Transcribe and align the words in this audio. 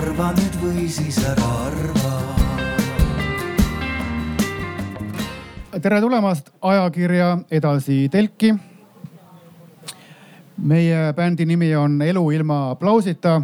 arva 0.00 0.30
nüüd 0.32 0.54
või 0.62 0.86
siis 0.88 1.18
ära 1.28 1.46
arva. 1.66 2.12
tere 5.80 5.98
tulemast 6.00 6.48
ajakirja 6.62 7.38
Edasi 7.50 8.08
telki. 8.08 8.54
meie 10.56 11.12
bändi 11.16 11.46
nimi 11.46 11.74
on 11.76 12.02
Elu 12.02 12.30
ilma 12.30 12.70
aplausita. 12.70 13.42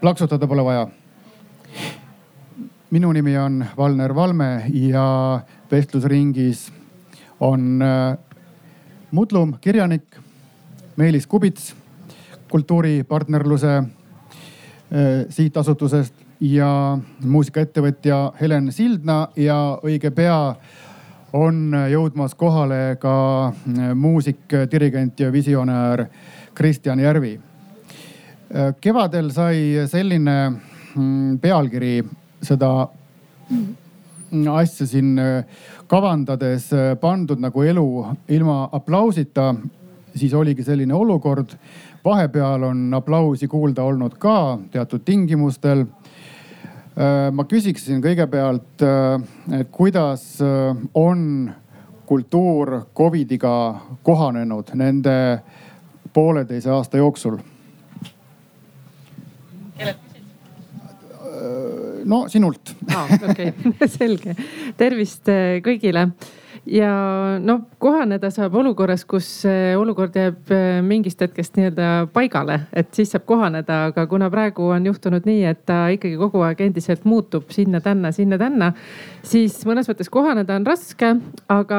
plaksutada 0.00 0.46
pole 0.46 0.64
vaja. 0.64 0.86
minu 2.90 3.12
nimi 3.12 3.36
on 3.38 3.66
Valner 3.76 4.14
Valme 4.14 4.64
ja 4.72 5.40
vestlusringis 5.70 6.72
on 7.40 7.82
äh, 7.82 8.18
Mudlum, 9.10 9.58
kirjanik, 9.60 10.16
Meelis 10.96 11.26
Kubits 11.26 11.74
kultuuripartnerluse 12.50 13.82
sihtasutusest 15.32 16.14
ja 16.44 16.98
muusikaettevõtja 17.24 18.32
Helen 18.40 18.72
Sildna 18.72 19.28
ja 19.40 19.78
õige 19.80 20.10
pea 20.12 20.36
on 21.32 21.72
jõudmas 21.88 22.34
kohale 22.36 22.96
ka 23.00 23.14
äh, 23.48 23.94
muusik, 23.94 24.44
dirigent 24.70 25.20
ja 25.20 25.32
visionäär 25.32 26.06
Kristjan 26.54 27.00
Järvi. 27.00 27.40
kevadel 28.80 29.30
sai 29.32 29.86
selline 29.88 30.52
mm, 30.94 31.38
pealkiri 31.40 32.02
seda 32.42 32.88
asja 34.52 34.86
siin 34.86 35.18
äh, 35.18 35.44
kavandades 35.86 36.72
äh, 36.72 36.92
pandud 37.00 37.40
nagu 37.40 37.62
elu 37.62 37.86
ilma 38.28 38.68
aplausita, 38.72 39.54
siis 40.14 40.34
oligi 40.34 40.64
selline 40.64 40.94
olukord. 40.94 41.56
Vahepeal 42.04 42.62
on 42.62 42.94
aplausi 42.94 43.48
kuulda 43.48 43.82
olnud 43.82 44.18
ka 44.18 44.58
teatud 44.70 45.04
tingimustel. 45.04 45.84
Äh, 46.92 47.30
ma 47.32 47.44
küsiksin 47.48 48.02
kõigepealt, 48.04 48.84
et 49.58 49.70
kuidas 49.72 50.26
on 50.94 51.52
kultuur 52.06 52.82
Covidiga 52.94 53.80
kohanenud 54.02 54.74
nende 54.74 55.16
pooleteise 56.12 56.70
aasta 56.70 57.00
jooksul? 57.00 57.38
no 62.04 62.28
sinult. 62.28 62.74
okei, 63.30 63.52
selge. 63.98 64.36
tervist 64.76 65.28
kõigile 65.64 66.08
ja 66.66 66.92
no 67.42 67.58
kohaneda 67.82 68.30
saab 68.30 68.54
olukorras, 68.60 69.04
kus 69.08 69.28
olukord 69.78 70.16
jääb 70.16 70.52
äh, 70.54 70.78
mingist 70.86 71.20
hetkest 71.20 71.56
nii-öelda 71.58 71.88
paigale, 72.14 72.60
et 72.72 72.92
siis 72.94 73.10
saab 73.14 73.26
kohaneda, 73.26 73.86
aga 73.90 74.06
kuna 74.10 74.30
praegu 74.30 74.68
on 74.74 74.86
juhtunud 74.86 75.26
nii, 75.28 75.44
et 75.50 75.64
ta 75.66 75.86
ikkagi 75.94 76.18
kogu 76.20 76.44
aeg 76.46 76.62
endiselt 76.68 77.04
muutub 77.08 77.50
sinna-tänna, 77.54 78.12
sinna-tänna, 78.14 78.72
siis 79.26 79.56
mõnes 79.68 79.88
mõttes 79.90 80.10
kohaneda 80.12 80.56
on 80.58 80.66
raske. 80.66 81.12
aga 81.48 81.78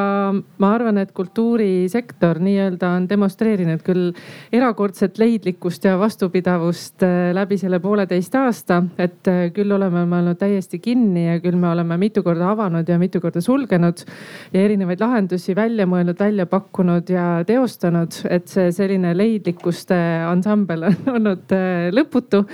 ma 0.62 0.70
arvan, 0.76 0.98
et 1.02 1.12
kultuurisektor 1.16 2.40
nii-öelda 2.44 2.90
on 2.98 3.08
demonstreerinud 3.10 3.82
küll 3.86 4.12
erakordset 4.54 5.18
leidlikkust 5.20 5.86
ja 5.88 5.98
vastupidavust 6.00 7.04
äh, 7.04 7.32
läbi 7.36 7.58
selle 7.58 7.80
pooleteist 7.84 8.36
aasta, 8.36 8.82
et 8.98 9.28
äh, 9.28 9.48
küll 9.56 9.72
oleme 9.72 10.06
me 10.06 10.20
olnud 10.22 10.40
täiesti 10.40 10.80
kinni 10.80 11.26
ja 11.28 11.40
küll 11.44 11.58
me 11.60 11.70
oleme 11.72 11.98
mitu 11.98 12.24
korda 12.24 12.52
avanud 12.54 12.90
ja 12.90 13.00
mitu 13.02 13.22
korda 13.22 13.42
sulgenud 13.42 14.06
ja 14.54 14.64
erinevaid 14.64 15.02
lahendusi 15.04 15.56
välja 15.56 15.88
mõelnud, 15.90 16.20
välja 16.20 16.46
pakkunud 16.50 17.10
ja 17.10 17.28
teostanud, 17.48 18.24
et 18.30 18.48
see 18.52 18.72
selline 18.76 19.16
leidlikkuste 19.18 19.98
ansambel 20.30 20.88
on 20.90 21.16
olnud 21.18 21.56
äh, 21.56 21.90
lõputu. 21.94 22.46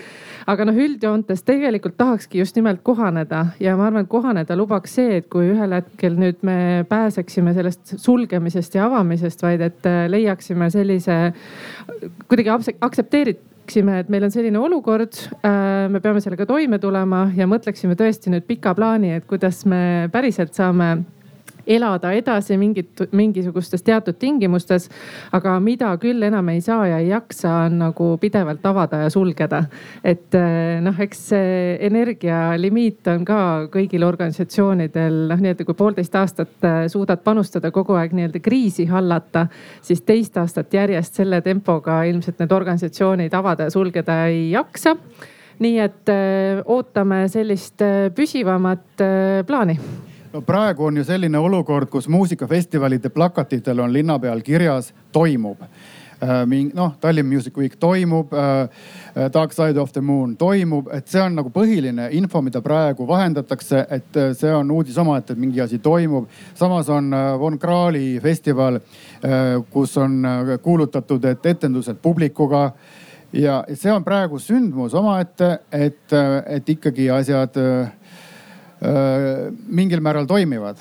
Aga 0.50 0.66
noh, 0.66 0.78
üldjoontes 0.78 1.44
tegelikult 1.48 1.98
tahakski 2.00 2.42
just 2.42 2.58
nimelt 2.58 2.82
kohaneda 2.86 3.44
ja 3.62 3.76
ma 3.78 3.90
arvan, 3.90 4.06
et 4.06 4.12
kohaneda 4.12 4.58
lubaks 4.58 4.96
see, 4.98 5.20
et 5.20 5.28
kui 5.32 5.52
ühel 5.52 5.76
hetkel 5.78 6.18
nüüd 6.20 6.42
me 6.48 6.86
pääseksime 6.90 7.54
sellest 7.58 7.96
sulgemisest 8.02 8.80
ja 8.80 8.88
avamisest, 8.88 9.44
vaid 9.46 9.64
et 9.66 9.90
äh, 9.90 10.02
leiaksime 10.12 10.72
sellise 10.74 11.20
kuidagi 12.32 12.76
aktsepteeriksime, 12.80 14.00
et 14.02 14.10
meil 14.10 14.26
on 14.26 14.34
selline 14.34 14.62
olukord, 14.62 15.22
äh, 15.44 15.86
me 15.92 16.02
peame 16.04 16.24
sellega 16.24 16.48
toime 16.50 16.82
tulema 16.82 17.28
ja 17.38 17.48
mõtleksime 17.50 17.98
tõesti 18.00 18.34
nüüd 18.34 18.48
pika 18.50 18.74
plaani, 18.78 19.14
et 19.20 19.30
kuidas 19.30 19.66
me 19.70 20.10
päriselt 20.14 20.58
saame 20.58 20.96
elada 21.70 22.12
edasi 22.18 22.58
mingit, 22.58 23.04
mingisugustes 23.12 23.84
teatud 23.86 24.18
tingimustes. 24.20 24.90
aga 25.32 25.60
mida 25.60 25.92
küll 26.02 26.24
enam 26.26 26.50
ei 26.50 26.62
saa 26.62 26.88
ja 26.88 26.98
ei 26.98 27.10
jaksa, 27.10 27.52
on 27.68 27.78
nagu 27.84 28.10
pidevalt 28.22 28.66
avada 28.66 29.04
ja 29.04 29.10
sulgeda. 29.10 29.64
et 30.04 30.36
eh, 30.36 30.80
noh, 30.82 31.00
eks 31.00 31.24
see 31.30 31.78
energialimiit 31.90 33.08
on 33.14 33.26
ka 33.26 33.40
kõigil 33.74 34.06
organisatsioonidel 34.08 35.26
noh, 35.30 35.42
nii-öelda 35.46 35.66
kui 35.66 35.78
poolteist 35.78 36.16
aastat 36.16 36.68
eh, 36.68 36.82
suudad 36.90 37.24
panustada 37.24 37.72
kogu 37.72 37.98
aeg 38.00 38.18
nii-öelda 38.18 38.42
kriisi 38.44 38.86
hallata, 38.90 39.48
siis 39.82 40.02
teist 40.02 40.38
aastat 40.38 40.74
järjest 40.74 41.22
selle 41.22 41.42
tempoga 41.46 42.02
ilmselt 42.10 42.40
need 42.42 42.52
organisatsioonid 42.56 43.34
avada 43.34 43.70
ja 43.70 43.74
sulgeda 43.74 44.24
ei 44.28 44.50
jaksa 44.52 44.96
nii 45.60 45.80
et 45.84 46.10
öö, 46.10 46.20
eh, 46.20 46.62
ootame 46.66 47.26
sellist 47.28 47.84
püsivamat 48.16 49.04
öö, 49.04 49.44
plaani 49.44 49.76
no 50.34 50.42
praegu 50.42 50.86
on 50.86 50.98
ju 50.98 51.04
selline 51.04 51.38
olukord, 51.38 51.90
kus 51.90 52.08
muusikafestivalide 52.08 53.10
plakatitel 53.10 53.80
on 53.80 53.94
linna 53.94 54.20
peal 54.20 54.42
kirjas 54.46 54.94
toimub 55.12 55.62
äh, 55.62 56.44
noh, 56.74 56.94
Tallinn 57.02 57.30
Music 57.30 57.58
Week 57.58 57.76
toimub, 57.80 58.34
äh, 58.34 58.62
äh, 59.16 59.32
Dark 59.34 59.54
Side 59.54 59.80
of 59.80 59.92
the 59.94 60.02
Moon 60.02 60.38
toimub, 60.38 60.88
et 60.94 61.08
see 61.08 61.22
on 61.22 61.36
nagu 61.36 61.50
põhiline 61.50 62.10
info, 62.12 62.42
mida 62.42 62.62
praegu 62.62 63.08
vahendatakse, 63.08 63.86
et 63.90 64.22
see 64.38 64.54
on 64.54 64.72
uudis 64.72 64.98
omaette, 64.98 65.34
et 65.34 65.40
mingi 65.40 65.62
asi 65.62 65.80
toimub. 65.80 66.28
samas 66.56 66.90
on 66.90 67.12
Von 67.40 67.60
Krahli 67.60 68.20
festival, 68.20 68.80
kus 69.72 69.98
on 69.98 70.24
kuulutatud, 70.62 71.26
et 71.26 71.46
etendused 71.46 71.98
publikuga 72.02 72.72
ja 73.34 73.64
see 73.74 73.92
on 73.92 74.04
praegu 74.04 74.40
sündmus 74.40 74.94
omaette, 74.94 75.60
et, 75.72 76.14
et 76.46 76.70
ikkagi 76.70 77.10
asjad 77.10 77.58
mingil 79.68 80.02
määral 80.02 80.28
toimivad 80.28 80.80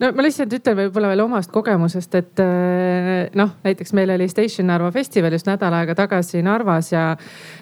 no 0.00 0.10
ma 0.16 0.24
lihtsalt 0.24 0.54
ütlen 0.56 0.76
võib-olla 0.78 1.10
veel 1.12 1.22
omast 1.26 1.50
kogemusest, 1.52 2.14
et 2.16 2.40
äh, 2.42 3.28
noh, 3.36 3.52
näiteks 3.64 3.92
meil 3.96 4.12
oli 4.14 4.28
Station 4.32 4.70
Narva 4.70 4.88
festival 4.94 5.34
just 5.36 5.48
nädal 5.48 5.74
aega 5.76 5.96
tagasi 5.98 6.40
Narvas 6.44 6.90
ja 6.94 7.04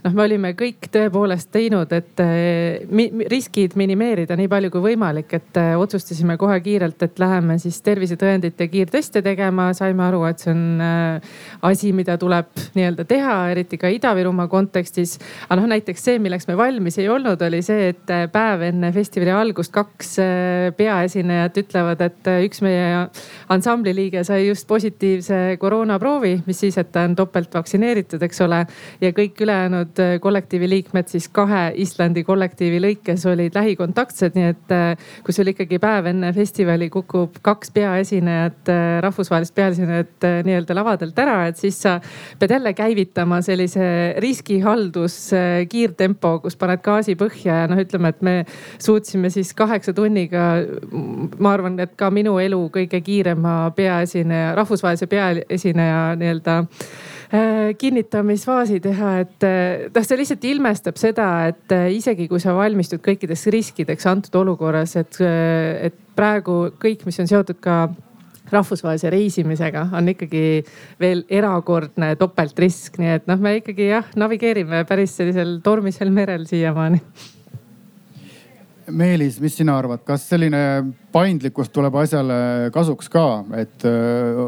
noh, 0.04 0.14
me 0.14 0.24
olime 0.24 0.52
kõik 0.58 0.86
tõepoolest 0.94 1.50
teinud, 1.54 1.92
et 1.96 2.22
äh, 2.22 2.86
mi 2.94 3.08
riskid 3.30 3.74
minimeerida 3.78 4.36
nii 4.38 4.50
palju 4.50 4.70
kui 4.74 4.84
võimalik, 4.90 5.34
et 5.34 5.58
äh, 5.60 5.72
otsustasime 5.80 6.38
kohe 6.38 6.60
kiirelt, 6.62 7.02
et 7.02 7.18
läheme 7.18 7.58
siis 7.62 7.80
tervisetõendit 7.82 8.60
ja 8.62 8.70
kiirteste 8.70 9.22
tegema. 9.26 9.72
saime 9.74 10.04
aru, 10.06 10.22
et 10.28 10.38
see 10.42 10.52
on 10.54 10.80
asi, 11.66 11.92
mida 11.92 12.16
tuleb 12.18 12.48
nii-öelda 12.76 13.04
teha, 13.08 13.34
eriti 13.50 13.78
ka 13.78 13.90
Ida-Virumaa 13.92 14.48
kontekstis. 14.48 15.18
aga 15.48 15.60
noh, 15.60 15.68
näiteks 15.74 16.04
see, 16.04 16.18
milleks 16.22 16.46
me 16.48 16.56
valmis 16.56 16.98
ei 16.98 17.08
olnud, 17.08 17.42
oli 17.42 17.62
see, 17.66 17.90
et 17.92 18.14
päev 18.32 18.62
enne 18.70 18.92
festivali 18.94 19.34
algust 19.34 19.74
kaks 19.74 20.16
peaesinejat 20.78 21.62
ütlevad, 21.64 22.06
et 22.06 22.27
et 22.28 22.42
äh, 22.42 22.44
üks 22.48 22.60
meie 22.64 23.08
ansambli 23.52 23.94
liige 23.96 24.22
sai 24.26 24.46
just 24.46 24.66
positiivse 24.68 25.56
koroonaproovi, 25.60 26.34
mis 26.46 26.60
siis, 26.64 26.76
et 26.80 26.90
ta 26.92 27.04
on 27.08 27.16
topelt 27.18 27.54
vaktsineeritud, 27.54 28.22
eks 28.24 28.42
ole. 28.44 28.64
ja 29.00 29.12
kõik 29.16 29.40
ülejäänud 29.44 30.02
äh, 30.02 30.14
kollektiivi 30.20 30.68
liikmed 30.68 31.08
siis 31.08 31.28
kahe 31.32 31.72
Islandi 31.80 32.24
kollektiivi 32.26 32.80
lõikes 32.82 33.24
olid 33.30 33.56
lähikontaktsed, 33.56 34.36
nii 34.36 34.48
et 34.52 34.74
äh, 34.74 35.10
kui 35.24 35.36
sul 35.36 35.52
ikkagi 35.52 35.80
päev 35.82 36.10
enne 36.12 36.32
festivali 36.36 36.90
kukub 36.92 37.38
kaks 37.42 37.72
peaesinejat, 37.74 38.70
rahvusvahelist 39.04 39.54
peaesinejat 39.54 40.26
nii-öelda 40.46 40.76
lavadelt 40.76 41.18
ära, 41.18 41.38
et 41.48 41.60
siis 41.60 41.78
sa 41.82 41.98
pead 42.38 42.52
jälle 42.56 42.72
käivitama 42.76 43.40
sellise 43.44 43.88
riskihaldus 44.22 45.18
kiirtempo, 45.70 46.38
kus 46.44 46.58
paned 46.58 46.82
gaasi 46.84 47.16
põhja 47.18 47.62
ja 47.62 47.70
noh, 47.70 47.80
ütleme, 47.80 48.12
et 48.12 48.24
me 48.24 48.34
suutsime 48.82 49.30
siis 49.32 49.54
kaheksa 49.56 49.94
tunniga, 49.96 50.48
ma 51.38 51.54
arvan, 51.54 51.78
et 51.82 51.94
ka 51.98 52.10
minu 52.18 52.36
elu 52.42 52.60
kõige 52.74 53.00
kiirema 53.04 53.60
peaesineja, 53.76 54.52
rahvusvahelise 54.58 55.08
peaesineja 55.10 56.00
nii-öelda 56.20 56.56
äh, 56.64 57.62
kinnitamisfaasi 57.78 58.80
teha, 58.84 59.14
et 59.24 59.48
noh, 59.94 60.04
see 60.04 60.20
lihtsalt 60.20 60.44
ilmestab 60.50 61.00
seda, 61.00 61.30
et 61.52 61.76
äh, 61.76 61.88
isegi 61.96 62.28
kui 62.30 62.42
sa 62.42 62.56
valmistud 62.58 63.02
kõikideks 63.04 63.46
riskideks 63.54 64.10
antud 64.10 64.42
olukorras, 64.42 64.96
et, 65.00 65.22
et 65.22 66.04
praegu 66.18 66.66
kõik, 66.82 67.06
mis 67.08 67.22
on 67.22 67.30
seotud 67.30 67.62
ka 67.64 67.86
rahvusvahelise 68.52 69.10
reisimisega 69.12 69.86
on 69.92 70.08
ikkagi 70.08 70.44
veel 71.00 71.24
erakordne 71.28 72.14
topeltrisk, 72.20 73.00
nii 73.00 73.16
et 73.18 73.26
noh, 73.30 73.40
me 73.40 73.58
ikkagi 73.60 73.90
jah, 73.90 74.06
navigeerime 74.18 74.84
päris 74.88 75.16
sellisel 75.18 75.58
tormisel 75.64 76.12
merel 76.14 76.46
siiamaani 76.48 77.02
Meelis, 78.90 79.36
mis 79.40 79.56
sina 79.56 79.76
arvad, 79.78 80.00
kas 80.06 80.24
selline 80.30 80.60
paindlikkus 81.12 81.68
tuleb 81.74 81.96
asjale 82.00 82.38
kasuks 82.72 83.10
ka, 83.12 83.24
et 83.60 83.84
äh, 83.88 84.40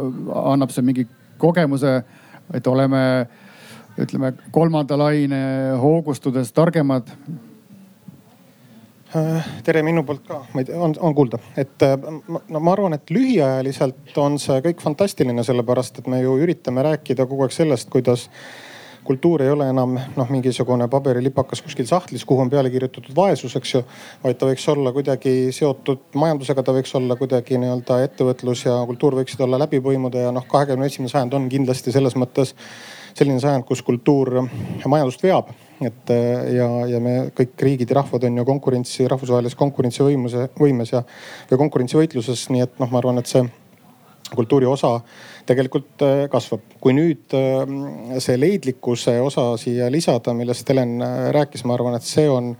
annab 0.53 0.73
see 0.73 0.85
mingi 0.87 1.05
kogemuse, 1.41 1.99
et 2.55 2.67
oleme 2.71 3.03
ütleme 4.01 4.33
kolmanda 4.55 4.97
laine 4.97 5.43
hoogustudes 5.81 6.53
targemad? 6.57 7.11
Äh, 9.17 9.51
tere 9.67 9.83
minu 9.85 10.05
poolt 10.07 10.25
ka, 10.29 10.41
ma 10.55 10.63
ei 10.63 10.71
tea, 10.71 10.79
on, 10.81 10.95
on 11.03 11.15
kuulda, 11.19 11.43
et 11.61 11.85
äh, 11.85 11.97
no 12.31 12.63
ma 12.63 12.75
arvan, 12.77 12.97
et 12.97 13.13
lühiajaliselt 13.13 14.17
on 14.23 14.39
see 14.41 14.61
kõik 14.71 14.81
fantastiline, 14.85 15.45
sellepärast 15.45 16.01
et 16.01 16.09
me 16.09 16.23
ju 16.23 16.39
üritame 16.41 16.87
rääkida 16.87 17.29
kogu 17.29 17.45
aeg 17.45 17.57
sellest, 17.57 17.91
kuidas 17.93 18.29
kultuur 19.05 19.43
ei 19.43 19.51
ole 19.51 19.69
enam 19.73 19.97
noh, 20.17 20.31
mingisugune 20.31 20.89
paberilipakas 20.91 21.63
kuskil 21.65 21.89
sahtlis, 21.89 22.25
kuhu 22.29 22.45
on 22.45 22.51
peale 22.53 22.71
kirjutatud 22.71 23.17
vaesus, 23.17 23.57
eks 23.57 23.75
ju. 23.75 23.83
vaid 24.25 24.39
ta 24.39 24.49
võiks 24.49 24.67
olla 24.73 24.93
kuidagi 24.97 25.35
seotud 25.57 26.17
majandusega, 26.21 26.65
ta 26.65 26.75
võiks 26.77 26.95
olla 26.99 27.17
kuidagi 27.17 27.59
nii-öelda 27.61 28.01
ettevõtlus 28.07 28.67
ja 28.67 28.79
kultuur 28.87 29.19
võiksid 29.21 29.43
olla 29.47 29.61
läbi 29.65 29.83
põimuda 29.85 30.27
ja 30.29 30.33
noh, 30.35 30.47
kahekümne 30.51 30.91
esimene 30.91 31.13
sajand 31.13 31.37
on 31.39 31.49
kindlasti 31.53 31.95
selles 31.95 32.17
mõttes 32.19 32.55
selline 33.17 33.41
sajand, 33.43 33.67
kus 33.67 33.83
kultuur 33.83 34.43
majandust 34.87 35.23
veab. 35.25 35.51
et 35.81 36.11
ja, 36.53 36.67
ja 36.87 36.99
me 37.01 37.15
kõik 37.33 37.63
riigid 37.65 37.89
ja 37.89 37.97
rahvad 38.03 38.27
on 38.29 38.37
ju 38.37 38.45
konkurentsi, 38.45 39.07
rahvusvahelises 39.09 39.57
konkurentsivõimuse, 39.57 40.51
võimes 40.61 40.93
ja, 40.93 41.01
ja 41.51 41.57
konkurentsivõitluses, 41.57 42.51
nii 42.53 42.67
et 42.67 42.75
noh, 42.83 42.91
ma 42.93 43.01
arvan, 43.01 43.19
et 43.23 43.31
see 43.31 43.47
kultuuri 44.35 44.67
osa 44.67 44.99
tegelikult 45.49 46.05
äh, 46.05 46.27
kasvab. 46.31 46.63
kui 46.81 46.95
nüüd 46.97 47.35
äh, 47.37 48.21
see 48.23 48.39
leidlikkuse 48.39 49.19
osa 49.25 49.53
siia 49.61 49.91
lisada, 49.93 50.35
millest 50.37 50.69
Helen 50.71 51.01
äh, 51.05 51.27
rääkis, 51.37 51.67
ma 51.67 51.77
arvan, 51.79 51.99
et 51.99 52.07
see 52.07 52.29
on 52.31 52.55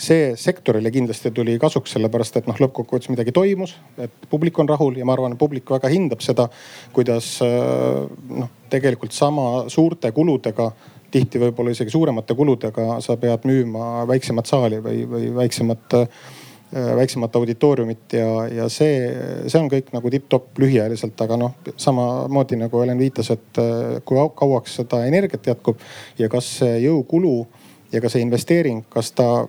see 0.00 0.28
sektorile 0.38 0.92
kindlasti 0.94 1.32
tuli 1.34 1.56
kasuks, 1.60 1.90
sellepärast 1.96 2.36
et 2.38 2.46
noh, 2.48 2.56
lõppkokkuvõttes 2.62 3.10
midagi 3.10 3.32
toimus, 3.34 3.74
et 4.00 4.28
publik 4.30 4.56
on 4.62 4.68
rahul 4.70 4.94
ja 4.96 5.04
ma 5.04 5.12
arvan, 5.12 5.34
publik 5.36 5.68
väga 5.74 5.90
hindab 5.90 6.22
seda, 6.24 6.46
kuidas 6.94 7.32
noh, 7.42 8.46
tegelikult 8.72 9.12
sama 9.12 9.66
suurte 9.68 10.14
kuludega 10.16 10.70
tihti 11.10 11.42
võib-olla 11.42 11.74
isegi 11.74 11.92
suuremate 11.92 12.38
kuludega 12.38 13.00
sa 13.04 13.18
pead 13.20 13.44
müüma 13.50 14.06
väiksemat 14.08 14.48
saali 14.48 14.78
või, 14.86 15.02
või 15.10 15.28
väiksemat, 15.42 15.98
väiksemat 16.72 17.36
auditooriumit 17.36 18.12
ja, 18.14 18.28
ja 18.46 18.68
see, 18.70 19.08
see 19.46 19.58
on 19.58 19.70
kõik 19.72 19.88
nagu 19.94 20.10
tipp-topp 20.12 20.60
lühiajaliselt, 20.62 21.18
aga 21.24 21.38
noh, 21.40 21.56
samamoodi 21.74 22.58
nagu 22.60 22.82
Helen 22.82 23.00
viitas, 23.00 23.32
et 23.34 23.62
kui 24.06 24.20
kauaks 24.38 24.76
seda 24.78 25.02
energiat 25.08 25.50
jätkub 25.50 25.82
ja 26.18 26.28
kas 26.30 26.52
see 26.60 26.76
jõukulu 26.84 27.34
ja 27.92 28.02
ka 28.02 28.10
see 28.12 28.22
investeering, 28.22 28.84
kas 28.92 29.10
ta 29.18 29.48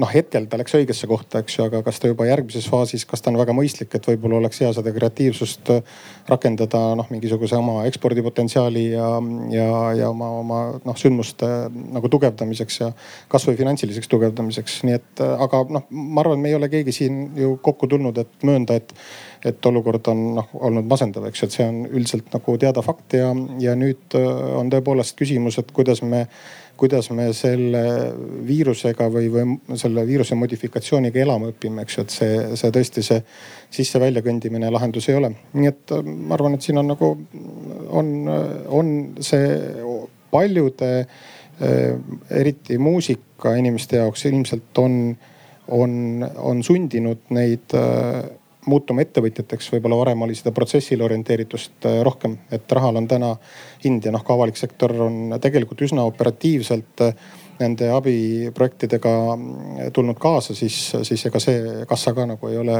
noh, 0.00 0.08
hetkel 0.08 0.46
ta 0.48 0.58
läks 0.60 0.72
õigesse 0.78 1.08
kohta, 1.08 1.42
eks 1.42 1.58
ju, 1.58 1.66
aga 1.66 1.82
kas 1.84 1.98
ta 2.00 2.08
juba 2.08 2.24
järgmises 2.28 2.64
faasis, 2.70 3.04
kas 3.08 3.20
ta 3.22 3.30
on 3.32 3.38
väga 3.40 3.54
mõistlik, 3.56 3.92
et 3.92 4.06
võib-olla 4.08 4.38
oleks 4.38 4.62
hea 4.62 4.70
seda 4.72 4.92
kreatiivsust 4.94 5.72
äh, 5.74 5.82
rakendada 6.30 6.80
noh, 6.98 7.08
mingisuguse 7.12 7.58
oma 7.58 7.82
ekspordipotentsiaali 7.90 8.84
ja, 8.94 9.08
ja, 9.52 9.66
ja 9.98 10.08
oma, 10.12 10.30
oma 10.40 10.60
noh 10.86 10.98
sündmuste 10.98 11.48
nagu 11.72 12.10
tugevdamiseks 12.12 12.80
ja 12.80 12.88
kasvõi 13.32 13.58
finantsiliseks 13.60 14.08
tugevdamiseks. 14.12 14.78
nii 14.88 14.96
et, 14.96 15.12
äh, 15.20 15.34
aga 15.46 15.64
noh, 15.68 15.86
ma 15.90 16.24
arvan, 16.24 16.40
me 16.40 16.52
ei 16.52 16.58
ole 16.58 16.72
keegi 16.72 16.96
siin 17.02 17.20
ju 17.38 17.58
kokku 17.62 17.90
tulnud, 17.92 18.22
et 18.24 18.48
möönda, 18.48 18.80
et, 18.80 18.96
et 19.44 19.68
olukord 19.68 20.08
on 20.12 20.24
noh 20.40 20.56
olnud 20.56 20.88
masendav, 20.88 21.28
eks 21.28 21.44
ju, 21.44 21.50
et 21.50 21.58
see 21.58 21.68
on 21.68 21.84
üldiselt 21.90 22.32
nagu 22.32 22.56
teada 22.62 22.84
fakt 22.86 23.18
ja, 23.18 23.28
ja 23.60 23.76
nüüd 23.76 24.16
äh, 24.16 24.32
on 24.56 24.72
tõepoolest 24.72 25.18
küsimus, 25.20 25.60
et 25.60 25.76
kuidas 25.76 26.00
me 26.06 26.26
kuidas 26.82 27.12
me 27.14 27.28
selle 27.36 27.80
viirusega 28.46 29.06
või, 29.14 29.28
või 29.30 29.78
selle 29.78 30.02
viiruse 30.06 30.34
modifikatsiooniga 30.34 31.20
elama 31.22 31.52
õpime, 31.52 31.84
eks 31.84 31.98
ju, 31.98 32.02
et 32.02 32.14
see, 32.14 32.40
see 32.58 32.72
tõesti 32.74 33.04
see 33.06 33.20
sisse-välja 33.78 34.24
kõndimine 34.26 34.70
lahendus 34.74 35.06
ei 35.12 35.18
ole. 35.20 35.30
nii 35.54 35.70
et 35.70 35.94
äh, 35.94 36.02
ma 36.02 36.34
arvan, 36.34 36.56
et 36.58 36.66
siin 36.66 36.82
on 36.82 36.90
nagu, 36.90 37.12
on, 38.00 38.10
on 38.80 38.90
see 39.22 39.46
paljude 40.34 40.90
äh, 40.98 41.94
eriti 42.42 42.78
muusikainimeste 42.82 44.02
jaoks 44.02 44.26
ilmselt 44.32 44.82
on, 44.82 44.98
on, 45.70 45.92
on 46.42 46.66
sundinud 46.66 47.30
neid 47.30 47.78
äh, 47.78 48.24
muutuma 48.70 49.02
ettevõtjateks, 49.02 49.70
võib-olla 49.74 49.98
varem 49.98 50.24
oli 50.26 50.36
seda 50.38 50.52
protsessile 50.54 51.04
orienteeritust 51.06 51.86
äh, 51.88 52.00
rohkem, 52.06 52.36
et 52.54 52.72
rahal 52.72 52.98
on 53.00 53.06
täna 53.10 53.34
hind 53.84 54.06
ja 54.06 54.12
noh, 54.14 54.22
ka 54.26 54.36
avalik 54.36 54.58
sektor 54.58 54.94
on 55.08 55.36
tegelikult 55.42 55.82
üsna 55.88 56.04
operatiivselt 56.06 57.06
äh, 57.08 57.30
nende 57.62 57.90
abiprojektidega 57.94 59.14
äh, 59.32 59.88
tulnud 59.94 60.18
kaasa, 60.22 60.54
siis, 60.54 60.76
siis 61.02 61.26
ega 61.30 61.42
see 61.42 61.86
kassa 61.90 62.14
ka 62.14 62.26
nagu 62.34 62.52
ei 62.52 62.60
ole 62.60 62.76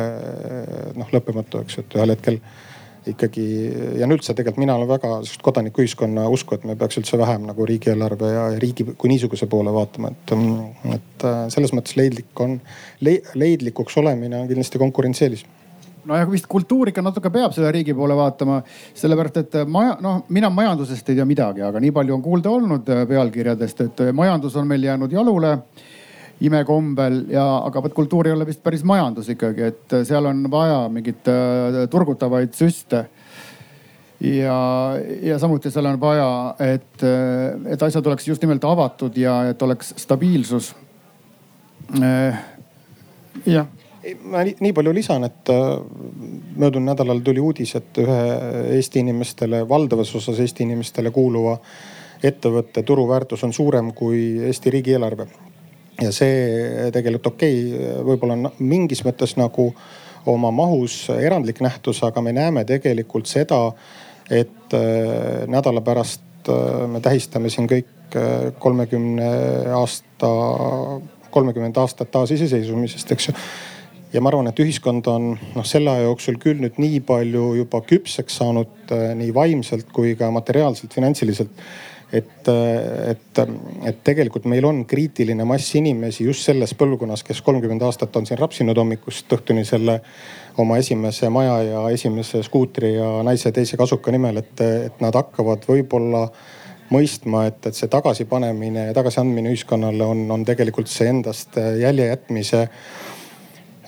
noh 0.99 1.17
lõppematu, 1.17 1.64
eks 1.64 1.79
ju, 1.79 1.87
et 1.87 1.99
ühel 1.99 2.14
hetkel 2.14 2.38
ikkagi 3.11 3.44
ja 3.99 4.06
üldse 4.06 4.31
tegelikult 4.38 4.61
mina 4.62 4.76
olen 4.78 4.87
väga 4.87 5.08
sihukest 5.25 5.43
kodanikuühiskonna 5.43 6.28
usku, 6.31 6.55
et 6.55 6.67
me 6.69 6.76
peaks 6.78 7.00
üldse 7.00 7.19
vähem 7.19 7.49
nagu 7.49 7.67
riigieelarve 7.67 8.28
ja 8.31 8.44
riigi 8.62 8.87
kui 8.93 9.11
niisuguse 9.11 9.49
poole 9.50 9.75
vaatama, 9.75 10.12
et, 10.14 10.35
et 10.94 11.26
selles 11.50 11.75
mõttes 11.75 11.99
leidlik 11.99 12.44
on 12.46 12.61
le,, 13.02 13.17
leidlikuks 13.35 13.99
olemine 13.99 14.38
on 14.38 14.46
kindlasti 14.46 14.78
konkurentsieelis 14.78 15.43
nojah, 16.08 16.28
vist 16.31 16.49
kultuur 16.50 16.90
ikka 16.90 17.02
natuke 17.04 17.31
peab 17.32 17.54
selle 17.54 17.70
riigi 17.75 17.94
poole 17.94 18.16
vaatama, 18.19 18.60
sellepärast 18.99 19.40
et 19.43 19.56
maja, 19.70 19.96
noh, 20.02 20.22
mina 20.34 20.50
majandusest 20.52 21.12
ei 21.12 21.19
tea 21.19 21.26
midagi, 21.28 21.62
aga 21.66 21.81
nii 21.82 21.94
palju 21.94 22.16
on 22.16 22.25
kuulda 22.25 22.52
olnud 22.52 22.93
äh, 22.93 23.04
pealkirjadest, 23.08 23.82
et 23.87 24.04
äh, 24.06 24.12
majandus 24.16 24.56
on 24.58 24.69
meil 24.69 24.84
jäänud 24.88 25.12
jalule 25.12 25.56
imekombel 26.43 27.20
ja, 27.31 27.44
aga 27.69 27.82
vot 27.84 27.94
kultuur 27.94 28.26
ei 28.26 28.34
ole 28.34 28.46
vist 28.49 28.62
päris 28.64 28.82
majandus 28.88 29.31
ikkagi, 29.34 29.69
et 29.72 29.99
äh, 29.99 30.06
seal 30.08 30.26
on 30.26 30.44
vaja 30.50 30.84
mingeid 30.93 31.31
turgutavaid 31.90 32.56
süste 32.58 33.04
ja, 34.26 34.56
ja 35.22 35.38
samuti 35.43 35.70
seal 35.70 35.87
on 35.93 36.00
vaja, 36.02 36.31
et, 36.72 37.06
et 37.75 37.87
asjad 37.87 38.06
oleks 38.10 38.26
just 38.28 38.43
nimelt 38.43 38.64
avatud 38.66 39.16
ja 39.19 39.43
et 39.52 39.62
oleks 39.62 39.94
stabiilsus. 40.02 40.75
jah 43.46 43.66
ma 44.25 44.43
nii, 44.46 44.56
nii 44.60 44.75
palju 44.75 44.93
lisan, 44.94 45.25
et 45.28 45.50
äh, 45.52 45.78
möödunud 46.56 46.90
nädalal 46.90 47.22
tuli 47.25 47.43
uudis, 47.43 47.75
et 47.78 48.02
ühe 48.02 48.19
Eesti 48.76 49.02
inimestele, 49.02 49.62
valdavas 49.69 50.14
osas 50.19 50.40
Eesti 50.43 50.66
inimestele 50.66 51.12
kuuluva 51.14 51.58
ettevõtte 52.22 52.84
turuväärtus 52.87 53.43
on 53.46 53.52
suurem 53.52 53.90
kui 53.94 54.38
Eesti 54.46 54.70
riigieelarve. 54.70 55.26
ja 56.02 56.10
see 56.12 56.90
tegelikult 56.93 57.26
okei 57.34 57.56
okay,, 57.75 58.04
võib-olla 58.06 58.34
on 58.38 58.50
mingis 58.58 59.04
mõttes 59.04 59.37
nagu 59.37 59.72
oma 60.26 60.50
mahus 60.50 61.10
erandlik 61.12 61.60
nähtus, 61.60 62.02
aga 62.02 62.22
me 62.22 62.32
näeme 62.32 62.64
tegelikult 62.64 63.26
seda, 63.26 63.72
et 64.31 64.75
äh, 64.75 65.46
nädala 65.46 65.81
pärast 65.81 66.49
äh, 66.49 66.87
me 66.88 67.00
tähistame 67.00 67.50
siin 67.50 67.71
kõik 67.71 67.99
kolmekümne 68.59 69.26
aasta, 69.73 70.28
kolmekümmend 71.32 71.78
aastat 71.80 72.11
taasiseseisvumisest, 72.12 73.12
eks 73.14 73.28
ju 73.30 73.35
ja 74.12 74.21
ma 74.21 74.33
arvan, 74.33 74.50
et 74.50 74.61
ühiskond 74.62 75.07
on 75.11 75.33
noh, 75.37 75.64
selle 75.66 75.92
aja 75.92 76.09
jooksul 76.09 76.37
küll 76.42 76.61
nüüd 76.62 76.76
nii 76.83 77.00
palju 77.09 77.52
juba 77.62 77.81
küpseks 77.87 78.37
saanud 78.42 78.92
äh, 78.92 79.12
nii 79.19 79.33
vaimselt 79.35 79.88
kui 79.95 80.14
ka 80.19 80.31
materiaalselt, 80.35 80.92
finantsiliselt. 80.95 81.64
et, 82.12 82.49
äh, 82.49 83.11
et, 83.14 83.38
et 83.88 84.00
tegelikult 84.04 84.45
meil 84.45 84.66
on 84.69 84.83
kriitiline 84.85 85.47
mass 85.49 85.73
inimesi 85.78 86.26
just 86.26 86.45
selles 86.45 86.75
põlvkonnas, 86.76 87.25
kes 87.25 87.40
kolmkümmend 87.42 87.83
aastat 87.88 88.16
on 88.16 88.28
siin 88.28 88.40
rapsinud 88.40 88.76
hommikust 88.76 89.33
õhtuni 89.33 89.64
selle 89.64 90.00
oma 90.61 90.76
esimese 90.76 91.31
maja 91.33 91.62
ja 91.64 91.85
esimese 91.90 92.42
skuutri 92.45 92.95
ja 92.99 93.23
naise 93.25 93.52
teise 93.52 93.81
kasuka 93.81 94.12
nimel, 94.12 94.42
et, 94.42 94.61
et 94.61 95.00
nad 95.00 95.16
hakkavad 95.16 95.64
võib-olla 95.69 96.26
mõistma, 96.92 97.47
et, 97.49 97.64
et 97.64 97.76
see 97.76 97.88
tagasipanemine 97.88 98.90
ja 98.90 98.92
tagasiandmine 98.92 99.49
ühiskonnale 99.54 100.04
on, 100.04 100.26
on 100.37 100.45
tegelikult 100.45 100.92
see 100.92 101.09
endast 101.09 101.57
jälje 101.57 102.11
jätmise 102.11 102.66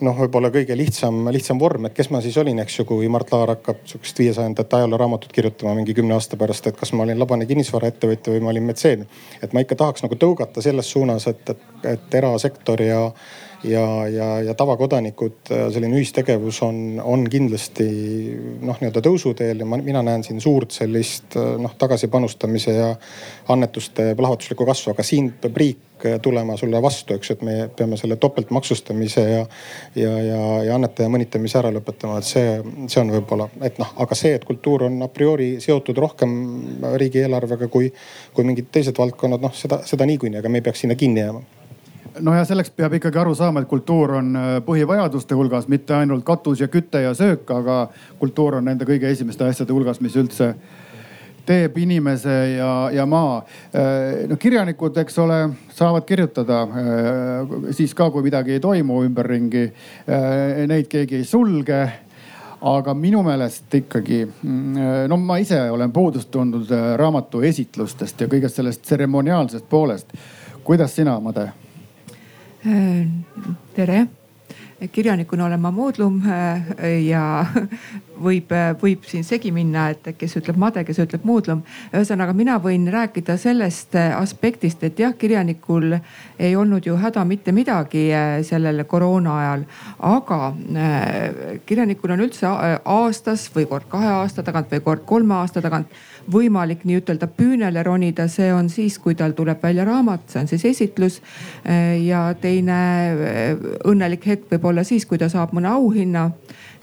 noh, 0.03 0.17
võib-olla 0.19 0.51
kõige 0.55 0.75
lihtsam, 0.77 1.29
lihtsam 1.35 1.61
vorm, 1.61 1.87
et 1.87 1.95
kes 1.95 2.11
ma 2.11 2.21
siis 2.25 2.37
olin, 2.41 2.59
eks 2.65 2.81
ju, 2.81 2.87
kui 2.89 3.09
Mart 3.13 3.31
Laar 3.35 3.55
hakkab 3.55 3.85
sihukest 3.87 4.19
viiesajandat 4.19 4.75
ajalooraamatut 4.81 5.33
kirjutama 5.33 5.75
mingi 5.79 5.95
kümne 5.95 6.17
aasta 6.17 6.39
pärast, 6.41 6.67
et 6.67 6.79
kas 6.79 6.93
ma 6.93 7.05
olin 7.07 7.21
labane 7.21 7.47
kinnisvaraettevõtja 7.51 8.35
või 8.35 8.45
ma 8.45 8.53
olin 8.55 8.67
metseen. 8.71 9.07
et 9.43 9.53
ma 9.53 9.63
ikka 9.63 9.79
tahaks 9.79 10.03
nagu 10.07 10.19
tõugata 10.19 10.63
selles 10.65 10.91
suunas, 10.91 11.27
et, 11.31 11.51
et, 11.51 11.67
et 11.95 12.19
erasektor 12.21 12.83
ja 12.83 13.01
ja, 13.65 14.09
ja, 14.09 14.41
ja 14.43 14.55
tavakodanikud, 14.55 15.37
äh, 15.51 15.65
selline 15.73 15.99
ühistegevus 15.99 16.61
on, 16.63 17.01
on 17.03 17.25
kindlasti 17.31 17.87
noh, 18.65 18.79
nii-öelda 18.81 19.03
tõusuteel 19.05 19.65
ja 19.65 19.69
ma, 19.69 19.79
mina 19.83 20.03
näen 20.05 20.25
siin 20.27 20.41
suurt 20.45 20.75
sellist 20.77 21.37
äh, 21.41 21.55
noh, 21.61 21.75
tagasipanustamise 21.79 22.77
ja 22.77 22.93
annetuste 23.53 24.13
plahvatuslikku 24.19 24.67
kasvu, 24.69 24.93
aga 24.95 25.07
siin 25.07 25.31
peab 25.41 25.57
riik 25.61 26.07
äh, 26.07 26.19
tulema 26.23 26.59
sulle 26.61 26.83
vastu, 26.85 27.17
eks 27.17 27.33
ju, 27.33 27.39
et 27.39 27.47
me 27.47 27.57
peame 27.77 27.99
selle 28.01 28.19
topeltmaksustamise 28.21 29.27
ja, 29.31 29.43
ja, 29.97 30.13
ja, 30.29 30.43
ja 30.69 30.77
annetaja 30.77 31.13
mõnitamise 31.13 31.61
ära 31.63 31.73
lõpetama, 31.75 32.21
et 32.21 32.29
see, 32.29 32.61
see 32.87 33.03
on 33.03 33.15
võib-olla, 33.17 33.49
et 33.65 33.81
noh, 33.83 33.97
aga 34.05 34.19
see, 34.19 34.37
et 34.39 34.47
kultuur 34.49 34.89
on 34.91 35.01
a 35.07 35.11
priori 35.13 35.55
seotud 35.65 35.99
rohkem 36.05 36.39
riigieelarvega 37.01 37.71
kui, 37.73 37.91
kui 38.37 38.47
mingid 38.47 38.73
teised 38.75 38.99
valdkonnad, 39.01 39.45
noh 39.45 39.57
seda, 39.57 39.83
seda 39.89 40.09
niikuinii, 40.09 40.43
aga 40.43 40.53
me 40.53 40.61
ei 40.61 40.69
peaks 40.69 40.85
sinna 40.85 40.99
kinni 40.99 41.25
jääma 41.25 41.64
no 42.21 42.35
ja 42.35 42.45
selleks 42.45 42.71
peab 42.77 42.95
ikkagi 42.99 43.19
aru 43.19 43.35
saama, 43.35 43.63
et 43.63 43.69
kultuur 43.71 44.19
on 44.21 44.31
äh, 44.37 44.53
põhivajaduste 44.67 45.37
hulgas, 45.39 45.69
mitte 45.69 45.97
ainult 45.97 46.25
katus 46.25 46.61
ja 46.61 46.69
küte 46.69 47.03
ja 47.05 47.15
söök, 47.15 47.51
aga 47.51 47.89
kultuur 48.19 48.61
on 48.61 48.69
nende 48.71 48.87
kõige 48.89 49.11
esimeste 49.11 49.47
asjade 49.47 49.75
hulgas, 49.75 50.01
mis 50.05 50.17
üldse 50.21 50.55
teeb 51.45 51.77
inimese 51.77 52.35
ja, 52.55 52.71
ja 52.89 53.05
maa. 53.05 53.43
no 54.29 54.37
kirjanikud, 54.41 54.97
eks 55.03 55.19
ole, 55.21 55.39
saavad 55.77 56.07
kirjutada 56.09 56.63
siis 57.77 57.93
ka, 57.93 58.07
kui 58.11 58.25
midagi 58.25 58.55
ei 58.57 58.63
toimu 58.65 59.03
ümberringi. 59.05 59.67
Neid 60.71 60.89
keegi 60.89 61.21
ei 61.21 61.27
sulge 61.29 61.83
aga 62.65 62.95
minu 62.97 63.21
meelest 63.27 63.75
ikkagi, 63.77 64.23
mm, 64.25 64.79
no 65.09 65.19
ma 65.21 65.37
ise 65.43 65.59
olen 65.71 65.93
puudust 65.93 66.31
tundnud 66.33 66.71
raamatu 66.97 67.43
esitlustest 67.45 68.25
ja 68.25 68.31
kõigest 68.31 68.61
sellest 68.61 68.83
tseremoniaalsest 68.89 69.69
poolest. 69.69 70.17
kuidas 70.65 70.97
sina, 70.97 71.21
Made? 71.21 71.64
Tere! 73.75 74.07
Kirjanikuna 74.93 75.45
olen 75.45 75.61
ma 75.61 75.71
moodlum 75.71 76.23
ja 77.07 77.47
võib, 78.21 78.53
võib 78.81 79.05
siin 79.09 79.25
segi 79.27 79.53
minna, 79.55 79.89
et 79.95 80.15
kes 80.19 80.37
ütleb 80.41 80.59
made, 80.61 80.85
kes 80.87 81.01
ütleb 81.05 81.25
moodlum. 81.27 81.63
ühesõnaga, 81.93 82.35
mina 82.37 82.59
võin 82.63 82.87
rääkida 82.93 83.37
sellest 83.41 83.97
aspektist, 83.97 84.83
et 84.85 84.99
jah, 84.99 85.15
kirjanikul 85.19 85.99
ei 86.39 86.57
olnud 86.57 86.87
ju 86.87 86.97
häda 87.01 87.25
mitte 87.25 87.53
midagi 87.53 88.09
eh, 88.13 88.41
sellel 88.47 88.85
koroona 88.85 89.39
ajal, 89.41 89.67
aga 89.99 90.41
kirjanikul 91.67 92.15
on 92.15 92.25
üldse 92.27 92.49
aastas 92.49 93.49
või 93.55 93.69
kord 93.71 93.89
kahe 93.89 94.11
aasta 94.21 94.43
tagant 94.43 94.73
või 94.73 94.85
kord 94.85 95.07
kolme 95.09 95.35
aasta 95.41 95.63
tagant 95.65 95.91
võimalik 96.31 96.85
nii-ütelda 96.89 97.29
püünele 97.37 97.83
ronida, 97.85 98.27
see 98.33 98.51
on 98.55 98.69
siis, 98.73 98.97
kui 99.03 99.17
tal 99.19 99.35
tuleb 99.37 99.63
välja 99.63 99.85
raamat, 99.85 100.29
see 100.31 100.41
on 100.41 100.51
siis 100.51 100.65
esitlus. 100.71 101.21
Ja 102.05 102.27
teine 102.41 102.79
õnnelik 103.85 104.27
hetk 104.29 104.53
võib 104.55 104.71
olla 104.73 104.85
siis, 104.89 105.07
kui 105.07 105.21
ta 105.21 105.29
saab 105.33 105.55
mõne 105.57 105.73
auhinna 105.75 106.31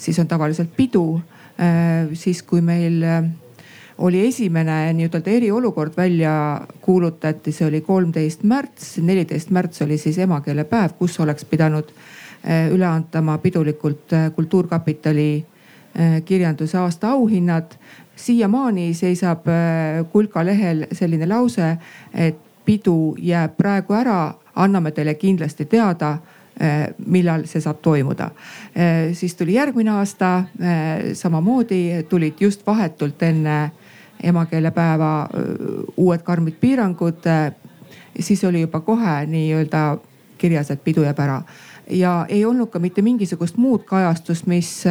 siis 0.02 0.20
on 0.20 0.28
tavaliselt 0.28 0.76
pidu. 0.76 1.22
Äh, 1.62 2.10
siis 2.14 2.44
kui 2.44 2.62
meil 2.62 3.04
äh, 3.04 3.24
oli 4.02 4.26
esimene 4.28 4.94
nii-ütelda 4.98 5.30
eriolukord 5.38 5.98
välja 5.98 6.34
kuulutati, 6.82 7.54
see 7.54 7.68
oli 7.68 7.84
kolmteist 7.86 8.44
märts, 8.44 8.96
neliteist 9.04 9.52
märts 9.54 9.84
oli 9.86 10.00
siis 10.02 10.18
emakeelepäev, 10.26 10.96
kus 10.98 11.20
oleks 11.22 11.46
pidanud 11.46 11.92
äh, 11.94 12.72
üle 12.74 12.88
antama 12.90 13.38
pidulikult 13.38 14.18
Kultuurkapitali 14.36 15.46
kirjanduse 16.26 16.78
aasta 16.80 17.10
auhinnad. 17.12 17.74
siiamaani 18.16 18.94
seisab 18.94 19.44
Kulka 20.12 20.46
lehel 20.46 20.86
selline 20.92 21.28
lause, 21.28 21.78
et 22.14 22.38
pidu 22.66 23.16
jääb 23.20 23.58
praegu 23.58 23.94
ära, 23.94 24.34
anname 24.56 24.92
teile 24.92 25.18
kindlasti 25.20 25.66
teada 25.66 26.18
millal 27.06 27.46
see 27.50 27.62
saab 27.62 27.80
toimuda. 27.82 28.32
Eh, 28.76 29.16
siis 29.18 29.36
tuli 29.36 29.54
järgmine 29.54 29.92
aasta, 29.92 30.44
eh, 30.60 31.14
samamoodi 31.14 32.06
tulid 32.10 32.34
just 32.40 32.66
vahetult 32.68 33.24
enne 33.24 33.72
emakeelepäeva 34.24 35.30
uued 35.98 36.22
karmid 36.22 36.60
piirangud. 36.62 37.24
siis 38.20 38.44
oli 38.44 38.62
juba 38.62 38.80
kohe 38.80 39.26
nii-öelda 39.26 39.98
kirjas, 40.38 40.72
et 40.72 40.84
pidu 40.84 41.04
jääb 41.04 41.20
ära 41.20 41.42
ja 41.90 42.26
ei 42.30 42.46
olnud 42.46 42.70
ka 42.70 42.80
mitte 42.80 43.02
mingisugust 43.02 43.58
muud 43.58 43.84
kajastust, 43.86 44.48
mis 44.48 44.84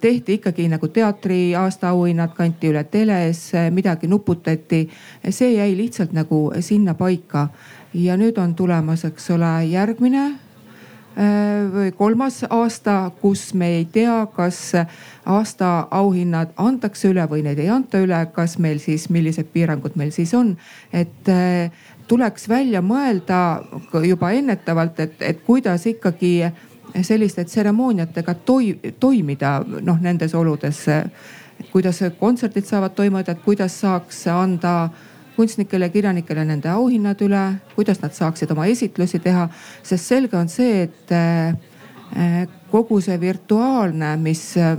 tehti 0.00 0.34
ikkagi 0.34 0.68
nagu 0.68 0.88
teatri 0.88 1.54
aastaauhinnad 1.56 2.34
kanti 2.34 2.70
üle 2.70 2.84
teles, 2.84 3.52
midagi 3.70 4.06
nuputati. 4.06 4.88
see 5.30 5.52
jäi 5.52 5.76
lihtsalt 5.76 6.12
nagu 6.12 6.52
sinna 6.60 6.94
paika 6.94 7.48
ja 7.94 8.16
nüüd 8.16 8.38
on 8.38 8.54
tulemas, 8.54 9.04
eks 9.04 9.30
ole, 9.30 9.50
järgmine 9.70 10.24
äh, 10.28 11.66
või 11.72 11.92
kolmas 11.96 12.42
aasta, 12.50 13.10
kus 13.20 13.52
me 13.54 13.68
ei 13.80 13.84
tea, 13.84 14.26
kas 14.34 14.72
aasta 15.24 15.88
auhinnad 15.90 16.54
antakse 16.56 17.08
üle 17.12 17.24
või 17.30 17.44
neid 17.46 17.58
ei 17.58 17.70
anta 17.72 18.00
üle, 18.04 18.20
kas 18.32 18.58
meil 18.58 18.80
siis, 18.82 19.08
millised 19.10 19.52
piirangud 19.52 19.96
meil 19.96 20.12
siis 20.12 20.34
on. 20.34 20.56
et 20.92 21.28
äh, 21.28 21.70
tuleks 22.08 22.48
välja 22.48 22.80
mõelda 22.82 23.60
juba 24.04 24.32
ennetavalt, 24.32 25.00
et, 25.00 25.22
et 25.22 25.44
kuidas 25.44 25.86
ikkagi 25.86 26.50
selliste 27.04 27.44
tseremooniatega 27.44 28.34
toi, 28.48 28.72
toimida 29.00 29.58
noh 29.80 30.00
nendes 30.00 30.34
oludes. 30.34 30.86
kuidas 31.72 32.00
kontserdid 32.18 32.64
saavad 32.64 32.94
toimuda, 32.94 33.32
et 33.32 33.42
kuidas 33.44 33.80
saaks 33.80 34.26
anda 34.26 34.90
kunstnikele 35.38 35.86
ja 35.86 35.94
kirjanikele 35.94 36.42
nende 36.44 36.70
auhinnad 36.72 37.20
üle, 37.22 37.42
kuidas 37.76 38.00
nad 38.02 38.14
saaksid 38.16 38.50
oma 38.50 38.66
esitlusi 38.66 39.20
teha. 39.22 39.46
sest 39.86 40.10
selge 40.10 40.36
on 40.36 40.48
see, 40.50 40.88
et 40.88 41.12
eh, 41.14 42.48
kogu 42.72 42.98
see 43.04 43.20
virtuaalne, 43.22 44.16
mis 44.18 44.42
eh, 44.58 44.72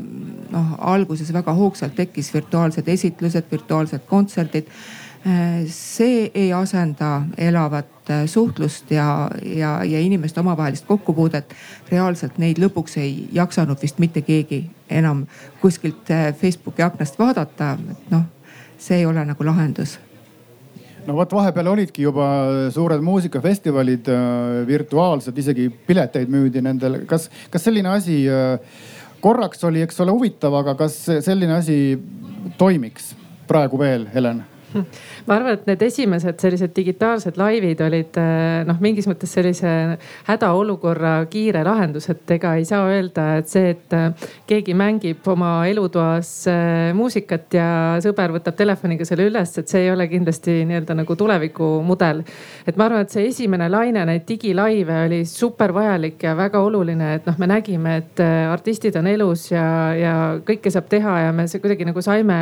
noh 0.52 0.74
alguses 0.94 1.32
väga 1.34 1.54
hoogsalt 1.56 1.96
tekkis, 1.96 2.34
virtuaalsed 2.34 2.92
esitlused, 2.92 3.48
virtuaalsed 3.52 4.04
kontserdid. 4.10 4.68
Eh, 5.24 5.62
see 5.72 6.28
ei 6.34 6.52
asenda 6.56 7.22
elavat 7.38 8.12
suhtlust 8.26 8.92
ja, 8.92 9.30
ja, 9.46 9.72
ja 9.86 10.00
inimeste 10.00 10.44
omavahelist 10.44 10.88
kokkupuudet. 10.92 11.56
reaalselt 11.92 12.38
neid 12.38 12.60
lõpuks 12.60 12.98
ei 13.00 13.30
jaksanud 13.32 13.80
vist 13.82 14.00
mitte 14.00 14.26
keegi 14.28 14.66
enam 14.90 15.24
kuskilt 15.62 16.12
Facebooki 16.42 16.84
aknast 16.84 17.20
vaadata, 17.20 17.78
et 17.92 18.12
noh, 18.12 18.28
see 18.78 19.00
ei 19.00 19.06
ole 19.06 19.24
nagu 19.26 19.46
lahendus 19.46 20.00
no 21.10 21.18
vot, 21.18 21.34
vahepeal 21.34 21.72
olidki 21.72 22.06
juba 22.06 22.28
suured 22.74 23.02
muusikafestivalid 23.06 24.10
äh, 24.14 24.62
virtuaalsed, 24.70 25.38
isegi 25.42 25.70
pileteid 25.88 26.30
müüdi 26.32 26.62
nendel. 26.66 27.02
kas, 27.10 27.30
kas 27.50 27.66
selline 27.66 27.90
asi 27.96 28.22
äh, 28.30 28.60
korraks 29.24 29.66
oli, 29.68 29.82
eks 29.86 30.00
ole, 30.06 30.14
huvitav, 30.16 30.56
aga 30.62 30.78
kas 30.80 31.02
selline 31.26 31.58
asi 31.58 31.80
toimiks 32.62 33.14
praegu 33.50 33.82
veel, 33.82 34.06
Helen? 34.14 34.44
ma 35.28 35.36
arvan, 35.36 35.56
et 35.56 35.66
need 35.70 35.84
esimesed 35.88 36.42
sellised 36.42 36.74
digitaalsed 36.76 37.38
laivid 37.40 37.82
olid 37.82 38.18
eh, 38.22 38.62
noh, 38.68 38.78
mingis 38.84 39.08
mõttes 39.10 39.32
sellise 39.34 39.72
hädaolukorra 40.28 41.14
kiire 41.32 41.64
lahendus, 41.66 42.10
et 42.14 42.34
ega 42.36 42.54
ei 42.60 42.68
saa 42.70 42.86
öelda, 42.90 43.26
et 43.40 43.50
see, 43.50 43.74
et 43.74 43.96
eh, 43.98 44.28
keegi 44.50 44.76
mängib 44.78 45.26
oma 45.32 45.54
elutoas 45.70 46.32
eh, 46.52 46.92
muusikat 46.98 47.58
ja 47.58 47.70
sõber 48.04 48.36
võtab 48.36 48.58
telefoniga 48.60 49.08
selle 49.08 49.30
üles, 49.30 49.56
et 49.58 49.72
see 49.72 49.88
ei 49.88 49.94
ole 49.94 50.10
kindlasti 50.12 50.60
nii-öelda 50.70 51.00
nagu 51.02 51.18
tulevikumudel. 51.18 52.24
et 52.68 52.78
ma 52.78 52.90
arvan, 52.90 53.08
et 53.08 53.16
see 53.16 53.26
esimene 53.30 53.70
laine 53.72 54.06
neid 54.06 54.28
digilaive 54.30 55.02
oli 55.08 55.24
super 55.30 55.74
vajalik 55.76 56.24
ja 56.30 56.36
väga 56.38 56.62
oluline, 56.66 57.16
et 57.18 57.30
noh, 57.30 57.40
me 57.42 57.50
nägime, 57.50 57.98
et 58.04 58.22
artistid 58.22 58.96
on 59.00 59.10
elus 59.10 59.50
ja, 59.52 59.66
ja 59.98 60.16
kõike 60.46 60.72
saab 60.74 60.90
teha 60.92 61.18
ja 61.26 61.34
me 61.36 61.48
kuidagi 61.50 61.88
nagu 61.88 62.02
saime 62.04 62.40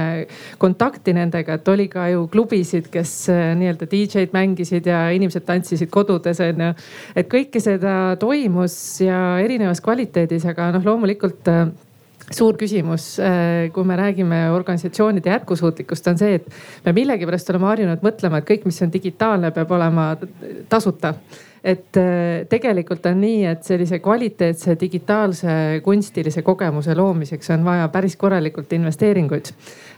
kontakti 0.60 1.14
nendega, 1.16 1.58
et 1.58 1.72
oli 1.72 1.88
ka 1.92 2.10
ju 2.12 2.17
ju 2.18 2.28
klubisid, 2.34 2.92
kes 2.94 3.14
äh, 3.34 3.52
nii-öelda 3.60 3.88
DJ-d 3.92 4.36
mängisid 4.36 4.88
ja 4.90 5.08
inimesed 5.16 5.46
tantsisid 5.48 5.92
kodudes 5.94 6.42
on 6.44 6.64
ju. 6.68 6.70
et 7.16 7.30
kõike 7.32 7.62
seda 7.64 8.16
toimus 8.20 8.78
ja 9.04 9.38
erinevas 9.44 9.82
kvaliteedis, 9.86 10.48
aga 10.50 10.72
noh, 10.76 10.86
loomulikult 10.86 11.52
äh, 11.54 11.68
suur 12.34 12.58
küsimus, 12.60 13.16
äh, 13.24 13.70
kui 13.74 13.88
me 13.88 13.98
räägime 14.00 14.42
organisatsioonide 14.56 15.32
jätkusuutlikkust, 15.32 16.08
on 16.12 16.20
see, 16.20 16.40
et 16.42 16.86
me 16.86 16.96
millegipärast 16.98 17.54
oleme 17.54 17.70
harjunud 17.72 18.04
mõtlema, 18.06 18.42
et 18.42 18.50
kõik, 18.50 18.68
mis 18.68 18.82
on 18.84 18.94
digitaalne, 18.94 19.54
peab 19.56 19.72
olema 19.78 20.10
tasuta 20.70 21.14
et 21.64 21.98
tegelikult 22.50 23.06
on 23.10 23.22
nii, 23.22 23.44
et 23.50 23.64
sellise 23.66 24.00
kvaliteetse 24.04 24.78
digitaalse 24.80 25.82
kunstilise 25.84 26.42
kogemuse 26.42 26.96
loomiseks 26.96 27.50
on 27.56 27.66
vaja 27.66 27.88
päris 27.94 28.16
korralikult 28.16 28.74
investeeringuid. 28.74 29.54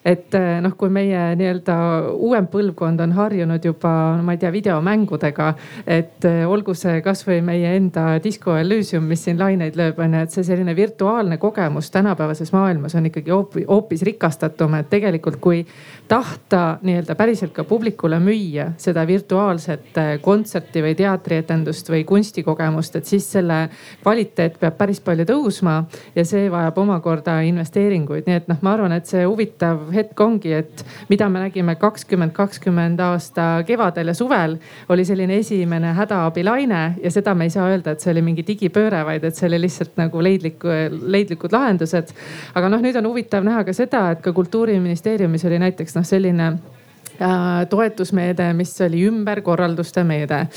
Et 0.05 0.35
eh, 0.35 0.59
noh, 0.63 0.73
kui 0.79 0.91
meie 0.93 1.19
nii-öelda 1.35 1.75
uuem 2.15 2.47
põlvkond 2.51 3.01
on 3.03 3.13
harjunud 3.17 3.65
juba, 3.65 3.91
ma 4.23 4.35
ei 4.35 4.39
tea, 4.39 4.51
videomängudega, 4.53 5.49
et 5.83 6.27
eh, 6.27 6.43
olgu 6.47 6.75
see 6.77 7.01
kasvõi 7.03 7.41
meie 7.45 7.73
enda 7.75 8.05
Disco 8.23 8.55
Elysium, 8.55 9.09
mis 9.09 9.25
siin 9.27 9.39
laineid 9.39 9.75
lööb, 9.79 9.99
on 9.99 10.15
ju, 10.15 10.23
et 10.23 10.35
see 10.35 10.47
selline 10.47 10.75
virtuaalne 10.77 11.37
kogemus 11.41 11.91
tänapäevases 11.91 12.53
maailmas 12.55 12.95
on 12.95 13.09
ikkagi 13.11 13.33
hoopis, 13.35 13.67
hoopis 13.67 14.05
rikastatum, 14.07 14.77
et 14.79 14.89
tegelikult 14.91 15.39
kui 15.43 15.65
tahta 16.07 16.79
nii-öelda 16.85 17.17
päriselt 17.19 17.53
ka 17.55 17.67
publikule 17.67 18.21
müüa 18.23 18.71
seda 18.79 19.03
virtuaalset 19.07 19.99
kontserti 20.23 20.83
või 20.85 20.95
teatrietendust 21.49 21.89
või 21.89 22.03
kunstikogemust, 22.05 22.95
et 22.95 23.05
siis 23.05 23.25
selle 23.31 23.69
kvaliteet 24.03 24.59
peab 24.59 24.77
päris 24.77 24.99
palju 25.01 25.25
tõusma 25.25 25.83
ja 26.15 26.25
see 26.25 26.49
vajab 26.51 26.77
omakorda 26.77 27.39
investeeringuid, 27.47 28.27
nii 28.27 28.37
et 28.37 28.47
noh, 28.49 28.59
ma 28.61 28.73
arvan, 28.73 28.93
et 28.93 29.07
see 29.09 29.25
huvitav 29.25 29.89
hetk 29.93 30.19
ongi, 30.19 30.53
et 30.53 30.83
mida 31.09 31.29
me 31.29 31.43
nägime 31.43 31.75
kakskümmend, 31.79 32.33
kakskümmend 32.33 32.99
aasta 32.99 33.63
kevadel 33.67 34.11
ja 34.11 34.13
suvel, 34.17 34.57
oli 34.89 35.05
selline 35.05 35.39
esimene 35.39 35.93
hädaabilaine 35.97 36.81
ja 37.03 37.11
seda 37.11 37.33
me 37.35 37.49
ei 37.49 37.53
saa 37.53 37.69
öelda, 37.69 37.93
et 37.93 38.03
see 38.03 38.13
oli 38.13 38.23
mingi 38.25 38.45
digipööre, 38.45 39.03
vaid 39.05 39.25
et 39.25 39.35
see 39.35 39.47
oli 39.49 39.61
lihtsalt 39.65 39.97
nagu 39.99 40.23
leidlik, 40.23 40.63
leidlikud 41.01 41.53
lahendused. 41.53 42.13
aga 42.55 42.69
noh, 42.69 42.81
nüüd 42.83 42.97
on 42.99 43.09
huvitav 43.09 43.45
näha 43.45 43.63
ka 43.65 43.73
seda, 43.73 44.09
et 44.13 44.21
ka 44.21 44.33
kultuuriministeeriumis 44.33 45.45
oli 45.49 45.63
näiteks 45.65 45.97
noh, 45.97 46.05
selline 46.05 46.53
toetusmeede, 47.69 48.53
mis 48.53 48.71
oli 48.81 49.03
ümberkorralduste 49.09 50.03
meede. 50.03 50.47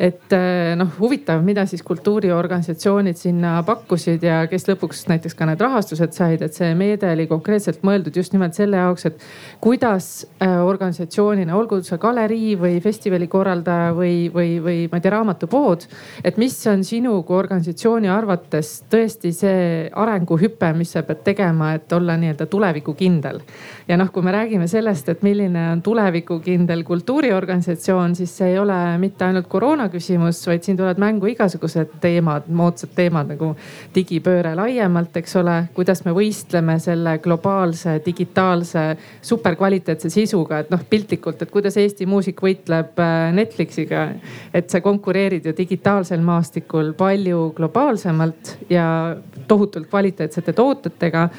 et 0.00 0.32
äh, 0.32 0.72
noh, 0.76 0.88
huvitav, 0.98 1.42
mida 1.44 1.62
siis 1.66 1.82
kultuuriorganisatsioonid 1.86 3.18
sinna 3.18 3.60
pakkusid 3.66 4.22
ja 4.24 4.40
kes 4.50 4.64
lõpuks 4.66 5.04
näiteks 5.10 5.36
ka 5.38 5.46
need 5.46 5.60
rahastused 5.62 6.14
said, 6.16 6.42
et 6.42 6.56
see 6.56 6.72
meede 6.78 7.10
oli 7.12 7.26
konkreetselt 7.30 7.84
mõeldud 7.86 8.16
just 8.16 8.32
nimelt 8.34 8.56
selle 8.58 8.80
jaoks, 8.80 9.06
et 9.06 9.20
kuidas 9.62 10.08
äh, 10.42 10.56
organisatsioonina, 10.64 11.54
olgu 11.56 11.80
see 11.86 11.98
galerii 12.02 12.56
või 12.58 12.80
festivali 12.82 13.28
korraldaja 13.30 13.92
või, 13.94 14.30
või, 14.34 14.56
või 14.64 14.78
ma 14.90 14.98
ei 14.98 15.04
tea, 15.04 15.14
raamatupood. 15.16 15.86
et 16.24 16.40
mis 16.40 16.56
on 16.70 16.82
sinu 16.86 17.20
kui 17.26 17.36
organisatsiooni 17.38 18.10
arvates 18.10 18.72
tõesti 18.90 19.34
see 19.36 19.88
arenguhüpe, 19.92 20.72
mis 20.78 20.94
sa 20.96 21.04
pead 21.06 21.22
tegema, 21.26 21.74
et 21.78 21.92
olla 21.92 22.16
nii-öelda 22.16 22.46
tulevikukindel. 22.46 23.42
ja 23.88 24.00
noh, 24.00 24.10
kui 24.10 24.22
me 24.22 24.34
räägime 24.34 24.66
sellest, 24.70 25.08
et 25.08 25.22
milline 25.22 25.68
on 25.76 25.82
tulevikukindel 26.12 26.82
kultuuriorganisatsioon, 26.84 28.14
siis 28.16 28.32
see 28.36 28.50
ei 28.52 28.58
ole 28.58 28.76
mitte 29.00 29.24
ainult 29.24 29.46
koroona 29.48 29.88
küsimus, 29.88 30.42
vaid 30.46 30.64
siin 30.64 30.76
tulevad 30.76 31.00
mängu 31.00 31.30
igasugused 31.32 31.94
teemad, 32.02 32.48
moodsad 32.52 32.92
teemad 32.94 33.30
nagu 33.32 33.52
digipööre 33.94 34.52
laiemalt, 34.58 35.16
eks 35.16 35.36
ole. 35.40 35.56
kuidas 35.74 36.04
me 36.04 36.12
võistleme 36.12 36.78
selle 36.82 37.16
globaalse 37.24 38.00
digitaalse 38.04 38.84
superkvaliteetse 39.22 40.10
sisuga, 40.12 40.60
et 40.60 40.70
noh 40.70 40.82
piltlikult, 40.90 41.42
et 41.42 41.50
kuidas 41.50 41.76
Eesti 41.80 42.06
muusik 42.06 42.42
võitleb 42.42 43.00
äh, 43.00 43.32
Netflixiga. 43.32 44.08
et 44.52 44.70
sa 44.70 44.80
konkureerid 44.80 45.46
ju 45.46 45.54
digitaalsel 45.56 46.20
maastikul 46.20 46.92
palju 46.92 47.52
globaalsemalt 47.56 48.56
ja 48.70 49.16
tohutult 49.48 49.88
kvaliteetsete 49.88 50.52
tootetega 50.52 51.30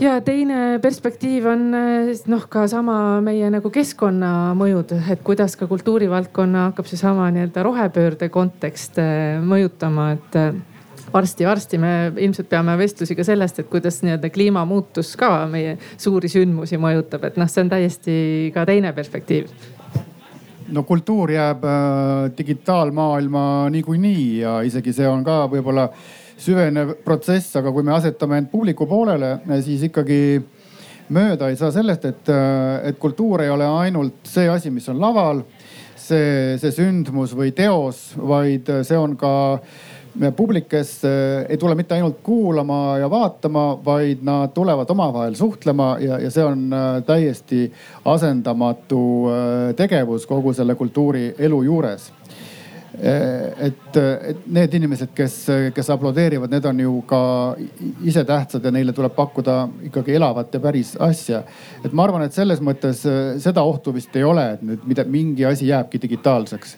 ja 0.00 0.18
teine 0.24 0.78
perspektiiv 0.82 1.46
on 1.50 1.62
eh, 1.74 2.10
noh, 2.30 2.46
ka 2.50 2.66
sama 2.70 3.18
meie 3.24 3.50
nagu 3.50 3.70
keskkonnamõjud, 3.72 4.94
et 5.12 5.22
kuidas 5.26 5.56
ka 5.58 5.68
kultuurivaldkonna 5.70 6.68
hakkab 6.68 6.88
seesama 6.90 7.28
nii-öelda 7.34 7.64
rohepöörde 7.66 8.28
kontekst 8.32 9.00
eh, 9.02 9.38
mõjutama, 9.42 10.10
et 10.16 10.38
varsti-varsti 11.14 11.78
eh, 11.78 11.82
me 11.82 11.94
ilmselt 12.28 12.50
peame 12.50 12.76
vestlusi 12.78 13.16
ka 13.18 13.26
sellest, 13.26 13.58
et 13.62 13.70
kuidas 13.70 14.00
nii-öelda 14.04 14.30
kliimamuutus 14.34 15.16
ka 15.18 15.32
meie 15.50 15.76
suuri 15.96 16.30
sündmusi 16.30 16.78
mõjutab, 16.80 17.26
et 17.28 17.40
noh, 17.40 17.50
see 17.50 17.66
on 17.66 17.74
täiesti 17.74 18.14
ka 18.54 18.66
teine 18.68 18.94
perspektiiv. 18.94 19.50
No 20.68 20.82
kultuur 20.84 21.30
jääb 21.32 21.62
digitaalmaailma 22.36 23.42
niikuinii 23.72 24.24
ja 24.42 24.58
isegi 24.68 24.92
see 24.92 25.06
on 25.08 25.22
ka 25.24 25.46
võib-olla 25.48 25.86
äh, 25.88 26.18
süvenev 26.38 26.94
protsess, 27.04 27.56
aga 27.58 27.72
kui 27.74 27.86
me 27.86 27.94
asetame 27.96 28.38
end 28.38 28.50
publiku 28.52 28.86
poolele, 28.88 29.38
siis 29.64 29.82
ikkagi 29.88 30.20
mööda 31.14 31.48
ei 31.50 31.58
saa 31.58 31.72
sellest, 31.74 32.04
et, 32.04 32.32
et 32.90 32.98
kultuur 33.00 33.42
ei 33.44 33.50
ole 33.52 33.66
ainult 33.80 34.28
see 34.28 34.48
asi, 34.50 34.70
mis 34.70 34.88
on 34.92 35.00
laval, 35.02 35.42
see, 35.98 36.56
see 36.60 36.74
sündmus 36.74 37.34
või 37.36 37.52
teos, 37.56 38.10
vaid 38.16 38.68
see 38.86 38.98
on 38.98 39.16
ka 39.18 39.32
publik, 40.36 40.66
kes 40.70 40.92
ei 41.48 41.58
tule 41.60 41.76
mitte 41.78 41.94
ainult 41.94 42.20
kuulama 42.26 42.98
ja 42.98 43.10
vaatama, 43.10 43.66
vaid 43.84 44.24
nad 44.26 44.54
tulevad 44.54 44.90
omavahel 44.90 45.36
suhtlema 45.38 45.96
ja, 46.02 46.18
ja 46.22 46.30
see 46.34 46.44
on 46.44 46.68
täiesti 47.06 47.66
asendamatu 48.08 49.02
tegevus 49.78 50.26
kogu 50.26 50.54
selle 50.56 50.74
kultuurielu 50.78 51.62
juures 51.66 52.12
et, 52.96 53.96
et 53.96 54.46
need 54.48 54.74
inimesed, 54.78 55.12
kes, 55.14 55.36
kes 55.76 55.90
aplodeerivad, 55.92 56.50
need 56.50 56.64
on 56.70 56.80
ju 56.80 56.94
ka 57.08 57.20
ise 58.08 58.24
tähtsad 58.24 58.64
ja 58.64 58.72
neile 58.74 58.94
tuleb 58.96 59.14
pakkuda 59.16 59.58
ikkagi 59.90 60.16
elavat 60.16 60.54
ja 60.54 60.60
päris 60.60 60.94
asja. 61.00 61.42
et 61.84 61.92
ma 61.92 62.08
arvan, 62.08 62.24
et 62.24 62.34
selles 62.34 62.62
mõttes 62.64 63.04
eh, 63.06 63.36
seda 63.44 63.62
ohtu 63.62 63.92
vist 63.94 64.16
ei 64.16 64.24
ole, 64.24 64.52
et 64.56 64.64
nüüd 64.64 64.86
mida, 64.88 65.04
mingi 65.04 65.44
asi 65.46 65.68
jääbki 65.68 66.00
digitaalseks 66.02 66.76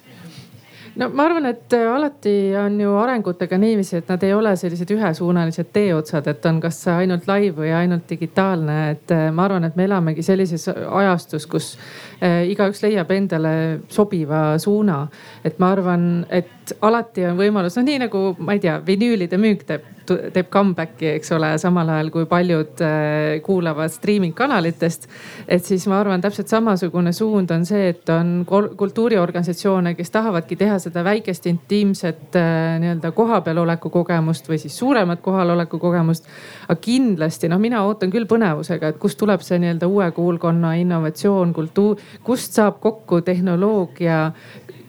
no 0.99 1.09
ma 1.14 1.29
arvan, 1.29 1.47
et 1.52 1.79
äh, 1.79 1.87
alati 1.95 2.35
on 2.59 2.81
ju 2.83 2.97
arengutega 2.99 3.59
niiviisi, 3.62 4.00
et 4.02 4.11
nad 4.11 4.26
ei 4.26 4.35
ole 4.35 4.57
sellised 4.59 4.90
ühesuunalised 4.90 5.71
teeotsad, 5.73 6.26
et 6.26 6.47
on 6.50 6.59
kas 6.61 6.83
ainult 6.90 7.31
live 7.31 7.62
või 7.62 7.71
ainult 7.76 8.11
digitaalne, 8.11 8.81
et 8.97 9.14
ma 9.33 9.47
arvan, 9.47 9.71
et 9.71 9.79
me 9.79 9.87
elamegi 9.87 10.26
sellises 10.26 10.67
ajastus, 10.75 11.47
kus 11.47 11.76
igaüks 12.21 12.83
leiab 12.85 13.11
endale 13.15 13.53
sobiva 13.89 14.59
suuna. 14.59 15.07
et 15.45 15.59
ma 15.59 15.73
arvan, 15.73 16.26
et 16.28 16.75
alati 16.80 17.25
on 17.26 17.39
võimalus, 17.39 17.76
noh 17.78 17.87
nii 17.87 18.02
nagu 18.06 18.25
ma 18.39 18.56
ei 18.56 18.61
tea, 18.61 18.76
vinüülide 18.87 19.41
müük 19.41 19.65
teeb 19.69 19.89
teeb 20.11 20.49
comeback'i, 20.52 21.09
eks 21.17 21.33
ole, 21.37 21.50
samal 21.61 21.89
ajal 21.95 22.11
kui 22.15 22.26
paljud 22.30 22.83
äh, 22.85 23.41
kuulavad 23.45 23.93
streaming 23.93 24.35
kanalitest. 24.37 25.06
et 25.49 25.65
siis 25.65 25.87
ma 25.91 26.00
arvan, 26.00 26.21
täpselt 26.21 26.50
samasugune 26.50 27.13
suund 27.17 27.50
on 27.54 27.65
see, 27.69 27.91
et 27.93 28.09
on 28.15 28.45
kultuuriorganisatsioone, 28.47 29.95
kes 29.99 30.11
tahavadki 30.11 30.56
teha 30.61 30.78
seda 30.83 31.04
väikest 31.06 31.47
intiimset 31.50 32.39
äh, 32.39 32.78
nii-öelda 32.83 33.13
kohapeal 33.17 33.63
oleku 33.65 33.91
kogemust 33.91 34.49
või 34.50 34.61
siis 34.63 34.78
suuremat 34.78 35.23
kohaloleku 35.23 35.78
kogemust. 35.78 36.26
aga 36.69 36.78
kindlasti 36.80 37.50
noh, 37.50 37.61
mina 37.63 37.85
ootan 37.87 38.11
küll 38.11 38.28
põnevusega, 38.30 38.93
et 38.93 39.00
kust 39.02 39.19
tuleb 39.21 39.45
see 39.47 39.61
nii-öelda 39.63 39.89
uue 39.91 40.11
kuulkonna 40.17 40.75
innovatsioon, 40.80 41.54
kultuur, 41.54 42.00
kust 42.23 42.57
saab 42.59 42.81
kokku 42.81 43.21
tehnoloogia 43.27 44.33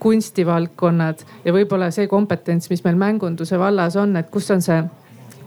kunstivaldkonnad 0.01 1.21
ja 1.45 1.53
võib-olla 1.53 1.91
see 1.93 2.07
kompetents, 2.09 2.69
mis 2.71 2.83
meil 2.83 2.97
mängunduse 2.97 3.59
vallas 3.59 3.95
on, 4.01 4.15
et 4.17 4.29
kus 4.33 4.49
on 4.51 4.63
see 4.65 4.81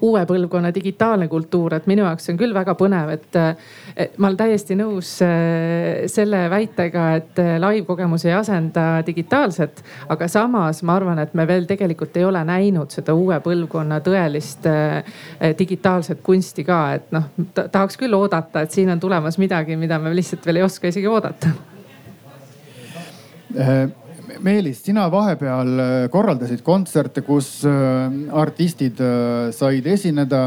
uue 0.04 0.24
põlvkonna 0.28 0.70
digitaalne 0.74 1.28
kultuur, 1.32 1.74
et 1.76 1.88
minu 1.90 2.04
jaoks 2.04 2.26
see 2.26 2.34
on 2.34 2.40
küll 2.40 2.54
väga 2.56 2.74
põnev, 2.78 3.12
et, 3.14 3.38
et 3.96 4.18
ma 4.18 4.30
olen 4.30 4.38
täiesti 4.38 4.76
nõus 4.78 5.10
äh, 5.24 6.04
selle 6.10 6.44
väitega, 6.52 7.06
et 7.20 7.42
äh, 7.42 7.54
live 7.62 7.86
kogemus 7.88 8.26
ei 8.28 8.34
asenda 8.36 8.86
digitaalset. 9.06 9.82
aga 10.12 10.28
samas 10.28 10.82
ma 10.82 10.96
arvan, 10.98 11.20
et 11.22 11.34
me 11.34 11.46
veel 11.48 11.68
tegelikult 11.70 12.16
ei 12.20 12.28
ole 12.28 12.44
näinud 12.44 12.94
seda 12.94 13.16
uue 13.16 13.40
põlvkonna 13.44 14.00
tõelist 14.04 14.68
äh, 14.70 15.18
digitaalset 15.58 16.22
kunsti 16.22 16.64
ka, 16.64 16.80
et 16.98 17.12
noh 17.14 17.30
tahaks 17.64 17.98
küll 18.00 18.14
oodata, 18.16 18.64
et 18.64 18.74
siin 18.74 18.90
on 18.92 19.00
tulemas 19.00 19.38
midagi, 19.40 19.76
mida 19.80 19.98
me 19.98 20.14
lihtsalt 20.14 20.46
veel 20.46 20.62
ei 20.62 20.68
oska 20.68 20.90
isegi 20.92 21.10
oodata 21.10 21.54
Meelis, 24.42 24.80
sina 24.84 25.04
vahepeal 25.12 25.70
äh, 25.80 25.92
korraldasid 26.12 26.62
kontserte, 26.66 27.22
kus 27.26 27.48
äh, 27.68 28.16
artistid 28.40 29.00
äh, 29.02 29.50
said 29.54 29.86
esineda, 29.90 30.40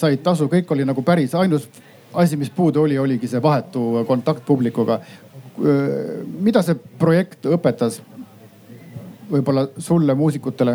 said 0.00 0.22
tasu, 0.24 0.48
kõik 0.50 0.70
oli 0.74 0.86
nagu 0.88 1.04
päris, 1.06 1.34
ainus 1.38 1.68
asi, 2.10 2.38
mis 2.40 2.50
puudu 2.50 2.84
oli, 2.84 2.98
oligi 2.98 3.30
see 3.30 3.42
vahetu 3.42 4.04
kontakt 4.08 4.46
publikuga. 4.46 5.00
mida 6.40 6.62
see 6.62 6.74
projekt 6.98 7.46
õpetas? 7.46 8.00
võib-olla 9.30 9.62
sulle, 9.78 10.14
muusikutele, 10.18 10.72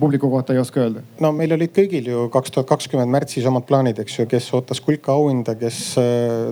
publiku 0.00 0.30
kohta 0.30 0.54
ei 0.54 0.58
oska 0.58 0.80
öelda? 0.82 1.02
no 1.22 1.30
meil 1.32 1.52
olid 1.54 1.70
kõigil 1.76 2.08
ju 2.10 2.24
kaks 2.32 2.50
tuhat 2.50 2.66
kakskümmend 2.66 3.12
märtsis 3.12 3.46
omad 3.46 3.68
plaanid, 3.68 4.00
eks 4.02 4.18
ju, 4.18 4.26
kes 4.26 4.48
ootas 4.58 4.80
kulka 4.82 5.14
auhinda, 5.14 5.54
kes 5.60 5.78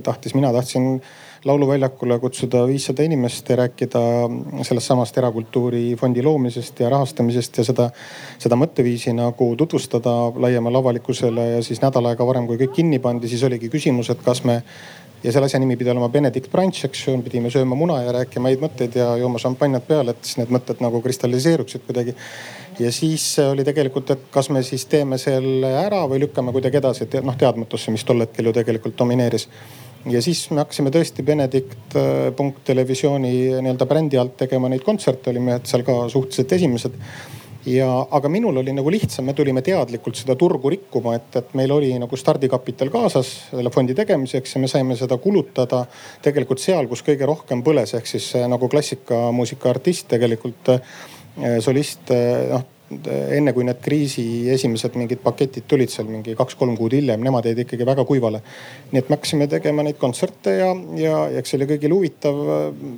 tahtis, 0.07 0.37
mina 0.39 0.53
tahtsin 0.55 1.01
lauluväljakule 1.47 2.19
kutsuda 2.19 2.65
viissada 2.67 3.05
inimest 3.07 3.49
ja 3.49 3.57
rääkida 3.57 4.01
sellest 4.67 4.87
samast 4.87 5.19
erakultuurifondi 5.19 6.23
loomisest 6.23 6.81
ja 6.81 6.91
rahastamisest 6.91 7.59
ja 7.59 7.65
seda, 7.71 7.89
seda 8.43 8.59
mõtteviisi 8.59 9.15
nagu 9.15 9.53
tutvustada 9.57 10.15
laiemale 10.43 10.83
avalikkusele 10.83 11.49
ja 11.55 11.63
siis 11.63 11.83
nädal 11.85 12.11
aega 12.11 12.27
varem, 12.27 12.49
kui 12.51 12.59
kõik 12.65 12.75
kinni 12.81 12.99
pandi, 12.99 13.31
siis 13.31 13.47
oligi 13.47 13.71
küsimus, 13.73 14.11
et 14.11 14.25
kas 14.27 14.43
me 14.45 14.63
ja 15.25 15.33
selle 15.33 15.49
asja 15.49 15.61
nimi 15.63 15.77
pidi 15.79 15.91
olema 15.91 16.09
Benedict 16.13 16.51
Brunch, 16.53 16.85
eks 16.87 17.07
ju, 17.07 17.17
pidime 17.25 17.51
sööma 17.51 17.79
muna 17.79 18.01
ja 18.05 18.13
rääkima 18.19 18.51
häid 18.51 18.63
mõtteid 18.63 18.99
ja 18.99 19.09
jooma 19.21 19.41
šampanjat 19.43 19.87
peale, 19.89 20.13
et 20.13 20.27
siis 20.27 20.41
need 20.41 20.53
mõtted 20.55 20.83
nagu 20.85 21.01
kristalliseeruksid 21.03 21.87
kuidagi. 21.87 22.15
ja 22.79 22.93
siis 22.93 23.25
oli 23.41 23.65
tegelikult, 23.65 24.11
et 24.11 24.29
kas 24.31 24.51
me 24.51 24.63
siis 24.63 24.85
teeme 24.87 25.19
selle 25.19 25.73
ära 25.81 26.05
või 26.11 26.21
lükkame 26.27 26.53
kuidagi 26.53 26.83
edasi, 26.83 27.07
et 27.07 27.19
noh 27.25 27.39
teadmatusse, 27.39 27.91
mis 27.91 28.05
tol 28.05 28.21
hetkel 28.21 28.51
ju 28.51 28.53
tegelikult 28.53 28.99
domineeris 28.99 29.49
ja 30.11 30.23
siis 30.23 30.45
me 30.53 30.63
hakkasime 30.63 30.93
tõesti 30.95 31.25
Benedikt 31.27 31.97
äh, 31.99 32.29
punkt 32.37 32.63
televisiooni 32.69 33.33
nii-öelda 33.63 33.89
brändi 33.89 34.21
alt 34.21 34.37
tegema 34.45 34.71
neid 34.71 34.85
kontserte, 34.87 35.33
olime 35.33 35.61
seal 35.65 35.87
ka 35.87 36.05
suhteliselt 36.13 36.55
esimesed. 36.59 37.01
Ja, 37.67 37.89
aga 38.15 38.31
minul 38.31 38.61
oli 38.61 38.71
nagu 38.71 38.91
lihtsam, 38.95 39.27
me 39.27 39.33
tulime 39.35 39.59
teadlikult 39.67 40.15
seda 40.15 40.37
turgu 40.39 40.71
rikkuma, 40.71 41.17
et, 41.19 41.33
et 41.41 41.49
meil 41.59 41.73
oli 41.75 41.89
nagu 41.99 42.19
stardikapital 42.19 42.93
kaasas 42.95 43.33
selle 43.49 43.73
fondi 43.75 43.97
tegemiseks 43.99 44.55
ja 44.55 44.63
me 44.63 44.71
saime 44.71 44.95
seda 44.99 45.19
kulutada 45.19 45.83
tegelikult 46.23 46.63
seal, 46.63 46.87
kus 46.87 47.03
kõige 47.03 47.27
rohkem 47.27 47.65
põles, 47.67 47.97
ehk 47.99 48.07
siis 48.07 48.31
nagu 48.47 48.71
klassikamuusika 48.71 49.73
artist 49.75 50.07
tegelikult 50.15 50.71
äh, 50.77 51.59
solist, 51.65 52.07
äh, 52.15 52.47
noh 52.55 52.71
enne 52.87 53.51
kui 53.55 53.67
need 53.67 53.81
kriisi 53.83 54.23
esimesed 54.55 54.95
mingid 54.99 55.19
paketid 55.25 55.67
tulid 55.67 55.91
seal 55.91 56.07
mingi 56.07 56.37
kaks-kolm 56.39 56.77
kuud 56.79 56.95
hiljem, 56.95 57.23
nemad 57.25 57.49
jäid 57.49 57.65
ikkagi 57.65 57.87
väga 57.89 58.05
kuivale. 58.07 58.43
nii 58.93 59.03
et 59.03 59.11
me 59.11 59.19
hakkasime 59.19 59.49
tegema 59.51 59.83
neid 59.83 59.99
kontserte 59.99 60.55
ja, 60.61 60.71
ja, 61.01 61.17
eks 61.41 61.51
see 61.51 61.59
oli 61.59 61.71
kõigile 61.73 61.99
huvitav. 61.99 62.41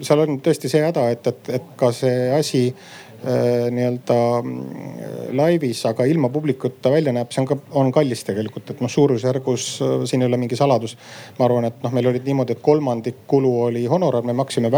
seal 0.04 0.24
on 0.26 0.40
tõesti 0.44 0.68
see 0.68 0.84
häda, 0.84 1.08
et, 1.14 1.32
et, 1.32 1.52
et 1.56 1.72
ka 1.80 1.88
see 1.96 2.28
asi 2.36 2.62
äh, 2.68 3.70
nii-öelda 3.72 4.20
äh, 4.36 5.16
laivis, 5.40 5.80
aga 5.88 6.04
ilma 6.04 6.28
publikuta 6.36 6.92
välja 6.92 7.16
näeb, 7.16 7.32
see 7.32 7.46
on 7.46 7.48
ka, 7.48 7.60
on 7.80 7.92
kallis 7.94 8.26
tegelikult, 8.28 8.68
et 8.74 8.84
noh, 8.84 8.92
suurusjärgus 8.92 9.70
siin 10.04 10.24
ei 10.24 10.28
ole 10.28 10.36
mingi 10.44 10.60
saladus. 10.60 10.98
ma 11.40 11.48
arvan, 11.48 11.72
et 11.72 11.80
noh, 11.82 11.96
meil 11.96 12.12
olid 12.12 12.28
niimoodi, 12.28 12.58
et 12.58 12.64
kolmandik 12.64 13.24
kulu 13.26 13.56
oli 13.70 13.88
honorar, 13.88 14.26
me 14.26 14.36
maksime 14.36 14.68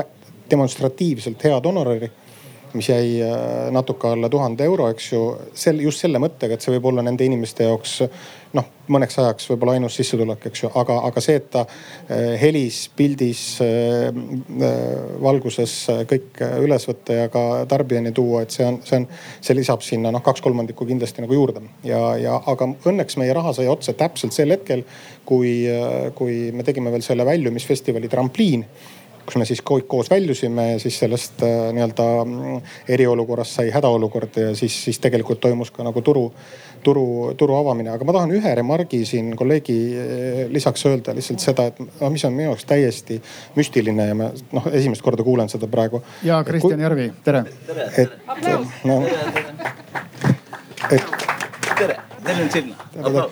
demonstratiivselt 0.50 1.50
head 1.50 1.66
honorari 1.66 2.10
mis 2.74 2.88
jäi 2.90 3.20
natuke 3.74 4.12
alla 4.14 4.28
tuhande 4.32 4.64
euro, 4.64 4.88
eks 4.92 5.12
ju. 5.12 5.22
sel, 5.54 5.80
just 5.84 6.04
selle 6.04 6.20
mõttega, 6.22 6.54
et 6.54 6.64
see 6.64 6.74
võib 6.76 6.90
olla 6.92 7.04
nende 7.06 7.26
inimeste 7.26 7.66
jaoks 7.68 8.00
noh, 8.56 8.66
mõneks 8.90 9.18
ajaks 9.22 9.46
võib-olla 9.50 9.76
ainus 9.78 9.94
sissetulek, 9.98 10.48
eks 10.50 10.64
ju, 10.64 10.70
aga, 10.80 10.96
aga 11.06 11.22
see, 11.22 11.38
et 11.38 11.46
ta 11.52 11.62
helis, 12.40 12.80
pildis, 12.98 13.42
valguses 15.22 15.74
kõik 16.10 16.42
üles 16.64 16.86
võtta 16.90 17.18
ja 17.20 17.28
ka 17.32 17.44
tarbijani 17.70 18.12
tuua, 18.16 18.42
et 18.44 18.54
see 18.54 18.66
on, 18.66 18.80
see 18.86 19.00
on, 19.00 19.06
see 19.38 19.58
lisab 19.58 19.84
sinna 19.86 20.10
noh, 20.14 20.24
kaks 20.26 20.42
kolmandikku 20.44 20.88
kindlasti 20.88 21.22
nagu 21.24 21.36
juurde. 21.36 21.62
ja, 21.86 22.00
ja 22.18 22.38
aga 22.50 22.72
õnneks 22.90 23.18
meie 23.20 23.34
raha 23.36 23.54
sai 23.56 23.70
otsa 23.70 23.94
täpselt 23.98 24.34
sel 24.34 24.50
hetkel, 24.56 24.82
kui, 25.28 25.52
kui 26.18 26.40
me 26.56 26.66
tegime 26.66 26.90
veel 26.90 27.06
selle 27.06 27.26
väljumisfestivali 27.28 28.10
trampliin 28.10 28.66
kus 29.30 29.38
me 29.38 29.46
siis 29.46 29.62
kõik 29.66 29.86
koos 29.90 30.10
väljusime 30.10 30.72
ja 30.72 30.78
siis 30.82 30.96
sellest 30.98 31.42
äh, 31.46 31.70
nii-öelda 31.76 32.06
mm, 32.24 32.56
eriolukorrast 32.96 33.60
sai 33.60 33.70
hädaolukord 33.70 34.38
ja 34.42 34.54
siis, 34.58 34.74
siis 34.88 34.98
tegelikult 35.02 35.40
toimus 35.40 35.70
ka 35.74 35.86
nagu 35.86 36.02
turu, 36.02 36.24
turu, 36.82 37.04
turu 37.38 37.54
avamine. 37.60 37.92
aga 37.94 38.08
ma 38.08 38.16
tahan 38.16 38.34
ühe 38.34 38.54
remargi 38.58 39.04
siin 39.06 39.30
kolleegi 39.38 39.76
äh, 39.94 40.40
lisaks 40.50 40.86
öelda 40.90 41.14
lihtsalt 41.14 41.44
seda, 41.44 41.68
et 41.70 41.78
no 42.00 42.10
mis 42.10 42.24
on 42.26 42.34
minu 42.34 42.50
jaoks 42.50 42.66
täiesti 42.66 43.20
müstiline 43.58 44.08
ja 44.10 44.18
ma 44.18 44.32
noh, 44.56 44.66
esimest 44.72 45.06
korda 45.06 45.26
kuulen 45.26 45.52
seda 45.52 45.70
praegu. 45.70 46.02
ja 46.26 46.42
Kristjan 46.44 46.82
Järvi, 46.82 47.12
tere. 47.24 47.44
et 48.02 48.18
no. 48.84 49.02
et 50.90 51.16
tere, 51.78 52.00
teil 52.26 52.42
on 52.48 52.52
sinna 52.58 52.90
tere, 52.98 53.30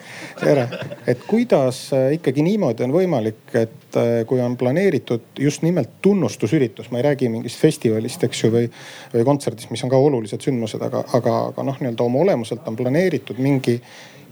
et 1.07 1.24
kuidas 1.27 1.92
äh, 1.92 2.12
ikkagi 2.18 2.42
niimoodi 2.46 2.85
on 2.87 2.92
võimalik, 2.94 3.42
et 3.55 3.96
äh, 3.98 4.11
kui 4.29 4.40
on 4.44 4.57
planeeritud 4.61 5.40
just 5.40 5.64
nimelt 5.66 5.98
tunnustusüritus, 6.03 6.90
ma 6.90 7.01
ei 7.01 7.09
räägi 7.11 7.31
mingist 7.33 7.61
festivalist, 7.61 8.24
eks 8.24 8.44
ju, 8.44 8.53
või, 8.55 8.68
või 9.14 9.24
kontserdist, 9.29 9.72
mis 9.74 9.85
on 9.85 9.92
ka 9.92 10.01
olulised 10.09 10.44
sündmused, 10.44 10.83
aga, 10.85 11.05
aga, 11.18 11.37
aga 11.53 11.66
noh, 11.70 11.81
nii-öelda 11.81 12.07
oma 12.07 12.22
olemuselt 12.27 12.68
on 12.68 12.79
planeeritud 12.79 13.40
mingi 13.42 13.79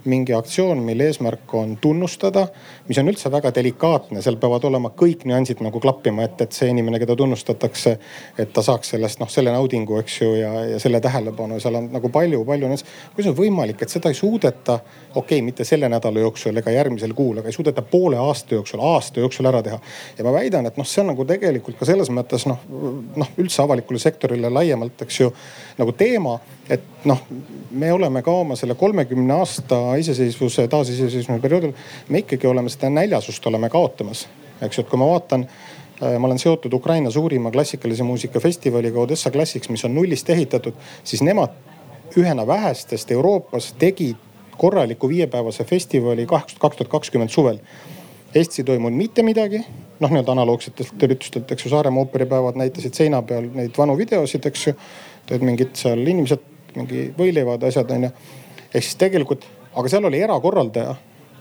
mingi 0.07 0.33
aktsioon, 0.33 0.79
mille 0.83 1.07
eesmärk 1.11 1.53
on 1.57 1.75
tunnustada, 1.81 2.47
mis 2.87 2.97
on 3.01 3.11
üldse 3.11 3.31
väga 3.31 3.51
delikaatne, 3.55 4.21
seal 4.23 4.39
peavad 4.41 4.65
olema 4.69 4.91
kõik 4.97 5.25
nüansid 5.27 5.61
nagu 5.65 5.81
klappima, 5.83 6.25
et, 6.27 6.41
et 6.45 6.55
see 6.55 6.69
inimene, 6.71 6.99
keda 7.01 7.15
tunnustatakse, 7.19 7.93
et 8.39 8.53
ta 8.53 8.63
saaks 8.65 8.93
sellest 8.95 9.21
noh, 9.21 9.29
selle 9.31 9.53
naudingu, 9.53 9.99
eks 10.01 10.19
ju, 10.21 10.31
ja, 10.39 10.51
ja 10.73 10.79
selle 10.81 11.01
tähelepanu, 11.03 11.59
seal 11.63 11.79
on 11.79 11.89
nagu 11.93 12.11
palju-palju. 12.13 12.71
kuidas 13.15 13.31
on 13.31 13.37
võimalik, 13.37 13.83
et 13.83 13.93
seda 13.93 14.11
ei 14.13 14.17
suudeta, 14.17 14.79
okei 15.13 15.21
okay,, 15.21 15.45
mitte 15.45 15.67
selle 15.67 15.89
nädala 15.91 16.23
jooksul 16.23 16.57
ega 16.63 16.73
järgmisel 16.75 17.13
kuul, 17.17 17.41
aga 17.41 17.51
ei 17.51 17.57
suudeta 17.57 17.81
poole 17.81 18.19
aasta 18.21 18.55
jooksul, 18.55 18.83
aasta 18.83 19.23
jooksul 19.23 19.51
ära 19.51 19.63
teha. 19.63 19.79
ja 20.17 20.27
ma 20.27 20.33
väidan, 20.35 20.65
et 20.69 20.77
noh, 20.77 20.87
see 20.87 21.03
on 21.03 21.11
nagu 21.13 21.25
tegelikult 21.27 21.79
ka 21.79 21.87
selles 21.89 22.11
mõttes 22.13 22.47
noh, 22.49 22.63
noh 23.15 23.33
üldse 23.37 23.61
avalikule 23.63 23.99
sektorile 24.01 24.51
laiemalt, 24.53 25.01
eks 25.05 25.21
ju, 25.21 25.31
nagu 25.77 25.91
teema 25.97 26.39
et 26.69 26.83
noh, 27.07 27.21
me 27.71 27.91
oleme 27.93 28.21
ka 28.23 28.33
oma 28.41 28.57
selle 28.59 28.75
kolmekümne 28.79 29.37
aasta 29.39 29.79
iseseisvuse, 30.01 30.67
taasiseseisvumise 30.71 31.43
perioodil, 31.43 31.73
me 32.09 32.23
ikkagi 32.23 32.49
oleme 32.49 32.71
seda 32.71 32.91
näljasust 32.91 33.45
oleme 33.47 33.69
kaotamas. 33.71 34.27
eks 34.61 34.77
ju, 34.77 34.83
et 34.83 34.89
kui 34.89 34.99
ma 34.99 35.07
vaatan, 35.11 35.47
äh, 36.01 36.17
ma 36.19 36.27
olen 36.27 36.39
seotud 36.39 36.73
Ukraina 36.73 37.11
suurima 37.11 37.51
klassikalise 37.51 38.03
muusika 38.03 38.39
festivaliga 38.39 38.99
Odessa 38.99 39.31
Classics, 39.31 39.69
mis 39.69 39.85
on 39.85 39.95
nullist 39.95 40.29
ehitatud, 40.29 40.73
siis 41.03 41.21
nemad 41.21 41.53
ühena 42.17 42.47
vähestest 42.47 43.11
Euroopas 43.11 43.73
tegid 43.79 44.15
korraliku 44.57 45.09
viiepäevase 45.09 45.63
festivali 45.63 46.25
kaks 46.25 46.55
tuhat 46.59 46.89
kakskümmend 46.89 47.29
suvel. 47.29 47.59
Eestis 48.35 48.59
ei 48.59 48.65
toimunud 48.65 48.97
mitte 48.97 49.23
midagi, 49.23 49.61
noh 49.99 50.11
nii-öelda 50.11 50.33
analoogsetelt 50.33 51.03
üritustelt, 51.03 51.51
eks 51.51 51.65
ju, 51.65 51.69
Saaremaa 51.69 52.03
ooperipäevad 52.03 52.57
näitasid 52.59 52.97
seina 52.97 53.21
peal 53.21 53.47
neid 53.53 53.77
vanu 53.77 53.95
videosid, 53.97 54.45
eks 54.45 54.67
ju. 54.67 54.73
Et 55.31 55.43
mingid 55.43 55.75
seal 55.79 56.01
inimesed 56.03 56.43
mingi 56.77 57.07
võileivad, 57.17 57.63
asjad 57.67 57.91
onju. 57.91 58.09
ehk 58.73 58.83
siis 58.83 58.95
tegelikult, 58.99 59.45
aga 59.75 59.91
seal 59.91 60.09
oli 60.09 60.21
erakorraldaja 60.23 60.95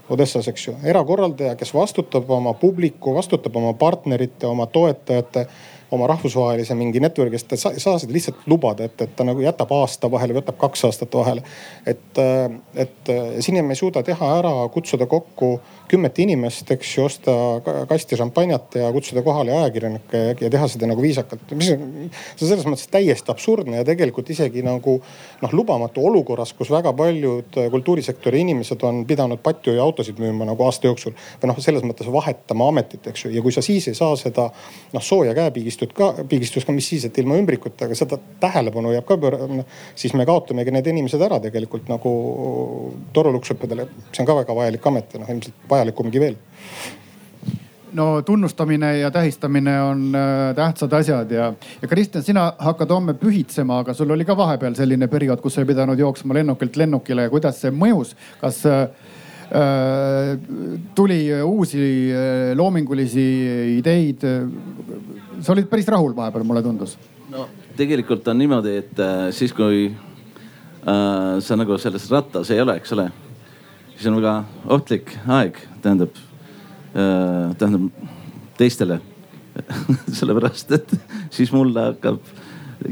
Odessas, 0.07 0.47
eks 0.47 0.69
ju, 0.69 0.73
erakorraldaja, 0.87 1.57
kes 1.59 1.73
vastutab 1.75 2.29
oma 2.31 2.53
publiku, 2.55 3.11
vastutab 3.17 3.57
oma 3.59 3.73
partnerite, 3.75 4.47
oma 4.47 4.69
toetajate 4.71 5.49
oma 5.91 6.07
rahvusvahelise 6.11 6.75
mingi 6.75 7.01
network'i, 7.03 7.39
sest 7.39 7.49
ta 7.51 7.71
ei 7.75 7.83
saa 7.83 7.99
seda 8.03 8.15
lihtsalt 8.15 8.47
lubada, 8.51 8.89
et, 8.89 9.01
et 9.03 9.13
ta 9.17 9.25
nagu 9.27 9.43
jätab 9.43 9.71
aasta 9.77 10.11
vahele, 10.11 10.35
võtab 10.35 10.59
kaks 10.59 10.85
aastat 10.89 11.15
vahele. 11.15 11.45
et, 11.87 12.23
et 12.75 13.13
siin 13.45 13.61
me 13.65 13.77
ei 13.77 13.79
suuda 13.79 14.03
teha 14.07 14.31
ära, 14.41 14.55
kutsuda 14.75 15.07
kokku 15.11 15.57
kümmet 15.91 16.19
inimest, 16.23 16.71
eks 16.75 16.93
ju, 16.97 17.05
osta 17.07 17.35
kasti 17.89 18.19
šampanjat 18.19 18.79
ja 18.81 18.91
kutsuda 18.95 19.23
kohale 19.27 19.55
ajakirjanikke 19.57 20.23
ja, 20.41 20.51
teha 20.51 20.69
seda 20.71 20.89
nagu 20.91 21.03
viisakalt. 21.03 21.53
mis 21.59 21.71
on, 21.75 21.85
see 22.11 22.47
on 22.47 22.51
selles 22.51 22.67
mõttes 22.69 22.89
täiesti 22.93 23.33
absurdne 23.33 23.81
ja 23.81 23.87
tegelikult 23.87 24.31
isegi 24.35 24.65
nagu 24.67 24.97
noh, 25.43 25.55
lubamatu 25.57 26.05
olukorras, 26.09 26.53
kus 26.59 26.71
väga 26.73 26.93
paljud 26.97 27.59
kultuurisektori 27.71 28.43
inimesed 28.45 28.83
on 28.87 29.05
pidanud 29.09 29.43
patju 29.45 29.77
ja 29.77 29.85
autosid 29.87 30.21
müüma 30.23 30.49
nagu 30.49 30.67
aasta 30.67 30.91
jooksul. 30.91 31.15
või 31.43 31.53
noh, 31.53 31.61
selles 31.63 31.87
mõttes 31.87 32.11
vahetama 32.13 32.71
ametit, 32.73 33.07
eks 33.07 33.27
ju, 33.27 33.33
ja 33.37 33.45
kui 33.45 33.55
sa 33.55 33.65
siis 33.65 33.89
ei 33.91 33.99
saa 33.99 34.17
seda 34.21 34.49
noh 34.95 35.05
sooja 35.05 35.35
käepiigistust 35.37 35.95
ka, 35.97 36.13
piigistust 36.29 36.67
ka, 36.67 36.75
mis 36.77 36.89
siis, 36.89 37.07
et 37.07 37.19
ilma 37.23 37.39
ümbrikutega 37.41 37.97
seda 37.99 38.19
tähelepanu 38.43 38.95
jääb 38.95 39.07
ka 39.07 39.19
pöörama, 39.21 39.65
siis 39.95 40.15
me 40.19 40.27
kaotamegi 40.29 40.75
need 40.75 40.91
inimesed 40.93 41.23
ära 41.23 41.41
tegelikult 41.43 41.91
nagu 41.93 42.13
toruluksõppedele. 43.17 43.89
see 44.13 44.23
on 44.25 44.29
ka 44.29 44.39
väga 44.43 44.57
vajalik 44.57 44.87
amet 44.91 45.15
ja 45.15 45.23
noh 45.23 45.31
ilmselt 45.33 45.67
vajalikumgi 45.77 46.23
veel 46.23 46.41
no 47.97 48.23
tunnustamine 48.23 48.99
ja 48.99 49.11
tähistamine 49.11 49.81
on 49.83 50.15
äh, 50.15 50.55
tähtsad 50.57 50.93
asjad 50.93 51.31
ja, 51.31 51.53
ja 51.83 51.89
Kristjan, 51.89 52.25
sina 52.25 52.53
hakkad 52.59 52.91
homme 52.91 53.15
pühitsema, 53.15 53.81
aga 53.85 53.95
sul 53.95 54.11
oli 54.11 54.25
ka 54.25 54.37
vahepeal 54.37 54.77
selline 54.77 55.09
periood, 55.09 55.41
kus 55.41 55.57
sa 55.57 55.65
ei 55.65 55.69
pidanud 55.69 55.99
jooksma 55.99 56.35
lennukilt 56.37 56.77
lennukile. 56.77 57.29
kuidas 57.33 57.61
see 57.61 57.73
mõjus, 57.73 58.15
kas 58.41 58.63
äh, 58.67 58.89
äh 59.47 60.33
tuli 60.95 61.21
uusi 61.43 61.85
äh, 62.13 62.57
loomingulisi 62.57 63.29
ideid? 63.79 64.27
sa 65.41 65.53
olid 65.53 65.69
päris 65.71 65.89
rahul 65.89 66.17
vahepeal, 66.17 66.45
mulle 66.45 66.63
tundus. 66.63 66.99
no 67.31 67.49
tegelikult 67.77 68.29
on 68.29 68.39
niimoodi, 68.39 68.77
et 68.83 69.01
äh, 69.01 69.29
siis 69.31 69.53
kui 69.53 69.87
äh, 69.89 71.39
sa 71.41 71.57
nagu 71.57 71.79
selles 71.79 72.11
rattas 72.11 72.51
ei 72.51 72.61
ole, 72.61 72.77
eks 72.81 72.93
ole 72.97 73.11
siis 73.97 74.07
on 74.11 74.19
väga 74.21 74.37
ohtlik 74.69 75.13
aeg, 75.27 75.59
tähendab 75.83 76.17
äh,, 76.93 77.53
tähendab 77.59 77.91
teistele 78.57 79.01
sellepärast, 80.19 80.73
et 80.77 80.97
siis 81.33 81.53
mulle 81.53 81.91
hakkab 81.91 82.21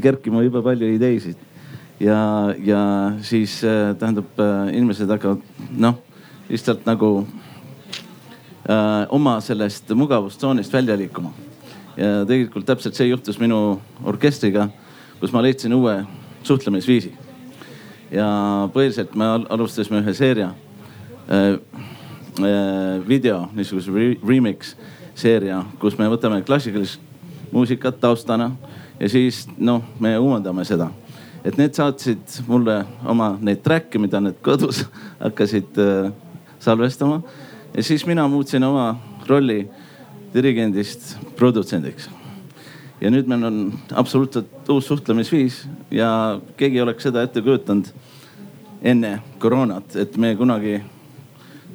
kerkima 0.01 0.43
jube 0.45 0.61
palju 0.65 0.89
ideisid. 0.95 1.37
ja, 1.99 2.53
ja 2.63 2.81
siis 3.21 3.63
äh, 3.63 3.95
tähendab 3.99 4.39
äh, 4.39 4.73
inimesed 4.73 5.09
hakkavad 5.09 5.41
noh, 5.77 5.99
lihtsalt 6.49 6.85
nagu 6.85 7.27
äh, 8.69 9.05
oma 9.09 9.39
sellest 9.41 9.89
mugavustsoonist 9.89 10.73
välja 10.73 10.97
liikuma. 10.97 11.33
ja 11.97 12.25
tegelikult 12.25 12.65
täpselt 12.65 12.95
see 12.95 13.07
juhtus 13.07 13.39
minu 13.39 13.79
orkestriga, 14.03 14.69
kus 15.19 15.31
ma 15.31 15.45
leidsin 15.45 15.73
uue 15.73 16.01
suhtlemisviisi. 16.43 17.13
ja 18.11 18.27
põhiliselt 18.73 19.15
me 19.15 19.25
alustasime 19.49 20.01
ühe 20.01 20.13
seeria 20.13 20.53
video, 23.07 23.47
niisuguse 23.55 23.91
remix 24.27 24.75
seeria, 25.15 25.63
kus 25.79 25.97
me 25.97 26.09
võtame 26.11 26.41
klassikalist 26.45 26.99
muusikat 27.55 27.99
taustana 28.01 28.51
ja 28.99 29.09
siis 29.09 29.45
noh, 29.57 29.83
me 29.99 30.15
uuendame 30.19 30.65
seda. 30.67 30.89
et 31.45 31.57
need 31.57 31.75
saatsid 31.77 32.39
mulle 32.47 32.79
oma 33.05 33.35
neid 33.41 33.61
track'e, 33.63 33.99
mida 34.01 34.19
need 34.19 34.39
kodus 34.41 34.83
hakkasid 35.23 35.77
äh, 35.79 36.11
salvestama 36.59 37.21
ja 37.75 37.83
siis 37.83 38.05
mina 38.05 38.27
muutsin 38.27 38.63
oma 38.63 38.95
rolli 39.27 39.67
dirigendist 40.33 41.15
produtsendiks. 41.35 42.09
ja 43.01 43.11
nüüd 43.11 43.27
meil 43.27 43.43
on 43.43 43.61
absoluutselt 43.93 44.69
uus 44.69 44.87
suhtlemisviis 44.87 45.65
ja 45.91 46.39
keegi 46.57 46.81
ei 46.81 46.81
oleks 46.81 47.03
seda 47.03 47.23
ette 47.23 47.41
kujutanud 47.41 47.87
enne 48.81 49.19
koroonat, 49.39 49.95
et 49.95 50.17
me 50.17 50.35
kunagi 50.35 50.81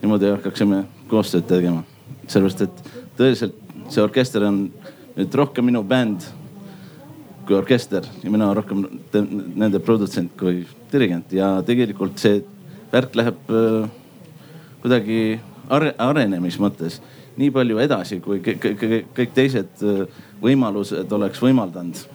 niimoodi 0.00 0.30
hakkaksime 0.32 0.84
koostööd 1.10 1.46
tegema. 1.48 1.84
sellepärast, 2.26 2.62
et 2.62 3.16
tõeliselt 3.18 3.56
see 3.90 4.02
orkester 4.02 4.44
on 4.46 4.60
nüüd 5.16 5.34
rohkem 5.34 5.66
minu 5.66 5.82
bänd 5.86 6.24
kui 7.46 7.56
orkester 7.58 8.06
ja 8.22 8.30
mina 8.30 8.52
rohkem 8.54 8.84
nende 9.58 9.80
produtsent 9.82 10.36
kui 10.38 10.62
dirigent 10.92 11.32
ja 11.34 11.56
tegelikult 11.66 12.20
see 12.22 12.44
värk 12.92 13.16
läheb 13.18 13.50
äh, 13.50 13.88
kuidagi 14.82 15.20
are, 15.68 15.94
arenemis 15.98 16.58
mõttes 16.62 17.00
nii 17.40 17.50
palju 17.54 17.78
edasi, 17.82 18.20
kui 18.22 18.40
kõik 18.44 19.34
teised 19.34 19.84
äh, 19.86 20.04
võimalused 20.42 21.12
oleks 21.16 21.42
võimaldanud. 21.42 22.06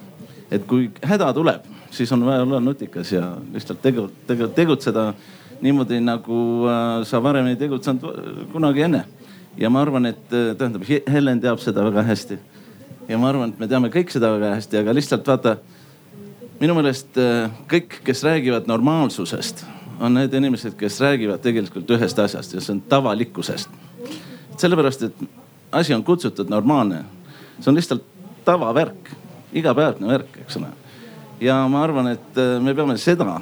et 0.51 0.65
kui 0.67 0.91
häda 1.03 1.31
tuleb, 1.33 1.63
siis 1.91 2.11
on 2.11 2.25
vaja 2.25 2.43
olla 2.45 2.59
nutikas 2.59 3.11
ja 3.11 3.35
lihtsalt 3.53 3.81
tegu, 3.81 4.09
tegu, 4.27 4.47
tegutseda 4.47 5.13
niimoodi 5.61 5.99
nagu 6.03 6.39
äh, 6.67 7.03
sa 7.07 7.21
varem 7.23 7.47
ei 7.47 7.55
tegutsenud 7.59 8.49
kunagi 8.51 8.85
enne. 8.85 9.05
ja 9.57 9.69
ma 9.69 9.81
arvan, 9.81 10.05
et 10.05 10.33
äh, 10.33 10.55
tähendab, 10.57 10.83
Helen 11.07 11.41
teab 11.41 11.59
seda 11.59 11.83
väga 11.85 12.03
hästi. 12.03 12.37
ja 13.07 13.17
ma 13.17 13.29
arvan, 13.29 13.49
et 13.49 13.59
me 13.59 13.67
teame 13.67 13.89
kõik 13.89 14.11
seda 14.11 14.33
väga 14.35 14.55
hästi, 14.55 14.77
aga 14.77 14.93
lihtsalt 14.93 15.27
vaata. 15.27 15.57
minu 16.59 16.75
meelest 16.75 17.17
äh, 17.17 17.49
kõik, 17.71 18.01
kes 18.03 18.23
räägivad 18.23 18.67
normaalsusest, 18.67 19.65
on 19.99 20.13
need 20.13 20.33
inimesed, 20.33 20.75
kes 20.77 20.99
räägivad 21.01 21.41
tegelikult 21.41 21.89
ühest 21.89 22.19
asjast 22.19 22.53
ja 22.53 22.61
see 22.61 22.75
on 22.75 22.81
tavalikkusest. 22.81 23.69
sellepärast, 24.57 25.03
et 25.03 25.27
asi 25.71 25.93
on 25.93 26.03
kutsutud 26.03 26.49
normaalne, 26.49 27.03
see 27.59 27.69
on 27.71 27.75
lihtsalt 27.75 28.03
tavavärk, 28.45 29.11
igapäevane 29.53 30.07
värk, 30.07 30.41
eks 30.43 30.57
ole. 30.57 30.67
ja 31.41 31.67
ma 31.67 31.83
arvan, 31.83 32.07
et 32.07 32.37
äh, 32.37 32.59
me 32.61 32.75
peame 32.75 32.97
seda 32.97 33.39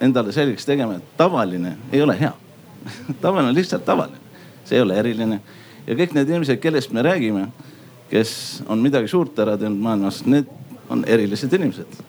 endale 0.00 0.32
selgeks 0.32 0.66
tegema, 0.66 0.96
et 0.96 1.16
tavaline 1.16 1.76
ei 1.92 2.02
ole 2.02 2.18
hea 2.20 2.32
tavaline 3.22 3.48
on 3.48 3.54
lihtsalt 3.54 3.84
tavaline, 3.84 4.18
see 4.64 4.78
ei 4.78 4.84
ole 4.84 4.98
eriline 4.98 5.40
ja 5.86 5.94
kõik 5.94 6.14
need 6.14 6.28
inimesed, 6.28 6.60
kellest 6.62 6.92
me 6.92 7.02
räägime 7.06 7.48
kes 8.10 8.62
on 8.68 8.82
midagi 8.82 9.08
suurt 9.10 9.38
ära 9.42 9.56
teinud 9.58 9.82
maailmas, 9.82 10.22
need 10.26 10.50
on 10.90 11.02
erilised 11.08 11.52
inimesed, 11.52 12.00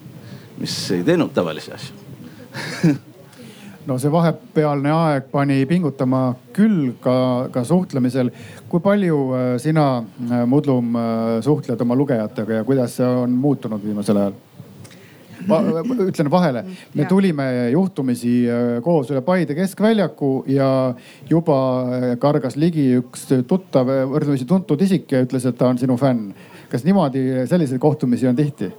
mis 0.62 0.76
ei 0.94 1.04
teinud 1.06 1.34
tavalisi 1.34 1.74
asju 1.74 2.94
no 3.88 3.98
see 4.02 4.12
vahepealne 4.12 4.92
aeg 4.94 5.30
pani 5.32 5.62
pingutama 5.70 6.22
küll 6.54 6.94
ka, 7.02 7.48
ka 7.54 7.64
suhtlemisel. 7.66 8.32
kui 8.70 8.84
palju 8.84 9.20
äh, 9.34 9.46
sina, 9.62 10.04
äh, 10.30 10.44
Mudlum, 10.46 10.96
äh, 10.96 11.38
suhtled 11.46 11.82
oma 11.82 11.96
lugejatega 11.96 12.60
ja 12.62 12.68
kuidas 12.68 12.98
see 13.00 13.08
on 13.08 13.32
muutunud 13.32 13.84
viimasel 13.84 14.22
ajal? 14.22 14.38
Ma 15.46 15.60
ütlen 16.08 16.30
vahele, 16.32 16.64
me 16.96 17.06
tulime 17.10 17.48
juhtumisi 17.72 18.34
koos 18.84 19.12
üle 19.14 19.22
Paide 19.26 19.56
keskväljaku 19.58 20.32
ja 20.52 20.70
juba 21.30 21.58
kargas 22.22 22.58
ligi 22.58 22.90
üks 22.98 23.28
tuttav, 23.48 23.90
võrdlemisi 24.14 24.48
tuntud 24.50 24.82
isik 24.82 25.12
ja 25.14 25.22
ütles, 25.26 25.46
et 25.46 25.58
ta 25.58 25.70
on 25.70 25.78
sinu 25.78 25.98
fänn. 25.98 26.32
kas 26.68 26.84
niimoodi 26.84 27.48
selliseid 27.48 27.80
kohtumisi 27.80 28.28
on 28.28 28.36
tihti? 28.36 28.72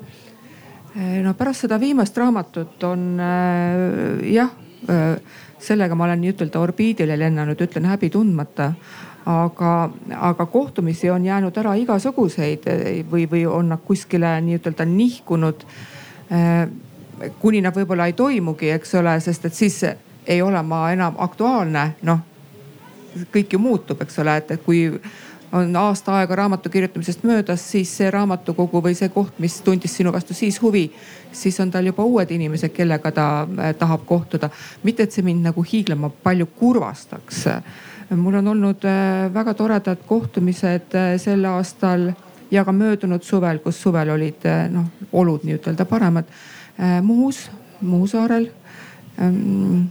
no 1.22 1.34
pärast 1.34 1.66
seda 1.66 1.78
viimast 1.80 2.16
raamatut 2.16 2.82
on 2.84 3.20
äh, 3.20 4.32
jah 4.34 4.50
äh,, 4.88 5.20
sellega 5.58 5.94
ma 5.94 6.04
olen 6.04 6.20
nii-ütelda 6.22 6.60
orbiidile 6.60 7.18
lennanud, 7.18 7.60
ütlen 7.60 7.86
häbi 7.86 8.10
tundmata 8.10 8.72
aga, 9.28 9.90
aga 10.30 10.46
kohtumisi 10.46 11.10
on 11.10 11.24
jäänud 11.24 11.56
ära 11.60 11.74
igasuguseid 11.76 12.66
või, 13.10 13.28
või 13.30 13.44
on 13.46 13.72
nad 13.74 13.82
kuskile 13.84 14.38
nii-ütelda 14.40 14.86
nihkunud 14.88 15.64
äh, 15.64 15.78
Äh, 15.78 15.97
kuni 17.38 17.60
nad 17.60 17.74
võib-olla 17.74 18.06
ei 18.06 18.12
toimugi, 18.12 18.70
eks 18.70 18.94
ole, 18.94 19.20
sest 19.20 19.48
et 19.48 19.54
siis 19.54 19.82
ei 20.28 20.42
ole 20.42 20.62
ma 20.62 20.90
enam 20.92 21.16
aktuaalne, 21.18 21.84
noh. 22.02 22.20
kõik 23.32 23.56
ju 23.56 23.58
muutub, 23.58 24.02
eks 24.04 24.18
ole, 24.22 24.36
et, 24.36 24.50
et 24.54 24.62
kui 24.62 24.84
on 25.52 25.76
aasta 25.76 26.18
aega 26.18 26.36
raamatu 26.36 26.68
kirjutamisest 26.70 27.22
möödas, 27.24 27.64
siis 27.72 27.90
see 27.96 28.10
raamatukogu 28.10 28.82
või 28.84 28.94
see 28.94 29.08
koht, 29.08 29.38
mis 29.40 29.60
tundis 29.64 29.96
sinu 29.96 30.12
vastu 30.12 30.36
siis 30.36 30.60
huvi, 30.62 30.90
siis 31.32 31.56
on 31.60 31.70
tal 31.72 31.88
juba 31.88 32.04
uued 32.04 32.30
inimesed, 32.30 32.72
kellega 32.76 33.12
ta 33.12 33.28
äh, 33.42 33.74
tahab 33.78 34.04
kohtuda. 34.06 34.50
mitte, 34.82 35.02
et 35.02 35.12
see 35.12 35.24
mind 35.24 35.48
nagu 35.48 35.64
hiiglama 35.64 36.10
palju 36.22 36.46
kurvastaks. 36.46 37.46
mul 38.10 38.34
on 38.34 38.48
olnud 38.48 38.84
äh, 38.84 39.34
väga 39.34 39.54
toredad 39.54 40.04
kohtumised 40.06 40.96
sel 41.16 41.44
aastal 41.44 42.12
ja 42.50 42.64
ka 42.64 42.72
möödunud 42.72 43.22
suvel, 43.22 43.58
kus 43.58 43.82
suvel 43.82 44.10
olid 44.10 44.44
eh, 44.48 44.66
noh 44.72 44.88
olud 45.12 45.44
nii-ütelda 45.44 45.84
paremad. 45.88 46.28
Eh, 46.78 46.98
Muhus, 47.02 47.48
Muhu 47.80 48.06
saarel. 48.06 48.48
Ehm, 49.20 49.84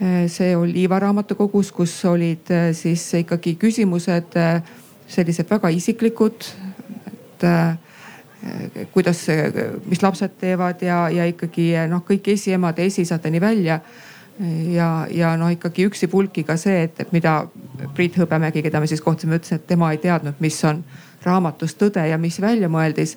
eh, 0.00 0.26
see 0.28 0.56
oli 0.56 0.82
Iva 0.82 0.98
raamatukogus, 1.02 1.72
kus 1.72 1.96
olid 2.04 2.52
siis 2.72 3.08
ikkagi 3.22 3.56
küsimused 3.60 4.38
sellised 5.06 5.50
väga 5.50 5.68
isiklikud. 5.68 6.44
et 7.36 7.44
kuidas, 8.92 9.26
mis 9.86 10.02
lapsed 10.02 10.38
teevad 10.40 10.82
ja, 10.82 11.08
ja 11.10 11.24
ikkagi 11.26 11.74
noh, 11.88 12.00
kõik 12.06 12.28
esiemade 12.32 12.84
esiisadeni 12.86 13.40
välja 13.40 13.80
ja, 14.72 15.06
ja 15.10 15.36
noh, 15.36 15.50
ikkagi 15.52 15.86
üksipulki 15.88 16.44
ka 16.44 16.56
see, 16.56 16.86
et, 16.86 17.00
et 17.00 17.12
mida 17.12 17.46
Priit 17.94 18.16
Hõbemägi, 18.16 18.62
keda 18.64 18.80
me 18.80 18.88
siis 18.88 19.02
kohtusime, 19.04 19.36
ütles, 19.36 19.52
et 19.52 19.66
tema 19.66 19.90
ei 19.92 20.00
teadnud, 20.00 20.38
mis 20.40 20.58
on 20.64 20.82
raamatus 21.26 21.74
Tõde 21.76 22.06
ja 22.08 22.18
mis 22.18 22.40
välja 22.40 22.68
mõeldis. 22.72 23.16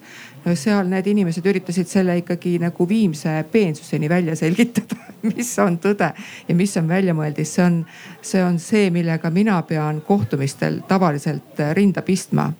seal 0.54 0.88
need 0.90 1.08
inimesed 1.08 1.46
üritasid 1.46 1.88
selle 1.88 2.18
ikkagi 2.18 2.58
nagu 2.60 2.88
viimse 2.90 3.44
peensuseni 3.52 4.10
välja 4.10 4.36
selgitada, 4.36 4.96
mis 5.36 5.52
on 5.60 5.78
tõde 5.80 6.14
ja 6.48 6.56
mis 6.56 6.78
on 6.78 6.88
väljamõeldis, 6.88 7.54
see 7.56 7.66
on, 7.66 7.86
see 8.22 8.44
on 8.44 8.60
see, 8.60 8.90
millega 8.90 9.30
mina 9.30 9.62
pean 9.62 10.02
kohtumistel 10.02 10.82
tavaliselt 10.88 11.60
rinda 11.74 12.02
pistma 12.02 12.52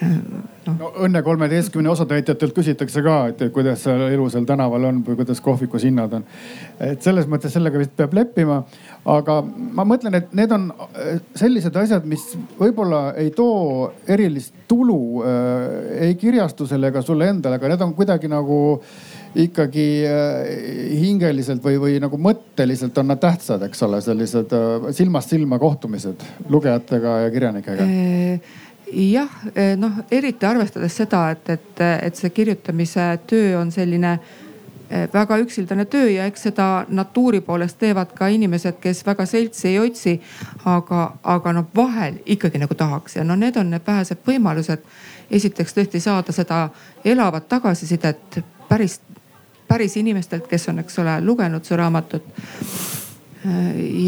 no.. 0.00 0.74
no 0.78 0.90
Õnne 1.04 1.22
kolmeteistkümne 1.24 1.90
osatäitjatelt 1.90 2.54
küsitakse 2.56 3.02
ka, 3.04 3.16
et 3.32 3.42
kuidas 3.54 3.84
elu 3.88 4.28
seal 4.32 4.46
tänaval 4.48 4.88
on 4.90 5.02
või 5.06 5.18
kuidas 5.20 5.40
kohvikus 5.44 5.86
hinnad 5.88 6.18
on. 6.18 6.26
et 6.84 7.02
selles 7.04 7.28
mõttes 7.30 7.54
sellega 7.54 7.80
vist 7.80 7.94
peab 7.96 8.14
leppima. 8.16 8.62
aga 9.08 9.38
ma 9.44 9.86
mõtlen, 9.88 10.18
et 10.20 10.34
need 10.36 10.52
on 10.54 10.70
äh, 10.72 11.20
sellised 11.38 11.76
asjad, 11.76 12.06
mis 12.08 12.30
võib-olla 12.58 13.12
ei 13.18 13.30
too 13.34 13.92
erilist 14.06 14.54
tulu 14.68 15.22
äh, 15.22 16.08
ei 16.08 16.18
kirjastusele 16.20 16.92
ega 16.92 17.02
sulle 17.02 17.30
endale, 17.32 17.58
aga 17.58 17.72
need 17.72 17.86
on 17.86 17.94
kuidagi 17.98 18.30
nagu 18.30 18.60
ikkagi 19.38 19.88
äh, 20.08 20.52
hingeliselt 21.00 21.64
või, 21.64 21.80
või 21.80 21.98
nagu 22.02 22.20
mõtteliselt 22.20 22.96
on 22.98 23.12
nad 23.12 23.20
tähtsad, 23.22 23.62
eks 23.66 23.82
ole, 23.86 24.00
sellised 24.04 24.54
silmast 24.96 25.34
silma 25.34 25.58
kohtumised 25.60 26.24
lugejatega 26.48 27.18
ja 27.24 27.34
kirjanikega 27.34 27.86
jah, 28.92 29.30
eh, 29.54 29.76
noh 29.76 29.92
eriti 30.10 30.46
arvestades 30.46 30.96
seda, 30.96 31.30
et, 31.30 31.48
et, 31.50 31.80
et 32.02 32.16
see 32.16 32.30
kirjutamise 32.30 33.06
töö 33.26 33.58
on 33.60 33.72
selline 33.72 34.12
eh, 34.90 35.08
väga 35.12 35.38
üksildane 35.42 35.84
töö 35.90 36.08
ja 36.10 36.26
eks 36.28 36.48
seda 36.48 36.68
natuuri 36.88 37.40
poolest 37.40 37.78
teevad 37.78 38.14
ka 38.16 38.28
inimesed, 38.32 38.80
kes 38.80 39.04
väga 39.06 39.26
seltsi 39.26 39.68
ei 39.68 39.78
otsi. 39.78 40.20
aga, 40.64 41.12
aga 41.22 41.52
noh, 41.52 41.66
vahel 41.76 42.20
ikkagi 42.26 42.58
nagu 42.58 42.74
tahaks 42.74 43.16
ja 43.16 43.24
no 43.24 43.36
need 43.36 43.56
on 43.56 43.70
need 43.70 43.86
vähesed 43.86 44.24
võimalused. 44.26 44.84
esiteks 45.30 45.74
tõesti 45.74 46.00
saada 46.00 46.32
seda 46.32 46.68
elavat 47.04 47.48
tagasisidet 47.48 48.40
päris, 48.68 49.00
päris 49.68 49.96
inimestelt, 49.96 50.46
kes 50.48 50.68
on, 50.68 50.78
eks 50.78 50.98
ole, 50.98 51.20
lugenud 51.20 51.64
su 51.64 51.76
raamatut 51.76 52.24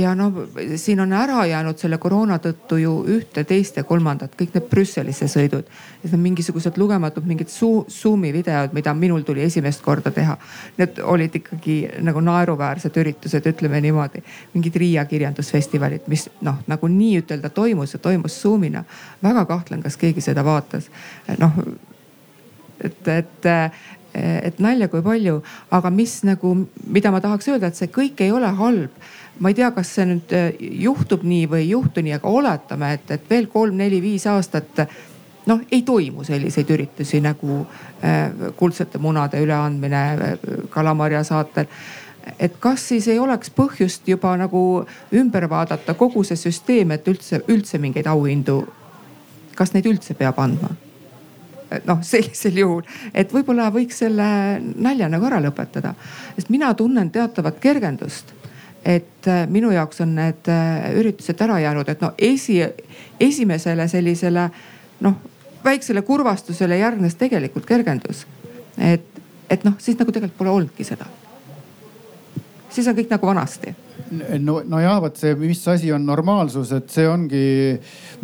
ja 0.00 0.14
no 0.14 0.32
siin 0.76 1.00
on 1.00 1.12
ära 1.12 1.44
jäänud 1.46 1.78
selle 1.78 1.98
koroona 1.98 2.38
tõttu 2.42 2.80
ju 2.80 2.94
ühte, 3.06 3.44
teist 3.46 3.76
ja 3.78 3.84
kolmandat, 3.86 4.32
kõik 4.38 4.56
need 4.56 4.66
Brüsselisse 4.70 5.28
sõidud. 5.30 5.68
Need 6.02 6.14
on 6.16 6.22
mingisugused 6.24 6.78
lugematud 6.80 7.26
mingid 7.28 7.52
Zoom'i 7.52 8.32
videod, 8.34 8.74
mida 8.74 8.94
minul 8.94 9.22
tuli 9.22 9.44
esimest 9.46 9.84
korda 9.86 10.10
teha. 10.10 10.34
Need 10.80 10.98
olid 11.04 11.36
ikkagi 11.42 11.76
nagu 12.02 12.22
naeruväärsed 12.26 12.96
üritused, 13.02 13.46
ütleme 13.46 13.80
niimoodi. 13.80 14.24
mingid 14.54 14.76
Riia 14.76 15.04
kirjandusfestivalid, 15.04 16.08
mis 16.10 16.26
noh, 16.40 16.58
nagu 16.66 16.90
nii-ütelda 16.90 17.50
toimus 17.54 17.94
ja 17.94 17.98
toimus 17.98 18.42
Zoom'ina. 18.42 18.84
väga 19.22 19.44
kahtlen, 19.44 19.82
kas 19.82 19.96
keegi 19.96 20.20
seda 20.20 20.44
vaatas. 20.44 20.90
noh, 21.38 21.62
et, 22.80 23.08
et 23.08 23.46
et 24.14 24.58
nalja 24.58 24.88
kui 24.90 25.02
palju, 25.02 25.40
aga 25.70 25.90
mis 25.94 26.20
nagu, 26.26 26.54
mida 26.86 27.12
ma 27.14 27.20
tahaks 27.22 27.48
öelda, 27.48 27.70
et 27.70 27.78
see 27.78 27.90
kõik 27.94 28.20
ei 28.24 28.32
ole 28.34 28.50
halb 28.58 28.90
ma 29.40 29.48
ei 29.48 29.54
tea, 29.56 29.70
kas 29.72 29.94
see 29.96 30.06
nüüd 30.08 30.32
äh, 30.36 30.50
juhtub 30.84 31.24
nii 31.24 31.46
või 31.48 31.64
ei 31.64 31.70
juhtu 31.70 32.04
nii, 32.04 32.18
aga 32.18 32.28
oletame, 32.28 32.92
et, 32.98 33.14
et 33.16 33.30
veel 33.30 33.48
kolm-neli-viis 33.52 34.26
aastat 34.28 34.84
noh, 35.48 35.62
ei 35.72 35.80
toimu 35.86 36.24
selliseid 36.28 36.70
üritusi 36.74 37.22
nagu 37.24 37.62
äh, 38.04 38.52
kuldsete 38.56 39.00
munade 39.00 39.40
üleandmine 39.40 40.02
äh, 40.12 40.36
Kalamarja 40.70 41.24
saatel. 41.24 41.70
et 42.38 42.60
kas 42.60 42.84
siis 42.88 43.08
ei 43.08 43.18
oleks 43.18 43.50
põhjust 43.50 44.08
juba 44.08 44.36
nagu 44.36 44.84
ümber 45.12 45.48
vaadata 45.48 45.94
kogu 45.94 46.24
see 46.24 46.36
süsteem, 46.36 46.92
et 46.92 47.08
üldse, 47.08 47.40
üldse 47.48 47.80
mingeid 47.80 48.06
auhindu, 48.06 48.60
kas 49.56 49.72
neid 49.72 49.88
üldse 49.88 50.14
peab 50.14 50.38
andma? 50.38 50.76
Noh, 51.86 52.02
sellisel 52.02 52.58
juhul, 52.58 52.82
et 53.14 53.32
võib-olla 53.32 53.70
võiks 53.74 54.02
selle 54.02 54.26
nalja 54.60 55.08
nagu 55.12 55.26
ära 55.28 55.40
lõpetada, 55.42 55.94
sest 56.36 56.50
mina 56.50 56.72
tunnen 56.74 57.10
teatavat 57.14 57.60
kergendust 57.62 58.34
et 58.84 59.28
äh, 59.28 59.44
minu 59.48 59.70
jaoks 59.74 60.00
on 60.00 60.14
need 60.16 60.48
äh, 60.48 60.90
üritused 60.96 61.40
ära 61.44 61.58
jäänud, 61.60 61.88
et 61.88 62.00
no 62.00 62.12
esi, 62.18 62.60
esimesele 63.20 63.88
sellisele 63.88 64.46
noh, 65.04 65.18
väiksele 65.64 66.02
kurvastusele 66.02 66.78
järgnes 66.80 67.14
tegelikult 67.20 67.66
kergendus. 67.68 68.26
et, 68.78 69.04
et 69.50 69.64
noh, 69.64 69.76
siis 69.78 69.98
nagu 69.98 70.12
tegelikult 70.12 70.38
pole 70.38 70.50
olnudki 70.50 70.84
seda. 70.84 71.08
Siis 72.70 72.88
on 72.88 72.98
kõik 72.98 73.10
nagu 73.12 73.26
vanasti 73.26 73.74
no, 74.38 74.60
nojah, 74.66 74.98
vot 75.02 75.18
see, 75.18 75.34
mis 75.38 75.60
asi 75.70 75.90
on 75.94 76.04
normaalsus, 76.06 76.72
et 76.76 76.90
see 76.92 77.06
ongi 77.08 77.44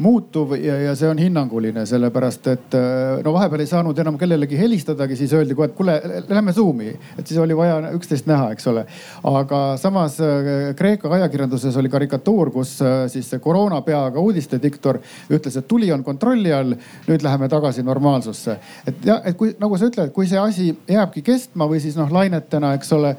muutuv 0.02 0.56
ja, 0.58 0.78
ja 0.88 0.94
see 0.98 1.08
on 1.10 1.20
hinnanguline, 1.20 1.84
sellepärast 1.88 2.48
et 2.52 2.76
äh, 2.76 3.20
no 3.24 3.32
vahepeal 3.36 3.62
ei 3.64 3.70
saanud 3.70 3.98
enam 4.02 4.18
kellelegi 4.20 4.58
helistadagi, 4.58 5.18
siis 5.18 5.34
öeldi 5.36 5.56
kohe, 5.56 5.70
et 5.70 5.76
kuule, 5.78 5.96
lähme 6.28 6.54
Zoom'i, 6.56 6.92
et 7.16 7.24
siis 7.24 7.38
oli 7.42 7.56
vaja 7.56 7.78
üksteist 7.96 8.28
näha, 8.30 8.50
eks 8.56 8.70
ole. 8.72 8.86
aga 9.30 9.62
samas 9.80 10.18
äh, 10.24 10.52
Kreeka 10.78 11.12
ajakirjanduses 11.18 11.76
oli 11.80 11.92
karikatuur, 11.92 12.52
kus 12.54 12.76
äh, 12.84 13.06
siis 13.12 13.30
see 13.30 13.42
koroona 13.42 13.80
peaga 13.86 14.22
uudistediktor 14.22 15.00
ütles, 15.30 15.58
et 15.58 15.68
tuli 15.68 15.90
on 15.94 16.04
kontrolli 16.06 16.54
all, 16.54 16.76
nüüd 17.06 17.26
läheme 17.26 17.50
tagasi 17.52 17.84
normaalsusse. 17.86 18.58
et 18.86 19.04
jah, 19.06 19.22
et 19.24 19.36
kui 19.36 19.54
nagu 19.60 19.78
sa 19.78 19.90
ütled, 19.90 20.12
kui 20.16 20.28
see 20.28 20.40
asi 20.40 20.72
jääbki 20.88 21.22
kestma 21.26 21.68
või 21.70 21.80
siis 21.82 21.96
noh 21.98 22.10
lainetena, 22.12 22.74
eks 22.76 22.92
ole 22.96 23.16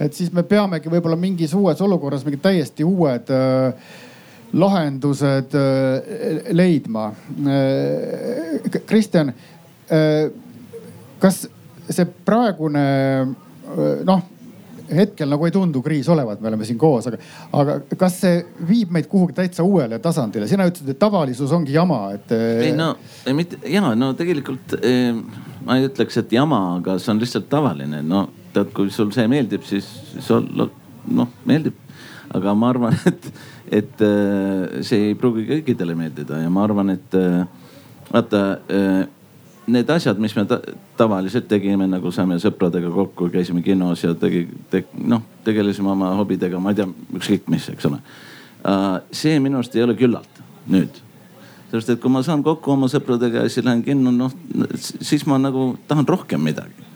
et 0.00 0.16
siis 0.16 0.32
me 0.32 0.44
peamegi 0.48 0.92
võib-olla 0.92 1.18
mingis 1.20 1.54
uues 1.56 1.80
olukorras 1.84 2.24
mingid 2.26 2.42
täiesti 2.44 2.86
uued 2.86 3.30
äh, 3.34 3.92
lahendused 4.52 5.54
äh, 5.54 6.50
leidma 6.56 7.10
äh,. 7.46 8.82
Kristjan 8.86 9.32
kas 11.20 11.40
see 11.90 12.04
praegune 12.24 12.82
noh 14.06 14.20
hetkel 14.94 15.30
nagu 15.30 15.46
ei 15.46 15.54
tundu 15.54 15.82
kriis 15.82 16.08
olevat, 16.10 16.40
me 16.42 16.50
oleme 16.50 16.66
siin 16.66 16.78
koos, 16.78 17.06
aga, 17.10 17.18
aga 17.56 17.76
kas 17.98 18.16
see 18.24 18.40
viib 18.68 18.92
meid 18.94 19.06
kuhugi 19.10 19.36
täitsa 19.36 19.64
uuele 19.66 20.00
tasandile? 20.02 20.48
sina 20.50 20.66
ütlesid, 20.68 20.90
et 20.92 20.98
tavalisus 21.00 21.52
ongi 21.54 21.74
jama, 21.74 22.00
et. 22.16 22.34
Ei 22.34 22.72
no 22.76 22.92
mitte 23.36 23.60
ja 23.70 23.94
no 23.94 24.12
tegelikult 24.18 24.76
eh, 24.80 25.14
ma 25.66 25.78
ei 25.78 25.86
ütleks, 25.88 26.20
et 26.22 26.34
jama, 26.34 26.60
aga 26.80 26.98
see 26.98 27.14
on 27.14 27.22
lihtsalt 27.22 27.48
tavaline, 27.52 28.02
no 28.06 28.26
tead, 28.54 28.72
kui 28.74 28.90
sul 28.94 29.12
see 29.14 29.28
meeldib, 29.30 29.64
siis 29.66 29.86
sul 30.24 30.46
noh 31.10 31.30
meeldib. 31.48 31.76
aga 32.30 32.52
ma 32.54 32.68
arvan, 32.70 32.94
et, 33.10 33.24
et 33.80 34.02
äh, 34.06 34.82
see 34.86 35.08
ei 35.08 35.16
pruugi 35.18 35.48
kõikidele 35.48 35.96
meeldida 35.98 36.38
ja 36.38 36.50
ma 36.52 36.62
arvan, 36.62 36.92
et 36.94 37.16
äh, 37.18 37.40
vaata 38.12 38.42
äh, 38.70 39.00
need 39.70 39.90
asjad, 39.90 40.18
mis 40.22 40.34
me 40.38 40.44
ta 40.46 40.60
tavaliselt 40.98 41.48
tegime, 41.50 41.88
nagu 41.90 42.12
saime 42.14 42.38
sõpradega 42.42 42.90
kokku, 42.94 43.28
käisime 43.34 43.64
kinos 43.66 44.04
ja 44.04 44.14
tegi 44.18 44.44
te,, 44.70 44.84
noh 44.94 45.24
tegelesime 45.46 45.90
oma 45.90 46.12
hobidega, 46.20 46.62
ma 46.62 46.70
ei 46.70 46.80
tea, 46.80 46.88
ükskõik 47.18 47.50
mis, 47.50 47.68
eks 47.74 47.90
ole. 47.90 48.00
see 49.16 49.38
minu 49.40 49.58
arust 49.58 49.74
ei 49.74 49.82
ole 49.86 49.94
küllalt 49.98 50.42
nüüd 50.70 50.98
sellepärast, 51.70 51.90
et 51.94 52.00
kui 52.02 52.12
ma 52.12 52.22
saan 52.26 52.42
kokku 52.44 52.74
oma 52.74 52.90
sõpradega 52.90 53.44
ja 53.44 53.50
siis 53.50 53.64
lähen 53.66 53.82
kinno, 53.86 54.10
noh 54.14 54.34
siis 54.82 55.26
ma 55.26 55.38
nagu 55.38 55.72
tahan 55.88 56.08
rohkem 56.08 56.42
midagi 56.42 56.89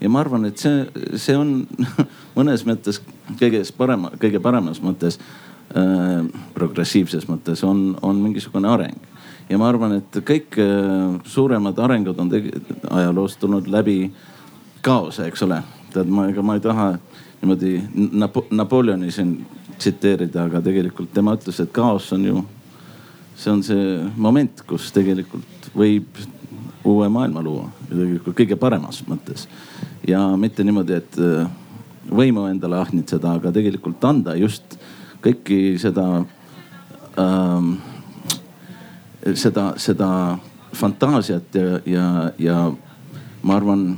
ja 0.00 0.10
ma 0.10 0.20
arvan, 0.20 0.46
et 0.48 0.60
see, 0.60 0.84
see 1.20 1.36
on 1.38 1.64
mõnes 2.38 2.64
mõttes 2.68 3.00
kõige 3.40 3.62
parema, 3.76 4.12
kõige 4.20 4.40
paremas 4.42 4.80
mõttes 4.84 5.18
äh,, 5.18 6.24
progressiivses 6.54 7.28
mõttes 7.30 7.64
on, 7.66 7.94
on 8.02 8.20
mingisugune 8.22 8.68
areng. 8.68 8.98
ja 9.48 9.58
ma 9.58 9.68
arvan, 9.70 9.98
et 10.00 10.20
kõik 10.26 10.58
äh, 10.60 11.20
suuremad 11.24 11.78
arengud 11.78 12.18
on 12.20 12.32
ajaloos 12.90 13.36
tulnud 13.40 13.68
läbi 13.72 14.12
kaose, 14.82 15.26
eks 15.26 15.42
ole. 15.42 15.62
tead, 15.92 16.10
ma, 16.12 16.28
ega 16.28 16.42
ma 16.42 16.58
ei 16.58 16.60
taha 16.60 16.90
niimoodi 17.40 17.80
Napo 18.12 18.46
Napoleoni 18.50 19.10
siin 19.10 19.38
tsiteerida, 19.78 20.44
aga 20.44 20.60
tegelikult 20.64 21.12
tema 21.12 21.34
ütles, 21.36 21.60
et 21.60 21.72
kaos 21.72 22.12
on 22.12 22.24
ju, 22.24 22.44
see 23.36 23.52
on 23.52 23.62
see 23.64 23.98
moment, 24.16 24.62
kus 24.68 24.90
tegelikult 24.92 25.72
võib 25.76 26.24
uue 26.86 27.08
maailma 27.12 27.42
luua 27.44 27.75
tegelikult 27.88 28.36
kõige 28.38 28.58
paremas 28.60 29.02
mõttes. 29.08 29.46
ja 30.06 30.20
mitte 30.36 30.64
niimoodi, 30.64 30.98
et 31.00 31.18
äh, 31.18 31.48
võimu 32.10 32.46
endale 32.50 32.78
ahnitseda, 32.80 33.36
aga 33.38 33.52
tegelikult 33.52 34.04
anda 34.04 34.36
just 34.38 34.78
kõiki 35.24 35.78
seda 35.82 36.06
ähm,, 37.18 37.76
seda, 39.34 39.72
seda 39.76 40.10
fantaasiat 40.76 41.54
ja, 41.54 41.80
ja, 41.86 42.06
ja 42.38 42.58
ma 43.42 43.56
arvan 43.56 43.88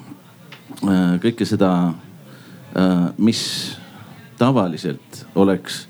äh, 0.85 1.18
kõike 1.24 1.46
seda 1.48 1.72
äh,, 1.88 3.09
mis 3.18 3.44
tavaliselt 4.38 5.24
oleks 5.35 5.87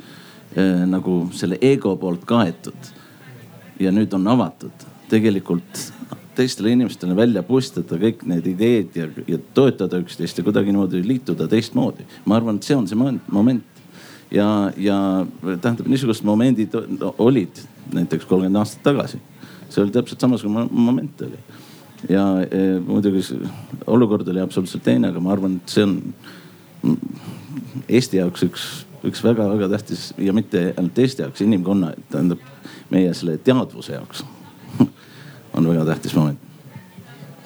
nagu 0.89 1.29
selle 1.37 1.59
ego 1.63 1.93
poolt 2.01 2.23
kaetud 2.27 2.87
ja 3.79 3.93
nüüd 3.95 4.15
on 4.17 4.25
avatud 4.33 4.87
tegelikult 5.11 5.83
teistele 6.39 6.73
inimestele 6.73 7.17
välja 7.19 7.43
puistada 7.47 7.99
kõik 7.99 8.23
need 8.31 8.47
ideed 8.53 8.97
ja, 8.99 9.09
ja 9.27 9.39
toetada 9.55 9.99
üksteist 10.03 10.39
ja 10.39 10.45
kuidagi 10.47 10.73
niimoodi 10.73 11.01
liituda 11.07 11.49
teistmoodi. 11.51 12.07
ma 12.25 12.39
arvan, 12.39 12.61
et 12.61 12.69
see 12.69 12.77
on 12.77 12.87
see 12.89 12.99
moment. 12.99 13.65
ja, 14.31 14.49
ja 14.77 14.99
tähendab, 15.43 15.87
niisugused 15.87 16.27
momendid 16.29 16.75
olid 17.19 17.63
näiteks 17.95 18.29
kolmkümmend 18.29 18.61
aastat 18.63 18.85
tagasi. 18.87 19.21
see 19.69 19.83
oli 19.83 19.95
täpselt 19.95 20.21
samasugune 20.21 20.69
moment 20.71 21.23
oli. 21.27 21.41
ja 22.09 22.27
e, 22.47 22.79
muidugi 22.87 23.25
olukord 23.87 24.29
oli 24.29 24.41
absoluutselt 24.41 24.87
teine, 24.87 25.11
aga 25.11 25.21
ma 25.21 25.35
arvan, 25.35 25.59
et 25.59 25.75
see 25.75 25.87
on 25.89 25.99
Eesti 27.89 28.21
jaoks 28.21 28.45
üks, 28.47 28.65
üks 29.09 29.25
väga-väga 29.25 29.67
tähtis 29.73 30.13
ja 30.19 30.33
mitte 30.33 30.69
ainult 30.77 30.99
Eesti 30.99 31.25
jaoks, 31.25 31.43
inimkonna, 31.43 31.93
tähendab 32.13 32.43
meie 32.95 33.11
selle 33.15 33.39
teadvuse 33.43 33.97
jaoks 33.97 34.23
on 35.59 35.73
väga 35.73 35.89
tähtis 35.93 36.15
moment 36.19 36.49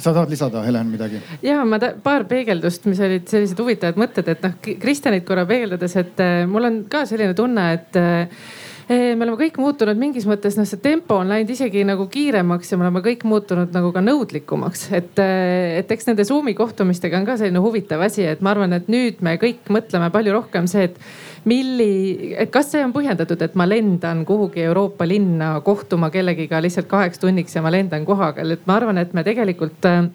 sa 0.03 0.11
tahad 0.11 0.31
lisada, 0.31 0.65
Helen, 0.67 0.91
midagi? 0.91 1.21
ja 1.47 1.63
ma 1.69 1.79
paar 2.03 2.27
peegeldust, 2.31 2.89
mis 2.91 3.01
olid 3.03 3.29
sellised 3.31 3.61
huvitavad 3.63 4.01
mõtted, 4.01 4.29
et 4.33 4.43
noh 4.43 4.59
Kristjanit 4.83 5.25
korra 5.29 5.47
peegeldades, 5.49 5.97
et 6.01 6.23
äh, 6.23 6.43
mul 6.51 6.69
on 6.69 6.83
ka 6.91 7.05
selline 7.09 7.37
tunne, 7.39 7.69
et 7.77 7.99
äh, 8.01 8.45
me 8.93 9.23
oleme 9.23 9.39
kõik 9.39 9.61
muutunud 9.63 9.99
mingis 9.99 10.27
mõttes, 10.29 10.57
noh, 10.59 10.67
see 10.69 10.81
tempo 10.83 11.21
on 11.23 11.31
läinud 11.31 11.53
isegi 11.55 11.85
nagu 11.87 12.09
kiiremaks 12.13 12.73
ja 12.73 12.79
me 12.79 12.89
oleme 12.89 13.05
kõik 13.05 13.23
muutunud 13.29 13.71
nagu 13.75 13.93
ka 13.95 14.03
nõudlikumaks. 14.05 14.89
et, 14.99 15.13
äh, 15.23 15.79
et 15.81 15.95
eks 15.95 16.11
nende 16.11 16.27
Zoom'i 16.29 16.57
kohtumistega 16.59 17.21
on 17.21 17.29
ka 17.29 17.39
selline 17.41 17.63
huvitav 17.63 18.03
asi, 18.03 18.27
et 18.27 18.43
ma 18.43 18.57
arvan, 18.57 18.75
et 18.75 18.91
nüüd 18.93 19.23
me 19.23 19.37
kõik 19.43 19.71
mõtleme 19.71 20.11
palju 20.15 20.35
rohkem 20.35 20.67
see, 20.71 20.91
et 20.91 20.99
milli, 21.45 22.37
kas 22.51 22.71
see 22.73 22.85
on 22.85 22.93
põhjendatud, 22.95 23.41
et 23.43 23.57
ma 23.59 23.67
lendan 23.69 24.25
kuhugi 24.27 24.63
Euroopa 24.63 25.07
linna 25.09 25.55
kohtuma 25.65 26.11
kellegiga 26.15 26.63
lihtsalt 26.63 26.87
kaheks 26.91 27.23
tunniks 27.23 27.57
ja 27.57 27.63
ma 27.65 27.73
lendan 27.75 28.07
kohapeal, 28.07 28.55
et 28.55 28.67
ma 28.67 28.79
arvan, 28.79 29.01
et 29.03 29.15
me 29.15 29.25
tegelikult 29.27 29.89
äh, 29.89 30.07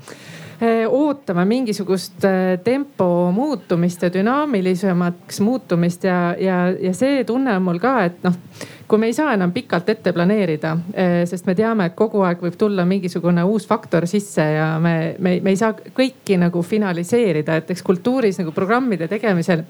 ootame 0.87 1.45
mingisugust 1.45 2.23
äh, 2.25 2.55
tempo 2.63 3.31
muutumist 3.35 4.07
ja 4.07 4.13
dünaamilisemaks 4.13 5.41
muutumist 5.43 6.07
ja, 6.07 6.35
ja, 6.39 6.57
ja 6.81 6.93
see 6.95 7.23
tunne 7.27 7.55
on 7.57 7.65
mul 7.65 7.81
ka, 7.83 7.97
et 8.07 8.23
noh, 8.23 8.37
kui 8.87 9.01
me 9.01 9.09
ei 9.11 9.15
saa 9.17 9.33
enam 9.35 9.51
pikalt 9.51 9.89
ette 9.91 10.13
planeerida, 10.15 10.77
äh, 10.95 11.17
sest 11.27 11.49
me 11.49 11.57
teame, 11.59 11.89
et 11.89 11.97
kogu 11.97 12.23
aeg 12.23 12.39
võib 12.45 12.55
tulla 12.59 12.87
mingisugune 12.87 13.43
uus 13.43 13.67
faktor 13.67 14.07
sisse 14.07 14.47
ja 14.55 14.69
me, 14.79 15.17
me, 15.19 15.41
me 15.43 15.51
ei 15.51 15.59
saa 15.59 15.75
kõiki 15.75 16.39
nagu 16.39 16.63
finaliseerida, 16.63 17.59
et 17.59 17.75
eks 17.75 17.83
kultuuris 17.83 18.39
nagu 18.39 18.55
programmide 18.55 19.11
tegemisel 19.11 19.65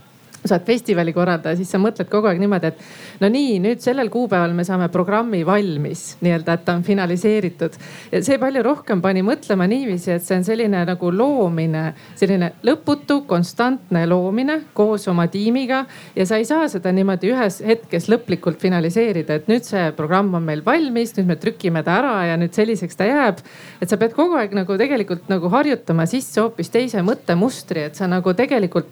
sa 0.48 0.58
oled 0.58 0.68
festivali 0.68 1.14
korraldaja, 1.16 1.58
siis 1.60 1.70
sa 1.72 1.80
mõtled 1.82 2.10
kogu 2.12 2.30
aeg 2.30 2.40
niimoodi, 2.42 2.72
et 2.72 3.22
no 3.22 3.30
nii, 3.32 3.58
nüüd 3.64 3.84
sellel 3.84 4.10
kuupäeval 4.14 4.54
me 4.58 4.66
saame 4.68 4.90
programmi 4.94 5.44
valmis 5.48 6.18
nii-öelda, 6.24 6.58
et 6.58 6.66
ta 6.66 6.76
on 6.78 6.84
finaliseeritud. 6.88 7.78
see 8.22 8.38
palju 8.42 8.64
rohkem 8.66 9.02
pani 9.02 9.24
mõtlema 9.26 9.68
niiviisi, 9.70 10.12
et 10.16 10.26
see 10.26 10.38
on 10.38 10.46
selline 10.48 10.84
nagu 10.88 11.12
loomine, 11.12 11.84
selline 12.20 12.52
lõputu, 12.68 13.22
konstantne 13.30 14.06
loomine 14.08 14.60
koos 14.74 15.08
oma 15.08 15.28
tiimiga. 15.28 15.86
ja 16.16 16.26
sa 16.26 16.38
ei 16.38 16.46
saa 16.46 16.68
seda 16.72 16.92
niimoodi 16.92 17.32
ühes 17.34 17.62
hetkes 17.66 18.10
lõplikult 18.12 18.60
finaliseerida, 18.62 19.40
et 19.42 19.48
nüüd 19.52 19.68
see 19.68 19.92
programm 19.98 20.34
on 20.38 20.44
meil 20.44 20.64
valmis, 20.66 21.16
nüüd 21.18 21.28
me 21.28 21.36
trükime 21.36 21.84
ta 21.84 22.00
ära 22.02 22.16
ja 22.32 22.38
nüüd 22.38 22.54
selliseks 22.54 22.96
ta 22.96 23.08
jääb. 23.10 23.44
et 23.82 23.90
sa 23.90 23.98
pead 23.98 24.14
kogu 24.18 24.38
aeg 24.40 24.54
nagu 24.56 24.78
tegelikult 24.78 25.30
nagu 25.30 25.50
harjutama 25.54 26.06
sisse 26.06 26.42
hoopis 26.42 26.70
teise 26.70 27.02
mõttemustri, 27.06 27.88
et 27.90 27.96
sa 27.96 28.08
nagu 28.08 28.34
tegelikult 28.34 28.92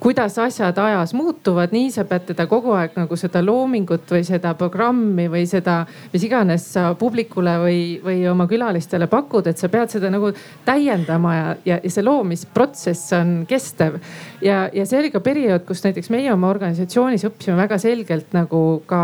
kuidas 0.00 0.38
asjad 0.38 0.75
ajas 0.78 1.14
muutuvad, 1.16 1.72
nii 1.74 1.90
sa 1.94 2.04
pead 2.08 2.28
teda 2.30 2.46
kogu 2.50 2.74
aeg 2.76 2.96
nagu 2.98 3.16
seda 3.18 3.42
loomingut 3.44 4.10
või 4.10 4.24
seda 4.26 4.54
programmi 4.58 5.28
või 5.32 5.44
seda, 5.48 5.78
mis 6.12 6.26
iganes 6.26 6.68
sa 6.74 6.88
publikule 6.98 7.56
või, 7.62 7.80
või 8.04 8.20
oma 8.30 8.48
külalistele 8.50 9.08
pakud, 9.10 9.46
et 9.50 9.58
sa 9.58 9.70
pead 9.72 9.92
seda 9.92 10.10
nagu 10.12 10.32
täiendama 10.66 11.34
ja, 11.36 11.48
ja, 11.64 11.80
ja 11.82 11.92
see 11.92 12.04
loomisprotsess 12.04 13.16
on 13.16 13.34
kestev. 13.48 14.00
ja, 14.44 14.66
ja 14.72 14.86
see 14.86 15.00
oli 15.00 15.12
ka 15.14 15.20
periood, 15.24 15.66
kus 15.68 15.84
näiteks 15.86 16.10
meie 16.14 16.32
oma 16.32 16.50
organisatsioonis 16.52 17.26
õppisime 17.28 17.58
väga 17.60 17.78
selgelt 17.82 18.32
nagu 18.36 18.62
ka 18.86 19.02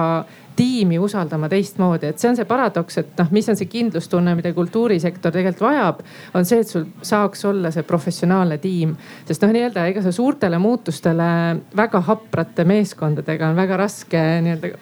tiimi 0.57 0.99
usaldama 1.01 1.49
teistmoodi, 1.49 2.11
et 2.13 2.21
see 2.21 2.31
on 2.31 2.37
see 2.39 2.49
paradoks, 2.49 2.99
et 3.01 3.19
noh, 3.19 3.33
mis 3.35 3.49
on 3.49 3.59
see 3.59 3.71
kindlustunne, 3.71 4.35
mida 4.39 4.53
kultuurisektor 4.57 5.35
tegelikult 5.35 5.67
vajab, 5.71 6.03
on 6.39 6.47
see, 6.49 6.61
et 6.63 6.69
sul 6.69 6.87
saaks 7.03 7.45
olla 7.49 7.73
see 7.75 7.87
professionaalne 7.89 8.59
tiim. 8.63 8.95
sest 9.29 9.45
noh, 9.45 9.53
nii-öelda 9.57 9.87
ega 9.91 10.05
sa 10.05 10.13
suurtele 10.13 10.61
muutustele 10.63 11.29
väga 11.77 12.05
haprate 12.09 12.67
meeskondadega 12.69 13.51
on 13.51 13.57
väga 13.57 13.81
raske 13.81 14.23
nii-öelda 14.45 14.73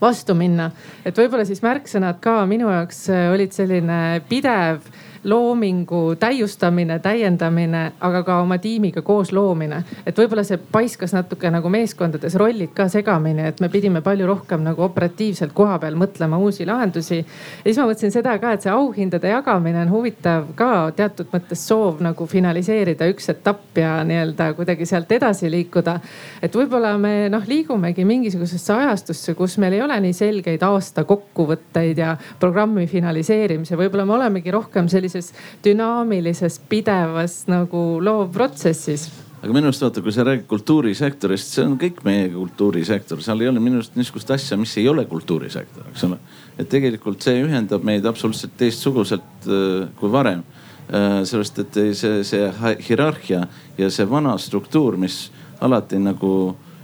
vastu 0.00 0.34
minna. 0.34 0.70
et 1.04 1.16
võib-olla 1.16 1.44
siis 1.44 1.62
märksõnad 1.64 2.20
ka 2.22 2.40
minu 2.46 2.70
jaoks 2.70 3.06
olid 3.32 3.52
selline 3.56 4.20
pidev 4.28 4.84
loomingu 5.24 6.16
täiustamine, 6.20 6.98
täiendamine, 6.98 7.92
aga 8.00 8.22
ka 8.24 8.38
oma 8.40 8.58
tiimiga 8.58 9.02
koos 9.02 9.32
loomine. 9.32 9.82
et 10.06 10.18
võib-olla 10.18 10.44
see 10.44 10.56
paiskas 10.72 11.12
natuke 11.12 11.50
nagu 11.50 11.68
meeskondades 11.68 12.34
rollid 12.40 12.72
ka 12.74 12.88
segamini, 12.88 13.44
et 13.48 13.60
me 13.60 13.68
pidime 13.68 14.00
palju 14.00 14.26
rohkem 14.26 14.64
nagu 14.64 14.82
operatiivselt 14.82 15.52
koha 15.52 15.78
peal 15.78 15.98
mõtlema 16.00 16.38
uusi 16.38 16.66
lahendusi. 16.66 17.18
ja 17.18 17.64
siis 17.64 17.78
ma 17.78 17.86
mõtlesin 17.90 18.14
seda 18.14 18.38
ka, 18.38 18.52
et 18.52 18.64
see 18.64 18.72
auhindade 18.72 19.28
jagamine 19.28 19.82
on 19.82 19.92
huvitav 19.92 20.54
ka 20.56 20.90
teatud 20.96 21.28
mõttes 21.32 21.66
soov 21.68 22.00
nagu 22.00 22.26
finaliseerida 22.26 23.10
üks 23.12 23.28
etapp 23.34 23.76
ja 23.78 23.98
nii-öelda 24.04 24.54
kuidagi 24.56 24.86
sealt 24.86 25.12
edasi 25.12 25.50
liikuda. 25.50 25.98
et 26.42 26.56
võib-olla 26.56 26.96
me 26.98 27.28
noh, 27.28 27.44
liigumegi 27.46 28.04
mingisugusesse 28.08 28.72
ajastusse, 28.72 29.34
kus 29.34 29.58
meil 29.58 29.76
ei 29.76 29.82
ole 29.82 30.00
nii 30.00 30.16
selgeid 30.16 30.62
aasta 30.62 31.04
kokkuvõtteid 31.04 31.98
ja 31.98 32.16
programmi 32.40 32.86
finaliseerimise, 32.86 33.76
võib-olla 33.76 34.08
me 34.08 34.16
olemegi 34.16 34.50
rohkem 34.50 34.88
sellises 35.10 35.34
dünaamilises, 35.64 36.60
pidevas 36.70 37.42
nagu 37.50 37.98
loovprotsessis 38.04 39.10
aga 39.40 39.54
minu 39.56 39.70
arust 39.70 39.84
vaata, 39.84 40.02
kui 40.04 40.12
sa 40.12 40.24
räägid 40.26 40.46
kultuurisektorist, 40.50 41.54
see 41.54 41.64
on 41.64 41.76
kõik 41.80 42.02
meie 42.04 42.28
kultuurisektor, 42.34 43.22
seal 43.24 43.40
ei 43.40 43.48
ole 43.48 43.62
minu 43.62 43.80
arust 43.80 43.94
niisugust 43.96 44.32
asja, 44.36 44.58
mis 44.60 44.74
ei 44.76 44.88
ole 44.90 45.06
kultuurisektor, 45.08 45.86
eks 45.92 46.04
ole. 46.08 46.18
et 46.60 46.68
tegelikult 46.68 47.24
see 47.24 47.40
ühendab 47.40 47.84
meid 47.86 48.04
absoluutselt 48.04 48.52
teistsuguselt 48.60 49.48
äh, 49.48 49.86
kui 50.00 50.12
varem. 50.12 50.42
Äh, 50.90 51.22
sellepärast, 51.24 51.60
et 51.62 51.78
see, 51.96 52.24
see 52.26 52.50
hierarhia 52.88 53.44
ja 53.78 53.88
see 53.94 54.08
vana 54.10 54.34
struktuur, 54.42 54.98
mis 55.00 55.30
alati 55.64 56.00
nagu 56.02 56.32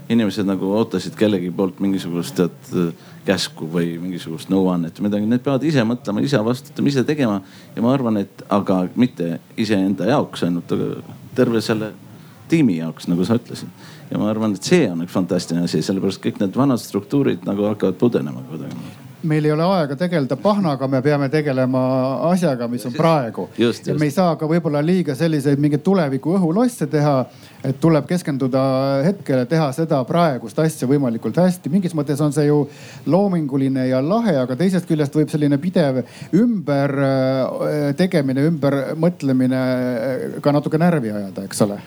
inimesed 0.08 0.46
nagu 0.46 0.70
ootasid 0.78 1.16
kellegi 1.18 1.50
poolt 1.50 1.80
mingisugust 1.82 2.38
tead 2.38 2.94
käsku 3.26 3.68
või 3.70 3.96
mingisugust 4.00 4.50
nõuannet 4.52 4.98
või 4.98 5.08
midagi, 5.08 5.30
need 5.30 5.44
peavad 5.44 5.64
ise 5.66 5.84
mõtlema, 5.86 6.22
ise 6.24 6.40
vastutama, 6.44 6.92
ise 6.92 7.04
tegema. 7.06 7.40
ja 7.76 7.84
ma 7.84 7.92
arvan, 7.94 8.20
et 8.22 8.44
aga 8.48 8.84
mitte 8.96 9.38
iseenda 9.56 10.08
jaoks 10.12 10.46
ainult, 10.46 10.72
aga 10.72 11.16
terve 11.38 11.62
selle 11.64 11.92
tiimi 12.48 12.78
jaoks, 12.78 13.08
nagu 13.10 13.26
sa 13.26 13.38
ütlesid. 13.40 13.88
ja 14.10 14.20
ma 14.22 14.30
arvan, 14.30 14.54
et 14.54 14.62
see 14.62 14.86
on 14.90 15.02
üks 15.04 15.14
fantastiline 15.14 15.66
asi, 15.66 15.82
sellepärast 15.82 16.22
kõik 16.22 16.40
need 16.42 16.56
vanad 16.56 16.82
struktuurid 16.82 17.44
nagu 17.48 17.68
hakkavad 17.72 17.98
pudenema 18.00 18.44
kuidagi 18.50 18.95
meil 19.22 19.44
ei 19.44 19.52
ole 19.52 19.64
aega 19.64 19.96
tegeleda 19.96 20.36
pahnaga, 20.40 20.88
me 20.90 21.00
peame 21.02 21.28
tegelema 21.32 21.82
asjaga, 22.30 22.68
mis 22.68 22.84
on 22.86 22.94
praegu. 22.96 23.48
ja 23.58 23.94
me 23.94 24.08
ei 24.08 24.14
saa 24.14 24.36
ka 24.36 24.48
võib-olla 24.50 24.82
liiga 24.84 25.14
selliseid 25.16 25.60
mingeid 25.62 25.84
tuleviku 25.86 26.36
õhulosse 26.36 26.88
teha. 26.90 27.16
et 27.66 27.80
tuleb 27.80 28.06
keskenduda 28.06 28.60
hetkele, 29.02 29.46
teha 29.50 29.70
seda 29.74 30.02
praegust 30.06 30.58
asja 30.62 30.88
võimalikult 30.88 31.36
hästi. 31.40 31.72
mingis 31.72 31.94
mõttes 31.94 32.20
on 32.22 32.32
see 32.32 32.46
ju 32.46 32.62
loominguline 33.06 33.88
ja 33.88 34.02
lahe, 34.04 34.36
aga 34.44 34.56
teisest 34.56 34.86
küljest 34.88 35.16
võib 35.16 35.32
selline 35.32 35.58
pidev 35.58 36.04
ümber 36.34 36.98
äh, 37.02 37.92
tegemine, 37.96 38.46
ümber 38.50 38.80
mõtlemine 38.94 39.62
äh, 39.62 40.26
ka 40.42 40.52
natuke 40.52 40.78
närvi 40.78 41.14
ajada, 41.14 41.46
eks 41.48 41.64
ole 41.66 41.80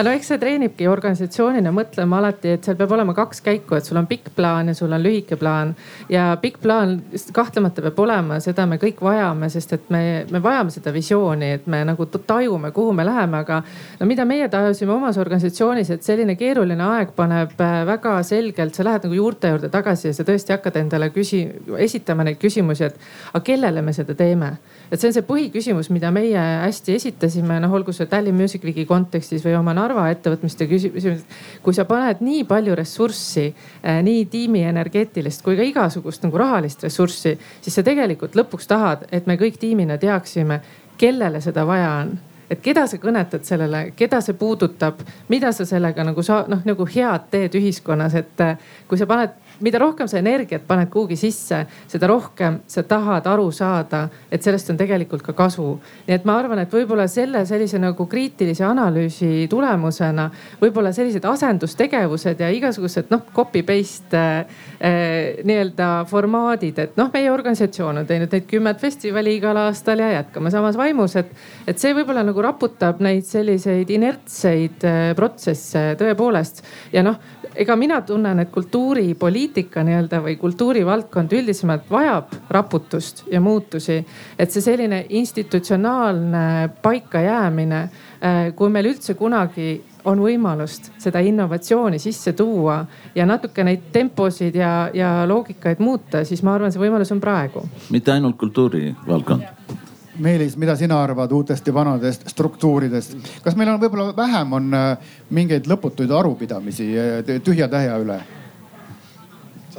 no 0.00 0.12
eks 0.16 0.30
see 0.32 0.38
treenibki 0.40 0.86
organisatsioonina 0.88 1.72
mõtlema 1.74 2.20
alati, 2.22 2.54
et 2.56 2.64
seal 2.64 2.76
peab 2.78 2.94
olema 2.96 3.14
kaks 3.16 3.42
käiku, 3.44 3.76
et 3.76 3.88
sul 3.88 4.00
on 4.00 4.08
pikk 4.08 4.30
plaan 4.36 4.70
ja 4.72 4.74
sul 4.76 4.92
on 4.92 5.02
lühike 5.02 5.36
plaan. 5.36 5.74
ja 6.08 6.30
pikk 6.40 6.62
plaan 6.62 6.94
kahtlemata 7.32 7.82
peab 7.84 7.98
olema, 8.00 8.40
seda 8.40 8.66
me 8.66 8.78
kõik 8.80 9.02
vajame, 9.04 9.50
sest 9.52 9.76
et 9.76 9.90
me, 9.92 10.02
me 10.30 10.42
vajame 10.42 10.72
seda 10.72 10.92
visiooni, 10.94 11.52
et 11.58 11.66
me 11.66 11.82
nagu 11.84 12.06
tajume, 12.06 12.72
kuhu 12.72 12.92
me 12.96 13.04
läheme, 13.04 13.42
aga 13.44 13.62
no 14.00 14.08
mida 14.08 14.24
meie 14.28 14.48
tajusime 14.48 14.94
omas 14.96 15.18
organisatsioonis, 15.20 15.90
et 15.90 16.02
selline 16.06 16.36
keeruline 16.40 16.88
aeg 16.96 17.12
paneb 17.16 17.60
äh, 17.60 17.82
väga 17.88 18.16
selgelt, 18.26 18.74
sa 18.74 18.88
lähed 18.88 19.08
nagu 19.08 19.18
juurte 19.18 19.52
juurde 19.52 19.68
tagasi 19.72 20.08
ja 20.08 20.16
sa 20.16 20.24
tõesti 20.28 20.56
hakkad 20.56 20.80
endale 20.80 21.12
küsi-, 21.12 21.48
esitama 21.78 22.24
neid 22.24 22.40
küsimusi, 22.40 22.88
et 22.88 23.32
aga 23.32 23.44
kellele 23.44 23.84
me 23.84 23.92
seda 23.96 24.16
teeme 24.16 24.56
et 24.92 25.00
see 25.00 25.08
on 25.08 25.14
see 25.16 25.24
põhiküsimus, 25.24 25.88
mida 25.94 26.10
meie 26.12 26.36
hästi 26.36 26.96
esitasime, 26.98 27.56
noh 27.64 27.72
olgu 27.72 27.94
see 27.96 28.08
Tallinn 28.10 28.36
Music 28.36 28.64
Weeki 28.66 28.84
kontekstis 28.88 29.44
või 29.46 29.54
oma 29.56 29.72
Narva 29.82 30.08
ettevõtmiste 30.12 30.68
küsimus. 30.70 31.24
kui 31.62 31.74
sa 31.74 31.84
paned 31.88 32.22
nii 32.22 32.44
palju 32.48 32.74
ressurssi, 32.78 33.46
eh, 33.82 34.02
nii 34.02 34.26
tiimi 34.30 34.64
energeetilist 34.70 35.42
kui 35.42 35.56
ka 35.58 35.66
igasugust 35.66 36.22
nagu 36.22 36.38
rahalist 36.38 36.82
ressurssi, 36.86 37.36
siis 37.60 37.74
sa 37.74 37.82
tegelikult 37.82 38.38
lõpuks 38.38 38.68
tahad, 38.70 39.06
et 39.12 39.26
me 39.26 39.36
kõik 39.36 39.58
tiimina 39.58 39.98
teaksime, 39.98 40.60
kellele 40.98 41.40
seda 41.40 41.66
vaja 41.66 41.96
on 42.02 42.18
et 42.52 42.60
keda 42.60 42.84
sa 42.86 42.98
kõnetad 43.00 43.46
sellele, 43.48 43.82
keda 43.96 44.20
see 44.20 44.36
puudutab, 44.36 45.00
mida 45.32 45.52
sa 45.56 45.64
sellega 45.68 46.04
nagu 46.04 46.22
sa 46.26 46.42
noh, 46.52 46.60
nagu 46.68 46.84
head 46.84 47.30
teed 47.32 47.56
ühiskonnas, 47.56 48.16
et 48.18 48.44
eh, 48.44 48.58
kui 48.88 49.00
sa 49.00 49.08
paned 49.08 49.32
mida 49.60 49.78
rohkem 49.78 50.08
sa 50.08 50.18
energiat 50.18 50.64
paned 50.66 50.90
kuhugi 50.90 51.16
sisse, 51.18 51.62
seda 51.90 52.08
rohkem 52.10 52.60
sa 52.66 52.82
tahad 52.88 53.26
aru 53.26 53.50
saada, 53.54 54.06
et 54.32 54.42
sellest 54.42 54.70
on 54.72 54.78
tegelikult 54.80 55.22
ka 55.22 55.32
kasu. 55.36 55.78
nii 56.06 56.14
et 56.14 56.24
ma 56.28 56.36
arvan, 56.38 56.62
et 56.62 56.72
võib-olla 56.72 57.06
selle 57.08 57.44
sellise 57.46 57.78
nagu 57.82 58.06
kriitilise 58.06 58.64
analüüsi 58.64 59.46
tulemusena 59.50 60.28
võib-olla 60.60 60.92
sellised 60.92 61.24
asendustegevused 61.28 62.40
ja 62.40 62.50
igasugused 62.54 63.10
noh, 63.12 63.24
copy 63.34 63.62
paste 63.66 64.22
äh, 64.22 65.42
nii-öelda 65.44 65.90
formaadid, 66.10 66.78
et 66.78 66.96
noh, 67.00 67.10
meie 67.12 67.30
organisatsioon 67.32 68.02
on 68.02 68.08
teinud 68.08 68.32
neid 68.32 68.48
kümmet 68.50 68.80
festivali 68.82 69.36
igal 69.38 69.58
aastal 69.66 70.02
ja 70.02 70.12
jätkame 70.18 70.50
samas 70.54 70.78
vaimus, 70.78 71.16
et, 71.20 71.30
et 71.66 71.78
see 71.78 71.94
võib-olla 71.96 72.24
nagu 72.26 72.42
raputab 72.42 73.02
neid 73.04 73.26
selliseid 73.28 73.90
inertseid 73.90 74.88
äh, 74.88 75.04
protsesse 75.18 75.92
tõepoolest 76.00 76.64
ja 76.92 77.04
noh 77.06 77.20
ega 77.54 77.76
mina 77.76 78.00
tunnen, 78.06 78.40
et 78.40 78.50
kultuuripoliitika 78.52 79.41
nii-öelda 79.48 80.20
või 80.24 80.36
kultuurivaldkond 80.40 81.32
üldisemalt 81.32 81.90
vajab 81.90 82.32
raputust 82.50 83.24
ja 83.30 83.40
muutusi. 83.40 84.04
et 84.38 84.50
see 84.50 84.62
selline 84.62 85.06
institutsionaalne 85.08 86.70
paikajäämine, 86.82 87.80
äh, 87.80 88.54
kui 88.54 88.70
meil 88.70 88.86
üldse 88.86 89.14
kunagi 89.14 89.82
on 90.04 90.18
võimalust 90.18 90.90
seda 90.98 91.20
innovatsiooni 91.20 91.98
sisse 91.98 92.32
tuua 92.32 92.86
ja 93.14 93.26
natuke 93.26 93.64
neid 93.64 93.90
temposid 93.92 94.54
ja, 94.54 94.90
ja 94.94 95.28
loogikaid 95.28 95.78
muuta, 95.78 96.24
siis 96.24 96.42
ma 96.42 96.54
arvan, 96.54 96.72
see 96.72 96.82
võimalus 96.82 97.12
on 97.12 97.20
praegu. 97.20 97.66
mitte 97.90 98.12
ainult 98.12 98.36
kultuurivaldkond 98.36 99.80
Meelis, 100.18 100.58
mida 100.60 100.74
sina 100.76 100.98
arvad 101.02 101.32
uutest 101.32 101.66
ja 101.66 101.74
vanadest 101.74 102.28
struktuuridest? 102.28 103.16
kas 103.44 103.56
meil 103.56 103.70
on 103.72 103.80
võib-olla 103.80 104.12
vähem 104.16 104.52
on 104.52 104.74
äh, 104.76 105.14
mingeid 105.30 105.66
lõputuid 105.70 106.12
arupidamisi 106.12 106.90
äh, 106.98 107.40
tühja 107.44 107.68
tähja 107.72 107.96
üle? 108.02 108.20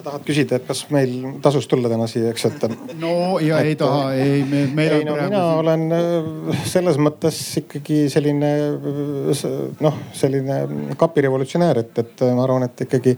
Tahad 0.03 0.25
küsida, 0.27 0.59
et 0.59 0.67
kas 0.67 0.83
meil 0.93 1.13
tasus 1.43 1.67
tulla 1.71 1.91
täna 1.91 2.07
siia, 2.11 2.31
eks, 2.33 2.45
et. 2.49 2.65
no 2.99 3.13
ja 3.43 3.59
et, 3.61 3.73
ei 3.73 3.79
taha, 3.79 4.13
ei 4.19 4.43
me,. 4.43 4.87
ei 4.87 5.03
no 5.07 5.17
mina 5.17 5.29
siin... 5.29 5.59
olen 5.63 5.85
äh, 5.97 6.63
selles 6.69 6.99
mõttes 7.01 7.39
ikkagi 7.63 8.03
selline 8.13 8.53
noh, 9.83 9.99
selline 10.13 10.61
kapirevolutsionäär, 10.99 11.83
et, 11.85 12.03
et 12.03 12.25
ma 12.33 12.45
arvan, 12.47 12.67
et 12.69 12.85
ikkagi 12.87 13.17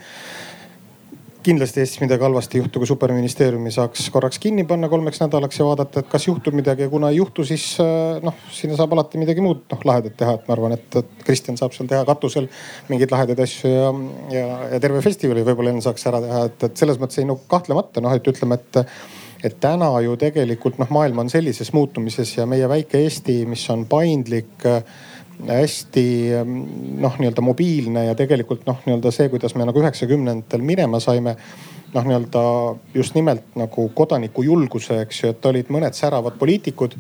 kindlasti 1.46 1.82
Eestis 1.82 2.02
midagi 2.02 2.26
halvasti 2.26 2.58
ei 2.58 2.64
juhtu, 2.64 2.82
kui 2.82 2.90
superministeeriumi 2.90 3.72
saaks 3.74 4.08
korraks 4.14 4.40
kinni 4.42 4.66
panna 4.68 4.90
kolmeks 4.92 5.22
nädalaks 5.22 5.60
ja 5.60 5.68
vaadata, 5.68 6.02
et 6.02 6.10
kas 6.12 6.28
juhtub 6.28 6.58
midagi 6.58 6.86
ja 6.86 6.92
kuna 6.92 7.12
ei 7.14 7.20
juhtu, 7.20 7.46
siis 7.48 7.68
äh, 7.84 8.22
noh, 8.26 8.38
sinna 8.54 8.78
saab 8.80 8.96
alati 8.96 9.22
midagi 9.22 9.44
muud 9.46 9.66
noh 9.72 9.84
lahedat 9.90 10.18
teha, 10.20 10.38
et 10.40 10.48
ma 10.48 10.58
arvan, 10.58 10.78
et, 10.78 10.88
et 11.02 11.26
Kristjan 11.28 11.60
saab 11.60 11.76
seal 11.76 11.90
teha 11.92 12.06
katusel 12.08 12.50
mingeid 12.90 13.14
lahedaid 13.14 13.44
asju 13.46 13.74
ja, 13.74 13.92
ja, 14.34 14.48
ja 14.76 14.82
terve 14.84 15.04
festivali 15.06 15.46
võib-olla 15.46 15.76
enne 15.76 15.86
saaks 15.86 16.10
ära 16.12 16.24
teha, 16.24 16.46
et, 16.50 16.70
et 16.70 16.82
selles 16.84 17.02
mõttes 17.02 17.22
ei 17.22 17.30
no 17.30 17.38
kahtlemata 17.52 18.04
noh, 18.04 18.16
et 18.16 18.34
ütleme, 18.34 18.60
et 18.62 18.84
et 19.46 19.60
täna 19.62 19.92
ju 20.02 20.16
tegelikult 20.18 20.80
noh, 20.82 20.90
maailm 20.90 21.20
on 21.22 21.30
sellises 21.30 21.70
muutumises 21.76 22.32
ja 22.34 22.48
meie 22.50 22.66
väike 22.72 23.04
Eesti, 23.06 23.44
mis 23.50 23.62
on 23.70 23.84
paindlik 23.90 24.66
äh, 24.66 24.82
hästi 25.44 26.06
ehm, 26.40 26.58
noh, 27.02 27.16
nii-öelda 27.20 27.44
mobiilne 27.44 28.06
ja 28.08 28.16
tegelikult 28.18 28.66
noh, 28.68 28.82
nii-öelda 28.86 29.12
see, 29.14 29.30
kuidas 29.34 29.56
me 29.56 29.68
nagu 29.68 29.82
üheksakümnendatel 29.82 30.64
minema 30.66 31.00
saime. 31.04 31.36
noh, 31.96 32.04
nii-öelda 32.04 32.42
just 32.94 33.16
nimelt 33.16 33.54
nagu 33.56 33.88
kodanikujulguse, 33.96 34.98
eks 35.06 35.22
ju, 35.22 35.30
et 35.32 35.46
olid 35.48 35.70
mõned 35.72 35.96
säravad 35.96 36.36
poliitikud 36.40 36.98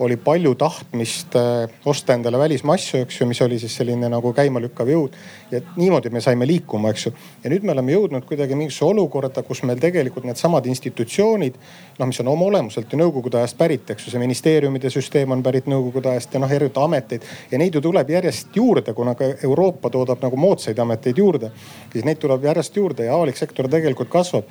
oli 0.00 0.16
palju 0.16 0.54
tahtmist 0.54 1.36
äh, 1.36 1.70
osta 1.84 2.14
endale 2.14 2.38
välismaa 2.38 2.74
asju, 2.74 3.02
eks 3.04 3.20
ju, 3.20 3.26
mis 3.28 3.40
oli 3.42 3.58
siis 3.60 3.74
selline 3.76 4.08
nagu 4.08 4.32
käimalükkav 4.32 4.88
jõud. 4.88 5.16
ja 5.50 5.60
niimoodi 5.76 6.10
me 6.10 6.20
saime 6.20 6.46
liikuma, 6.46 6.90
eks 6.90 7.06
ju. 7.06 7.12
ja 7.44 7.50
nüüd 7.52 7.66
me 7.66 7.72
oleme 7.72 7.92
jõudnud 7.92 8.24
kuidagi 8.24 8.56
mingisse 8.56 8.84
olukorda, 8.84 9.42
kus 9.42 9.62
meil 9.68 9.80
tegelikult 9.82 10.24
needsamad 10.24 10.66
institutsioonid, 10.72 11.60
noh, 11.98 12.08
mis 12.08 12.20
on 12.24 12.32
oma 12.32 12.48
olemuselt 12.48 12.92
ju 12.92 13.00
nõukogude 13.00 13.42
ajast 13.42 13.58
pärit, 13.60 13.90
eks 13.92 14.06
ju, 14.06 14.14
see 14.14 14.22
ministeeriumide 14.22 14.90
süsteem 14.90 15.36
on 15.36 15.44
pärit 15.44 15.68
nõukogude 15.68 16.14
ajast 16.14 16.34
ja 16.34 16.40
noh, 16.40 16.50
erinevaid 16.50 16.84
ameteid. 16.84 17.28
ja 17.50 17.58
neid 17.60 17.74
ju 17.74 17.84
tuleb 17.84 18.10
järjest 18.10 18.56
juurde, 18.56 18.94
kuna 18.96 19.14
ka 19.14 19.34
Euroopa 19.44 19.90
toodab 19.90 20.22
nagu 20.24 20.36
moodsaid 20.36 20.78
ameteid 20.78 21.18
juurde. 21.18 21.52
siis 21.92 22.04
neid 22.04 22.18
tuleb 22.18 22.44
järjest 22.44 22.76
juurde 22.76 23.04
ja 23.04 23.14
avalik 23.14 23.36
sektor 23.36 23.68
tegelikult 23.68 24.08
kasvab 24.08 24.48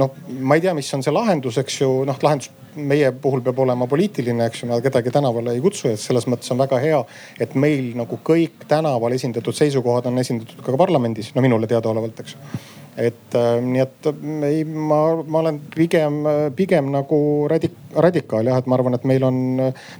noh, 0.00 0.12
ma 0.40 0.56
ei 0.56 0.64
tea, 0.64 0.74
mis 0.76 0.90
on 0.96 1.04
see 1.04 1.14
lahendus, 1.14 1.58
eks 1.62 1.80
ju, 1.82 1.90
noh 2.08 2.18
lahendus 2.24 2.50
meie 2.72 3.10
puhul 3.12 3.42
peab 3.44 3.58
olema 3.64 3.86
poliitiline, 3.88 4.46
eks 4.48 4.62
ju, 4.62 4.68
me 4.70 4.80
kedagi 4.84 5.12
tänavale 5.12 5.52
ei 5.56 5.60
kutsu, 5.64 5.90
et 5.92 6.00
selles 6.00 6.26
mõttes 6.30 6.52
on 6.54 6.60
väga 6.62 6.78
hea, 6.80 7.00
et 7.40 7.56
meil 7.58 7.92
nagu 7.98 8.18
kõik 8.24 8.64
tänaval 8.68 9.12
esindatud 9.16 9.56
seisukohad 9.56 10.08
on 10.08 10.22
esindatud 10.22 10.62
ka 10.64 10.78
parlamendis, 10.80 11.34
no 11.36 11.44
minule 11.44 11.68
teadaolevalt, 11.70 12.22
eks 12.24 12.38
et 12.92 13.34
äh, 13.38 13.54
nii 13.64 13.80
et 13.80 14.08
ei, 14.44 14.64
ma, 14.68 14.98
ma 15.24 15.40
olen 15.40 15.62
pigem, 15.72 16.18
pigem 16.56 16.90
nagu 16.92 17.18
radik-, 17.48 17.78
radikaal 17.96 18.50
jah, 18.50 18.60
et 18.60 18.68
ma 18.68 18.76
arvan, 18.76 18.96
et 18.98 19.06
meil 19.08 19.24
on 19.24 19.38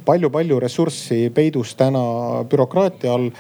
palju-palju 0.05 0.59
ressurssi 0.61 1.23
peidus 1.35 1.73
täna 1.81 2.03
bürokraatia 2.49 3.15
all 3.17 3.31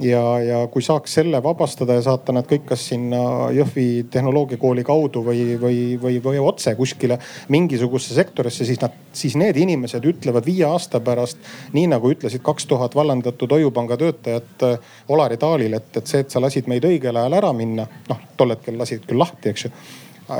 ja, 0.00 0.22
ja 0.42 0.58
kui 0.72 0.82
saaks 0.84 1.14
selle 1.18 1.40
vabastada 1.42 1.96
ja 1.98 2.04
saata 2.06 2.34
nad 2.34 2.46
kõik 2.48 2.66
kas 2.70 2.86
sinna 2.90 3.20
Jõhvi 3.54 4.06
tehnoloogiakooli 4.12 4.84
kaudu 4.86 5.22
või, 5.26 5.44
või, 5.60 5.80
või, 6.00 6.18
või 6.24 6.40
otse 6.42 6.74
kuskile 6.78 7.18
mingisugusesse 7.48 8.18
sektorisse, 8.18 8.66
siis 8.68 8.80
nad, 8.82 8.94
siis 9.12 9.36
need 9.40 9.58
inimesed 9.58 10.04
ütlevad 10.08 10.46
viie 10.46 10.66
aasta 10.68 11.00
pärast, 11.04 11.40
nii 11.76 11.88
nagu 11.94 12.12
ütlesid 12.12 12.44
kaks 12.46 12.68
tuhat 12.70 12.96
vallandatud 12.98 13.52
Hoiupanga 13.52 13.98
töötajat 14.00 14.66
äh, 14.66 14.92
Olari 15.08 15.36
Taalil, 15.36 15.78
et, 15.78 15.90
et 15.96 16.06
see, 16.06 16.22
et 16.24 16.30
sa 16.30 16.42
lasid 16.42 16.70
meid 16.70 16.86
õigel 16.86 17.16
ajal 17.16 17.40
ära 17.40 17.54
minna, 17.56 17.88
noh 18.08 18.28
tol 18.38 18.54
hetkel 18.54 18.78
lasid 18.78 19.06
küll 19.06 19.18
lahti, 19.18 19.52
eks 19.52 19.66
ju 19.66 19.74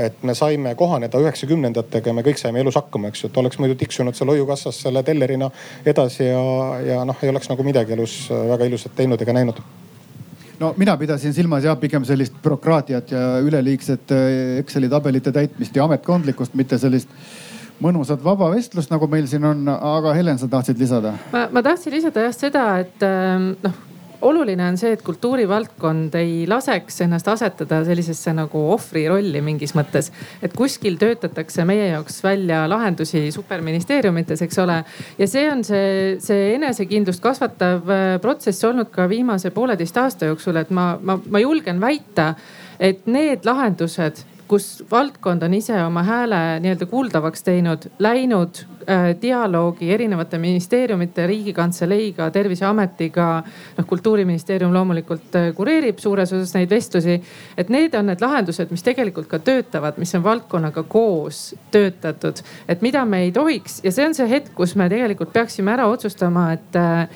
et 0.05 0.23
me 0.23 0.35
saime 0.37 0.75
kohaneda 0.79 1.21
üheksakümnendatega 1.23 2.11
ja 2.11 2.17
me 2.17 2.25
kõik 2.27 2.41
saime 2.41 2.61
elus 2.61 2.77
hakkama, 2.77 3.09
eks 3.09 3.25
ju, 3.25 3.33
et 3.33 3.41
oleks 3.41 3.59
muidu 3.63 3.77
tiksunud 3.81 4.17
seal 4.17 4.33
hoiukassas 4.35 4.83
selle 4.85 5.03
tellerina 5.07 5.51
edasi 5.87 6.29
ja, 6.29 6.47
ja 6.85 7.03
noh, 7.09 7.17
ei 7.23 7.33
oleks 7.33 7.49
nagu 7.49 7.67
midagi 7.67 7.97
elus 7.97 8.21
väga 8.31 8.69
ilusat 8.69 8.97
teinud 8.99 9.23
ega 9.25 9.37
näinud 9.37 9.63
no 10.61 10.75
mina 10.77 10.97
pidasin 10.97 11.35
silmas 11.35 11.65
jah, 11.65 11.79
pigem 11.81 12.05
sellist 12.05 12.37
bürokraatiat 12.43 13.13
ja 13.15 13.27
üleliigset 13.45 14.15
eh, 14.15 14.59
Exceli 14.63 14.89
tabelite 14.91 15.33
täitmist 15.33 15.77
ja 15.77 15.87
ametkondlikkust, 15.89 16.57
mitte 16.59 16.79
sellist 16.79 17.13
mõnusat 17.83 18.23
vaba 18.25 18.51
vestlust, 18.51 18.91
nagu 18.91 19.07
meil 19.11 19.29
siin 19.31 19.45
on. 19.47 19.69
aga 19.71 20.15
Helen, 20.17 20.39
sa 20.39 20.49
tahtsid 20.51 20.81
lisada? 20.83 21.15
ma, 21.33 21.47
ma 21.53 21.63
tahtsin 21.63 21.95
lisada 21.95 22.27
jah 22.27 22.35
seda, 22.35 22.65
et 22.85 23.07
ehm, 23.07 23.53
noh 23.63 23.85
oluline 24.23 24.65
on 24.69 24.79
see, 24.79 24.93
et 24.97 25.03
kultuurivaldkond 25.07 26.15
ei 26.19 26.47
laseks 26.51 27.03
ennast 27.05 27.29
asetada 27.29 27.81
sellisesse 27.87 28.33
nagu 28.37 28.63
ohvri 28.75 29.05
rolli 29.11 29.43
mingis 29.45 29.75
mõttes. 29.79 30.11
et 30.43 30.55
kuskil 30.57 30.99
töötatakse 30.99 31.65
meie 31.65 31.91
jaoks 31.93 32.23
välja 32.25 32.65
lahendusi 32.69 33.31
superministeeriumites, 33.33 34.43
eks 34.43 34.59
ole. 34.59 34.83
ja 35.19 35.27
see 35.27 35.51
on 35.51 35.65
see, 35.65 36.17
see 36.21 36.55
enesekindlust 36.55 37.23
kasvatav 37.23 37.91
äh, 37.91 38.07
protsess 38.21 38.65
olnud 38.65 38.91
ka 38.91 39.09
viimase 39.09 39.51
pooleteist 39.51 39.97
aasta 39.97 40.33
jooksul, 40.33 40.57
et 40.57 40.71
ma, 40.71 40.97
ma, 41.03 41.19
ma 41.29 41.43
julgen 41.43 41.81
väita, 41.81 42.35
et 42.81 43.07
need 43.07 43.47
lahendused 43.47 44.25
kus 44.49 44.83
valdkond 44.91 45.43
on 45.45 45.55
ise 45.55 45.77
oma 45.85 46.03
hääle 46.03 46.41
nii-öelda 46.65 46.87
kuuldavaks 46.89 47.45
teinud, 47.45 47.91
läinud 48.01 48.65
dialoogi 49.23 49.91
erinevate 49.93 50.39
ministeeriumite, 50.39 51.27
riigikantseleiga, 51.27 52.31
terviseametiga. 52.31 53.27
noh, 53.77 53.87
kultuuriministeerium 53.87 54.73
loomulikult 54.75 55.37
äh, 55.37 55.49
kureerib 55.55 55.99
suures 55.99 56.33
osas 56.33 56.55
neid 56.55 56.71
vestlusi. 56.71 57.21
et 57.57 57.69
need 57.69 57.95
on 57.95 58.07
need 58.07 58.21
lahendused, 58.21 58.71
mis 58.71 58.83
tegelikult 58.83 59.29
ka 59.29 59.39
töötavad, 59.39 59.99
mis 59.99 60.15
on 60.15 60.25
valdkonnaga 60.25 60.83
koos 60.83 61.55
töötatud, 61.71 62.41
et 62.69 62.83
mida 62.83 63.05
me 63.05 63.23
ei 63.27 63.33
tohiks 63.33 63.81
ja 63.85 63.93
see 63.93 64.07
on 64.07 64.15
see 64.15 64.29
hetk, 64.29 64.55
kus 64.55 64.77
me 64.77 64.89
tegelikult 64.89 65.33
peaksime 65.33 65.73
ära 65.73 65.89
otsustama, 65.89 66.53
et 66.57 66.77
äh, 66.77 67.09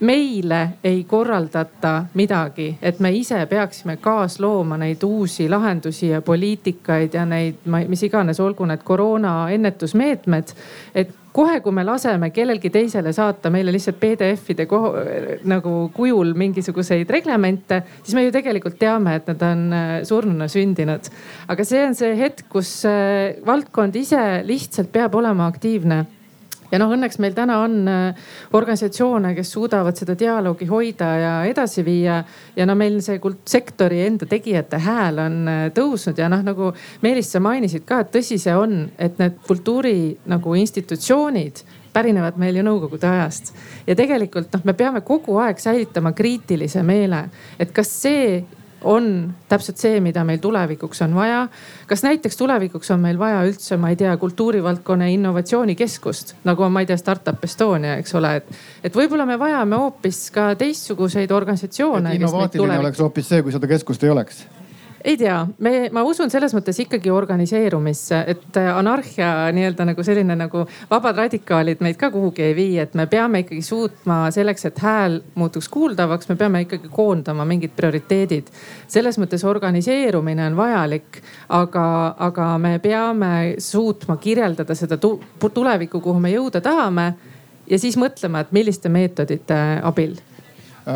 meile 0.00 0.68
ei 0.84 1.04
korraldata 1.04 2.04
midagi, 2.14 2.78
et 2.82 3.00
me 3.00 3.10
ise 3.12 3.40
peaksime 3.46 3.96
kaaslooma 3.96 4.78
neid 4.78 5.02
uusi 5.02 5.48
lahendusi 5.50 6.08
ja 6.08 6.22
poliitikaid 6.22 7.14
ja 7.14 7.24
neid, 7.26 7.64
mis 7.88 8.02
iganes, 8.06 8.40
olgu 8.40 8.66
need 8.66 8.84
koroona 8.84 9.50
ennetusmeetmed. 9.50 10.54
et 10.94 11.14
kohe, 11.32 11.60
kui 11.60 11.72
me 11.72 11.84
laseme 11.86 12.30
kellelgi 12.34 12.70
teisele 12.70 13.12
saata 13.12 13.50
meile 13.50 13.72
lihtsalt 13.74 13.98
PDF-ide 14.00 14.66
nagu 15.50 15.74
kujul 15.94 16.32
mingisuguseid 16.34 17.10
reglemente, 17.10 17.82
siis 18.02 18.14
me 18.18 18.24
ju 18.24 18.32
tegelikult 18.34 18.78
teame, 18.78 19.18
et 19.18 19.28
nad 19.30 19.44
on 19.46 19.64
äh, 19.72 19.88
surnuna 20.08 20.48
sündinud. 20.50 21.10
aga 21.48 21.64
see 21.64 21.84
on 21.86 21.94
see 21.98 22.14
hetk, 22.18 22.46
kus 22.50 22.72
äh, 22.88 23.38
valdkond 23.46 23.96
ise 23.96 24.42
lihtsalt 24.46 24.92
peab 24.92 25.14
olema 25.14 25.46
aktiivne 25.46 26.04
ja 26.72 26.80
noh, 26.80 26.92
õnneks 26.94 27.18
meil 27.22 27.34
täna 27.36 27.58
on 27.64 27.78
äh, 27.88 28.28
organisatsioone, 28.56 29.32
kes 29.36 29.52
suudavad 29.54 29.98
seda 29.98 30.16
dialoogi 30.18 30.68
hoida 30.68 31.08
ja 31.18 31.32
edasi 31.48 31.84
viia. 31.86 32.22
ja 32.56 32.66
no 32.66 32.74
meil 32.78 33.00
see 33.04 33.20
sektori 33.44 34.02
enda 34.06 34.26
tegijate 34.26 34.80
hääl 34.84 35.22
on 35.24 35.40
äh, 35.48 35.64
tõusnud 35.74 36.18
ja 36.18 36.28
noh, 36.32 36.44
nagu 36.44 36.72
Meelis, 37.02 37.32
sa 37.32 37.40
mainisid 37.40 37.86
ka, 37.88 38.02
et 38.04 38.12
tõsi 38.14 38.38
see 38.40 38.54
on, 38.56 38.88
et 38.98 39.18
need 39.18 39.40
kultuuri 39.46 40.16
nagu 40.26 40.54
institutsioonid 40.54 41.64
pärinevad 41.92 42.36
meil 42.38 42.58
ju 42.58 42.64
nõukogude 42.66 43.08
ajast. 43.08 43.54
ja 43.86 43.96
tegelikult 43.98 44.52
noh, 44.54 44.64
me 44.64 44.76
peame 44.76 45.02
kogu 45.06 45.38
aeg 45.42 45.60
säilitama 45.62 46.12
kriitilise 46.16 46.82
meele, 46.86 47.24
et 47.58 47.72
kas 47.74 47.90
see 48.02 48.44
on 48.84 49.34
täpselt 49.48 49.80
see, 49.80 50.00
mida 50.00 50.24
meil 50.24 50.38
tulevikuks 50.42 51.02
on 51.06 51.14
vaja. 51.14 51.46
kas 51.86 52.02
näiteks 52.02 52.36
tulevikuks 52.36 52.90
on 52.90 53.00
meil 53.00 53.18
vaja 53.18 53.42
üldse, 53.46 53.76
ma 53.76 53.90
ei 53.90 53.96
tea, 53.96 54.16
kultuurivaldkonna 54.16 55.08
innovatsioonikeskust 55.14 56.36
nagu 56.44 56.62
on, 56.62 56.72
ma 56.72 56.84
ei 56.84 56.90
tea, 56.90 56.96
Startup 56.96 57.44
Estonia, 57.44 57.96
eks 57.98 58.14
ole, 58.14 58.36
et. 58.36 58.54
et 58.84 58.94
võib-olla 58.94 59.26
me 59.26 59.38
vajame 59.38 59.76
hoopis 59.76 60.28
ka 60.34 60.52
teistsuguseid 60.58 61.30
organisatsioone. 61.30 62.14
innovaatiline 62.14 62.78
oleks 62.78 63.02
hoopis 63.02 63.28
see, 63.34 63.42
kui 63.42 63.52
seda 63.54 63.70
keskust 63.70 64.04
ei 64.04 64.14
oleks 64.14 64.46
ei 65.04 65.16
tea, 65.16 65.46
me, 65.58 65.72
ma 65.92 66.02
usun 66.06 66.30
selles 66.30 66.52
mõttes 66.56 66.78
ikkagi 66.82 67.10
organiseerumisse, 67.14 68.18
et 68.32 68.58
anarhia 68.58 69.48
nii-öelda 69.54 69.86
nagu 69.92 70.04
selline 70.04 70.34
nagu 70.38 70.64
vabad 70.90 71.22
radikaalid 71.24 71.82
meid 71.84 71.98
ka 72.00 72.10
kuhugi 72.14 72.42
ei 72.48 72.56
vii, 72.56 72.78
et 72.82 72.94
me 72.98 73.06
peame 73.10 73.44
ikkagi 73.44 73.62
suutma 73.62 74.20
selleks, 74.34 74.68
et 74.68 74.82
hääl 74.82 75.20
muutuks 75.38 75.70
kuuldavaks, 75.72 76.28
me 76.28 76.36
peame 76.40 76.64
ikkagi 76.66 76.90
koondama 76.92 77.46
mingid 77.48 77.74
prioriteedid. 77.76 78.50
selles 78.88 79.18
mõttes 79.18 79.44
organiseerumine 79.46 80.46
on 80.46 80.56
vajalik, 80.56 81.22
aga, 81.48 82.14
aga 82.18 82.52
me 82.58 82.78
peame 82.78 83.54
suutma 83.58 84.16
kirjeldada 84.16 84.74
seda 84.74 84.98
tulevikku, 84.98 86.00
kuhu 86.00 86.20
me 86.20 86.32
jõuda 86.34 86.60
tahame 86.60 87.12
ja 87.66 87.78
siis 87.78 87.96
mõtlema, 87.96 88.40
et 88.40 88.52
milliste 88.52 88.88
meetodite 88.88 89.58
abil 89.82 90.16
Äh, 90.16 90.27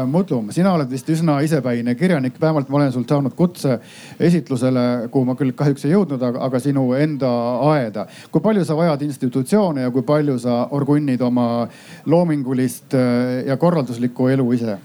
Mudlum, 0.06 0.48
sina 0.54 0.70
oled 0.72 0.88
vist 0.88 1.08
üsna 1.12 1.34
isepäine 1.44 1.92
kirjanik, 1.98 2.38
vähemalt 2.40 2.70
ma 2.72 2.78
olen 2.78 2.92
sult 2.94 3.10
saanud 3.12 3.34
kutse 3.36 3.74
esitlusele, 4.20 5.08
kuhu 5.12 5.28
ma 5.28 5.34
küll 5.36 5.52
kahjuks 5.56 5.84
ei 5.84 5.92
jõudnud, 5.92 6.22
aga, 6.22 6.60
sinu 6.64 6.86
enda 6.96 7.28
aeda. 7.74 8.06
kui 8.32 8.40
palju 8.40 8.64
sa 8.64 8.76
vajad 8.78 9.04
institutsioone 9.04 9.84
ja 9.84 9.90
kui 9.92 10.06
palju 10.08 10.38
sa 10.40 10.62
orgunnid 10.72 11.20
oma 11.20 11.68
loomingulist 12.06 12.96
äh, 12.96 13.44
ja 13.46 13.56
korralduslikku 13.60 14.30
elu 14.32 14.48
ise? 14.56 14.78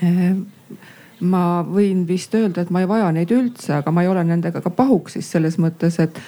Äh, 0.00 0.36
ma 1.20 1.44
võin 1.68 2.06
vist 2.08 2.34
öelda, 2.34 2.64
et 2.64 2.70
ma 2.72 2.80
ei 2.80 2.88
vaja 2.88 3.12
neid 3.12 3.32
üldse, 3.34 3.74
aga 3.82 3.92
ma 3.92 4.06
ei 4.06 4.08
ole 4.08 4.24
nendega 4.24 4.64
ka 4.64 4.72
pahuks 4.72 5.18
siis 5.18 5.32
selles 5.36 5.60
mõttes, 5.60 6.00
et 6.00 6.20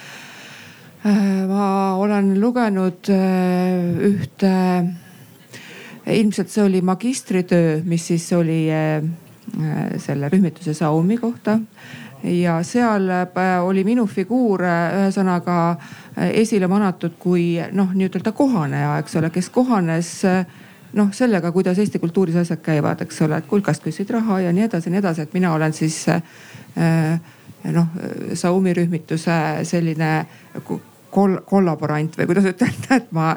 ma 1.49 1.95
olen 1.97 2.35
lugenud 2.37 3.09
ühte 3.09 4.51
ilmselt 6.07 6.49
see 6.49 6.63
oli 6.63 6.81
magistritöö, 6.81 7.81
mis 7.85 8.07
siis 8.07 8.33
oli 8.33 8.65
äh, 8.73 9.03
selle 9.97 10.29
rühmituse 10.29 10.73
Saumi 10.73 11.17
kohta. 11.17 11.59
Ja 12.23 12.63
seal 12.63 13.09
äh, 13.09 13.63
oli 13.65 13.83
minu 13.83 14.05
figuur 14.07 14.63
äh, 14.63 14.97
ühesõnaga 15.01 15.77
esile 16.31 16.67
manatud 16.67 17.15
kui 17.19 17.55
noh, 17.71 17.93
nii-ütelda 17.95 18.33
kohaneja, 18.35 18.97
eks 19.01 19.15
ole, 19.15 19.29
kes 19.33 19.49
kohanes 19.49 20.11
noh, 20.93 21.13
sellega, 21.15 21.51
kuidas 21.51 21.79
Eesti 21.79 22.01
kultuuris 22.03 22.35
asjad 22.43 22.61
käivad, 22.61 23.01
eks 23.01 23.21
ole, 23.25 23.39
et 23.39 23.47
kulkast 23.47 23.83
küsisid 23.85 24.11
raha 24.11 24.41
ja 24.43 24.51
nii 24.53 24.67
edasi 24.67 24.89
ja 24.89 24.95
nii 24.95 24.99
edasi, 24.99 25.23
et 25.23 25.33
mina 25.33 25.53
olen 25.55 25.73
siis 25.73 26.03
noh, 27.71 27.87
Saumi 28.35 28.73
rühmituse 28.75 29.37
selline 29.63 30.11
kol-, 31.11 31.39
kollaborant 31.45 32.15
või 32.17 32.27
kuidas 32.29 32.47
ütelda, 32.51 32.95
et 32.99 33.11
ma 33.15 33.35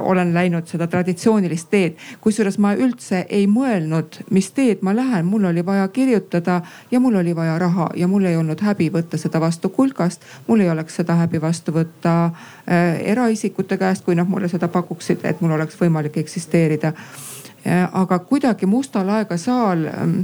olen 0.00 0.32
läinud 0.34 0.68
seda 0.70 0.86
traditsioonilist 0.90 1.70
teed. 1.70 1.98
kusjuures 2.20 2.58
ma 2.58 2.74
üldse 2.74 3.24
ei 3.28 3.46
mõelnud, 3.50 4.20
mis 4.30 4.50
teed 4.56 4.82
ma 4.82 4.94
lähen, 4.96 5.26
mul 5.26 5.44
oli 5.50 5.64
vaja 5.66 5.88
kirjutada 5.88 6.60
ja 6.90 7.00
mul 7.00 7.20
oli 7.20 7.36
vaja 7.36 7.58
raha 7.58 7.90
ja 7.96 8.08
mul 8.08 8.24
ei 8.24 8.36
olnud 8.36 8.60
häbi 8.60 8.90
võtta 8.92 9.20
seda 9.20 9.40
vastu 9.40 9.68
kulkast. 9.68 10.22
mul 10.46 10.60
ei 10.60 10.70
oleks 10.70 10.96
seda 11.00 11.18
häbi 11.22 11.40
vastu 11.40 11.72
võtta 11.72 12.14
äh, 12.24 13.00
eraisikute 13.12 13.78
käest, 13.78 14.04
kui 14.04 14.14
nad 14.14 14.28
mulle 14.28 14.48
seda 14.48 14.68
pakuksid, 14.68 15.24
et 15.24 15.40
mul 15.40 15.56
oleks 15.58 15.80
võimalik 15.80 16.16
eksisteerida 16.16 16.92
äh,. 16.92 17.88
aga 17.92 18.18
kuidagi 18.18 18.66
Musta 18.66 19.06
laega 19.06 19.36
saal 19.36 19.86
äh, 19.86 20.18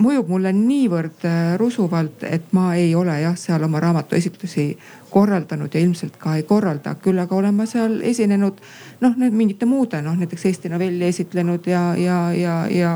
mõjub 0.00 0.28
mulle 0.28 0.52
niivõrd 0.56 1.24
rusuvalt, 1.60 2.24
et 2.24 2.52
ma 2.56 2.72
ei 2.78 2.94
ole 2.94 3.18
jah, 3.20 3.36
seal 3.38 3.62
oma 3.66 3.80
raamatuesitlusi 3.82 4.66
korraldanud 5.12 5.74
ja 5.74 5.80
ilmselt 5.80 6.16
ka 6.20 6.36
ei 6.36 6.42
korralda. 6.48 6.94
küll 6.94 7.18
aga 7.20 7.36
olen 7.36 7.54
ma 7.54 7.66
seal 7.66 8.00
esinenud 8.00 8.60
noh, 9.00 9.18
mingite 9.30 9.66
muude 9.66 10.02
noh, 10.02 10.16
näiteks 10.16 10.46
Eesti 10.50 10.72
novelli 10.72 11.04
esitlenud 11.04 11.66
ja, 11.66 11.82
ja, 11.96 12.18
ja, 12.32 12.56
ja 12.70 12.94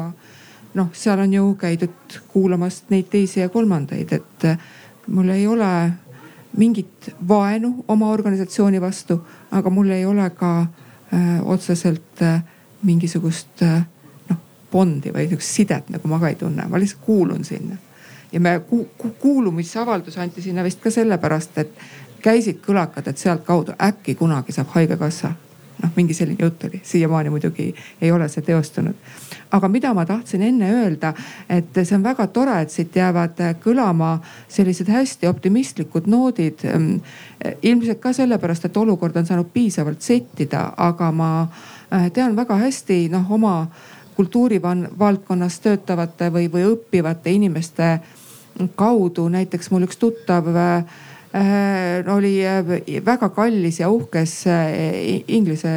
noh, 0.75 0.89
seal 0.93 1.21
on 1.21 1.33
ju 1.33 1.55
käidud 1.61 2.19
kuulamas 2.29 2.83
neid 2.91 3.09
teisi 3.13 3.41
ja 3.41 3.49
kolmandaid, 3.49 4.13
et 4.13 4.45
äh, 4.45 4.59
mul 5.07 5.29
ei 5.29 5.47
ole 5.47 5.71
mingit 6.57 7.15
vaenu 7.29 7.85
oma 7.89 8.11
organisatsiooni 8.11 8.81
vastu, 8.81 9.21
aga 9.51 9.71
mul 9.71 9.91
ei 9.91 10.05
ole 10.07 10.31
ka 10.31 10.61
äh, 10.61 11.41
otseselt 11.45 12.23
äh, 12.23 12.43
mingisugust 12.83 13.63
äh, 13.63 13.85
bondi 14.73 15.13
või 15.15 15.29
sihukest 15.29 15.59
sidet 15.59 15.91
nagu 15.93 16.09
ma 16.11 16.21
ka 16.21 16.31
ei 16.33 16.39
tunne, 16.41 16.67
ma 16.69 16.81
lihtsalt 16.81 17.05
kuulun 17.05 17.45
sinna. 17.45 17.77
ja 18.33 18.41
me 18.41 18.59
ku, 18.69 18.89
ku, 18.99 19.13
kuulumisavaldus 19.21 20.19
anti 20.19 20.43
sinna 20.43 20.65
vist 20.65 20.81
ka 20.83 20.91
sellepärast, 20.91 21.59
et 21.59 21.71
käisid 22.23 22.63
kõlakad, 22.67 23.09
et 23.09 23.19
sealtkaudu 23.19 23.77
äkki 23.83 24.15
kunagi 24.15 24.53
saab 24.53 24.73
haigekassa 24.75 25.33
noh, 25.83 25.91
mingi 25.97 26.15
selline 26.15 26.45
jutt 26.45 26.65
oli, 26.65 26.81
siiamaani 26.85 27.31
muidugi 27.31 27.75
ei 28.01 28.13
ole 28.13 28.29
see 28.29 28.43
teostunud. 28.43 28.95
aga 29.51 29.69
mida 29.69 29.95
ma 29.95 30.07
tahtsin 30.07 30.43
enne 30.43 30.71
öelda, 30.73 31.13
et 31.49 31.75
see 31.83 31.97
on 31.97 32.03
väga 32.03 32.27
tore, 32.27 32.61
et 32.61 32.71
siit 32.71 32.97
jäävad 32.97 33.41
kõlama 33.63 34.19
sellised 34.49 34.89
hästi 34.89 35.27
optimistlikud 35.27 36.07
noodid. 36.07 36.65
ilmselt 37.63 38.01
ka 38.01 38.13
sellepärast, 38.13 38.65
et 38.65 38.77
olukord 38.77 39.17
on 39.17 39.27
saanud 39.27 39.53
piisavalt 39.53 40.03
settida, 40.03 40.73
aga 40.77 41.13
ma 41.13 41.31
äh, 41.43 42.11
tean 42.13 42.37
väga 42.37 42.57
hästi 42.57 43.09
noh 43.09 43.31
oma 43.31 43.67
kultuurivaldkonnas 44.17 45.61
töötavate 45.61 46.31
või, 46.33 46.49
või 46.53 46.65
õppivate 46.73 47.31
inimeste 47.31 47.99
kaudu, 48.75 49.29
näiteks 49.29 49.71
mul 49.71 49.85
üks 49.85 49.97
tuttav 50.01 50.49
Äh, 50.49 50.85
oli 52.15 52.47
äh, 52.47 52.65
väga 53.05 53.29
kallis 53.29 53.81
ja 53.81 53.91
uhkes 53.91 54.47
äh, 54.47 55.25
Inglise 55.29 55.69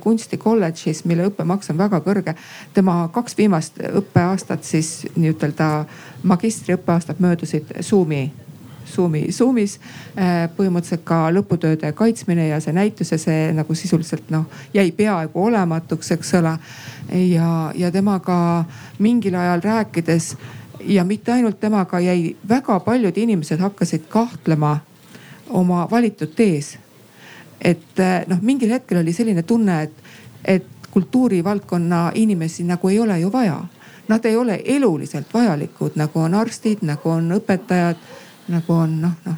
kunstikolledžis, 0.00 1.04
mille 1.04 1.26
õppemaks 1.30 1.72
on 1.72 1.78
väga 1.78 2.00
kõrge. 2.04 2.34
tema 2.74 3.08
kaks 3.12 3.36
viimast 3.38 3.80
õppeaastat 3.80 4.64
siis 4.64 5.06
nii-ütelda 5.16 5.84
magistriõppeaastad 6.22 7.18
möödusid 7.18 7.74
Zoomi 7.80 8.30
Zoomi, 8.92 9.26
Zoomis 9.32 9.78
põhimõtteliselt 10.56 11.04
ka 11.04 11.30
lõputööde 11.32 11.92
kaitsmine 11.96 12.48
ja 12.48 12.60
see 12.60 12.74
näitus 12.76 13.12
ja 13.14 13.18
see 13.18 13.52
nagu 13.56 13.74
sisuliselt 13.74 14.30
noh 14.30 14.44
jäi 14.74 14.90
peaaegu 14.92 15.44
olematuks, 15.46 16.10
eks 16.16 16.34
ole. 16.34 16.56
ja, 17.32 17.72
ja 17.74 17.90
temaga 17.90 18.64
mingil 18.98 19.34
ajal 19.38 19.62
rääkides 19.64 20.34
ja 20.84 21.04
mitte 21.04 21.32
ainult 21.32 21.60
temaga 21.60 22.00
jäi, 22.00 22.36
väga 22.48 22.80
paljud 22.80 23.16
inimesed 23.16 23.60
hakkasid 23.60 24.08
kahtlema 24.08 24.80
oma 25.52 25.86
valitud 25.90 26.34
tees. 26.36 26.78
et 27.60 27.98
eh, 27.98 28.24
noh, 28.26 28.40
mingil 28.42 28.72
hetkel 28.74 28.98
oli 28.98 29.12
selline 29.14 29.42
tunne, 29.46 29.82
et, 29.82 29.92
et 30.44 30.66
kultuurivaldkonna 30.90 32.10
inimesi 32.14 32.64
nagu 32.66 32.88
ei 32.88 32.98
ole 32.98 33.20
ju 33.20 33.30
vaja. 33.32 33.60
Nad 34.08 34.24
ei 34.24 34.36
ole 34.36 34.62
eluliselt 34.64 35.30
vajalikud, 35.34 35.94
nagu 35.94 36.20
on 36.20 36.34
arstid, 36.34 36.82
nagu 36.82 37.10
on 37.10 37.30
õpetajad, 37.38 38.00
nagu 38.50 38.72
on 38.74 38.98
noh, 39.04 39.14
noh 39.24 39.36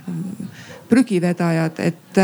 prügivedajad, 0.88 1.78
et, 1.84 2.18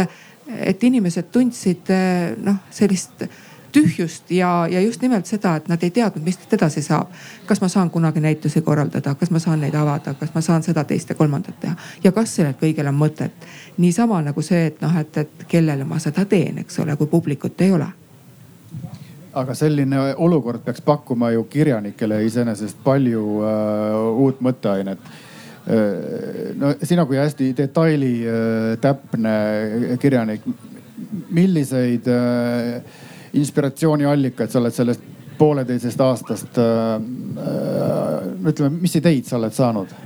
et 0.57 0.84
inimesed 0.84 1.28
tundsid 1.32 1.93
eh, 1.93 2.32
noh, 2.41 2.62
sellist 2.70 3.26
tühjust 3.73 4.31
ja, 4.31 4.66
ja 4.71 4.81
just 4.81 5.03
nimelt 5.03 5.27
seda, 5.27 5.57
et 5.57 5.68
nad 5.68 5.83
ei 5.83 5.91
teadnud, 5.91 6.25
mis 6.25 6.39
nüüd 6.41 6.57
edasi 6.59 6.83
saab. 6.83 7.12
kas 7.47 7.61
ma 7.61 7.68
saan 7.68 7.91
kunagi 7.91 8.21
näitusi 8.21 8.62
korraldada, 8.62 9.14
kas 9.14 9.31
ma 9.31 9.39
saan 9.39 9.61
neid 9.61 9.75
avada, 9.75 10.14
kas 10.14 10.35
ma 10.35 10.41
saan 10.41 10.62
seda, 10.62 10.85
teist 10.85 11.09
ja 11.09 11.14
kolmandat 11.14 11.61
teha 11.61 11.77
ja 12.05 12.12
kas 12.12 12.37
sellel 12.37 12.55
kõigel 12.61 12.89
on 12.89 12.99
mõtet. 12.99 13.49
niisama 13.79 14.23
nagu 14.23 14.43
see, 14.43 14.66
et 14.66 14.81
noh, 14.81 14.97
et, 15.01 15.16
et 15.16 15.49
kellele 15.49 15.85
ma 15.85 15.99
seda 15.99 16.25
teen, 16.25 16.59
eks 16.59 16.79
ole, 16.79 16.97
kui 16.97 17.07
publikut 17.07 17.61
ei 17.61 17.73
ole 17.73 17.89
aga 19.35 19.55
selline 19.55 19.99
olukord 20.18 20.62
peaks 20.64 20.83
pakkuma 20.83 21.31
ju 21.31 21.45
kirjanikele 21.51 22.25
iseenesest 22.27 22.81
palju 22.85 23.25
äh, 23.47 23.99
uut 24.25 24.41
mõtteainet 24.43 24.99
äh,. 24.99 26.51
no 26.59 26.75
sina 26.83 27.07
kui 27.07 27.21
hästi 27.21 27.53
detaili 27.57 28.14
äh, 28.27 28.75
täpne 28.81 29.37
kirjanik, 30.03 30.43
milliseid 31.31 32.11
äh, 32.11 32.83
inspiratsiooniallikaid 33.33 34.51
sa 34.51 34.59
oled 34.59 34.74
sellest 34.74 35.03
pooleteisest 35.39 36.01
aastast 36.01 36.59
äh,, 36.59 36.95
äh, 36.95 38.49
ütleme, 38.49 38.76
mis 38.81 38.97
ideid 38.97 39.24
sa 39.24 39.39
oled 39.39 39.57
saanud? 39.57 39.99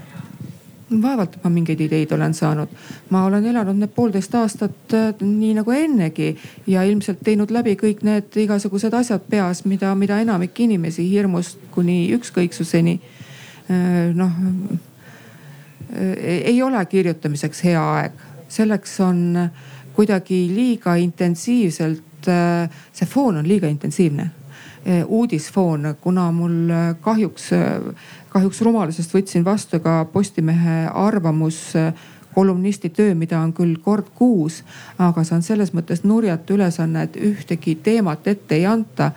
vaevalt, 1.03 1.39
ma 1.43 1.51
mingeid 1.51 1.81
ideid 1.81 2.13
olen 2.13 2.35
saanud. 2.35 2.71
ma 3.11 3.25
olen 3.27 3.47
elanud 3.51 3.81
need 3.81 3.91
poolteist 3.97 4.35
aastat 4.39 4.95
äh, 4.95 5.11
nii 5.21 5.55
nagu 5.59 5.75
ennegi 5.75 6.37
ja 6.71 6.85
ilmselt 6.87 7.25
teinud 7.25 7.51
läbi 7.51 7.75
kõik 7.81 8.05
need 8.07 8.37
igasugused 8.45 8.95
asjad 8.95 9.27
peas, 9.31 9.65
mida, 9.65 9.95
mida 9.99 10.21
enamik 10.23 10.61
inimesi 10.61 11.09
hirmust 11.11 11.59
kuni 11.75 11.99
ükskõiksuseni 12.15 12.99
äh, 13.01 14.15
noh 14.15 14.43
ei 15.95 16.63
ole 16.63 16.81
kirjutamiseks 16.91 17.61
hea 17.65 17.83
aeg. 17.97 18.13
selleks 18.49 19.01
on 19.01 19.51
kuidagi 19.95 20.41
liiga 20.51 20.95
intensiivselt 20.99 22.14
et 22.25 22.69
äh, 22.69 22.71
see 22.93 23.07
foon 23.07 23.37
on 23.37 23.49
liiga 23.49 23.69
intensiivne. 23.69 24.31
Äh, 24.87 25.05
uudisfoon, 25.07 25.95
kuna 26.01 26.31
mul 26.33 26.71
äh, 26.71 26.97
kahjuks, 27.01 27.51
kahjuks 28.29 28.61
rumalusest 28.61 29.15
võtsin 29.15 29.45
vastu 29.45 29.81
ka 29.81 30.05
Postimehe 30.13 30.85
arvamus 30.93 31.73
kolumnisti 32.35 32.91
töö, 32.91 33.15
mida 33.15 33.39
on 33.39 33.53
küll 33.55 33.77
kord 33.83 34.09
kuus, 34.15 34.65
aga 34.99 35.23
see 35.25 35.37
on 35.37 35.45
selles 35.47 35.71
mõttes 35.75 36.03
nurjatu 36.03 36.57
ülesanne, 36.57 37.05
et 37.07 37.17
ühtegi 37.17 37.77
teemat 37.83 38.27
ette 38.27 38.57
ei 38.59 38.67
anta. 38.67 39.13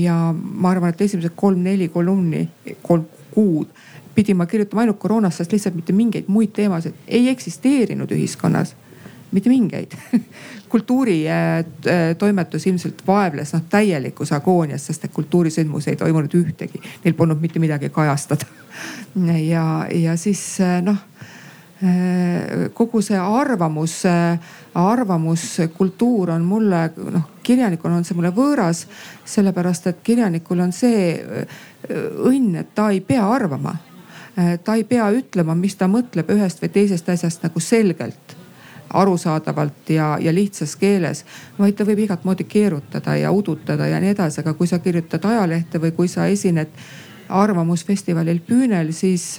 ja 0.00 0.34
ma 0.34 0.70
arvan, 0.70 0.90
et 0.90 1.00
esimesed 1.00 1.32
kolm-neli 1.36 1.88
kolumni, 1.88 2.48
kolm 2.82 3.04
kuud 3.30 3.68
pidin 4.14 4.36
ma 4.36 4.46
kirjutama 4.46 4.82
ainult 4.82 4.98
koroonast, 4.98 5.38
sest 5.38 5.52
lihtsalt 5.52 5.74
mitte 5.74 5.92
mingeid 5.92 6.26
muid 6.28 6.50
teemasid 6.52 6.94
ei 7.06 7.28
eksisteerinud 7.28 8.10
ühiskonnas. 8.10 8.74
Mitte 9.30 9.48
mingeid 9.48 9.94
kultuuritoimetus 10.70 12.66
ilmselt 12.66 13.02
vaevles 13.06 13.52
noh 13.56 13.62
täielikus 13.70 14.32
agoonias, 14.32 14.86
sest 14.86 15.04
et 15.04 15.12
kultuurisündmusi 15.14 15.90
ei 15.90 15.98
toimunud 16.00 16.34
ühtegi, 16.38 16.78
neil 17.04 17.14
polnud 17.18 17.40
mitte 17.42 17.58
midagi 17.62 17.88
kajastada. 17.94 18.46
ja, 19.52 19.86
ja 19.90 20.16
siis 20.16 20.58
noh 20.86 20.98
kogu 22.76 23.00
see 23.00 23.16
arvamus, 23.16 24.02
arvamuskultuur 24.76 26.30
on 26.34 26.42
mulle 26.44 26.82
noh, 26.96 27.22
kirjanikuna 27.42 27.96
on 27.96 28.04
see 28.04 28.18
mulle 28.18 28.32
võõras, 28.36 28.84
sellepärast 29.24 29.88
et 29.88 30.02
kirjanikul 30.04 30.60
on 30.60 30.74
see 30.76 31.14
õnn, 31.88 32.58
et 32.60 32.74
ta 32.76 32.90
ei 32.92 33.00
pea 33.00 33.24
arvama. 33.24 33.78
ta 34.64 34.74
ei 34.74 34.84
pea 34.84 35.08
ütlema, 35.10 35.54
mis 35.54 35.74
ta 35.76 35.88
mõtleb 35.88 36.28
ühest 36.36 36.60
või 36.62 36.68
teisest 36.68 37.08
asjast 37.08 37.42
nagu 37.42 37.60
selgelt 37.60 38.36
arusaadavalt 38.90 39.90
ja, 39.90 40.16
ja 40.20 40.34
lihtsas 40.34 40.76
keeles, 40.76 41.24
vaid 41.58 41.76
ta 41.78 41.86
võib 41.86 42.04
igat 42.06 42.24
moodi 42.24 42.44
keerutada 42.44 43.16
ja 43.16 43.32
udutada 43.32 43.86
ja 43.86 44.00
nii 44.00 44.14
edasi, 44.14 44.40
aga 44.40 44.54
kui 44.54 44.66
sa 44.66 44.78
kirjutad 44.78 45.24
ajalehte 45.24 45.80
või 45.82 45.92
kui 45.96 46.08
sa 46.08 46.26
esined 46.26 46.72
arvamusfestivalil 47.28 48.40
Püünel, 48.46 48.90
siis 48.92 49.38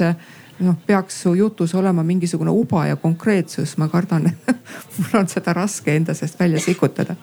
noh, 0.60 0.78
peaks 0.88 1.22
su 1.24 1.36
jutus 1.36 1.76
olema 1.76 2.04
mingisugune 2.04 2.52
uba 2.52 2.86
ja 2.88 2.96
konkreetsus. 2.96 3.78
ma 3.78 3.88
kardan, 3.88 4.32
mul 4.98 5.20
on 5.20 5.28
seda 5.28 5.54
raske 5.54 5.96
enda 5.96 6.14
seest 6.14 6.40
välja 6.40 6.60
sikutada 6.60 7.16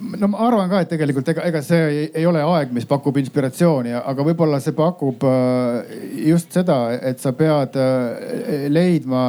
no 0.00 0.28
ma 0.32 0.44
arvan 0.46 0.70
ka, 0.70 0.82
et 0.82 0.90
tegelikult 0.92 1.28
ega, 1.32 1.44
ega 1.48 1.62
see 1.64 1.80
ei, 1.80 2.04
ei 2.22 2.26
ole 2.28 2.42
aeg, 2.44 2.72
mis 2.74 2.86
pakub 2.88 3.16
inspiratsiooni, 3.20 3.94
aga 3.98 4.24
võib-olla 4.26 4.60
see 4.62 4.76
pakub 4.76 5.24
äh, 5.28 5.96
just 6.30 6.56
seda, 6.56 6.78
et 6.96 7.20
sa 7.22 7.32
pead 7.36 7.76
äh, 7.80 8.66
leidma 8.72 9.24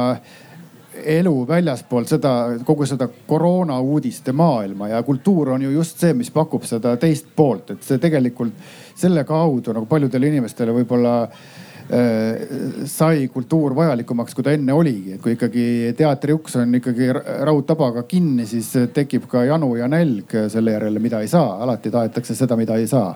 elu 0.94 1.34
väljaspoolt 1.48 2.12
seda, 2.14 2.34
kogu 2.66 2.86
seda 2.86 3.08
koroona 3.26 3.78
uudiste 3.80 4.32
maailma 4.36 4.88
ja 4.92 5.02
kultuur 5.02 5.54
on 5.56 5.62
ju 5.62 5.70
just 5.70 5.98
see, 6.02 6.14
mis 6.14 6.30
pakub 6.30 6.64
seda 6.68 6.96
teist 7.00 7.32
poolt, 7.36 7.74
et 7.74 7.82
see 7.86 7.98
tegelikult 8.02 8.54
selle 8.94 9.24
kaudu 9.24 9.74
nagu 9.74 9.88
paljudele 9.88 10.28
inimestele 10.28 10.74
võib-olla 10.76 11.14
äh, 11.24 12.84
sai 12.88 13.26
kultuur 13.32 13.74
vajalikumaks, 13.76 14.34
kui 14.34 14.44
ta 14.44 14.54
enne 14.54 14.76
oligi, 14.76 15.16
et 15.16 15.24
kui 15.24 15.34
ikkagi 15.36 15.66
teatriuks 15.98 16.56
on 16.60 16.78
ikkagi 16.78 17.10
raudtabaga 17.48 18.04
kinni, 18.08 18.46
siis 18.46 18.70
tekib 18.94 19.26
ka 19.30 19.44
janu 19.48 19.74
ja 19.80 19.88
nälg 19.90 20.36
selle 20.52 20.76
järele, 20.76 21.02
mida 21.02 21.20
ei 21.20 21.28
saa, 21.32 21.58
alati 21.64 21.90
tahetakse 21.90 22.36
seda, 22.38 22.56
mida 22.56 22.78
ei 22.80 22.88
saa 22.90 23.12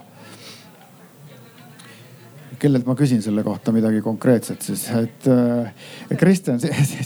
kellelt 2.59 2.87
ma 2.87 2.97
küsin 2.97 3.23
selle 3.25 3.43
kohta 3.47 3.73
midagi 3.75 4.01
konkreetset 4.05 4.65
siis, 4.65 4.87
et 4.97 5.29
äh, 5.31 6.17
Kristjan, 6.19 6.61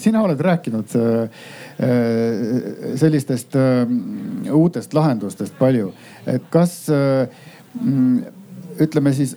sina 0.05 0.22
oled 0.24 0.40
rääkinud 0.40 0.96
äh, 0.98 1.44
äh, 1.84 2.96
sellistest 3.01 3.57
uutest 4.53 4.94
lahendustest 4.94 5.57
palju, 5.59 5.92
et 6.28 6.48
kas 6.53 6.74
mm, 6.90 8.18
ütleme 8.80 9.14
siis 9.16 9.36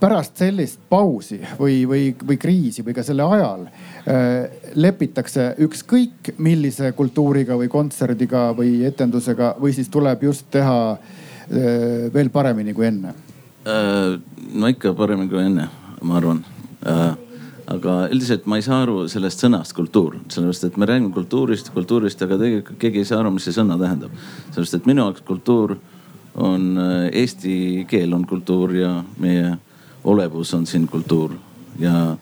pärast 0.00 0.36
sellist 0.38 0.80
pausi 0.92 1.40
või, 1.58 1.80
või, 1.88 2.08
või 2.20 2.36
kriisi 2.38 2.84
või 2.84 2.94
ka 2.96 3.04
selle 3.06 3.24
ajal 3.24 3.64
lepitakse 4.76 5.54
ükskõik 5.64 6.34
millise 6.36 6.92
kultuuriga 6.94 7.56
või 7.56 7.70
kontserdiga 7.72 8.50
või 8.54 8.82
etendusega 8.86 9.54
või 9.58 9.72
siis 9.74 9.88
tuleb 9.90 10.28
just 10.28 10.50
teha 10.52 10.76
veel 12.12 12.28
paremini 12.34 12.74
kui 12.76 12.90
enne 12.90 13.14
no 13.66 14.70
ikka 14.70 14.94
paremini 14.94 15.30
kui 15.30 15.42
enne, 15.42 15.68
ma 16.06 16.18
arvan. 16.20 16.42
Äh, 16.86 17.14
aga 17.66 17.94
üldiselt 18.14 18.44
ma 18.46 18.60
ei 18.60 18.62
saa 18.62 18.84
aru 18.84 19.08
sellest 19.10 19.42
sõnast 19.42 19.74
kultuur, 19.74 20.20
sellepärast 20.30 20.68
et 20.68 20.76
me 20.78 20.86
räägime 20.86 21.10
kultuurist, 21.14 21.72
kultuurist, 21.74 22.20
aga 22.22 22.38
tegelikult 22.38 22.78
keegi 22.78 23.02
ei 23.02 23.08
saa 23.08 23.18
aru, 23.24 23.32
mis 23.34 23.48
see 23.48 23.56
sõna 23.56 23.78
tähendab. 23.80 24.12
sellepärast 24.52 24.78
et 24.78 24.86
minu 24.86 25.02
jaoks 25.02 25.24
kultuur 25.26 25.74
on, 26.34 26.68
äh, 26.78 27.08
eesti 27.24 27.86
keel 27.90 28.14
on 28.14 28.26
kultuur 28.26 28.76
ja 28.76 28.92
meie 29.18 29.56
olevus 30.04 30.54
on 30.54 30.66
siin 30.66 30.86
kultuur 30.86 31.34
ja 31.82 32.16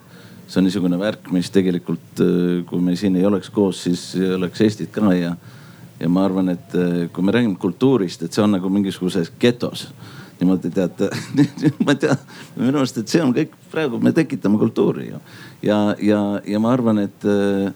see 0.46 0.62
on 0.62 0.64
niisugune 0.64 0.96
värk, 0.98 1.28
mis 1.32 1.50
tegelikult, 1.52 2.20
kui 2.68 2.80
me 2.80 2.96
siin 2.96 3.16
ei 3.16 3.26
oleks 3.26 3.50
koos, 3.50 3.82
siis 3.84 4.14
ei 4.16 4.34
oleks 4.34 4.60
Eestit 4.60 4.90
ka 4.92 5.12
ja, 5.12 5.36
ja 6.00 6.08
ma 6.08 6.24
arvan, 6.24 6.48
et 6.52 6.72
kui 7.12 7.24
me 7.24 7.32
räägime 7.32 7.56
kultuurist, 7.60 8.22
et 8.22 8.32
see 8.32 8.44
on 8.44 8.52
nagu 8.56 8.68
mingisuguses 8.72 9.32
getos 9.40 9.88
niimoodi 10.40 10.70
teate 10.74 11.10
ma 11.84 11.94
ei 11.94 12.02
tea, 12.06 12.16
minu 12.56 12.80
arust, 12.80 12.98
et 13.00 13.10
see 13.10 13.22
on 13.22 13.32
kõik 13.36 13.54
praegu, 13.72 14.00
me 14.02 14.12
tekitame 14.16 14.58
kultuuri 14.60 15.08
ju. 15.12 15.22
ja, 15.62 15.78
ja, 16.02 16.20
ja 16.46 16.60
ma 16.62 16.72
arvan, 16.74 17.02
et 17.06 17.26
äh, 17.28 17.72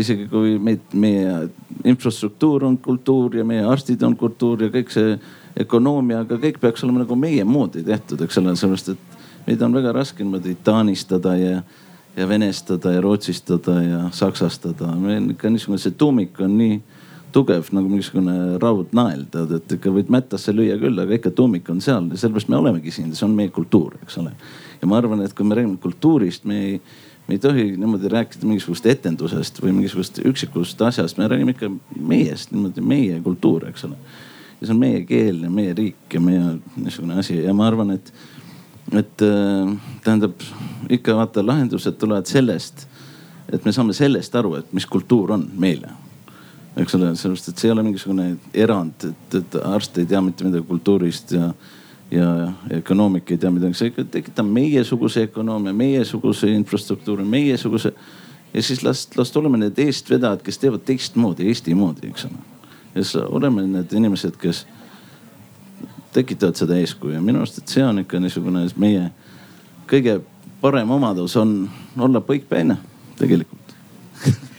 isegi 0.00 0.28
kui 0.30 0.56
meid, 0.62 0.84
meie 0.92 1.48
infrastruktuur 1.84 2.64
on 2.64 2.78
kultuur 2.80 3.36
ja 3.36 3.44
meie 3.44 3.64
arstid 3.68 4.02
on 4.06 4.16
kultuur 4.16 4.64
ja 4.64 4.70
kõik 4.72 4.92
see 4.94 5.16
ökonoomia, 5.60 6.24
aga 6.24 6.38
kõik 6.40 6.58
peaks 6.62 6.84
olema 6.84 7.04
nagu 7.04 7.16
meie 7.18 7.44
moodi 7.46 7.84
tehtud, 7.86 8.22
eks 8.24 8.40
ole, 8.40 8.56
sellepärast 8.58 8.94
et 8.94 9.46
meid 9.46 9.62
on 9.62 9.76
väga 9.76 9.92
raske 9.94 10.24
niimoodi 10.24 10.56
taanistada 10.64 11.36
ja, 11.38 11.60
ja 12.16 12.28
venestada 12.28 12.94
ja 12.94 13.02
rootsistada 13.04 13.76
ja 13.82 14.00
saksastada. 14.12 14.94
meil 14.98 15.30
ikka 15.34 15.52
niisugune, 15.52 15.82
see 15.82 15.94
tuumik 15.98 16.40
on 16.40 16.56
nii 16.58 16.80
tugev 17.34 17.70
nagu 17.74 17.90
mingisugune 17.90 18.58
raudnael, 18.62 19.24
tead, 19.32 19.54
et 19.58 19.72
ikka 19.76 19.92
võid 19.94 20.10
mättasse 20.12 20.54
lüüa 20.54 20.76
küll, 20.80 21.00
aga 21.02 21.16
ikka 21.16 21.32
tuumik 21.34 21.68
on 21.72 21.80
seal 21.84 22.06
ja 22.12 22.20
sellepärast 22.20 22.50
me 22.52 22.60
olemegi 22.60 22.92
siin, 22.94 23.10
see 23.16 23.26
on 23.26 23.34
meie 23.34 23.50
kultuur, 23.54 23.96
eks 24.04 24.20
ole. 24.22 24.34
ja 24.80 24.90
ma 24.90 25.00
arvan, 25.00 25.24
et 25.24 25.34
kui 25.34 25.46
me 25.48 25.58
räägime 25.58 25.80
kultuurist, 25.82 26.46
me 26.50 26.60
ei, 26.60 26.76
me 27.26 27.36
ei 27.36 27.42
tohi 27.42 27.66
niimoodi 27.72 28.12
rääkida 28.12 28.46
mingisugust 28.46 28.86
etendusest 28.90 29.58
või 29.64 29.74
mingisugust 29.80 30.20
üksikust 30.30 30.84
asjast, 30.86 31.18
me 31.18 31.28
räägime 31.30 31.56
ikka 31.56 31.72
meiest, 31.98 32.54
niimoodi 32.54 32.84
meie 32.94 33.18
kultuur, 33.24 33.66
eks 33.72 33.88
ole. 33.88 33.98
ja 34.60 34.68
see 34.68 34.76
on 34.76 34.82
meie 34.84 35.02
keel 35.08 35.42
ja 35.48 35.50
meie 35.50 35.74
riik 35.74 36.14
ja 36.14 36.22
meie 36.22 36.56
niisugune 36.76 37.18
asi 37.24 37.40
ja 37.42 37.56
ma 37.56 37.66
arvan, 37.72 37.96
et, 37.98 38.14
et 38.92 39.26
äh, 39.26 39.74
tähendab 40.06 40.46
ikka 40.92 41.18
vaata 41.18 41.42
lahendused 41.46 41.98
tulevad 41.98 42.30
sellest, 42.30 42.86
et 43.50 43.66
me 43.66 43.74
saame 43.74 43.96
sellest 43.96 44.38
aru, 44.38 44.54
et 44.62 44.72
mis 44.72 44.86
kultuur 44.86 45.34
on 45.34 45.48
meile 45.58 46.03
eks 46.76 46.94
ole, 46.94 47.12
sellepärast 47.16 47.48
et 47.48 47.60
see 47.60 47.68
ei 47.68 47.72
ole 47.74 47.84
mingisugune 47.86 48.26
erand, 48.54 49.06
et, 49.06 49.38
et 49.38 49.56
arst 49.62 49.98
ei 49.98 50.06
tea 50.10 50.20
mitte 50.24 50.46
midagi 50.46 50.66
kultuurist 50.66 51.34
ja, 51.36 51.50
ja, 52.10 52.28
ja 52.40 52.78
ökonoomik 52.80 53.30
ei 53.30 53.38
tea 53.38 53.52
midagi, 53.54 53.78
see 53.78 53.92
ikka 53.92 54.06
tekitab 54.16 54.48
meiesuguse 54.50 55.28
ökonoomia, 55.28 55.74
meiesuguse 55.76 56.50
infrastruktuuri, 56.50 57.24
meiesuguse. 57.24 57.94
ja 58.54 58.62
siis 58.62 58.82
las, 58.82 59.08
las 59.16 59.36
oleme 59.36 59.58
need 59.58 59.78
eestvedajad, 59.78 60.42
kes 60.42 60.58
teevad 60.58 60.82
teistmoodi, 60.86 61.48
Eesti 61.48 61.74
moodi, 61.74 62.10
eks 62.10 62.26
ole. 62.30 62.42
ja 62.94 63.04
siis 63.04 63.16
oleme 63.22 63.66
need 63.66 63.92
inimesed, 63.92 64.36
kes 64.40 64.66
tekitavad 66.14 66.58
seda 66.58 66.78
eeskuju 66.78 67.14
ja 67.14 67.22
minu 67.22 67.42
arust, 67.42 67.58
et 67.58 67.70
see 67.70 67.84
on 67.86 68.02
ikka 68.02 68.20
niisugune 68.22 68.66
meie 68.78 69.10
kõige 69.90 70.20
parem 70.60 70.90
omadus 70.90 71.36
on 71.36 71.70
olla 71.98 72.22
põikpäine 72.24 72.76
tegelikult 73.18 73.74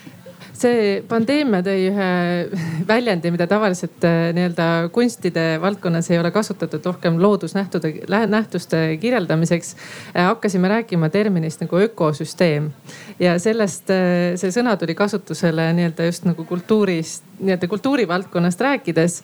see 0.56 1.02
pandeemia 1.10 1.62
tõi 1.66 1.88
ühe 1.90 2.10
väljendi, 2.92 3.32
mida 3.34 3.48
tavaliselt 3.50 4.06
äh, 4.08 4.30
nii-öelda 4.36 4.68
kunstide 4.96 5.46
valdkonnas 5.64 6.10
ei 6.12 6.20
ole 6.20 6.32
kasutatud 6.36 6.86
rohkem 6.86 7.20
loodusnähtude, 7.22 7.94
nähtuste 8.32 8.82
kirjeldamiseks. 9.02 9.76
Äh, 10.14 10.26
hakkasime 10.30 10.72
rääkima 10.72 11.10
terminist 11.14 11.64
nagu 11.64 11.80
ökosüsteem 11.88 12.72
ja 13.20 13.38
sellest, 13.42 13.92
äh, 13.94 14.36
see 14.40 14.54
sõna 14.56 14.78
tuli 14.80 14.96
kasutusele 14.98 15.72
nii-öelda 15.78 16.10
just 16.10 16.28
nagu 16.28 16.48
kultuurist, 16.48 17.26
nii-öelda 17.40 17.70
kultuurivaldkonnast 17.72 18.62
rääkides 18.62 19.22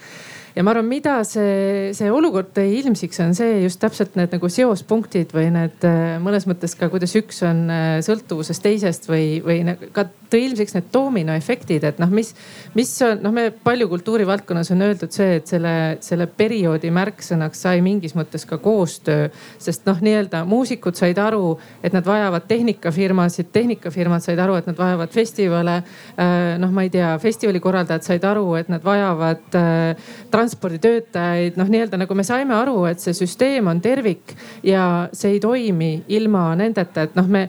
ja 0.55 0.63
ma 0.63 0.73
arvan, 0.73 0.87
mida 0.89 1.19
see, 1.27 1.91
see 1.97 2.11
olukord 2.11 2.51
tõi 2.55 2.77
ilmsiks, 2.81 3.21
on 3.23 3.35
see 3.37 3.61
just 3.63 3.81
täpselt 3.81 4.17
need 4.19 4.33
nagu 4.35 4.49
seospunktid 4.51 5.35
või 5.35 5.49
need 5.53 5.85
äh, 5.87 6.17
mõnes 6.23 6.47
mõttes 6.49 6.75
ka, 6.79 6.89
kuidas 6.91 7.15
üks 7.19 7.43
on 7.47 7.67
äh, 7.71 7.99
sõltuvuses 8.05 8.59
teisest 8.63 9.07
või, 9.11 9.39
või 9.45 9.63
ka 9.95 10.07
tõi 10.31 10.45
ilmsiks 10.47 10.75
need 10.75 10.87
doominoefektid, 10.93 11.85
et 11.87 11.99
noh, 12.01 12.11
mis, 12.13 12.31
mis 12.77 12.91
on, 13.05 13.19
noh, 13.23 13.33
me 13.35 13.49
palju 13.51 13.87
kultuurivaldkonnas 13.91 14.71
on 14.75 14.85
öeldud 14.87 15.11
see, 15.13 15.37
et 15.39 15.51
selle, 15.51 15.73
selle 16.03 16.27
perioodi 16.27 16.91
märksõnaks 16.93 17.65
sai 17.65 17.83
mingis 17.83 18.15
mõttes 18.17 18.47
ka 18.47 18.59
koostöö. 18.61 19.29
sest 19.61 19.85
noh, 19.87 19.99
nii-öelda 20.01 20.43
muusikud 20.47 20.95
said 20.95 21.19
aru, 21.19 21.57
et 21.83 21.93
nad 21.93 22.05
vajavad 22.07 22.47
tehnikafirmasid, 22.47 23.51
tehnikafirmad 23.53 24.23
said 24.23 24.39
aru, 24.39 24.55
et 24.59 24.67
nad 24.69 24.77
vajavad 24.77 25.11
festivale. 25.11 25.81
Äh, 26.15 26.57
noh, 26.61 26.71
ma 26.71 26.85
ei 26.87 26.93
tea, 26.93 27.11
festivali 27.19 27.59
korraldajad 27.59 28.07
said 28.07 28.27
aru, 28.27 28.55
et 28.59 28.71
nad 28.71 28.83
vajavad 28.83 29.59
transporditöötajaid, 30.41 31.57
noh, 31.59 31.69
nii-öelda 31.69 31.99
nagu 32.01 32.15
me 32.17 32.25
saime 32.25 32.55
aru, 32.57 32.85
et 32.89 33.01
see 33.03 33.13
süsteem 33.15 33.67
on 33.69 33.81
tervik 33.83 34.33
ja 34.65 35.07
see 35.13 35.35
ei 35.35 35.41
toimi 35.43 35.91
ilma 36.11 36.49
nendeta, 36.57 37.05
et 37.05 37.17
noh, 37.17 37.27
me, 37.29 37.43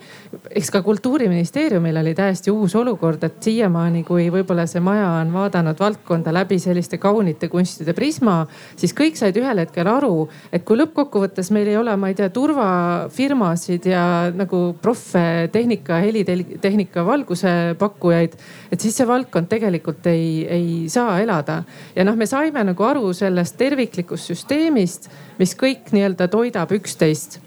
eks 0.52 0.70
ka 0.74 0.82
kultuuriministeeriumil 0.84 2.00
oli 2.02 2.12
täiesti 2.18 2.52
uus 2.52 2.74
olukord, 2.76 3.24
et 3.24 3.38
siiamaani, 3.44 4.04
kui 4.08 4.28
võib-olla 4.32 4.66
see 4.68 4.82
maja 4.84 5.08
on 5.22 5.32
vaadanud 5.32 5.80
valdkonda 5.80 6.34
läbi 6.34 6.58
selliste 6.62 7.00
kaunite 7.02 7.48
kunstide 7.52 7.94
prisma, 7.96 8.42
siis 8.76 8.94
kõik 8.96 9.16
said 9.20 9.36
ühel 9.40 9.62
hetkel 9.64 9.88
aru, 9.88 10.28
et 10.52 10.66
kui 10.68 10.76
lõppkokkuvõttes 10.80 11.52
meil 11.54 11.72
ei 11.72 11.78
ole, 11.80 11.96
ma 11.96 12.12
ei 12.12 12.18
tea, 12.18 12.28
turvafirmasid 12.34 13.88
ja 13.88 14.04
nagu 14.36 14.64
proffe, 14.82 15.48
tehnika, 15.52 16.02
helitehnika, 16.04 17.06
valguse 17.08 17.54
pakkujaid, 17.80 18.36
et 18.72 18.80
siis 18.80 18.96
see 18.96 19.06
valdkond 19.08 19.50
tegelikult 19.52 20.06
ei, 20.10 20.46
ei 20.48 20.66
saa 20.88 21.20
elada. 21.20 21.62
ja 21.96 22.04
noh, 22.08 22.16
me 22.16 22.26
saime 22.26 22.64
nagu 22.64 22.88
aru 22.88 23.12
sellest 23.16 23.58
terviklikust 23.60 24.32
süsteemist, 24.32 25.10
mis 25.38 25.56
kõik 25.58 25.92
nii-öelda 25.92 26.28
toidab 26.32 26.72
üksteist 26.72 27.40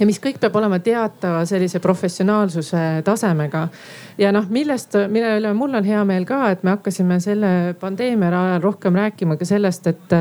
ja 0.00 0.06
mis 0.08 0.20
kõik 0.22 0.40
peab 0.40 0.56
olema 0.56 0.78
teatava 0.82 1.42
sellise 1.48 1.80
professionaalsuse 1.82 3.02
tasemega. 3.04 3.68
ja 4.18 4.32
noh, 4.32 4.46
millest, 4.48 4.96
mille 5.08 5.36
üle 5.40 5.52
mul 5.56 5.76
on 5.76 5.84
hea 5.84 6.04
meel 6.08 6.24
ka, 6.28 6.42
et 6.54 6.64
me 6.64 6.76
hakkasime 6.76 7.20
selle 7.20 7.74
pandeemia 7.80 8.30
ajal 8.30 8.62
rohkem 8.64 8.96
rääkima 8.96 9.36
ka 9.36 9.48
sellest, 9.48 9.86
et 9.86 10.16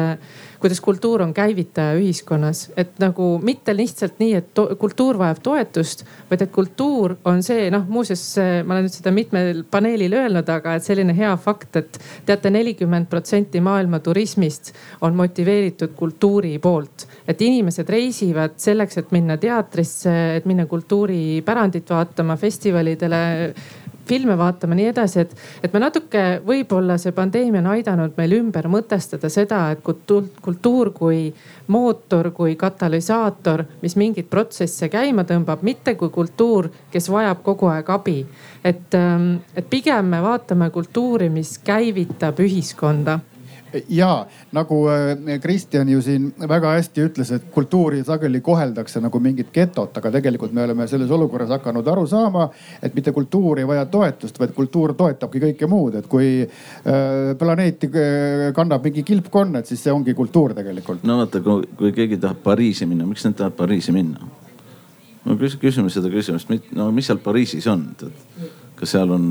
kuidas 0.59 0.81
kultuur 0.81 1.21
on 1.21 1.33
käivitaja 1.33 1.95
ühiskonnas, 1.99 2.65
et 2.77 2.97
nagu 2.99 3.37
mitte 3.43 3.73
lihtsalt 3.75 4.19
nii, 4.19 4.33
et 4.39 4.61
kultuur 4.79 5.17
vajab 5.19 5.41
toetust, 5.43 6.03
vaid 6.29 6.43
et 6.43 6.51
kultuur 6.51 7.15
on 7.29 7.43
see, 7.45 7.69
noh 7.73 7.85
muuseas, 7.87 8.23
ma 8.65 8.75
olen 8.75 8.87
nüüd 8.87 8.95
seda 8.95 9.13
mitmel 9.15 9.63
paneelil 9.71 10.17
öelnud, 10.19 10.49
aga 10.51 10.75
et 10.77 10.85
selline 10.85 11.15
hea 11.15 11.31
fakt, 11.39 11.79
et 11.79 11.99
teate, 12.27 12.51
nelikümmend 12.53 13.09
protsenti 13.11 13.61
maailma 13.63 14.01
turismist 14.03 14.73
on 15.05 15.15
motiveeritud 15.19 15.95
kultuuri 15.95 16.57
poolt. 16.59 17.07
et 17.29 17.41
inimesed 17.41 17.89
reisivad 17.89 18.57
selleks, 18.57 18.97
et 18.97 19.11
minna 19.11 19.37
teatrisse, 19.37 20.11
et 20.35 20.45
minna 20.49 20.65
kultuuripärandit 20.65 21.89
vaatama, 21.89 22.35
festivalidele 22.37 23.21
filme 24.09 24.35
vaatama, 24.37 24.75
nii 24.77 24.89
edasi, 24.91 25.23
et, 25.23 25.35
et 25.63 25.73
me 25.73 25.81
natuke, 25.83 26.23
võib-olla 26.45 26.97
see 27.01 27.13
pandeemia 27.15 27.61
on 27.61 27.71
aidanud 27.75 28.17
meil 28.17 28.35
ümber 28.39 28.69
mõtestada 28.71 29.29
seda, 29.31 29.61
et 29.73 29.83
kultuur, 29.85 30.27
kultuur 30.41 30.91
kui 30.97 31.21
mootor, 31.69 32.31
kui 32.35 32.55
katalüsaator, 32.59 33.65
mis 33.83 33.95
mingeid 33.99 34.29
protsesse 34.31 34.89
käima 34.91 35.25
tõmbab, 35.29 35.63
mitte 35.65 35.95
kui 35.99 36.11
kultuur, 36.13 36.71
kes 36.91 37.09
vajab 37.13 37.43
kogu 37.45 37.69
aeg 37.71 37.89
abi. 37.89 38.19
et, 38.63 38.93
ähm, 38.93 39.35
et 39.55 39.69
pigem 39.69 40.05
me 40.05 40.19
vaatame 40.21 40.69
kultuuri, 40.69 41.29
mis 41.29 41.57
käivitab 41.63 42.39
ühiskonda 42.43 43.19
ja 43.89 44.25
nagu 44.51 44.79
äh, 44.89 45.39
Kristjan 45.41 45.89
ju 45.89 46.01
siin 46.01 46.29
väga 46.49 46.73
hästi 46.77 47.05
ütles, 47.05 47.31
et 47.35 47.49
kultuuri 47.53 48.03
sageli 48.05 48.41
koheldakse 48.41 49.01
nagu 49.03 49.19
mingit 49.19 49.51
getot, 49.53 49.97
aga 49.97 50.11
tegelikult 50.11 50.53
me 50.55 50.63
oleme 50.63 50.87
selles 50.87 51.11
olukorras 51.11 51.51
hakanud 51.53 51.87
aru 51.87 52.07
saama, 52.07 52.49
et 52.81 52.95
mitte 52.95 53.13
kultuur 53.15 53.59
ei 53.59 53.67
vaja 53.67 53.85
toetust, 53.85 54.39
vaid 54.39 54.53
kultuur 54.57 54.93
toetabki 54.97 55.43
kõike 55.45 55.69
muud, 55.69 55.99
et 56.01 56.09
kui 56.09 56.31
äh, 56.41 56.99
planeeti 57.39 57.91
äh, 57.93 58.49
kannab 58.55 58.85
mingi 58.85 59.05
kilpkonn, 59.07 59.61
et 59.61 59.69
siis 59.69 59.83
see 59.83 59.93
ongi 59.93 60.13
kultuur 60.17 60.55
tegelikult. 60.57 61.05
no 61.07 61.21
vaata, 61.23 61.41
kui 61.43 61.93
keegi 61.95 62.19
tahab 62.21 62.43
Pariisi 62.43 62.87
minna, 62.89 63.07
miks 63.09 63.25
nad 63.27 63.37
tahavad 63.37 63.57
Pariisi 63.59 63.95
minna? 63.95 64.29
no 65.25 65.35
küsime 65.37 65.91
seda 65.93 66.09
küsimust, 66.11 66.51
no 66.75 66.91
mis 66.95 67.09
seal 67.09 67.19
Pariisis 67.23 67.67
on, 67.69 67.89
kas 68.79 68.95
seal 68.95 69.11
on 69.13 69.25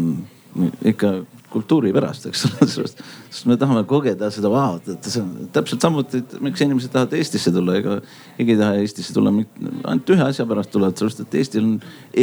ikka 0.85 1.13
kultuuri 1.51 1.93
pärast, 1.97 2.27
eks 2.29 2.45
ole, 2.47 2.67
sellest, 2.69 3.01
sest 3.31 3.47
me 3.49 3.57
tahame 3.61 3.83
kogeda 3.89 4.29
seda 4.33 4.51
vaat, 4.53 4.89
et 4.93 5.07
see 5.09 5.23
on 5.23 5.49
täpselt 5.53 5.85
samuti, 5.85 6.21
et 6.21 6.35
miks 6.45 6.61
inimesed 6.65 6.93
tahavad 6.93 7.17
Eestisse 7.17 7.53
tulla, 7.55 7.79
ega 7.79 7.97
keegi 8.37 8.55
ei 8.55 8.61
taha 8.61 8.83
Eestisse 8.83 9.15
tulla 9.17 9.33
ainult 9.33 10.13
ühe 10.13 10.27
asja 10.27 10.45
pärast 10.49 10.73
tulevad, 10.75 10.99
sellepärast 11.01 11.25
et 11.25 11.39
Eestil 11.41 11.65
on 11.65 11.75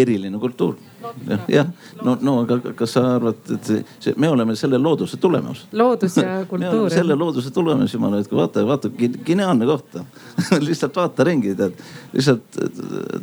eriline 0.04 0.42
kultuur. 0.42 0.78
jah, 1.30 1.42
jah, 1.50 1.74
no, 2.06 2.18
no 2.22 2.38
aga 2.44 2.74
kas 2.78 2.96
sa 2.98 3.06
arvad, 3.16 3.42
et 3.58 3.74
see, 4.02 4.14
me 4.22 4.30
oleme 4.30 4.56
selle 4.58 4.78
looduse 4.82 5.18
tulemus. 5.22 5.66
loodus 5.74 6.18
ja 6.22 6.40
kultuur. 6.52 6.90
selle 6.94 7.18
looduse 7.18 7.54
tulemus, 7.54 7.98
jumala 7.98 8.22
eest, 8.22 8.30
kui 8.30 8.40
vaata, 8.40 8.66
vaata 8.68 8.94
geniaalne 9.26 9.66
koht 9.70 10.02
lihtsalt 10.68 11.02
vaata 11.02 11.26
ringi, 11.26 11.58
tead, 11.58 11.86
lihtsalt 12.14 12.62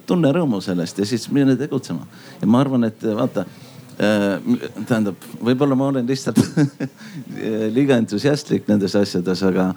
tunne 0.06 0.34
rõõmu 0.34 0.62
sellest 0.62 0.98
ja 0.98 1.06
siis 1.06 1.30
mine 1.30 1.54
tegutsema. 1.58 2.08
ja 2.40 2.50
ma 2.50 2.66
arvan, 2.66 2.90
et 2.90 3.06
vaata 3.06 3.46
tähendab, 4.02 5.26
võib-olla 5.44 5.76
ma 5.78 5.90
olen 5.92 6.08
lihtsalt 6.08 6.40
liiga 7.76 7.98
entusiastlik 8.00 8.66
nendes 8.70 8.96
asjades, 8.98 9.42
aga, 9.46 9.68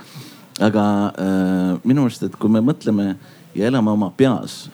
aga 0.65 0.85
äh, 1.11 1.69
minu 1.85 2.07
arust, 2.07 2.25
et 2.25 2.37
kui 2.39 2.51
me 2.51 2.63
mõtleme 2.65 3.13
ja 3.55 3.69
elame 3.69 3.93
oma 3.93 4.09
peas, 4.17 4.65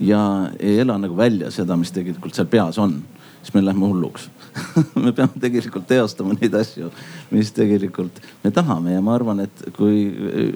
ja 0.00 0.20
ei 0.60 0.78
ela 0.78 0.98
nagu 1.00 1.16
välja 1.18 1.50
seda, 1.50 1.76
mis 1.76 1.92
tegelikult 1.94 2.36
seal 2.36 2.48
peas 2.50 2.78
on, 2.78 2.98
siis 3.40 3.54
me 3.54 3.64
lähme 3.64 3.86
hulluks. 3.86 4.30
Me 5.04 5.10
peame 5.12 5.36
tegelikult 5.36 5.84
teostama 5.84 6.32
neid 6.32 6.54
asju, 6.56 6.86
mis 7.28 7.50
tegelikult 7.52 8.22
me 8.40 8.48
tahame 8.56 8.94
ja 8.94 9.02
ma 9.04 9.12
arvan, 9.12 9.42
et 9.44 9.66
kui 9.76 10.06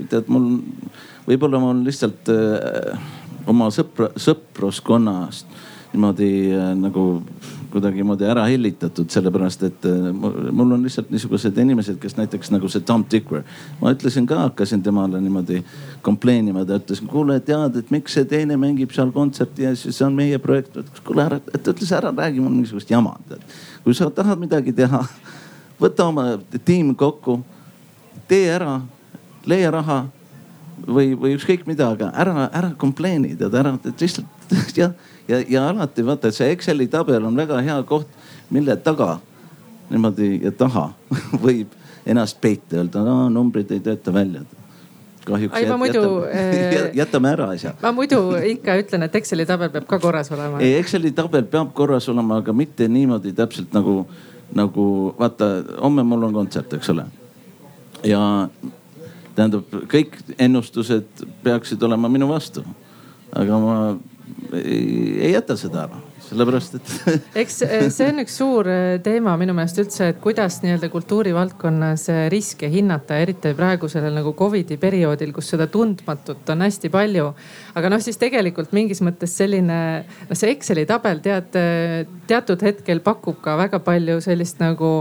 tead, 0.08 0.30
mul 0.32 0.62
võib-olla 1.26 1.60
mul 1.60 1.82
lihtsalt 1.84 2.30
äh, 2.32 2.96
oma 3.50 3.68
sõpra, 3.74 4.08
sõpruskonnast 4.16 5.52
niimoodi 5.92 6.30
äh, 6.56 6.70
nagu 6.80 7.04
kuidagimoodi 7.70 8.26
ära 8.28 8.44
hellitatud, 8.48 9.08
sellepärast 9.12 9.62
et 9.68 9.86
äh, 9.88 10.08
mul 10.12 10.74
on 10.74 10.82
lihtsalt 10.84 11.10
niisugused 11.12 11.58
inimesed, 11.58 11.98
kes 12.02 12.16
näiteks 12.18 12.50
nagu 12.54 12.68
see 12.68 12.84
Tom 12.86 13.04
Tickwer. 13.04 13.42
ma 13.80 13.92
ütlesin 13.94 14.26
ka, 14.26 14.38
hakkasin 14.48 14.82
temale 14.82 15.20
niimoodi 15.20 15.62
complain 16.04 16.48
ima, 16.48 16.64
ta 16.66 16.80
ütles, 16.80 17.02
kuule 17.06 17.38
tead, 17.40 17.76
et 17.80 17.90
miks 17.90 18.16
see 18.18 18.24
teine 18.28 18.56
mängib 18.60 18.94
seal 18.94 19.12
kontserti 19.14 19.66
ja 19.66 19.74
siis 19.76 19.98
see 19.98 20.06
on 20.06 20.16
meie 20.16 20.38
projekt. 20.38 20.78
kuule 21.04 21.26
ära, 21.26 21.40
ta 21.40 21.74
ütles 21.74 21.92
ära 21.96 22.14
räägi 22.16 22.40
mul 22.40 22.54
mingisugust 22.54 22.90
jama. 22.90 23.16
kui 23.84 23.94
sa 23.94 24.10
tahad 24.10 24.38
midagi 24.40 24.72
teha, 24.72 25.04
võta 25.80 26.08
oma 26.08 26.26
tiim 26.64 26.94
kokku, 26.94 27.40
tee 28.28 28.50
ära, 28.52 28.80
leia 29.46 29.70
raha 29.70 30.02
või, 30.86 31.14
või 31.14 31.36
ükskõik 31.38 31.66
mida, 31.66 31.90
aga 31.94 32.10
ära, 32.14 32.50
ära 32.52 32.74
complain'i 32.78 33.36
tead 33.38 33.54
ära, 33.54 33.76
lihtsalt 34.00 34.76
jah 34.76 34.94
ja, 35.28 35.42
ja 35.48 35.68
alati 35.68 36.06
vaata, 36.06 36.30
see 36.32 36.50
Exceli 36.54 36.88
tabel 36.88 37.24
on 37.24 37.36
väga 37.36 37.60
hea 37.64 37.82
koht, 37.88 38.08
mille 38.50 38.76
taga 38.76 39.18
niimoodi 39.90 40.38
ja 40.44 40.52
taha 40.52 40.90
võib 41.44 41.76
ennast 42.06 42.40
peita, 42.40 42.80
öelda, 42.80 43.04
numbrid 43.32 43.70
ei 43.74 43.82
tööta 43.84 44.14
välja 44.14 44.44
kahjuks 45.24 45.54
Ai, 45.54 45.64
jät, 45.64 45.78
muidu, 45.78 46.02
jätame, 46.24 46.90
jätame 47.00 47.30
ära 47.34 47.48
asja. 47.54 47.74
ma 47.82 47.92
muidu 47.92 48.20
ikka 48.54 48.76
ütlen, 48.80 49.04
et 49.06 49.16
Exceli 49.20 49.46
tabel 49.46 49.70
peab 49.72 49.86
ka 49.90 49.98
korras 50.02 50.30
olema. 50.32 50.60
ei, 50.64 50.74
Exceli 50.80 51.12
tabel 51.16 51.44
peab 51.50 51.72
korras 51.76 52.08
olema, 52.12 52.40
aga 52.40 52.54
mitte 52.56 52.88
niimoodi 52.88 53.32
täpselt 53.36 53.74
nagu, 53.76 54.02
nagu 54.56 54.84
vaata, 55.18 55.50
homme 55.80 56.04
mul 56.06 56.28
on 56.30 56.36
kontsert, 56.40 56.72
eks 56.78 56.92
ole. 56.94 57.06
ja 58.06 58.22
tähendab, 59.36 59.68
kõik 59.90 60.16
ennustused 60.38 61.26
peaksid 61.44 61.82
olema 61.82 62.08
minu 62.08 62.28
vastu. 62.30 62.64
aga 63.36 63.58
ma 63.62 63.76
ei, 64.59 65.32
jäta 65.32 65.57
seda 65.59 65.86
ära 65.86 66.01
sellepärast 66.30 66.76
et 66.78 66.90
eks 67.42 67.57
eh, 67.66 67.86
see 67.92 68.09
on 68.11 68.22
üks 68.22 68.36
suur 68.40 68.68
eh, 68.70 68.98
teema 69.03 69.34
minu 69.40 69.55
meelest 69.57 69.80
üldse, 69.82 70.11
et 70.12 70.20
kuidas 70.22 70.61
nii-öelda 70.64 70.90
kultuurivaldkonnas 70.92 72.07
eh, 72.12 72.20
riske 72.32 72.70
hinnata, 72.70 73.18
eriti 73.22 73.53
praegu 73.59 73.90
sellel 73.90 74.14
nagu 74.20 74.34
Covidi 74.38 74.78
perioodil, 74.80 75.34
kus 75.36 75.51
seda 75.55 75.66
tundmatut 75.72 76.55
on 76.55 76.66
hästi 76.66 76.92
palju. 76.92 77.32
aga 77.78 77.92
noh, 77.92 78.03
siis 78.03 78.20
tegelikult 78.20 78.74
mingis 78.76 79.03
mõttes 79.07 79.34
selline, 79.40 79.80
noh 80.28 80.38
see 80.38 80.55
Exceli 80.55 80.86
tabel 80.88 81.22
tead, 81.24 81.57
teatud 82.30 82.62
hetkel 82.66 83.03
pakub 83.05 83.40
ka 83.42 83.57
väga 83.61 83.82
palju 83.84 84.20
sellist 84.24 84.62
nagu 84.62 84.92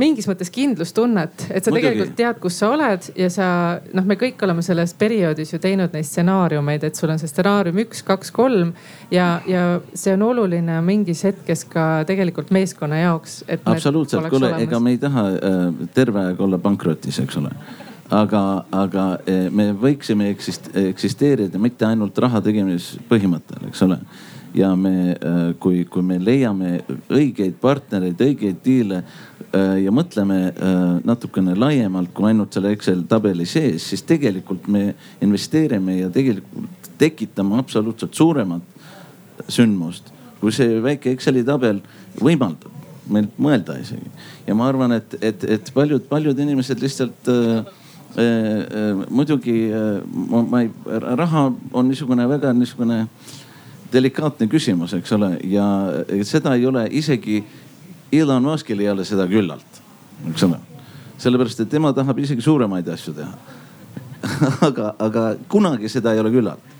mingis 0.00 0.26
mõttes 0.26 0.50
kindlustunnet, 0.54 1.46
et 1.50 1.64
sa 1.64 1.70
Muidugi. 1.70 1.86
tegelikult 1.86 2.16
tead, 2.18 2.40
kus 2.42 2.58
sa 2.58 2.70
oled 2.74 3.06
ja 3.18 3.28
sa 3.30 3.46
noh, 3.94 4.06
me 4.08 4.16
kõik 4.18 4.42
oleme 4.46 4.64
selles 4.66 4.94
perioodis 4.98 5.54
ju 5.54 5.60
teinud 5.62 5.94
neid 5.94 6.08
stsenaariumeid, 6.08 6.86
et 6.88 6.98
sul 6.98 7.12
on 7.14 7.22
see 7.22 7.30
stsenaarium 7.30 7.78
üks, 7.84 8.02
kaks, 8.06 8.32
kolm 8.34 8.74
ja, 9.14 9.38
ja 9.50 9.64
see 9.94 10.16
on 10.16 10.26
oluline 10.26 10.80
mingis 10.86 11.24
hetkes 11.28 11.64
ka 11.70 11.86
tegelikult 12.08 12.50
meeskonna 12.54 13.04
jaoks. 13.04 13.42
absoluutselt, 13.62 14.28
kuule, 14.32 14.54
ega 14.66 14.82
me 14.82 14.96
ei 14.96 15.00
taha 15.02 15.26
äh, 15.30 15.64
terve 15.94 16.28
aeg 16.28 16.42
olla 16.42 16.58
pankrotis, 16.58 17.22
eks 17.22 17.42
ole 17.42 17.54
aga, 18.14 18.44
aga 18.74 19.08
äh, 19.22 19.48
me 19.54 19.70
võiksime 19.78 20.30
eksist, 20.34 20.72
eksisteerida 20.90 21.60
mitte 21.62 21.86
ainult 21.86 22.18
raha 22.18 22.42
tegemispõhimõttel, 22.44 23.68
eks 23.70 23.86
ole 23.86 24.02
ja 24.54 24.76
me, 24.76 25.10
äh, 25.10 25.54
kui, 25.58 25.84
kui 25.90 26.02
me 26.06 26.18
leiame 26.22 26.78
õigeid 27.10 27.56
partnereid, 27.60 28.20
õigeid 28.20 28.60
diile 28.64 29.02
ja 29.54 29.92
mõtleme 29.94 30.38
äh, 30.48 30.78
natukene 31.06 31.54
laiemalt 31.58 32.12
kui 32.14 32.28
ainult 32.30 32.56
selle 32.56 32.72
Excel 32.74 33.04
tabeli 33.08 33.46
sees, 33.46 33.84
siis 33.90 34.02
tegelikult 34.06 34.68
me 34.72 34.94
investeerime 35.24 35.98
ja 36.00 36.10
tegelikult 36.12 36.90
tekitame 36.98 37.58
absoluutselt 37.58 38.14
suuremat 38.14 39.46
sündmust, 39.50 40.10
kui 40.40 40.54
see 40.54 40.80
väike 40.82 41.12
Exceli 41.14 41.44
tabel 41.46 41.82
võimaldab 42.20 42.72
meil 43.10 43.28
mõelda 43.36 43.76
isegi. 43.82 44.10
ja 44.46 44.54
ma 44.56 44.68
arvan, 44.70 44.96
et, 44.96 45.16
et, 45.20 45.44
et 45.44 45.72
paljud, 45.74 46.06
paljud 46.08 46.38
inimesed 46.40 46.80
lihtsalt 46.80 47.28
äh, 47.28 47.72
äh, 48.16 49.02
muidugi 49.10 49.58
äh, 49.68 49.98
ma, 50.30 50.42
ma 50.42 50.62
ei, 50.64 50.70
raha 51.20 51.50
on 51.72 51.90
niisugune 51.90 52.28
väga 52.30 52.54
niisugune 52.56 53.02
äh, 53.04 53.34
delikaatne 53.94 54.48
küsimus, 54.50 54.94
eks 54.96 55.12
ole, 55.14 55.34
ja 55.50 55.66
seda 56.26 56.54
ei 56.58 56.66
ole 56.66 56.86
isegi 56.98 57.40
Elon 58.18 58.42
Muskil 58.42 58.80
ei 58.80 58.90
ole 58.90 59.04
seda 59.04 59.26
küllalt, 59.30 59.80
eks 60.30 60.46
ole. 60.46 60.60
sellepärast, 61.18 61.60
et 61.60 61.70
tema 61.70 61.92
tahab 61.94 62.18
isegi 62.18 62.42
suuremaid 62.42 62.88
asju 62.88 63.14
teha. 63.14 63.34
aga, 64.68 64.94
aga 64.98 65.24
kunagi 65.48 65.88
seda 65.88 66.14
ei 66.14 66.22
ole 66.22 66.32
küllalt. 66.34 66.72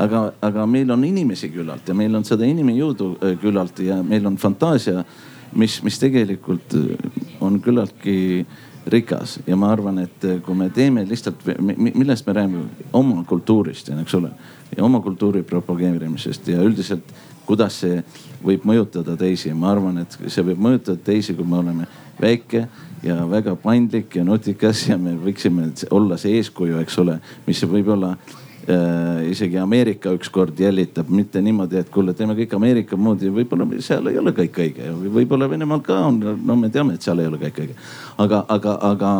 aga, 0.00 0.32
aga 0.40 0.64
meil 0.66 0.90
on 0.90 1.04
inimesi 1.04 1.50
küllalt 1.52 1.88
ja 1.88 1.94
meil 1.94 2.14
on 2.16 2.24
seda 2.24 2.46
inimjõudu 2.48 3.10
äh, 3.20 3.36
küllalt 3.40 3.82
ja 3.84 4.00
meil 4.02 4.26
on 4.26 4.38
fantaasia, 4.40 5.04
mis, 5.52 5.80
mis 5.82 5.98
tegelikult 6.00 6.76
äh, 6.78 6.94
on 7.40 7.58
küllaltki 7.60 8.46
rikas 8.86 9.38
ja 9.46 9.56
ma 9.60 9.72
arvan, 9.74 9.98
et 10.06 10.24
äh, 10.24 10.38
kui 10.44 10.56
me 10.56 10.70
teeme 10.72 11.04
lihtsalt, 11.08 11.42
millest 11.60 12.26
me 12.26 12.36
räägime, 12.38 12.64
oma 12.96 13.24
kultuurist, 13.28 13.90
eks 13.92 14.16
ole 14.16 14.32
ja 14.76 14.84
oma 14.84 15.00
kultuuri 15.00 15.42
propageerimisest 15.42 16.48
ja 16.48 16.62
üldiselt, 16.62 17.04
kuidas 17.50 17.80
see 17.82 17.98
võib 18.44 18.66
mõjutada 18.68 19.16
teisi. 19.18 19.52
ma 19.54 19.72
arvan, 19.74 20.04
et 20.04 20.18
see 20.28 20.44
võib 20.46 20.60
mõjutada 20.68 21.00
teisi, 21.04 21.34
kui 21.34 21.46
me 21.46 21.58
oleme 21.58 21.88
väike 22.20 22.66
ja 23.02 23.16
väga 23.28 23.56
paindlik 23.56 24.14
ja 24.16 24.24
nutikas 24.24 24.86
ja 24.88 24.98
me 25.00 25.16
võiksime 25.18 25.70
olla 25.90 26.18
see 26.20 26.36
eeskuju, 26.38 26.78
eks 26.84 26.98
ole, 27.02 27.16
mis 27.46 27.62
võib-olla 27.64 28.12
äh, 28.14 29.30
isegi 29.30 29.58
Ameerika 29.58 30.12
ükskord 30.14 30.60
jälitab, 30.60 31.10
mitte 31.10 31.42
niimoodi, 31.42 31.80
et 31.80 31.90
kuule, 31.90 32.14
teeme 32.14 32.36
kõik 32.38 32.54
Ameerika 32.56 32.98
moodi, 33.00 33.32
võib-olla 33.34 33.66
seal 33.82 34.12
ei 34.12 34.20
ole 34.20 34.34
kõik 34.36 34.62
õige, 34.66 34.92
võib-olla 35.08 35.50
Venemaal 35.50 35.82
ka 35.86 35.98
on, 36.10 36.20
no 36.44 36.58
me 36.60 36.70
teame, 36.70 36.94
et 36.94 37.06
seal 37.06 37.24
ei 37.24 37.30
ole 37.32 37.40
kõik 37.40 37.62
õige. 37.64 37.78
aga, 38.20 38.44
aga, 38.48 38.78
aga, 38.92 39.12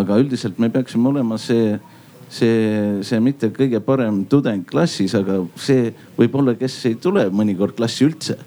aga 0.00 0.20
üldiselt 0.22 0.62
me 0.62 0.70
peaksime 0.72 1.10
olema 1.10 1.40
see 1.42 1.76
see, 2.30 3.02
see 3.06 3.20
mitte 3.24 3.50
kõige 3.54 3.80
parem 3.84 4.22
tudeng 4.30 4.66
klassis, 4.68 5.14
aga 5.18 5.40
see 5.58 5.92
võib-olla, 6.18 6.54
kes 6.58 6.76
ei 6.90 6.98
tule 7.00 7.28
mõnikord 7.30 7.76
klassi 7.76 8.06
üldse. 8.08 8.38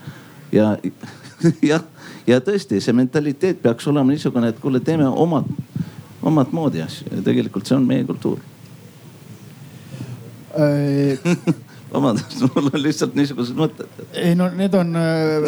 ja 0.51 0.75
jah, 1.71 1.83
ja 2.27 2.39
tõesti, 2.43 2.81
see 2.81 2.95
mentaliteet 2.95 3.61
peaks 3.61 3.87
olema 3.87 4.11
niisugune, 4.11 4.51
et 4.51 4.61
kuule, 4.61 4.79
teeme 4.83 5.07
omad, 5.09 5.49
omat 6.21 6.53
moodi 6.53 6.83
asju 6.83 7.09
ja 7.15 7.25
tegelikult 7.25 7.67
see 7.67 7.77
on 7.79 7.87
meie 7.87 8.05
kultuur 8.05 8.39
äh, 10.59 11.17
vabandust, 11.91 12.41
mul 12.55 12.69
on 12.71 12.81
lihtsalt 12.81 13.15
niisugused 13.17 13.57
mõtted. 13.57 14.01
ei 14.17 14.33
no 14.37 14.47
need 14.55 14.75
on 14.77 14.95
äh, 14.97 15.47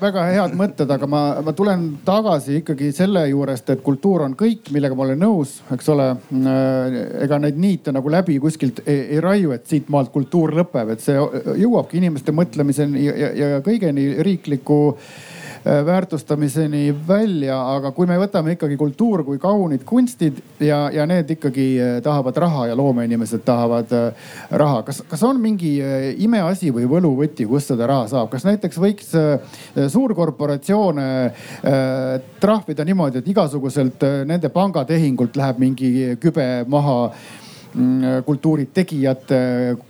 väga 0.00 0.26
head 0.30 0.56
mõtted, 0.58 0.90
aga 0.94 1.08
ma, 1.10 1.22
ma 1.44 1.54
tulen 1.56 1.86
tagasi 2.06 2.60
ikkagi 2.62 2.90
selle 2.96 3.26
juurest, 3.28 3.72
et 3.74 3.84
kultuur 3.84 4.24
on 4.26 4.36
kõik, 4.38 4.72
millega 4.74 4.96
ma 4.98 5.06
olen 5.06 5.22
nõus, 5.22 5.58
eks 5.74 5.90
ole. 5.94 6.10
Äh, 6.38 6.98
ega 7.24 7.40
neid 7.42 7.58
niite 7.60 7.92
nagu 7.94 8.10
läbi 8.12 8.38
kuskilt 8.42 8.82
ei, 8.86 9.16
ei 9.16 9.22
raiu, 9.24 9.52
et 9.56 9.66
siitmaalt 9.68 10.12
kultuur 10.14 10.54
lõpeb, 10.56 10.94
et 10.94 11.04
see 11.04 11.16
jõuabki 11.62 12.00
inimeste 12.00 12.32
mõtlemiseni 12.36 13.04
ja, 13.04 13.16
ja, 13.18 13.32
ja 13.38 13.64
kõigeni 13.64 14.10
riikliku 14.24 14.78
väärtustamiseni 15.64 16.94
välja, 17.08 17.56
aga 17.76 17.90
kui 17.92 18.06
me 18.06 18.18
võtame 18.20 18.54
ikkagi 18.54 18.76
kultuur 18.78 19.24
kui 19.26 19.38
kaunid 19.42 19.84
kunstid 19.88 20.38
ja, 20.60 20.88
ja 20.94 21.06
need 21.08 21.30
ikkagi 21.34 21.66
äh, 21.80 21.96
tahavad 22.04 22.36
raha 22.36 22.66
ja 22.70 22.76
loomeinimesed 22.78 23.42
tahavad 23.46 23.92
äh, 23.92 24.30
raha. 24.50 24.82
kas, 24.86 25.02
kas 25.08 25.22
on 25.26 25.40
mingi 25.42 25.76
imeasi 26.24 26.72
või 26.74 26.88
võluvõti, 26.90 27.46
kust 27.48 27.72
seda 27.72 27.88
raha 27.90 28.08
saab, 28.10 28.30
kas 28.32 28.46
näiteks 28.46 28.78
võiks 28.80 29.12
suurkorporatsioone 29.92 31.08
trahvida 32.40 32.84
niimoodi, 32.86 33.20
et 33.20 33.28
igasuguselt 33.28 34.04
nende 34.28 34.50
pangatehingult 34.52 35.36
läheb 35.36 35.60
mingi 35.62 35.92
kübe 36.20 36.46
maha 36.68 36.98
mm, 37.08 38.22
kultuuritegijate 38.26 39.40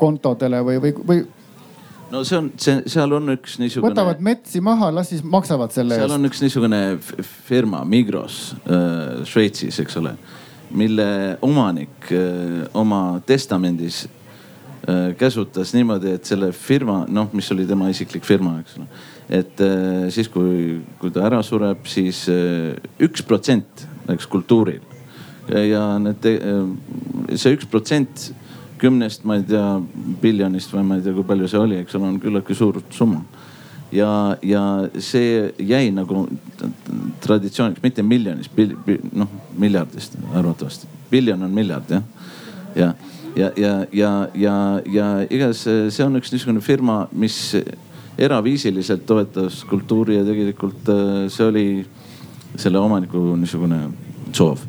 kontodele 0.01 0.63
või, 0.65 0.81
või, 0.83 0.95
või 1.11 1.25
no 2.11 2.25
see 2.25 2.39
on, 2.39 2.51
see, 2.61 2.83
seal 2.91 3.15
on 3.17 3.35
üks 3.35 3.59
niisugune. 3.61 3.93
võtavad 3.93 4.23
metsi 4.25 4.63
maha, 4.65 4.91
las 4.95 5.11
siis 5.13 5.25
maksavad 5.25 5.75
selle 5.75 5.97
eest. 5.97 6.05
seal 6.05 6.17
on 6.17 6.29
üks 6.29 6.43
niisugune 6.45 6.83
firma, 7.49 7.83
Migros 7.89 8.39
äh, 8.65 9.25
Šveitsis, 9.29 9.81
eks 9.85 9.99
ole, 10.01 10.15
mille 10.71 11.09
omanik 11.45 12.11
äh, 12.15 12.65
oma 12.79 13.03
testamendis 13.29 14.07
äh, 14.07 15.15
käsutas 15.21 15.75
niimoodi, 15.77 16.17
et 16.19 16.29
selle 16.29 16.51
firma, 16.57 17.03
noh, 17.09 17.31
mis 17.37 17.53
oli 17.55 17.69
tema 17.69 17.91
isiklik 17.93 18.27
firma, 18.29 18.59
eks 18.65 18.79
ole. 18.81 18.89
et 19.41 19.65
äh, 19.65 20.09
siis, 20.15 20.31
kui, 20.33 20.79
kui 21.01 21.15
ta 21.15 21.27
ära 21.29 21.43
sureb, 21.47 21.85
siis 21.89 22.25
äh, 22.33 22.77
üks 23.05 23.25
protsent 23.27 23.89
läks 24.09 24.29
kultuurile 24.31 24.89
ja 25.49 25.83
need, 26.03 26.25
äh, 26.25 27.37
see 27.37 27.57
üks 27.57 27.69
protsent 27.69 28.31
kümnest, 28.81 29.25
ma 29.29 29.39
ei 29.39 29.45
tea, 29.49 29.67
biljonist 30.23 30.73
või 30.75 30.87
ma 30.87 30.99
ei 30.99 31.05
tea, 31.05 31.15
kui 31.17 31.27
palju 31.27 31.51
see 31.51 31.61
oli, 31.61 31.83
eks 31.83 31.99
ole, 31.99 32.13
on 32.13 32.21
küllaltki 32.23 32.57
suur 32.57 32.81
summa. 32.95 33.23
ja, 33.93 34.37
ja 34.43 34.63
see 35.01 35.53
jäi 35.59 35.91
nagu 35.95 36.27
traditsiooniks, 37.25 37.83
mitte 37.83 38.03
miljonist, 38.03 38.59
noh 39.13 39.29
miljardist 39.57 40.19
arvatavasti. 40.35 40.89
biljon 41.11 41.43
on 41.43 41.55
miljard 41.55 41.91
jah, 41.91 42.03
ja, 42.77 42.93
ja, 43.37 43.51
ja, 43.57 43.75
ja, 43.93 44.13
ja, 44.35 44.57
ja 44.87 45.07
igatahes 45.31 45.95
see 45.95 46.05
on 46.05 46.21
üks 46.21 46.33
niisugune 46.33 46.61
firma, 46.61 47.07
mis 47.13 47.55
eraviisiliselt 48.19 49.07
toetas 49.07 49.63
kultuuri 49.65 50.19
ja 50.19 50.25
tegelikult 50.27 50.89
äh, 50.91 51.29
see 51.31 51.47
oli 51.47 51.67
selle 52.59 52.79
omaniku 52.79 53.37
niisugune 53.39 53.79
soov. 54.33 54.65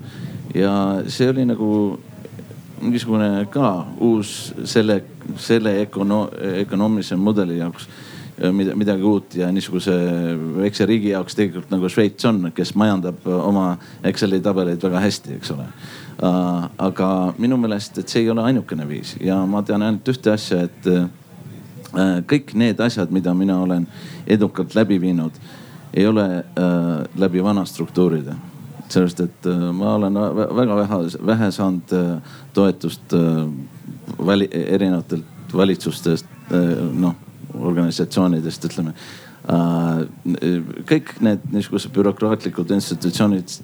ja 0.56 1.04
see 1.08 1.30
oli 1.30 1.46
nagu 1.46 2.00
mingisugune 2.82 3.46
ka 3.52 3.86
uus 4.00 4.54
selle, 4.64 5.02
selle 5.38 5.76
ökono-, 5.86 6.28
ökonoomilise 6.64 7.16
mudeli 7.16 7.60
jaoks 7.60 7.88
mida, 8.52 8.76
midagi 8.76 9.04
uut 9.04 9.36
ja 9.36 9.50
niisuguse 9.52 9.94
väikse 10.58 10.86
riigi 10.88 11.12
jaoks 11.14 11.36
tegelikult 11.36 11.72
nagu 11.74 11.90
Šveits 11.92 12.26
on, 12.30 12.52
kes 12.56 12.74
majandab 12.80 13.26
oma 13.28 13.74
Exceli 14.04 14.40
tabeleid 14.44 14.84
väga 14.84 15.02
hästi, 15.04 15.40
eks 15.40 15.52
ole. 15.56 15.68
aga 16.20 17.10
minu 17.40 17.58
meelest, 17.58 17.98
et 17.98 18.12
see 18.12 18.26
ei 18.26 18.30
ole 18.30 18.44
ainukene 18.44 18.88
viis 18.88 19.16
ja 19.24 19.38
ma 19.48 19.64
tean 19.64 19.84
ainult 19.86 20.08
ühte 20.12 20.34
asja, 20.34 20.66
et 20.68 20.90
kõik 22.30 22.54
need 22.60 22.80
asjad, 22.84 23.12
mida 23.12 23.34
mina 23.34 23.60
olen 23.64 23.88
edukalt 24.28 24.76
läbi 24.76 25.00
viinud, 25.02 25.36
ei 25.94 26.06
ole 26.08 26.28
läbi 27.18 27.44
vana 27.44 27.66
struktuuride 27.66 28.36
sellest, 28.94 29.20
et 29.24 29.48
äh, 29.50 29.70
ma 29.76 29.96
olen 29.96 30.18
väga 30.58 30.78
vähe, 30.82 31.00
vähe 31.32 31.52
saanud 31.52 31.94
äh, 31.96 32.36
toetust 32.54 33.14
äh, 33.14 33.46
väli, 34.26 34.50
erinevatelt 34.52 35.54
valitsustest, 35.54 36.28
noh 36.94 37.16
organisatsioonidest, 37.58 38.66
ütleme. 38.70 38.92
kõik 40.90 41.10
need 41.26 41.48
niisugused 41.50 41.90
bürokraatlikud 41.96 42.70
institutsioonid, 42.76 43.56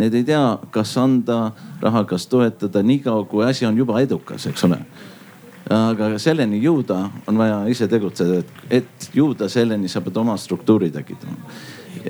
need 0.00 0.16
ei 0.16 0.24
tea, 0.24 0.40
kas 0.72 0.94
anda 0.96 1.52
raha, 1.82 2.06
kas 2.08 2.24
toetada, 2.32 2.80
niikaua 2.82 3.26
kui 3.28 3.44
asi 3.44 3.68
on 3.68 3.76
juba 3.76 4.00
edukas, 4.00 4.48
eks 4.48 4.64
ole 4.64 4.80
aga 5.72 6.12
selleni 6.22 6.62
jõuda 6.62 7.02
on 7.28 7.36
vaja 7.36 7.58
ise 7.68 7.88
tegutseda, 7.90 8.40
et 8.70 9.08
jõuda 9.12 9.48
selleni, 9.52 9.90
sa 9.92 10.00
pead 10.00 10.16
oma 10.22 10.36
struktuuri 10.40 10.92
tekitama 10.94 11.36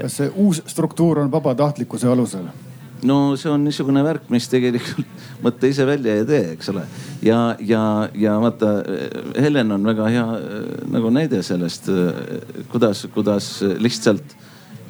kas 0.01 0.21
see 0.21 0.31
uus 0.35 0.63
struktuur 0.71 1.25
on 1.25 1.33
vabatahtlikkuse 1.33 2.09
alusel? 2.13 2.49
no 3.07 3.37
see 3.37 3.51
on 3.53 3.65
niisugune 3.67 4.03
värk, 4.05 4.27
mis 4.33 4.49
tegelikult 4.51 5.07
mõtle 5.45 5.71
ise 5.71 5.87
välja 5.89 6.17
ja 6.21 6.27
tee, 6.29 6.43
eks 6.55 6.73
ole. 6.73 6.87
ja, 7.25 7.41
ja, 7.61 7.83
ja 8.17 8.37
vaata 8.43 8.73
Helen 9.37 9.77
on 9.77 9.87
väga 9.87 10.09
hea 10.13 10.27
nagu 10.93 11.13
näide 11.15 11.43
sellest, 11.47 11.91
kuidas, 12.73 13.07
kuidas 13.15 13.51
lihtsalt 13.83 14.37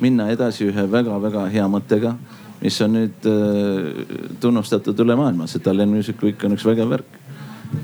minna 0.01 0.29
edasi 0.33 0.69
ühe 0.69 0.87
väga-väga 0.93 1.47
hea 1.53 1.67
mõttega, 1.73 2.15
mis 2.61 2.79
on 2.85 2.97
nüüd 2.99 3.29
äh, 3.31 4.07
tunnustatud 4.41 4.99
üle 5.05 5.17
maailma, 5.19 5.49
see 5.51 5.63
Tallinn 5.65 5.93
Music 5.93 6.21
Week 6.25 6.43
on 6.45 6.57
üks 6.57 6.67
vägev 6.69 6.93
värk. 6.93 7.21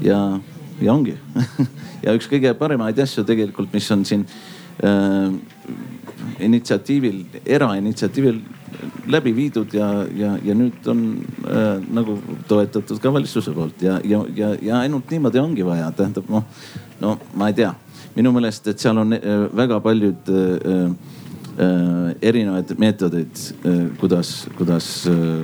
ja, 0.04 0.18
ja 0.80 0.92
ongi 0.92 1.16
ja 2.04 2.14
üks 2.16 2.28
kõige 2.30 2.54
paremaid 2.58 2.98
asju 3.02 3.24
tegelikult, 3.28 3.72
mis 3.74 3.90
on 3.94 4.04
siin 4.08 4.26
äh, 4.84 5.32
initsiatiivil, 6.42 7.22
erainitsiatiivil 7.46 8.40
läbi 9.06 9.32
viidud 9.36 9.74
ja, 9.74 9.88
ja, 10.16 10.32
ja 10.44 10.54
nüüd 10.56 10.86
on 10.90 11.02
äh, 11.46 11.78
nagu 11.94 12.16
toetatud 12.48 13.00
ka 13.02 13.12
valitsuse 13.14 13.54
poolt 13.54 13.82
ja, 13.82 13.98
ja, 14.04 14.22
ja, 14.36 14.52
ja 14.62 14.82
ainult 14.82 15.10
niimoodi 15.12 15.40
ongi 15.42 15.66
vaja, 15.66 15.90
tähendab 15.96 16.28
noh, 16.32 16.46
no 17.00 17.16
ma 17.38 17.50
ei 17.50 17.58
tea, 17.58 17.72
minu 18.16 18.32
meelest, 18.34 18.68
et 18.72 18.82
seal 18.82 19.00
on 19.02 19.16
äh, 19.16 19.46
väga 19.56 19.80
paljud 19.84 20.32
äh, 20.32 20.86
äh, 21.56 22.14
erinevaid 22.30 22.74
meetodeid 22.78 23.44
äh,, 23.66 23.84
kuidas, 24.00 24.34
kuidas 24.58 24.92
äh, 25.10 25.42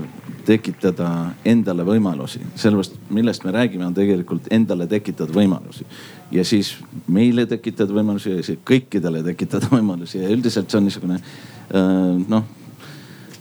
tekitada 0.48 1.08
endale 1.44 1.84
võimalusi. 1.84 2.40
sellepärast, 2.54 2.98
millest 3.14 3.44
me 3.44 3.52
räägime, 3.52 3.86
on 3.86 3.94
tegelikult 3.96 4.48
endale 4.54 4.86
tekitada 4.88 5.34
võimalusi 5.34 5.86
ja 6.32 6.44
siis 6.44 6.74
meile 7.06 7.46
tekitada 7.46 7.94
võimalusi 7.94 8.36
ja 8.36 8.44
siis 8.46 8.60
kõikidele 8.68 9.22
tekitada 9.26 9.70
võimalusi 9.76 10.22
ja 10.22 10.32
üldiselt 10.32 10.70
see 10.70 10.80
on 10.80 10.88
niisugune 10.88 11.20
äh, 11.20 12.28
noh 12.28 12.44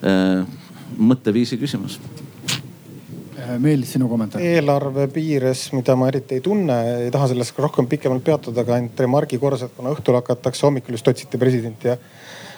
äh, 0.04 0.46
mõtteviisi 0.98 1.60
küsimus. 1.62 2.00
Äh, 3.38 3.56
Meelis, 3.60 3.94
sinu 3.96 4.10
kommentaar? 4.10 4.44
eelarve 4.44 5.08
piires, 5.14 5.68
mida 5.76 5.96
ma 6.00 6.10
eriti 6.12 6.38
ei 6.38 6.44
tunne, 6.44 6.78
ei 7.06 7.12
taha 7.14 7.30
sellest 7.32 7.60
rohkem 7.62 7.88
pikemalt 7.90 8.26
peatuda, 8.26 8.64
aga 8.64 8.78
ainult 8.78 9.00
remargi 9.04 9.40
korras, 9.42 9.64
et 9.68 9.76
kuna 9.78 9.94
õhtul 9.96 10.18
hakatakse, 10.20 10.66
hommikul 10.68 10.98
just 10.98 11.08
otsiti 11.12 11.40
presidenti 11.40 11.92
ja 11.92 11.98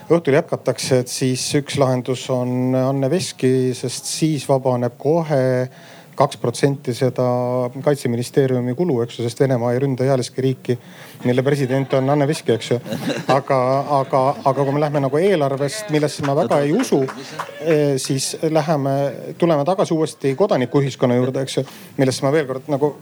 õhtul 0.09 0.33
jätkatakse, 0.33 1.03
et 1.03 1.11
siis 1.11 1.43
üks 1.59 1.77
lahendus 1.77 2.23
on 2.33 2.73
Anne 2.73 3.09
Veski, 3.11 3.71
sest 3.77 4.09
siis 4.09 4.47
vabaneb 4.49 4.95
kohe 4.97 5.41
kaks 6.19 6.39
protsenti 6.41 6.93
seda 6.97 7.25
kaitseministeeriumi 7.83 8.73
kulu, 8.75 8.97
eks 9.05 9.19
ju, 9.19 9.27
sest 9.27 9.39
Venemaa 9.39 9.71
ei 9.75 9.83
ründa 9.85 10.07
ealiski 10.07 10.43
riiki, 10.43 10.75
mille 11.23 11.43
president 11.43 11.93
on 11.93 12.09
Anne 12.09 12.27
Veski, 12.27 12.51
eks 12.51 12.71
ju. 12.71 12.79
aga, 13.27 13.59
aga, 13.99 14.21
aga 14.45 14.63
kui 14.63 14.73
me 14.73 14.79
lähme 14.79 15.01
nagu 15.03 15.19
eelarvest, 15.19 15.89
millesse 15.91 16.23
ma 16.25 16.35
väga 16.37 16.61
ei 16.63 16.71
usu, 16.73 17.01
eh, 17.61 17.97
siis 17.97 18.37
läheme, 18.41 18.93
tuleme 19.37 19.65
tagasi 19.65 19.93
uuesti 19.93 20.35
kodanikuühiskonna 20.35 21.15
juurde, 21.15 21.41
eks 21.41 21.57
ju. 21.57 21.63
millesse 21.97 22.25
ma 22.25 22.31
veel 22.31 22.47
kord 22.47 22.69
nagu 22.71 22.93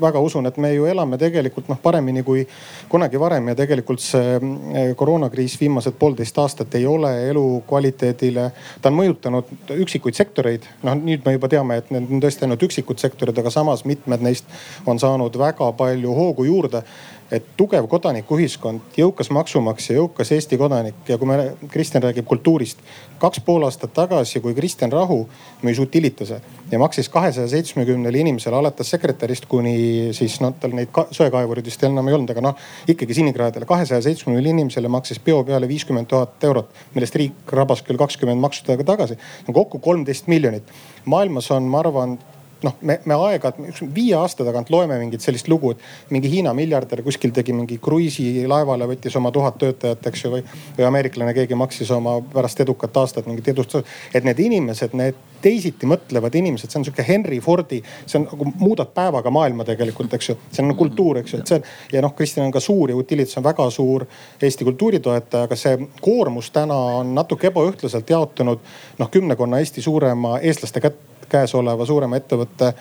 väga 0.00 0.20
usun, 0.20 0.46
et 0.46 0.56
me 0.56 0.72
ju 0.74 0.86
elame 0.90 1.18
tegelikult 1.18 1.68
noh 1.70 1.78
paremini 1.82 2.22
kui 2.26 2.46
kunagi 2.88 3.20
varem 3.20 3.52
ja 3.52 3.54
tegelikult 3.58 4.02
see 4.02 4.34
eh, 4.36 4.94
koroonakriis 4.96 5.56
viimased 5.60 5.98
poolteist 5.98 6.38
aastat 6.38 6.74
ei 6.74 6.86
ole 6.86 7.12
elukvaliteedile, 7.30 8.50
ta 8.82 8.90
on 8.90 8.98
mõjutanud 8.98 9.54
üksikuid 9.78 10.18
sektoreid. 10.18 10.66
noh, 10.82 10.98
nüüd 10.98 11.22
me 11.24 11.36
juba 11.38 11.48
teame, 11.48 11.78
et 11.78 11.94
need 11.94 12.10
on 12.10 12.22
tõesti 12.24 12.46
ainult 12.46 12.66
üksikud 12.66 12.98
sektorid, 12.98 13.38
aga 13.38 13.50
samas 13.54 13.84
mitmed 13.86 14.26
neist 14.26 14.50
on 14.86 14.98
saanud 14.98 15.38
väga 15.38 15.72
palju 15.78 16.14
hoogu 16.14 16.44
juurde 16.50 16.82
et 17.30 17.46
tugev 17.56 17.86
kodanikuühiskond, 17.90 18.96
jõukas 18.98 19.30
maksumaksja, 19.34 19.96
jõukas 20.00 20.32
Eesti 20.34 20.58
kodanik 20.58 21.08
ja 21.08 21.18
kui 21.18 21.28
me, 21.30 21.52
Kristjan 21.70 22.02
räägib 22.02 22.26
kultuurist. 22.26 22.78
kaks 23.20 23.40
pool 23.44 23.64
aastat 23.64 23.92
tagasi, 23.94 24.40
kui 24.40 24.54
Kristjan 24.54 24.92
Rahu 24.92 25.28
müüs 25.62 25.78
Utilitase 25.78 26.40
ja 26.70 26.78
maksis 26.78 27.08
kahesaja 27.08 27.48
seitsmekümnele 27.48 28.18
inimesele 28.18 28.56
alates 28.56 28.90
sekretärist 28.90 29.46
kuni 29.46 30.10
siis 30.16 30.40
noh, 30.40 30.54
tal 30.60 30.74
neid 30.74 30.88
söekaevurid 31.10 31.66
vist 31.66 31.84
enam 31.84 32.08
ei 32.08 32.16
olnud, 32.18 32.30
aga 32.30 32.40
noh 32.40 32.56
ikkagi 32.88 33.14
sinikraadile. 33.14 33.66
kahesaja 33.66 34.02
seitsmekümnele 34.02 34.50
inimesele 34.56 34.88
maksis 34.88 35.18
peo 35.18 35.44
peale 35.44 35.68
viiskümmend 35.68 36.08
tuhat 36.10 36.44
eurot, 36.44 36.74
millest 36.94 37.14
riik 37.14 37.52
rabas 37.52 37.82
küll 37.82 38.00
kakskümmend 38.00 38.40
maksudega 38.40 38.84
tagasi. 38.84 39.18
kokku 39.52 39.78
kolmteist 39.78 40.26
miljonit. 40.26 40.64
maailmas 41.04 41.50
on, 41.50 41.62
ma 41.62 41.78
arvan 41.78 42.18
noh, 42.62 42.76
me, 42.86 42.98
me 43.08 43.16
aeg-ajalt, 43.16 43.80
viie 43.94 44.14
aasta 44.18 44.44
tagant 44.46 44.70
loeme 44.72 44.98
mingit 45.00 45.24
sellist 45.24 45.48
lugu, 45.48 45.72
et 45.74 46.12
mingi 46.14 46.30
Hiina 46.32 46.52
miljardär 46.56 47.02
kuskil 47.06 47.32
tegi 47.36 47.54
mingi 47.56 47.78
kruiisilaevale, 47.82 48.88
võttis 48.90 49.16
oma 49.20 49.32
tuhat 49.34 49.58
töötajat, 49.60 50.06
eks 50.10 50.24
ju, 50.24 50.32
või, 50.34 50.44
või 50.78 50.88
ameeriklane, 50.90 51.34
keegi 51.36 51.58
maksis 51.58 51.90
oma 51.96 52.18
pärast 52.34 52.60
edukat 52.64 52.96
aastat 53.02 53.28
mingit 53.30 53.48
edustust. 53.54 53.88
et 54.14 54.24
need 54.24 54.38
inimesed, 54.46 54.94
need 54.98 55.18
teisiti 55.40 55.88
mõtlevad 55.88 56.34
inimesed, 56.36 56.70
see 56.70 56.80
on 56.80 56.84
sihuke 56.84 57.04
Henry 57.06 57.40
Fordi, 57.40 57.80
see 58.06 58.18
on 58.20 58.26
nagu 58.28 58.50
muudab 58.60 58.92
päevaga 58.94 59.32
maailma 59.32 59.64
tegelikult, 59.64 60.14
eks 60.14 60.28
ju. 60.28 60.36
see 60.52 60.64
on 60.64 60.74
kultuur, 60.76 61.22
eks 61.22 61.34
ju, 61.34 61.40
et 61.40 61.52
see 61.52 61.60
on 61.60 61.94
ja 61.96 62.04
noh, 62.04 62.14
Kristjan 62.16 62.46
on 62.46 62.54
ka 62.54 62.60
suur 62.60 62.92
ja 62.92 62.96
Utilitas 62.96 63.38
on 63.40 63.46
väga 63.46 63.70
suur 63.72 64.04
Eesti 64.40 64.66
kultuuritoetaja, 64.68 65.48
aga 65.48 65.56
see 65.56 65.78
koormus 66.00 66.50
täna 66.52 66.76
on 67.00 67.14
natuke 67.16 67.48
ebaühtlaselt 67.50 68.10
jaotunud 68.10 68.66
noh 68.98 69.10
kümnekonna 69.10 69.62
Eesti 69.62 69.82
suurema 69.82 70.38
eestlaste 70.44 70.84
kätte 70.84 71.09
käesoleva 71.30 71.86
suurema 71.86 72.18
ettevõtte 72.20 72.72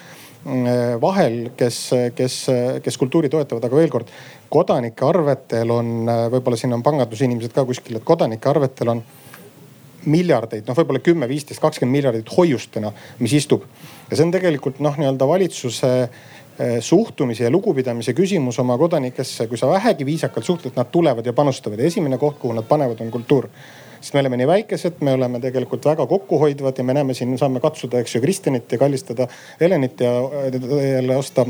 mm, 0.43 0.99
vahel, 1.01 1.39
kes, 1.57 1.79
kes, 2.17 2.41
kes 2.83 2.99
kultuuri 3.01 3.31
toetavad, 3.31 3.69
aga 3.69 3.81
veel 3.81 3.93
kord, 3.93 4.11
kodanike 4.49 5.05
arvetel 5.05 5.73
on, 5.73 5.95
võib-olla 6.33 6.59
siin 6.59 6.73
on 6.75 6.85
pangandusinimesed 6.85 7.55
ka 7.55 7.65
kuskil, 7.69 7.99
et 7.99 8.07
kodanike 8.07 8.49
arvetel 8.51 8.95
on 8.95 9.03
miljardeid, 10.07 10.67
noh, 10.67 10.77
võib-olla 10.77 11.01
kümme, 11.03 11.27
viisteist, 11.29 11.61
kakskümmend 11.61 11.97
miljardit 11.97 12.31
hoiustena, 12.35 12.91
mis 13.19 13.35
istub. 13.35 13.65
ja 14.09 14.15
see 14.15 14.25
on 14.25 14.31
tegelikult 14.33 14.79
noh, 14.83 14.95
nii-öelda 14.99 15.27
valitsuse 15.27 15.91
eh, 15.99 16.77
suhtumise 16.83 17.45
ja 17.45 17.51
lugupidamise 17.51 18.13
küsimus 18.17 18.59
oma 18.59 18.77
kodanikesse. 18.77 19.47
kui 19.47 19.57
sa 19.57 19.69
vähegi 19.69 20.05
viisakalt 20.05 20.45
suhtled, 20.45 20.75
nad 20.75 20.91
tulevad 20.91 21.25
ja 21.25 21.33
panustavad 21.33 21.79
ja 21.79 21.85
esimene 21.85 22.17
koht, 22.17 22.39
kuhu 22.39 22.53
nad 22.53 22.67
panevad, 22.67 23.01
on 23.01 23.11
kultuur 23.11 23.49
sest 23.99 24.13
me 24.13 24.23
oleme 24.23 24.37
nii 24.39 24.47
väikesed, 24.47 25.01
me 25.05 25.13
oleme 25.13 25.41
tegelikult 25.43 25.85
väga 25.85 26.05
kokkuhoidvad 26.07 26.77
ja 26.77 26.83
me 26.87 26.95
näeme 26.97 27.13
siin, 27.17 27.37
saame 27.37 27.59
katsuda, 27.63 27.99
eks 27.99 28.15
ju, 28.15 28.21
Kristjanit 28.23 28.71
ja 28.71 28.77
kallistada 28.81 29.27
Helenit 29.59 29.99
ja 29.99 30.13
jälle 30.93 31.17
osta 31.17 31.45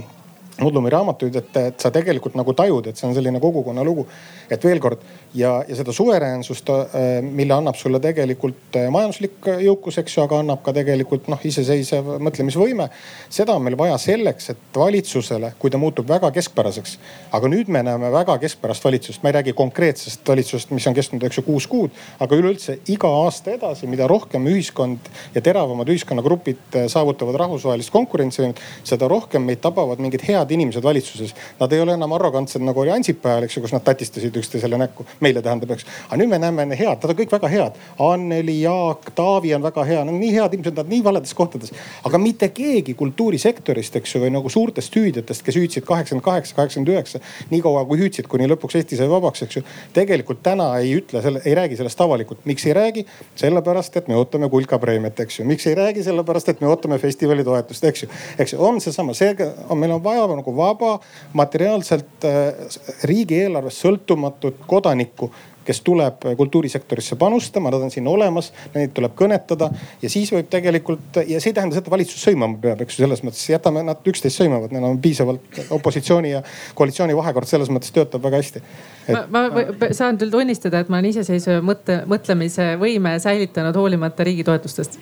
Mudlumi 0.60 0.91
raamatuid, 0.91 1.36
et, 1.39 1.57
et 1.57 1.80
sa 1.80 1.91
tegelikult 1.93 2.36
nagu 2.36 2.53
tajud, 2.57 2.89
et 2.89 2.97
see 2.99 3.07
on 3.07 3.16
selline 3.16 3.39
kogukonna 3.39 3.84
lugu. 3.86 4.05
et 4.49 4.64
veel 4.66 4.80
kord 4.82 5.01
ja, 5.38 5.64
ja 5.68 5.76
seda 5.78 5.93
suveräänsust, 5.93 6.70
äh, 6.70 7.22
mille 7.22 7.53
annab 7.53 7.76
sulle 7.78 7.99
tegelikult 8.01 8.76
äh, 8.76 8.88
majanduslik 8.91 9.45
jõukus, 9.62 9.99
eks 10.01 10.18
ju, 10.18 10.24
aga 10.24 10.39
annab 10.41 10.64
ka 10.66 10.74
tegelikult 10.74 11.28
noh, 11.30 11.39
iseseisev 11.45 12.16
mõtlemisvõime. 12.26 12.89
seda 13.30 13.53
on 13.55 13.64
meil 13.64 13.78
vaja 13.78 13.97
selleks, 14.01 14.49
et 14.55 14.80
valitsusele, 14.80 15.53
kui 15.60 15.70
ta 15.70 15.78
muutub 15.78 16.07
väga 16.10 16.32
keskpäraseks. 16.36 16.97
aga 17.32 17.51
nüüd 17.51 17.70
me 17.70 17.84
näeme 17.86 18.12
väga 18.12 18.38
keskpärast 18.41 18.86
valitsust, 18.86 19.24
ma 19.24 19.30
ei 19.30 19.38
räägi 19.39 19.53
konkreetsest 19.53 20.28
valitsusest, 20.28 20.72
mis 20.72 20.88
on 20.88 20.97
kestnud, 20.97 21.24
eks 21.24 21.38
ju, 21.38 21.45
kuus 21.45 21.68
kuud. 21.68 21.91
aga 22.20 22.36
üleüldse 22.36 22.80
iga 22.88 23.12
aasta 23.24 23.53
edasi, 23.53 23.88
mida 23.88 24.07
rohkem 24.07 24.47
ühiskond 24.49 25.12
ja 25.36 25.41
teravamad 25.41 25.89
ühiskonnagrupid 25.93 26.76
äh, 26.76 26.89
saavutavad 26.91 27.38
rahvusvahelist 27.43 27.93
konkurentsivõimet, 27.93 28.60
seda 28.84 29.07
rohkem 29.07 29.45
meid 29.45 29.62
tabavad 29.62 30.01
mingid 30.01 30.26
head 30.26 30.49
inimesed 30.52 30.84
valitsuses. 30.84 31.36
Nad 31.60 31.74
ei 31.74 31.82
ole 31.84 31.95
enam 31.97 32.14
arrogantsed 32.18 32.64
nagu 32.64 32.84
oli 32.84 32.93
Ansipi 32.93 33.30
ajal, 33.30 33.47
eks 33.47 33.58
ju, 33.58 33.64
kus 33.66 33.74
nad 33.76 33.84
tatistasid 33.86 34.36
üksteisele 34.41 34.80
näkku 34.80 35.06
meile 35.24 35.43
tähendab, 35.45 35.74
eks. 35.76 35.88
aga 36.08 36.20
nüüd 36.22 36.32
me 36.32 36.39
näeme 36.41 36.68
head, 36.76 36.97
nad 37.02 37.14
on 37.14 37.18
kõik 37.20 37.34
väga 37.34 37.52
head. 37.52 37.80
Anneli, 38.04 38.60
Jaak, 38.64 39.12
Taavi 39.16 39.54
on 39.56 39.66
väga 39.66 39.86
hea, 39.88 40.04
nad 40.04 40.14
on 40.14 40.20
nii 40.22 40.34
head 40.36 40.56
inimesed, 40.58 40.78
nad 40.80 40.91
nii 40.91 41.04
valedes 41.06 41.34
kohtades. 41.38 41.74
aga 42.06 42.22
mitte 42.22 42.50
keegi 42.56 42.93
kultuurisektorist, 43.00 43.95
eks 44.00 44.16
ju, 44.16 44.24
või 44.24 44.34
nagu 44.34 44.50
suurtest 44.50 44.95
hüüdjatest, 44.95 45.43
kes 45.45 45.60
hüüdsid 45.60 45.88
kaheksakümmend 45.88 46.26
kaheksa, 46.26 46.56
kaheksakümmend 46.56 46.93
üheksa. 46.95 47.22
nii 47.50 47.62
kaua 47.66 47.86
kui 47.89 48.00
hüüdsid, 48.02 48.28
kuni 48.32 48.47
lõpuks 48.50 48.80
Eesti 48.80 49.00
sai 49.00 49.10
vabaks, 49.12 49.43
eks 49.45 49.60
ju. 49.60 49.64
tegelikult 49.93 50.43
täna 50.43 50.70
ei 50.80 50.95
ütle 51.00 51.22
selle, 51.26 51.41
ei 51.45 51.56
räägi 51.56 51.80
sellest 51.80 52.02
avalikult. 52.02 52.45
miks 52.45 52.66
ei 52.66 52.74
räägi? 52.74 53.06
sellepärast, 53.36 53.97
et 53.97 54.08
me 54.08 54.16
ootame 54.20 54.50
kulka 54.50 54.80
preemiat, 54.80 55.20
eks 55.20 55.39
ju. 55.39 55.45
miks 55.45 55.68
ei 55.68 55.76
räägi? 55.76 56.04
sellepärast, 56.04 56.50
et 56.50 56.62
me 56.62 56.68
ootame 56.68 57.00
festivali 57.00 57.43
toetust, 57.43 57.84
eks 57.84 58.04
ju. 58.04 58.10
eks 58.39 58.54
ju, 58.54 58.62
on 58.64 58.82
seesama, 58.82 59.14
seega 59.18 59.52
on, 59.70 59.78
meil 59.78 59.95
on 59.97 60.04
vaja 60.04 60.28
nagu 60.40 60.56
vaba, 60.58 60.96
materiaalselt 61.38 62.28
äh, 62.28 62.74
riigieelarvest 63.08 63.86
sõltumatut 63.86 64.66
kodanikku 64.68 65.32
kes 65.70 65.82
tuleb 65.86 66.24
kultuurisektorisse 66.38 67.16
panustama, 67.16 67.70
nad 67.70 67.84
on 67.86 67.92
siin 67.94 68.08
olemas, 68.10 68.48
neid 68.74 68.94
tuleb 68.98 69.14
kõnetada 69.18 69.68
ja 70.02 70.10
siis 70.10 70.32
võib 70.34 70.48
tegelikult 70.50 71.20
ja 71.22 71.38
see 71.38 71.52
ei 71.52 71.58
tähenda 71.60 71.78
seda, 71.78 71.86
et 71.86 71.94
valitsus 71.94 72.24
sõimama 72.26 72.58
peab, 72.64 72.82
eks 72.82 72.98
ju, 72.98 73.04
selles 73.04 73.22
mõttes 73.26 73.44
jätame 73.52 73.84
nad 73.86 74.10
üksteist 74.10 74.42
sõimavad, 74.42 74.74
neil 74.74 74.88
on 74.88 74.98
piisavalt 75.04 75.60
opositsiooni 75.78 76.34
ja 76.34 76.42
koalitsiooni 76.80 77.18
vahekord 77.20 77.52
selles 77.52 77.70
mõttes 77.70 77.94
töötab 77.94 78.26
väga 78.26 78.42
hästi 78.42 78.64
et.... 79.10 79.32
ma, 79.34 79.45
ma 79.49 79.91
saan 79.95 80.20
küll 80.22 80.34
tunnistada, 80.34 80.84
et 80.84 80.89
ma 80.89 80.99
olen 80.99 81.12
iseseisva 81.12 81.60
mõtte, 81.66 82.01
mõtlemise 82.10 82.76
võime 82.82 83.18
säilitanud 83.24 83.76
hoolimata 83.82 84.28
riigi 84.28 84.47
toetustest 84.47 84.99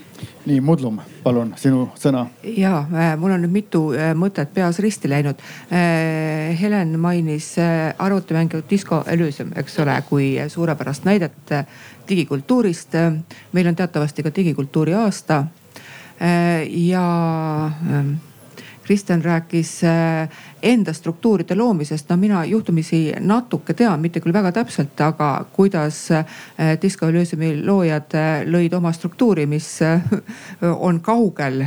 nii, 0.47 0.62
Mudlum, 0.64 0.99
palun, 1.24 1.51
sinu 1.60 1.88
sõna. 1.99 2.26
ja 2.55 2.80
äh, 2.88 3.12
mul 3.20 3.36
on 3.36 3.43
nüüd 3.43 3.53
mitu 3.53 3.82
äh, 3.95 4.14
mõtet 4.18 4.53
peas 4.55 4.80
risti 4.84 5.10
läinud. 5.12 5.41
Äh, 5.68 6.55
Helen 6.60 6.95
mainis 7.03 7.53
arvutimängu 7.60 8.64
Disco 8.70 9.01
Elysium, 9.12 9.51
eks 9.60 9.80
ole, 9.84 9.97
kui 10.10 10.30
suurepärast 10.49 11.08
näidet 11.08 11.55
digikultuurist. 12.08 12.95
meil 13.51 13.68
on 13.68 13.76
teatavasti 13.76 14.24
ka 14.24 14.32
digikultuuri 14.36 14.93
aasta. 14.93 15.43
ja 16.68 17.03
ähm, 17.66 18.14
Kristjan 18.88 19.24
rääkis 19.24 19.84
äh, 19.84 20.30
enda 20.64 20.94
struktuuride 20.94 21.56
loomisest. 21.56 22.10
no 22.10 22.18
mina 22.18 22.46
juhtumisi 22.46 23.14
natuke 23.20 23.74
tean, 23.74 24.00
mitte 24.00 24.22
küll 24.24 24.34
väga 24.34 24.52
täpselt, 24.56 25.02
aga 25.04 25.46
kuidas 25.54 26.00
äh, 26.12 26.24
Disco 26.82 27.10
Elysiumi 27.12 27.50
loojad 27.68 28.16
äh, 28.16 28.46
lõid 28.48 28.78
oma 28.78 28.94
struktuuri, 28.96 29.46
mis 29.46 29.68
on 30.88 31.02
kaugel 31.04 31.66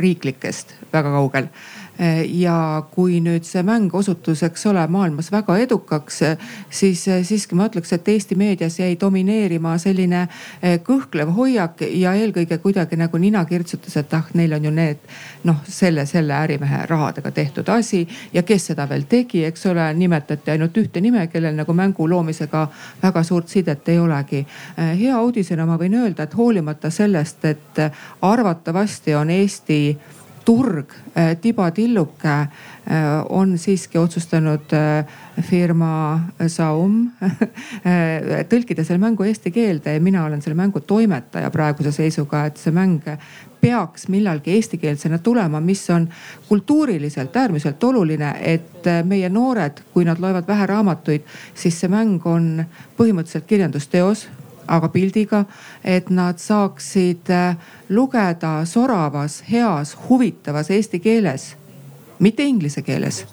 riiklikest, 0.00 0.72
väga 0.92 1.12
kaugel 1.18 1.52
ja 2.28 2.82
kui 2.90 3.20
nüüd 3.24 3.46
see 3.48 3.62
mäng 3.64 3.94
osutus, 3.94 4.42
eks 4.44 4.66
ole, 4.68 4.82
maailmas 4.92 5.30
väga 5.32 5.56
edukaks, 5.64 6.20
siis 6.70 7.06
eh, 7.08 7.22
siiski 7.24 7.56
ma 7.56 7.68
ütleks, 7.70 7.92
et 7.96 8.08
Eesti 8.08 8.36
meedias 8.36 8.78
jäi 8.78 8.96
domineerima 9.00 9.76
selline 9.80 10.26
kõhklev 10.84 11.32
hoiak 11.36 11.80
ja 11.88 12.12
eelkõige 12.18 12.58
kuidagi 12.60 12.98
nagu 13.00 13.18
nina 13.18 13.44
kirtsutas, 13.48 13.96
et 13.96 14.14
ah, 14.14 14.26
neil 14.34 14.52
on 14.58 14.68
ju 14.68 14.72
need 14.76 15.06
noh, 15.48 15.62
selle, 15.68 16.06
selle 16.06 16.36
ärimehe 16.36 16.82
rahadega 16.86 17.30
tehtud 17.30 17.68
asi 17.72 18.04
ja 18.32 18.42
kes 18.42 18.70
seda 18.72 18.88
veel 18.88 19.06
tegi, 19.08 19.44
eks 19.48 19.66
ole, 19.72 19.88
nimetati 19.94 20.52
ainult 20.52 20.76
ühte 20.76 21.00
nime, 21.00 21.26
kellel 21.32 21.56
nagu 21.56 21.72
mängu 21.76 22.08
loomisega 22.10 22.66
väga 23.02 23.22
suurt 23.22 23.48
sidet 23.48 23.88
ei 23.88 23.98
olegi. 23.98 24.46
hea 24.76 25.20
uudisena 25.20 25.66
ma 25.66 25.78
võin 25.80 25.96
öelda, 25.96 26.26
et 26.26 26.36
hoolimata 26.36 26.90
sellest, 26.90 27.44
et 27.44 27.82
arvatavasti 28.22 29.14
on 29.14 29.30
Eesti 29.30 29.80
turg, 30.46 30.92
äh, 31.16 31.36
tibatilluke 31.40 32.28
äh, 32.28 32.48
on 33.28 33.58
siiski 33.58 33.98
otsustanud 33.98 34.72
äh, 34.72 35.06
firma 35.42 36.20
Saum 36.46 37.10
tõlkida 38.50 38.84
selle 38.86 39.02
mängu 39.02 39.26
eesti 39.26 39.50
keelde 39.52 39.96
ja 39.96 40.00
mina 40.00 40.24
olen 40.24 40.42
selle 40.42 40.56
mängu 40.56 40.80
toimetaja 40.80 41.50
praeguse 41.50 41.92
seisuga, 41.92 42.46
et 42.46 42.62
see 42.62 42.72
mäng 42.72 43.02
peaks 43.60 44.06
millalgi 44.12 44.54
eestikeelsena 44.54 45.18
tulema, 45.18 45.60
mis 45.60 45.82
on 45.90 46.06
kultuuriliselt 46.48 47.36
äärmiselt 47.36 47.84
oluline, 47.84 48.32
et 48.40 48.86
meie 49.04 49.28
noored, 49.32 49.82
kui 49.92 50.06
nad 50.06 50.20
loevad 50.22 50.46
vähe 50.48 50.66
raamatuid, 50.70 51.26
siis 51.54 51.80
see 51.80 51.90
mäng 51.90 52.22
on 52.30 52.64
põhimõtteliselt 52.96 53.48
kirjandusteos 53.50 54.28
aga 54.68 54.88
pildiga, 54.88 55.44
et 55.84 56.10
nad 56.10 56.38
saaksid 56.38 57.30
äh, 57.30 57.56
lugeda 57.88 58.64
soravas, 58.64 59.42
heas, 59.52 59.96
huvitavas 60.08 60.70
eesti 60.70 61.00
keeles, 61.00 61.54
mitte 62.18 62.44
inglise 62.44 62.82
keeles 62.82 63.24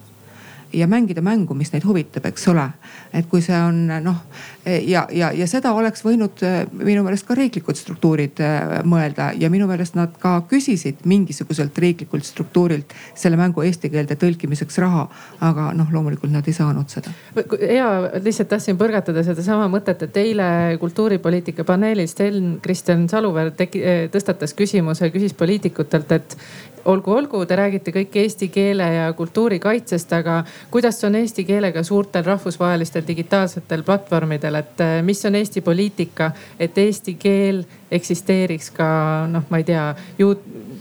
ja 0.74 0.88
mängida 0.88 1.22
mängu, 1.22 1.54
mis 1.58 1.72
neid 1.74 1.86
huvitab, 1.86 2.26
eks 2.26 2.48
ole. 2.52 2.66
et 3.14 3.28
kui 3.30 3.42
see 3.46 3.58
on 3.58 3.86
noh 4.04 4.24
ja, 4.66 5.06
ja, 5.12 5.32
ja 5.36 5.48
seda 5.50 5.74
oleks 5.76 6.04
võinud 6.06 6.42
äh, 6.46 6.64
minu 6.74 7.04
meelest 7.06 7.28
ka 7.28 7.36
riiklikud 7.38 7.78
struktuurid 7.78 8.40
äh, 8.44 8.80
mõelda 8.88 9.32
ja 9.40 9.50
minu 9.54 9.68
meelest 9.70 9.98
nad 9.98 10.16
ka 10.22 10.36
küsisid 10.50 11.04
mingisuguselt 11.10 11.78
riiklikult 11.78 12.26
struktuurilt 12.26 12.96
selle 13.20 13.38
mängu 13.40 13.64
eesti 13.66 13.92
keelde 13.94 14.18
tõlkimiseks 14.20 14.80
raha. 14.82 15.08
aga 15.44 15.70
noh, 15.78 15.90
loomulikult 15.92 16.32
nad 16.32 16.48
ei 16.48 16.56
saanud 16.56 16.90
seda. 16.90 17.14
ja 17.62 17.90
lihtsalt 18.24 18.50
tahtsin 18.54 18.80
põrgatada 18.80 19.24
sedasama 19.26 19.68
mõtet, 19.72 20.06
et 20.08 20.18
eile 20.18 20.78
kultuuripoliitika 20.80 21.64
paneelis 21.68 22.16
Sten-Kristjan 22.16 23.08
Saluveer 23.10 23.52
tegi, 23.58 23.82
tõstatas 24.14 24.56
küsimuse, 24.58 25.10
küsis 25.14 25.34
poliitikutelt, 25.38 26.12
et 26.12 26.38
olgu, 26.86 27.12
olgu, 27.12 27.44
te 27.46 27.56
räägite 27.56 27.94
kõik 27.96 28.16
eesti 28.24 28.50
keele 28.54 28.88
ja 28.96 29.06
kultuuri 29.18 29.60
kaitsest, 29.64 30.12
aga 30.14 30.42
kuidas 30.72 31.00
on 31.08 31.16
eesti 31.20 31.46
keelega 31.48 31.84
suurtel 31.84 32.26
rahvusvahelistel 32.28 33.06
digitaalsetel 33.08 33.84
platvormidel, 33.88 34.60
et 34.60 34.84
eh, 34.84 34.98
mis 35.06 35.24
on 35.26 35.36
Eesti 35.36 35.62
poliitika, 35.62 36.32
et 36.60 36.78
eesti 36.78 37.16
keel 37.20 37.64
eksisteeriks 37.94 38.72
ka 38.74 38.88
noh, 39.32 39.46
ma 39.50 39.62
ei 39.62 39.68
tea, 39.68 39.86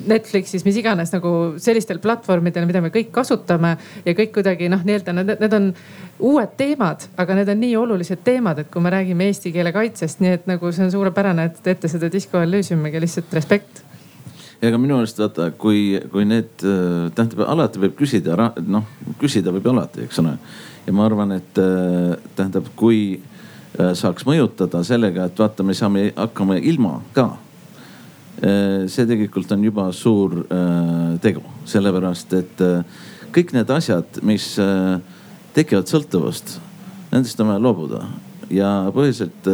Netflixis, 0.03 0.65
mis 0.67 0.77
iganes 0.81 1.13
nagu 1.15 1.31
sellistel 1.63 2.01
platvormidel, 2.03 2.67
mida 2.67 2.81
me 2.83 2.91
kõik 2.95 3.13
kasutame 3.15 3.77
ja 4.07 4.17
kõik 4.19 4.33
kuidagi 4.35 4.71
noh, 4.73 4.83
nii-öelda 4.83 5.15
need, 5.15 5.35
need 5.45 5.55
on 5.59 5.71
uued 6.33 6.57
teemad, 6.59 7.07
aga 7.21 7.39
need 7.39 7.53
on 7.53 7.63
nii 7.63 7.77
olulised 7.79 8.25
teemad, 8.27 8.65
et 8.65 8.73
kui 8.73 8.83
me 8.83 8.91
räägime 8.91 9.31
eesti 9.31 9.55
keele 9.55 9.75
kaitsest, 9.75 10.23
nii 10.25 10.37
et 10.41 10.51
nagu 10.51 10.75
see 10.75 10.89
on 10.89 10.93
suurepärane, 10.95 11.47
et 11.51 11.63
teete 11.63 11.91
seda 11.93 12.11
Disco 12.13 12.43
Elysiumiga, 12.43 13.03
lihtsalt 13.03 13.39
respekt 13.39 13.85
ega 14.63 14.79
minu 14.79 15.01
meelest 15.01 15.19
vaata, 15.19 15.49
kui, 15.59 15.97
kui 16.13 16.27
need, 16.29 16.53
äh, 16.63 17.09
tähendab 17.17 17.43
alati 17.51 17.83
võib 17.83 17.97
küsida, 17.99 18.37
noh 18.63 18.87
küsida 19.21 19.55
võib 19.55 19.67
alati, 19.73 20.07
eks 20.07 20.23
ole. 20.23 20.37
ja 20.87 20.95
ma 20.95 21.07
arvan, 21.09 21.35
et 21.39 21.59
äh, 21.59 22.15
tähendab, 22.39 22.69
kui 22.79 23.03
äh, 23.19 23.93
saaks 23.99 24.27
mõjutada 24.29 24.85
sellega, 24.87 25.27
et 25.27 25.43
vaata, 25.43 25.67
me 25.67 25.75
saame 25.75 26.11
hakkama 26.17 26.61
ilma 26.61 27.01
ka. 27.17 27.33
see 28.43 29.05
tegelikult 29.07 29.53
on 29.55 29.61
juba 29.63 29.85
suur 29.95 30.33
tegu, 31.23 31.43
sellepärast 31.69 32.33
et 32.35 32.63
kõik 33.31 33.53
need 33.55 33.71
asjad, 33.71 34.19
mis 34.27 34.47
tekivad 35.55 35.93
sõltuvust, 35.93 36.57
nendest 37.13 37.39
on 37.45 37.53
vaja 37.53 37.63
loobuda 37.63 38.01
ja 38.53 38.73
põhiliselt 38.95 39.49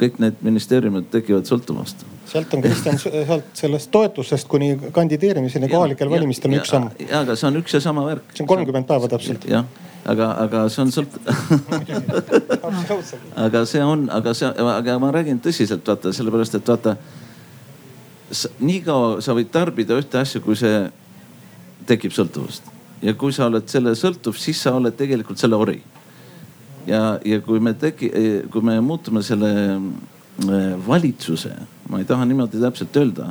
kõik 0.00 0.18
need 0.22 0.42
ministeeriumid 0.44 1.08
tekivad 1.12 1.48
sõltuvust 1.48 2.04
sealt 2.34 2.54
on 2.54 2.62
Kristjan, 2.64 2.98
sealt 2.98 3.50
sellest 3.56 3.90
toetusest 3.94 4.48
kuni 4.50 4.74
kandideerimiseni 4.92 5.68
kohalikel 5.70 6.10
valimistel 6.10 6.52
on 6.52 6.58
üks 6.58 6.72
samm. 6.72 6.90
ja, 6.98 7.20
aga 7.20 7.36
see 7.38 7.48
on 7.50 7.58
üks 7.60 7.76
ja 7.76 7.80
sama 7.84 8.06
värk. 8.08 8.32
see 8.34 8.44
on 8.44 8.50
kolmkümmend 8.50 8.88
päeva 8.88 9.10
täpselt. 9.12 9.46
jah, 9.50 9.66
aga, 10.10 10.30
aga 10.46 10.64
see 10.72 10.84
on 10.84 10.92
sõlt- 10.94 11.18
aga 13.46 13.64
see 13.70 13.84
on, 13.84 14.08
aga 14.18 14.34
see, 14.36 14.50
aga 14.74 14.98
ma 15.02 15.12
räägin 15.14 15.40
tõsiselt 15.44 15.86
vaata 15.86 16.12
sellepärast, 16.16 16.58
et 16.58 16.74
vaata. 16.74 16.96
niikaua 18.60 19.20
sa 19.24 19.36
võid 19.36 19.52
tarbida 19.54 19.98
ühte 20.00 20.20
asja, 20.20 20.42
kui 20.44 20.56
see 20.58 20.86
tekib 21.86 22.14
sõltuvust 22.16 22.72
ja 23.04 23.12
kui 23.20 23.34
sa 23.36 23.50
oled 23.50 23.68
selle 23.68 23.92
sõltuv, 23.98 24.38
siis 24.40 24.62
sa 24.64 24.72
oled 24.78 24.96
tegelikult 24.96 25.38
selle 25.38 25.60
ori. 25.60 25.82
Ja, 26.86 27.18
ja 27.24 27.40
kui 27.44 27.60
me 27.60 27.74
tegi, 27.78 28.10
kui 28.52 28.62
me 28.64 28.80
muutume 28.80 29.22
selle 29.22 29.52
Äh, 30.42 30.86
valitsuse, 30.86 31.52
ma 31.88 32.00
ei 32.02 32.04
taha 32.04 32.24
niimoodi 32.26 32.58
täpselt 32.58 32.96
öelda, 32.98 33.28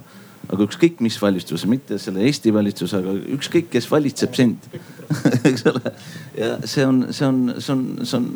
aga 0.47 0.63
ükskõik 0.63 1.01
mis 1.03 1.17
valitsuse, 1.19 1.67
mitte 1.67 1.97
selle 1.99 2.21
Eesti 2.23 2.53
valitsuse, 2.55 3.01
aga 3.01 3.15
ükskõik, 3.35 3.67
kes 3.73 3.89
valitseb 3.91 4.37
sind. 4.37 4.69
eks 5.49 5.65
ole. 5.67 5.91
ja 6.39 6.53
see 6.63 6.85
on, 6.87 7.01
see 7.11 7.27
on, 7.27 7.41
see 7.57 7.75
on, 7.75 7.83
see 8.07 8.21
on 8.21 8.29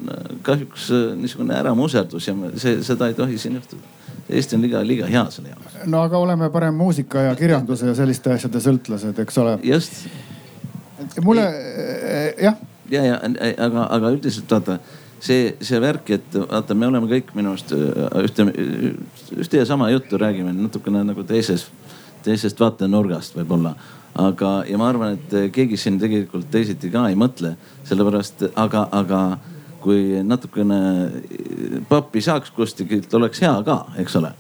kahjuks 0.43 0.89
niisugune 1.21 1.55
äramuserdus 1.61 2.27
ja 2.27 2.35
see, 2.59 2.81
seda 2.83 3.07
ei 3.07 3.15
tohi 3.15 3.39
siin 3.39 3.55
juhtuda. 3.55 3.95
Eesti 4.27 4.59
on 4.59 4.67
liiga, 4.67 4.83
liiga 4.83 5.07
hea 5.07 5.23
selle 5.31 5.55
jaoks. 5.55 5.79
no 5.87 6.03
aga 6.03 6.19
oleme 6.19 6.51
parem 6.51 6.75
muusika 6.75 7.23
ja 7.29 7.39
kirjanduse 7.39 7.87
ja 7.87 7.95
selliste 7.95 8.35
asjade 8.35 8.59
sõltlased, 8.67 9.23
eks 9.23 9.43
ole. 9.45 9.57
just. 9.63 10.03
mulle, 11.23 11.47
eh, 11.55 12.29
jah. 12.49 12.59
ja, 12.91 13.09
ja 13.13 13.19
aga, 13.55 13.87
aga 13.87 14.11
üldiselt 14.19 14.51
vaata 14.51 14.81
see, 15.23 15.51
see 15.61 15.81
värk, 15.81 16.09
et 16.17 16.37
vaata, 16.37 16.75
me 16.77 16.87
oleme 16.89 17.09
kõik 17.09 17.33
minu 17.37 17.53
arust 17.53 17.73
äh, 17.75 18.23
ühte, 18.23 18.47
ühte 19.37 19.61
ja 19.61 19.65
sama 19.67 19.89
juttu 19.91 20.19
räägime 20.21 20.53
natukene 20.55 21.03
nagu 21.07 21.25
teises, 21.27 21.67
teisest 22.25 22.59
vaatenurgast 22.59 23.37
võib-olla. 23.37 23.75
aga, 24.17 24.63
ja 24.65 24.77
ma 24.81 24.87
arvan, 24.89 25.13
et 25.13 25.53
keegi 25.53 25.77
siin 25.77 25.99
tegelikult 26.01 26.47
teisiti 26.49 26.89
ka 26.89 27.03
ei 27.09 27.15
mõtle, 27.15 27.51
sellepärast, 27.85 28.47
aga, 28.57 28.87
aga 28.91 29.19
kui 29.81 30.23
natukene 30.25 30.79
pappi 31.89 32.21
saaks 32.25 32.49
kuskilt, 32.55 33.13
oleks 33.13 33.43
hea 33.45 33.53
ka, 33.65 33.77
eks 34.01 34.17
ole. 34.17 34.33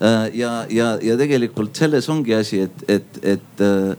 Äh, 0.00 0.30
ja, 0.38 0.64
ja, 0.70 0.94
ja 1.02 1.16
tegelikult 1.20 1.76
selles 1.76 2.08
ongi 2.08 2.34
asi, 2.34 2.62
et, 2.64 2.84
et, 2.88 3.20
et, 3.22 3.60
äh, 3.60 3.96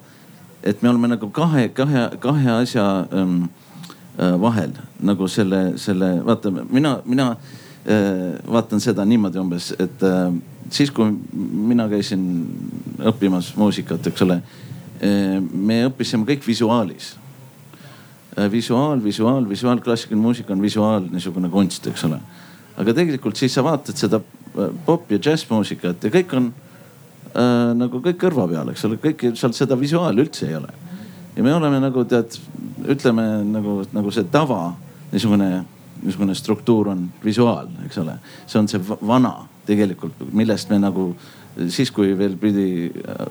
et 0.64 0.81
me 0.81 0.89
oleme 0.89 1.14
nagu 1.14 1.30
kahe, 1.30 1.69
kahe, 1.77 2.07
kahe 2.19 2.51
asja 2.64 2.88
ähm, 3.14 3.43
Äh, 3.43 3.59
vahel 4.18 4.73
nagu 5.06 5.27
selle, 5.31 5.77
selle 5.80 6.10
vaata 6.26 6.52
mina, 6.52 6.98
mina 7.06 7.30
äh, 7.31 8.40
vaatan 8.52 8.81
seda 8.84 9.06
niimoodi 9.07 9.40
umbes, 9.40 9.72
et 9.80 10.03
äh, 10.03 10.34
siis 10.73 10.91
kui 10.91 11.14
mina 11.41 11.88
käisin 11.91 12.26
õppimas 12.99 13.53
muusikat, 13.57 14.11
eks 14.11 14.26
ole. 14.27 14.41
me 14.99 15.86
õppisime 15.88 16.26
kõik 16.27 16.44
visuaalis. 16.44 17.14
visuaal, 18.52 19.03
visuaal, 19.03 19.48
visuaal, 19.49 19.80
klassikaline 19.80 20.22
muusika 20.22 20.53
on 20.53 20.61
visuaal, 20.61 21.07
niisugune 21.11 21.49
kunst, 21.49 21.88
eks 21.88 22.03
ole. 22.03 22.19
aga 22.77 22.94
tegelikult 22.94 23.38
siis 23.38 23.53
sa 23.53 23.64
vaatad 23.64 23.95
seda 23.95 24.19
pop 24.86 25.11
ja 25.11 25.18
džässmuusikat 25.18 26.03
ja 26.03 26.11
kõik 26.11 26.36
on 26.36 26.52
äh, 26.52 27.72
nagu 27.76 28.03
kõik 28.03 28.19
kõrva 28.19 28.48
peal, 28.52 28.69
eks 28.69 28.86
ole, 28.86 28.99
kõik 28.99 29.30
seal 29.40 29.56
seda 29.56 29.80
visuaali 29.80 30.27
üldse 30.27 30.48
ei 30.48 30.60
ole 30.60 30.88
ja 31.39 31.43
me 31.43 31.53
oleme 31.55 31.79
nagu 31.79 32.03
tead, 32.03 32.35
ütleme 32.91 33.25
nagu, 33.47 33.79
nagu 33.95 34.11
see 34.11 34.27
tava 34.27 34.73
niisugune, 35.13 35.63
niisugune 36.03 36.35
struktuur 36.35 36.91
on 36.91 37.05
visuaal, 37.23 37.69
eks 37.85 38.01
ole. 38.01 38.17
see 38.45 38.59
on 38.59 38.67
see 38.67 38.81
vana 38.83 39.31
tegelikult, 39.69 40.19
millest 40.35 40.67
me 40.69 40.81
nagu 40.83 41.13
siis, 41.71 41.93
kui 41.95 42.11
veel 42.17 42.35
pidi 42.39 42.67
äh, 42.89 43.23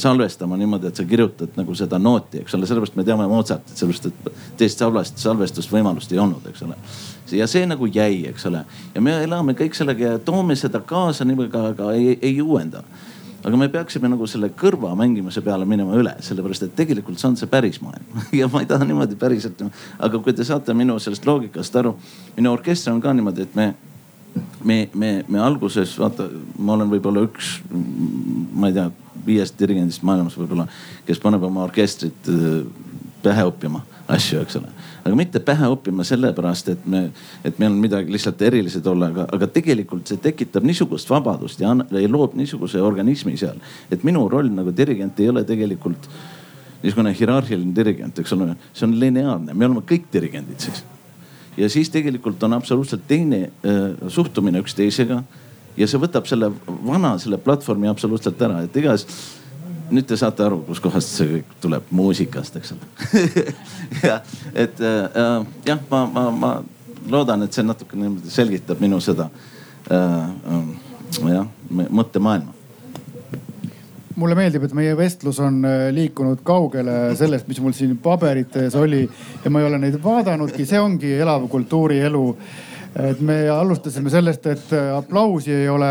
salvestama 0.00 0.56
niimoodi, 0.56 0.88
et 0.88 0.96
sa 0.96 1.04
kirjutad 1.08 1.52
nagu 1.60 1.76
seda 1.76 2.00
nooti, 2.00 2.40
eks 2.40 2.56
ole, 2.56 2.68
sellepärast 2.70 2.96
me 2.96 3.04
teame 3.04 3.28
Mozartit, 3.28 3.76
sellepärast 3.76 4.08
et 4.08 4.42
teist 4.62 4.80
salvest, 4.80 5.20
salvestusvõimalust 5.20 6.16
ei 6.16 6.24
olnud, 6.24 6.48
eks 6.48 6.64
ole. 6.64 6.80
ja 7.36 7.48
see 7.50 7.68
nagu 7.68 7.92
jäi, 7.92 8.24
eks 8.32 8.48
ole, 8.48 8.64
ja 8.94 9.04
me 9.04 9.18
elame 9.28 9.52
kõik 9.58 9.76
sellega 9.76 10.14
ja 10.14 10.22
toome 10.32 10.56
seda 10.56 10.80
kaasa 10.80 11.28
niimoodi, 11.28 11.52
aga 11.74 11.92
ei, 11.92 12.16
ei 12.24 12.40
uuenda 12.40 12.86
aga 13.44 13.58
me 13.60 13.68
peaksime 13.72 14.08
nagu 14.08 14.26
selle 14.30 14.50
kõrva 14.56 14.94
mängimise 14.98 15.42
peale 15.44 15.66
minema 15.68 15.96
üle, 16.00 16.14
sellepärast 16.24 16.66
et 16.66 16.76
tegelikult 16.78 17.20
see 17.20 17.28
on 17.30 17.38
see 17.40 17.50
päris 17.50 17.80
maailm 17.84 18.24
ja 18.40 18.48
ma 18.52 18.62
ei 18.64 18.68
taha 18.70 18.86
niimoodi 18.88 19.18
päriselt. 19.20 19.62
aga 19.98 20.20
kui 20.20 20.36
te 20.36 20.46
saate 20.46 20.74
minu 20.76 20.98
sellest 21.02 21.26
loogikast 21.28 21.76
aru, 21.80 21.94
minu 22.38 22.52
orkester 22.54 22.94
on 22.94 23.02
ka 23.04 23.12
niimoodi, 23.16 23.48
et 23.48 23.56
me, 23.58 23.70
me, 24.64 24.78
me, 24.94 25.14
me 25.28 25.42
alguses 25.44 25.96
vaata, 26.00 26.28
ma 26.58 26.78
olen 26.78 26.92
võib-olla 26.96 27.24
üks, 27.28 27.56
ma 28.54 28.70
ei 28.70 28.78
tea, 28.78 28.90
viiest 29.24 29.58
dirigendist 29.60 30.04
maailmas 30.04 30.36
võib-olla, 30.36 30.66
kes 31.06 31.20
paneb 31.22 31.44
oma 31.46 31.64
orkestrit 31.64 32.32
äh, 32.32 32.62
pähe 33.24 33.44
õppima 33.48 33.84
asju, 34.08 34.42
eks 34.44 34.60
ole 34.60 34.72
aga 35.04 35.16
mitte 35.18 35.40
pähe 35.44 35.68
õppima 35.74 36.04
sellepärast, 36.06 36.70
et 36.72 36.86
me, 36.88 37.02
et 37.44 37.58
meil 37.60 37.74
on 37.74 37.80
midagi 37.82 38.12
lihtsalt 38.12 38.40
erilised 38.46 38.86
olla, 38.88 39.10
aga, 39.12 39.26
aga 39.36 39.48
tegelikult 39.52 40.08
see 40.08 40.20
tekitab 40.22 40.64
niisugust 40.64 41.10
vabadust 41.12 41.60
ja, 41.60 41.74
ja 41.92 42.10
loob 42.10 42.36
niisuguse 42.38 42.80
organismi 42.82 43.36
seal. 43.40 43.60
et 43.92 44.04
minu 44.06 44.24
roll 44.32 44.48
nagu 44.52 44.72
dirigent 44.72 45.20
ei 45.20 45.28
ole 45.28 45.44
tegelikult 45.44 46.08
niisugune 46.82 47.12
hierarhiline 47.16 47.76
dirigent, 47.76 48.18
eks 48.20 48.32
ole, 48.36 48.54
see 48.72 48.88
on 48.88 48.96
lineaarne, 49.00 49.52
me 49.52 49.68
oleme 49.68 49.84
kõik 49.88 50.08
dirigendid 50.12 50.64
siis. 50.64 50.82
ja 51.60 51.68
siis 51.68 51.92
tegelikult 51.92 52.42
on 52.48 52.56
absoluutselt 52.56 53.04
teine 53.08 53.44
äh, 53.44 54.08
suhtumine 54.08 54.64
üksteisega 54.64 55.20
ja 55.76 55.88
see 55.90 56.00
võtab 56.00 56.28
selle 56.30 56.48
vana, 56.66 57.18
selle 57.20 57.36
platvormi 57.44 57.92
absoluutselt 57.92 58.40
ära, 58.40 58.64
et 58.64 58.80
igas 58.80 59.04
nüüd 59.90 60.06
te 60.08 60.16
saate 60.16 60.44
aru, 60.46 60.60
kuskohast 60.68 61.16
see 61.18 61.28
kõik 61.30 61.56
tuleb 61.64 61.90
muusikast, 61.94 62.56
eks 62.60 62.74
ole. 62.76 62.92
Ja 64.08 64.20
et 64.54 64.80
äh, 64.80 65.44
jah, 65.66 65.80
ma, 65.90 66.04
ma, 66.10 66.24
ma 66.30 66.52
loodan, 67.10 67.44
et 67.44 67.54
see 67.54 67.64
natuke 67.66 67.98
niimoodi 67.98 68.32
selgitab 68.32 68.80
minu 68.82 69.00
seda 69.04 69.28
äh, 69.90 69.96
äh, 70.00 71.32
jah, 71.36 71.48
mõttemaailma. 71.70 72.54
Mulle 74.14 74.36
meeldib, 74.38 74.62
et 74.62 74.74
meie 74.78 74.94
vestlus 74.94 75.40
on 75.42 75.64
äh, 75.66 75.88
liikunud 75.94 76.44
kaugele 76.46 77.16
sellest, 77.18 77.48
mis 77.50 77.58
mul 77.62 77.74
siin 77.74 77.96
paberites 78.02 78.76
oli 78.78 79.02
ja 79.04 79.50
ma 79.50 79.62
ei 79.62 79.66
ole 79.66 79.80
neid 79.82 79.98
vaadanudki, 80.02 80.66
see 80.68 80.78
ongi 80.78 81.16
elav 81.18 81.48
kultuurielu 81.50 82.22
et 82.94 83.20
me 83.20 83.36
alustasime 83.50 84.10
sellest, 84.12 84.46
et 84.46 84.72
äh, 84.76 84.92
aplausi 84.94 85.52
ei 85.52 85.68
ole 85.68 85.90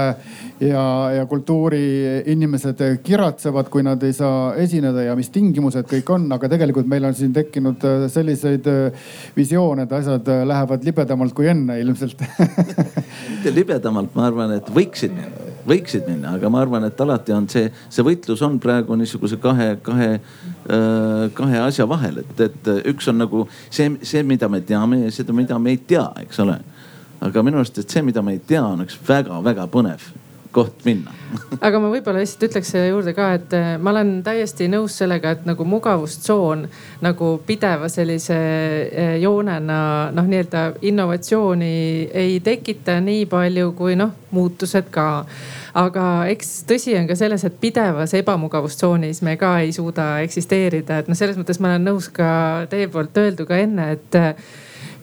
ja, 0.64 0.84
ja 1.18 1.26
kultuuriinimesed 1.28 2.84
kiratsevad, 3.04 3.68
kui 3.72 3.84
nad 3.84 4.04
ei 4.08 4.16
saa 4.16 4.54
esineda 4.64 5.04
ja 5.10 5.16
mis 5.20 5.32
tingimused 5.34 5.88
kõik 5.90 6.14
on, 6.16 6.30
aga 6.32 6.48
tegelikult 6.54 6.88
meil 6.90 7.04
on 7.10 7.16
siin 7.18 7.34
tekkinud 7.36 7.84
äh, 7.90 8.06
selliseid 8.12 8.70
äh, 8.72 9.08
visioone, 9.36 9.84
et 9.84 9.96
asjad 10.00 10.32
lähevad 10.48 10.88
libedamalt 10.88 11.36
kui 11.36 11.50
enne 11.52 11.80
ilmselt. 11.84 12.24
Mitte 13.34 13.52
libedamalt, 13.52 14.16
ma 14.16 14.30
arvan, 14.30 14.60
et 14.60 14.72
võiksid 14.74 15.16
minna 15.16 15.50
võiksid 15.64 16.04
minna, 16.10 16.34
aga 16.36 16.50
ma 16.52 16.60
arvan, 16.60 16.84
et 16.84 17.00
alati 17.00 17.32
on 17.32 17.46
see, 17.48 17.70
see 17.88 18.04
võitlus 18.04 18.42
on 18.44 18.58
praegu 18.60 18.98
niisuguse 19.00 19.38
kahe, 19.40 19.70
kahe, 19.80 20.10
kahe 21.38 21.62
asja 21.64 21.86
vahel, 21.88 22.20
et, 22.20 22.42
et 22.50 22.68
üks 22.92 23.08
on 23.08 23.22
nagu 23.24 23.46
see, 23.70 23.88
see, 24.04 24.26
mida 24.28 24.50
me 24.52 24.60
teame 24.68 25.06
ja 25.06 25.14
seda, 25.16 25.32
mida 25.32 25.56
me 25.64 25.72
ei 25.72 25.80
tea, 25.88 26.04
eks 26.26 26.42
ole 26.44 26.58
aga 27.24 27.46
minu 27.46 27.62
arust, 27.62 27.80
et 27.80 27.90
see, 27.90 28.04
mida 28.06 28.22
me 28.26 28.36
ei 28.38 28.44
tea, 28.44 28.64
on 28.66 28.84
üks 28.86 29.00
väga-väga 29.08 29.70
põnev 29.72 30.12
koht 30.54 30.86
minna. 30.86 31.12
Aga 31.66 31.80
ma 31.82 31.90
võib-olla 31.90 32.22
lihtsalt 32.22 32.46
ütleks 32.46 32.70
siia 32.70 32.86
juurde 32.86 33.16
ka, 33.18 33.32
et 33.40 33.54
eh, 33.58 33.70
ma 33.82 33.90
olen 33.90 34.12
täiesti 34.26 34.68
nõus 34.70 35.00
sellega, 35.02 35.34
et 35.34 35.48
nagu 35.50 35.66
mugavustsoon 35.66 36.68
nagu 37.02 37.30
pideva 37.48 37.90
sellise 37.90 38.38
eh, 38.38 39.16
joonena 39.24 39.80
noh, 40.14 40.30
nii-öelda 40.30 40.64
innovatsiooni 40.86 41.74
ei 42.24 42.38
tekita 42.46 43.00
nii 43.02 43.26
palju 43.32 43.74
kui 43.78 43.98
noh, 44.00 44.14
muutused 44.34 44.92
ka. 44.94 45.08
Aga 45.82 46.08
eks 46.30 46.60
tõsi 46.70 46.94
on 47.00 47.10
ka 47.10 47.18
selles, 47.18 47.46
et 47.50 47.56
pidevas 47.62 48.14
ebamugavustsoonis 48.20 49.24
me 49.26 49.34
ka 49.42 49.56
ei 49.66 49.74
suuda 49.74 50.20
eksisteerida, 50.26 51.02
et 51.02 51.10
noh, 51.10 51.18
selles 51.18 51.40
mõttes 51.40 51.58
ma 51.58 51.74
olen 51.74 51.90
nõus 51.90 52.12
ka 52.14 52.30
teie 52.70 52.92
poolt 52.94 53.18
öelduga 53.18 53.58
enne, 53.66 53.96
et 53.98 54.22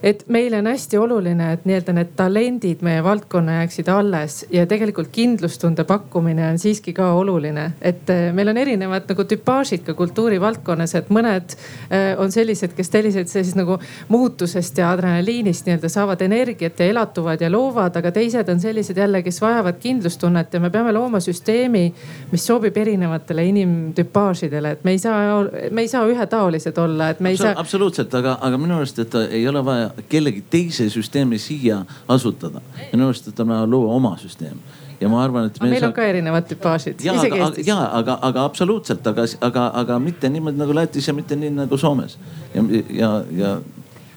et 0.03 0.25
meile 0.29 0.59
on 0.59 0.67
hästi 0.67 0.99
oluline, 0.99 1.53
et 1.53 1.65
nii-öelda 1.69 1.93
need 1.97 2.13
talendid 2.17 2.83
meie 2.87 3.03
valdkonna 3.05 3.61
jääksid 3.61 3.89
alles 3.93 4.45
ja 4.53 4.67
tegelikult 4.67 5.11
kindlustunde 5.13 5.85
pakkumine 5.85 6.49
on 6.51 6.59
siiski 6.59 6.93
ka 6.97 7.13
oluline. 7.13 7.73
et 7.83 8.11
eh, 8.11 8.33
meil 8.33 8.49
on 8.49 8.57
erinevad 8.57 9.09
nagu 9.09 9.25
tüpaažid 9.25 9.85
ka 9.85 9.95
kultuurivaldkonnas, 9.95 10.95
et 10.95 11.11
mõned 11.11 11.57
eh, 11.91 12.15
on 12.19 12.33
sellised, 12.33 12.75
kes 12.77 12.91
sellised, 12.93 13.29
sellised 13.29 13.59
nagu 13.61 13.79
muutusest 14.09 14.79
ja 14.79 14.91
adrenaliinist 14.91 15.67
nii-öelda 15.67 15.89
saavad 15.89 16.23
energiat 16.23 16.81
ja 16.81 16.87
elatuvad 16.87 17.41
ja 17.41 17.51
loovad, 17.53 17.97
aga 17.97 18.13
teised 18.13 18.49
on 18.49 18.61
sellised 18.61 18.97
jälle, 18.97 19.23
kes 19.23 19.41
vajavad 19.43 19.79
kindlustunnet 19.81 20.55
ja 20.55 20.61
me 20.61 20.71
peame 20.71 20.93
looma 20.93 21.21
süsteemi, 21.21 21.85
mis 22.33 22.47
sobib 22.47 22.77
erinevatele 22.77 23.45
inimtüpaažidele, 23.53 24.71
et 24.71 24.85
me 24.85 24.97
ei 24.97 24.99
saa, 24.99 25.45
me 25.71 25.85
ei 25.85 25.89
saa 25.89 26.07
ühetaolised 26.09 26.79
olla, 26.79 27.11
et 27.11 27.21
me 27.21 27.31
ei 27.31 27.35
Absol 27.39 27.53
saa. 27.53 27.61
absoluutselt, 27.61 28.15
aga, 28.15 28.39
aga 28.41 28.59
minu 28.59 28.77
arust, 28.81 28.99
et 28.99 29.15
ei 29.31 29.47
ole 29.49 29.65
vaja 29.65 29.90
kellegi 30.09 30.45
teise 30.51 30.91
süsteemi 30.91 31.39
siia 31.39 31.85
asutada. 32.09 32.61
minu 32.93 33.09
arust, 33.09 33.29
et 33.29 33.41
on 33.41 33.49
vaja 33.49 33.67
luua 33.67 33.95
oma 33.95 34.17
süsteem 34.21 34.59
ja 35.01 35.09
ma 35.09 35.23
arvan, 35.25 35.49
et. 35.49 35.61
meil 35.65 35.85
on 35.85 35.95
ka 35.97 36.05
erinevad 36.05 36.47
tüpaažid, 36.51 37.01
isegi 37.01 37.41
aga, 37.41 37.65
ja 37.65 37.79
aga, 37.99 38.19
aga 38.29 38.45
absoluutselt, 38.45 39.07
aga, 39.07 39.25
aga, 39.49 39.67
aga 39.83 39.99
mitte 40.03 40.29
niimoodi 40.29 40.61
nagu 40.61 40.77
Lätis 40.77 41.09
ja 41.09 41.15
mitte 41.17 41.39
nii 41.41 41.53
nagu 41.57 41.79
Soomes 41.81 42.19
ja, 42.55 42.65
ja, 42.89 43.11
ja 43.37 43.55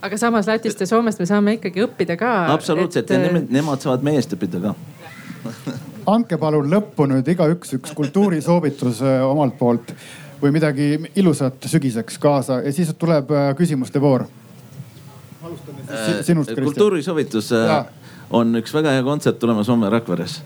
aga 0.03 0.19
samas 0.19 0.49
Lätist 0.51 0.83
ja 0.83 0.87
Soomest 0.89 1.23
me 1.23 1.29
saame 1.29 1.55
ikkagi 1.59 1.85
õppida 1.85 2.17
ka. 2.19 2.33
absoluutselt 2.53 3.07
et... 3.07 3.15
ja 3.15 3.21
nemad, 3.23 3.47
nemad 3.53 3.85
saavad 3.85 4.03
meiest 4.05 4.35
õppida 4.35 4.59
ka 4.65 4.75
andke 6.15 6.39
palun 6.41 6.67
lõppu 6.71 7.07
nüüd 7.11 7.31
igaüks 7.31 7.77
üks 7.79 7.95
kultuurisoovitus 7.95 9.03
äh, 9.07 9.23
omalt 9.23 9.57
poolt 9.59 9.95
või 10.43 10.51
midagi 10.57 10.97
ilusat 11.15 11.63
sügiseks 11.71 12.19
kaasa 12.19 12.59
ja 12.65 12.75
siis 12.75 12.91
tuleb 12.99 13.31
äh, 13.31 13.51
küsimuste 13.55 14.03
voor 14.03 14.27
äh, 14.27 14.42
sinust, 15.87 16.49
Kristjan. 16.49 16.65
kultuurisoovitus 16.65 17.51
äh, 17.57 17.85
on 18.33 18.55
üks 18.57 18.73
väga 18.73 18.95
hea 18.95 19.03
kontsert 19.05 19.39
tulemas 19.39 19.67
homme 19.69 19.89
Rakveres. 19.93 20.39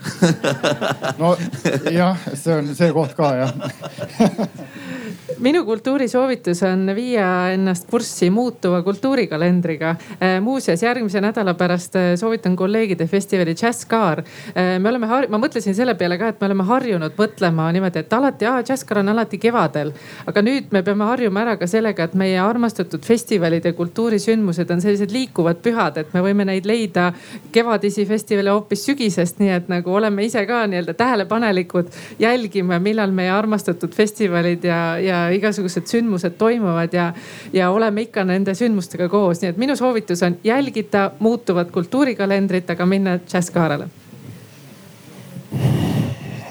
No 1.19 1.35
jah, 1.99 2.17
see 2.33 2.55
on 2.55 2.73
see 2.75 2.91
koht 2.95 3.15
ka 3.17 3.33
jah 3.37 3.53
minu 5.39 5.65
kultuurisoovitus 5.65 6.63
on 6.63 6.91
viia 6.95 7.51
ennast 7.51 7.87
kurssi 7.91 8.29
muutuva 8.29 8.81
kultuurikalendriga. 8.81 9.89
Äh, 9.89 10.41
muuseas, 10.41 10.83
järgmise 10.83 11.21
nädala 11.21 11.53
pärast 11.53 11.95
äh, 11.95 12.13
soovitan 12.15 12.55
kolleegide 12.55 13.07
festivali 13.07 13.55
Jazz 13.61 13.87
Car. 13.87 14.19
Äh, 14.19 14.79
me 14.79 14.89
oleme, 14.89 15.07
ma 15.29 15.39
mõtlesin 15.41 15.75
selle 15.75 15.95
peale 15.99 16.17
ka, 16.17 16.31
et 16.31 16.41
me 16.41 16.47
oleme 16.47 16.63
harjunud 16.67 17.17
mõtlema 17.17 17.67
niimoodi, 17.75 18.03
et 18.05 18.13
alati, 18.13 18.47
Jazz 18.69 18.85
Car 18.87 19.01
on 19.03 19.11
alati 19.13 19.37
kevadel. 19.37 19.91
aga 20.27 20.41
nüüd 20.41 20.71
me 20.71 20.83
peame 20.83 21.03
harjuma 21.05 21.43
ära 21.43 21.57
ka 21.57 21.67
sellega, 21.67 22.07
et 22.07 22.15
meie 22.15 22.39
armastatud 22.39 23.03
festivalid 23.05 23.65
ja 23.65 23.73
kultuurisündmused 23.73 24.71
on 24.71 24.81
sellised 24.81 25.11
liikuvad 25.11 25.61
pühad, 25.63 25.97
et 25.97 26.13
me 26.13 26.23
võime 26.23 26.47
neid 26.47 26.65
leida 26.65 27.11
kevadisi 27.51 28.05
festivale 28.05 28.55
hoopis 28.55 28.85
sügisest, 28.87 29.41
nii 29.43 29.53
et 29.59 29.69
nagu 29.71 29.91
oleme 29.93 30.25
ise 30.25 30.45
ka 30.47 30.63
nii-öelda 30.67 30.95
tähelepanelikud, 30.97 31.91
jälgime, 32.19 32.79
millal 32.79 33.11
meie 33.11 33.31
armastatud 33.31 33.95
festivalid 33.95 34.63
ja, 34.63 34.81
ja 35.03 35.16
igasugused 35.35 35.87
sündmused 35.89 36.37
toimuvad 36.39 36.93
ja, 36.93 37.11
ja 37.53 37.69
oleme 37.71 38.07
ikka 38.07 38.25
nende 38.27 38.55
sündmustega 38.57 39.09
koos. 39.11 39.41
nii 39.41 39.53
et 39.53 39.61
minu 39.61 39.75
soovitus 39.75 40.23
on 40.23 40.37
jälgida 40.43 41.11
muutuvat 41.19 41.71
kultuurikalendrit, 41.71 42.69
aga 42.75 42.85
minna 42.85 43.17
džässkaarele 43.19 43.89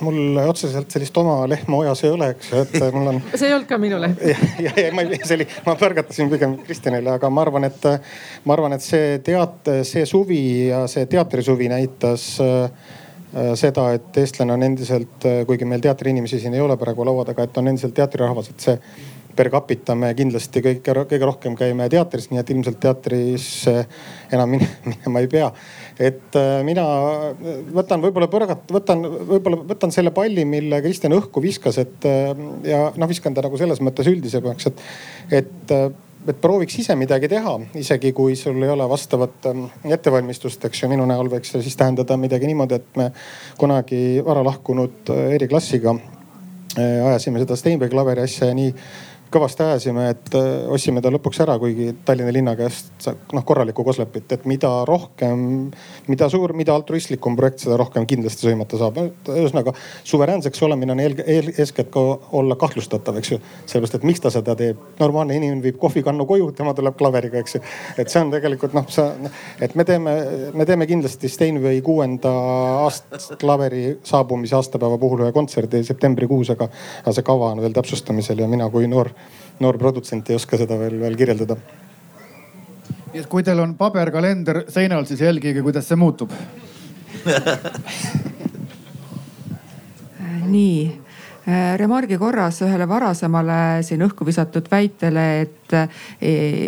mul 0.06 0.36
otseselt 0.46 0.90
sellist 0.92 1.16
oma 1.18 1.38
lehma 1.48 1.80
ojas 1.82 2.02
ei 2.04 2.12
ole, 2.14 2.28
eks 2.34 2.50
ju, 2.52 2.62
et 2.64 2.76
mul 2.94 3.10
on. 3.12 3.20
see 3.34 3.48
ei 3.48 3.54
olnud 3.56 3.68
ka 3.70 3.78
minu 3.80 3.98
lehm. 4.02 4.18
ja, 4.22 4.36
ja, 4.68 4.74
ja 4.84 4.92
ma, 4.94 5.06
see 5.22 5.38
oli, 5.38 5.48
ma 5.66 5.76
põrgatasin 5.80 6.30
pigem 6.32 6.58
Kristjanile, 6.66 7.16
aga 7.16 7.30
ma 7.32 7.44
arvan, 7.46 7.68
et, 7.68 7.88
ma 8.44 8.56
arvan, 8.56 8.76
et 8.76 8.84
see 8.84 9.18
teat-, 9.26 9.72
see 9.88 10.06
suvi 10.08 10.42
ja 10.68 10.84
see 10.90 11.08
teatrisuvi 11.10 11.70
näitas 11.72 12.28
äh, 12.44 12.94
seda, 13.58 13.90
et 13.92 14.16
eestlane 14.22 14.54
on 14.54 14.62
endiselt, 14.64 15.26
kuigi 15.48 15.66
meil 15.68 15.82
teatriinimesi 15.84 16.38
siin 16.40 16.54
ei 16.56 16.62
ole 16.64 16.76
praegu 16.80 17.04
laua 17.04 17.24
taga, 17.28 17.44
et 17.44 17.58
on 17.60 17.68
endiselt 17.68 17.92
teatrirahvas, 17.98 18.48
et 18.52 18.64
see 18.64 18.76
per 19.36 19.50
capita 19.52 19.94
me 19.98 20.10
kindlasti 20.16 20.62
kõige, 20.64 20.94
kõige 21.10 21.28
rohkem 21.28 21.56
käime 21.58 21.88
teatris, 21.92 22.30
nii 22.30 22.40
et 22.40 22.52
ilmselt 22.54 22.78
teatris 22.82 23.48
enam 24.34 24.56
minema 24.88 25.22
ei 25.22 25.28
pea. 25.32 25.50
et 25.98 26.38
äh, 26.40 26.62
mina 26.66 26.84
võtan 27.76 28.02
võib-olla 28.04 28.28
põrgat-, 28.32 28.72
võtan 28.72 29.04
võib-olla 29.04 29.60
võtan 29.74 29.92
selle 29.94 30.12
palli, 30.16 30.44
mille 30.48 30.80
Kristjan 30.84 31.16
õhku 31.16 31.42
viskas, 31.44 31.78
et 31.82 32.08
äh, 32.08 32.32
ja 32.68 32.82
noh, 32.96 33.10
viskan 33.10 33.36
ta 33.36 33.44
nagu 33.44 33.60
selles 33.60 33.82
mõttes 33.84 34.08
üldisemaks, 34.10 34.72
et, 34.72 34.84
et 35.42 35.76
äh, 35.76 35.88
et 36.26 36.40
prooviks 36.40 36.78
ise 36.82 36.96
midagi 36.98 37.28
teha, 37.30 37.54
isegi 37.78 38.12
kui 38.16 38.36
sul 38.36 38.62
ei 38.62 38.72
ole 38.72 38.88
vastavat 38.90 39.48
ähm, 39.50 39.66
ettevalmistust, 39.84 40.64
eks 40.68 40.82
ju. 40.82 40.90
minu 40.90 41.06
näol 41.08 41.30
võiks 41.32 41.54
see 41.54 41.64
siis 41.64 41.78
tähendada 41.78 42.18
midagi 42.20 42.50
niimoodi, 42.50 42.80
et 42.80 43.00
me 43.00 43.10
kunagi 43.58 44.22
vara 44.26 44.44
lahkunud 44.46 45.14
eriklassiga 45.36 45.96
ajasime 46.76 47.40
seda 47.40 47.56
Steinbergi 47.56 47.94
klaveri 47.94 48.24
asja 48.26 48.50
ja 48.50 48.54
nii 48.56 48.72
kõvasti 49.32 49.64
ajasime, 49.64 50.08
et 50.14 50.34
äh, 50.38 50.46
ostsime 50.72 51.02
ta 51.02 51.10
lõpuks 51.12 51.40
ära, 51.42 51.56
kuigi 51.60 51.90
Tallinna 52.06 52.32
linna 52.34 52.54
käest 52.58 53.08
noh 53.34 53.44
korralikku 53.46 53.84
koslepit, 53.86 54.30
et 54.32 54.46
mida 54.48 54.70
rohkem, 54.88 55.40
mida 56.06 56.28
suur, 56.32 56.54
mida 56.56 56.74
altruistlikum 56.76 57.36
projekt, 57.38 57.64
seda 57.64 57.78
rohkem 57.80 58.06
kindlasti 58.08 58.46
sõimata 58.46 58.78
saab. 58.80 59.00
ühesõnaga 59.32 59.74
suveräänseks 60.06 60.62
olemine 60.62 60.94
on 60.94 61.02
eel, 61.02 61.16
eel, 61.26 61.50
eeskätt 61.58 61.90
ka 61.94 62.04
olla 62.38 62.56
kahtlustatav, 62.56 63.18
eks 63.20 63.32
ju. 63.32 63.40
sellepärast, 63.66 63.98
et 63.98 64.06
miks 64.06 64.22
ta 64.22 64.30
seda 64.30 64.56
teeb. 64.58 64.78
normaalne 65.00 65.36
inimene 65.36 65.62
viib 65.62 65.80
kohvikannu 65.82 66.26
koju, 66.26 66.52
tema 66.56 66.74
tuleb 66.74 66.96
klaveriga, 66.96 67.42
eks 67.42 67.58
ju. 67.58 67.62
et 67.98 68.12
see 68.12 68.22
on 68.22 68.30
tegelikult 68.30 68.76
noh, 68.78 68.86
sa, 68.88 69.10
et 69.60 69.74
me 69.74 69.84
teeme, 69.84 70.16
me 70.54 70.66
teeme 70.66 70.86
kindlasti 70.86 71.28
Steinway 71.28 71.80
kuuenda 71.82 72.32
aast 72.86 73.36
klaveri 73.40 73.98
saabumise 74.06 74.56
aastapäeva 74.56 74.98
puhul 74.98 75.26
ühe 75.26 75.32
kontserdi 75.34 75.82
septembrikuus, 75.84 76.54
aga, 76.54 76.70
aga 77.02 77.14
see 77.16 77.26
kava 77.26 77.52
on 77.54 77.62
veel 77.64 77.74
täpsustamisel 77.76 78.44
ja 78.44 78.48
mina 78.50 78.70
kui 78.70 78.86
noor 78.90 79.10
noor 79.60 79.78
produtsent 79.78 80.30
ei 80.30 80.36
oska 80.36 80.56
seda 80.60 80.78
veel, 80.78 81.00
veel 81.00 81.16
kirjeldada. 81.16 81.56
nii 83.12 83.20
et 83.22 83.28
kui 83.32 83.42
teil 83.42 83.60
on 83.60 83.74
paberkalender 83.78 84.64
seinal, 84.68 85.04
siis 85.08 85.20
jälgige, 85.20 85.62
kuidas 85.62 85.88
see 85.88 85.96
muutub 85.96 86.30
nii 90.56 91.06
Äh, 91.46 91.76
remargi 91.78 92.16
korras 92.18 92.56
ühele 92.66 92.88
varasemale 92.90 93.84
siin 93.86 94.00
õhku 94.02 94.26
visatud 94.26 94.66
väitele, 94.66 95.26
et 95.44 95.65
e, 95.74 95.86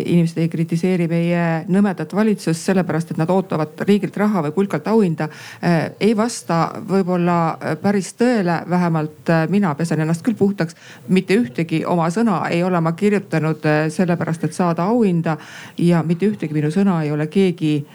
inimesed 0.05 0.37
ei 0.41 0.49
kritiseeri 0.49 1.07
meie 1.09 1.43
nõmedat 1.69 2.13
valitsust 2.15 2.69
sellepärast, 2.69 3.13
et 3.13 3.21
nad 3.21 3.29
ootavad 3.29 3.83
riigilt 3.87 4.17
raha 4.17 4.43
või 4.47 4.55
kulkalt 4.55 4.87
auhinda. 4.91 5.29
Äh, 5.63 5.77
ei 5.99 6.15
vasta 6.17 6.59
võib-olla 6.89 7.57
päris 7.81 8.13
tõele, 8.19 8.61
vähemalt 8.69 9.29
äh, 9.29 9.45
mina 9.49 9.73
pesen 9.75 10.03
ennast 10.03 10.25
küll 10.25 10.37
puhtaks. 10.39 10.75
mitte 11.07 11.35
ühtegi 11.35 11.83
oma 11.85 12.09
sõna 12.09 12.41
ei 12.49 12.63
ole 12.63 12.81
ma 12.81 12.91
kirjutanud 12.91 13.65
sellepärast, 13.89 14.43
et 14.43 14.53
saada 14.53 14.83
auhinda 14.83 15.37
ja 15.77 16.03
mitte 16.03 16.25
ühtegi 16.25 16.53
minu 16.53 16.71
sõna 16.71 17.03
ei 17.03 17.11
ole 17.11 17.27
keegi 17.27 17.85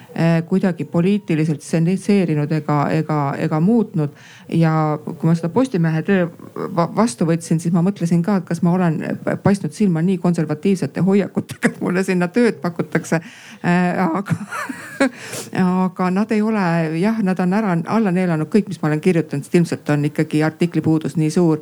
kuidagi 0.49 0.85
poliitiliselt 0.85 1.63
senitseerinud 1.63 2.53
ega, 2.53 2.79
ega, 2.91 3.35
ega 3.39 3.61
muutnud 3.61 4.15
ja 4.49 4.99
kui 5.05 5.29
ma 5.29 5.35
seda 5.35 5.51
Postimehe 5.55 6.03
töö 6.07 6.29
vastu 6.97 7.27
võtsin, 7.29 7.61
siis 7.63 7.75
ma 7.75 7.83
mõtlesin 7.85 8.23
ka, 8.25 8.39
et 8.41 8.49
kas 8.49 8.63
ma 8.65 8.75
olen 8.75 9.01
paistnud 9.43 9.75
silma 9.75 10.03
nii 10.05 10.19
konservatiivsete 10.95 11.01
hoiakutega, 11.01 11.69
et 11.69 11.81
mulle 11.81 12.05
sinna 12.05 12.29
tööd 12.29 12.61
pakutakse 12.63 13.21
äh,. 13.65 13.99
aga 13.99 14.35
aga 15.87 16.11
nad 16.11 16.31
ei 16.33 16.43
ole 16.43 16.99
jah, 17.01 17.19
nad 17.23 17.39
on 17.41 17.53
ära 17.53 17.77
alla 17.87 18.11
neelanud 18.11 18.49
kõik, 18.49 18.69
mis 18.69 18.81
ma 18.83 18.89
olen 18.89 19.01
kirjutanud, 19.01 19.45
sest 19.45 19.55
ilmselt 19.55 19.91
on 19.91 20.05
ikkagi 20.05 20.43
artikli 20.43 20.83
puudus 20.83 21.17
nii 21.17 21.31
suur 21.31 21.61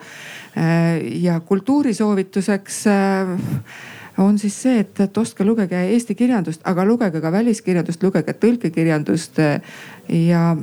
äh,. 0.56 1.00
ja 1.22 1.40
kultuurisoovituseks 1.40 2.86
äh, 2.86 3.36
on 4.18 4.38
siis 4.38 4.54
see, 4.62 4.80
et, 4.80 5.00
et 5.00 5.18
ostke, 5.18 5.44
lugege 5.44 5.78
eesti 5.94 6.14
kirjandust, 6.14 6.60
aga 6.68 6.84
lugege 6.84 7.20
ka 7.20 7.32
väliskirjandust, 7.32 8.02
lugege 8.02 8.34
tõlkekirjandust 8.36 9.40
ja 10.12 10.56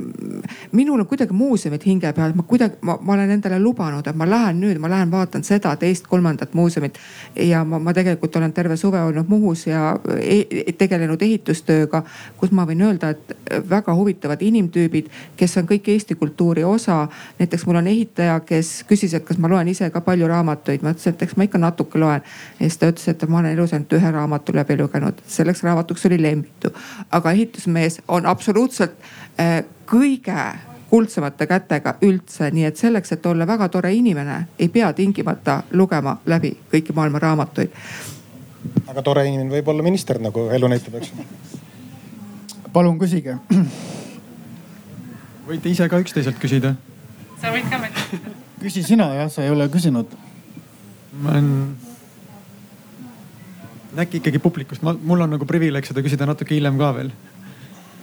minul 0.72 1.00
on 1.00 1.06
kuidagi 1.06 1.32
muuseumid 1.32 1.82
hinge 1.86 2.12
peal, 2.12 2.32
ma 2.34 2.42
kuidagi, 2.42 2.76
ma, 2.86 2.98
ma 3.02 3.12
olen 3.12 3.30
endale 3.30 3.58
lubanud, 3.58 4.06
et 4.06 4.16
ma 4.16 4.28
lähen 4.28 4.60
nüüd, 4.62 4.78
ma 4.78 4.90
lähen 4.90 5.10
vaatan 5.10 5.44
seda, 5.44 5.72
teist, 5.76 6.06
kolmandat 6.06 6.54
muuseumit. 6.54 6.98
ja 7.36 7.64
ma, 7.64 7.78
ma 7.78 7.94
tegelikult 7.94 8.36
olen 8.36 8.52
terve 8.52 8.76
suve 8.76 9.02
olnud 9.02 9.28
Muhus 9.28 9.66
ja 9.66 9.96
e 10.20 10.72
tegelenud 10.78 11.22
ehitustööga, 11.22 12.02
kus 12.38 12.52
ma 12.54 12.66
võin 12.68 12.84
öelda, 12.86 13.10
et 13.10 13.34
väga 13.70 13.94
huvitavad 13.94 14.42
inimtüübid, 14.42 15.10
kes 15.36 15.56
on 15.58 15.66
kõik 15.70 15.88
Eesti 15.88 16.14
kultuuri 16.14 16.64
osa. 16.64 17.08
näiteks 17.38 17.66
mul 17.66 17.80
on 17.82 17.86
ehitaja, 17.86 18.40
kes 18.46 18.84
küsis, 18.88 19.14
et 19.14 19.24
kas 19.24 19.38
ma 19.38 19.50
loen 19.50 19.68
ise 19.68 19.90
ka 19.90 20.00
palju 20.00 20.28
raamatuid, 20.28 20.82
ma 20.82 20.94
ütlesin, 20.94 21.16
et 21.16 21.22
eks 21.26 21.36
ma 21.36 21.48
ikka 21.48 21.58
natuke 21.58 21.98
loen. 21.98 22.22
ja 22.60 22.68
siis 22.68 22.78
ta 22.78 22.92
ütles, 22.92 23.08
et 23.08 23.28
ma 23.28 23.38
olen 23.42 23.58
elus 23.58 23.74
ainult 23.74 23.98
ühe 23.98 24.14
raamatu 24.14 24.54
läbi 24.54 24.78
lugenud, 24.78 25.22
selleks 25.26 25.64
raamatuks 25.66 26.06
oli 26.06 26.22
Lembitu. 26.22 26.70
aga 27.10 27.32
ehitusmees 27.32 28.00
on 28.08 28.26
absoluutselt 28.26 28.94
kõige 29.90 30.42
kuldsemate 30.90 31.46
kätega 31.46 31.94
üldse, 32.02 32.50
nii 32.50 32.64
et 32.66 32.76
selleks, 32.76 33.12
et 33.14 33.26
olla 33.26 33.46
väga 33.46 33.68
tore 33.68 33.92
inimene, 33.94 34.40
ei 34.58 34.68
pea 34.68 34.92
tingimata 34.92 35.62
lugema 35.72 36.16
läbi 36.26 36.50
kõiki 36.72 36.94
maailma 36.94 37.18
raamatuid. 37.22 37.70
aga 38.86 39.02
tore 39.02 39.26
inimene 39.26 39.50
võib 39.50 39.68
olla 39.68 39.82
minister, 39.86 40.18
nagu 40.18 40.48
elu 40.50 40.68
näitab, 40.68 40.94
eks. 40.94 41.12
palun 42.72 42.98
küsige. 42.98 43.36
võite 45.46 45.70
ise 45.70 45.88
ka 45.88 46.02
üksteiselt 46.02 46.42
küsida. 46.42 46.74
sa 47.40 47.54
võid 47.54 47.70
ka 47.70 47.78
küsida. 47.86 48.34
küsi 48.60 48.82
sina 48.82 49.12
jah, 49.14 49.30
sa 49.30 49.46
ei 49.46 49.50
ole 49.50 49.68
küsinud. 49.68 50.18
ma 51.22 51.30
olen 51.30 51.76
äkki 53.98 54.18
ikkagi 54.18 54.38
publikust, 54.38 54.82
ma, 54.82 54.96
mul 55.02 55.20
on 55.22 55.38
nagu 55.38 55.46
privileeg 55.46 55.86
seda 55.86 56.02
küsida 56.02 56.26
natuke 56.26 56.54
hiljem 56.54 56.78
ka 56.78 56.92
veel. 56.98 57.14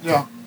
jah 0.07 0.23
Äh, 0.23 0.46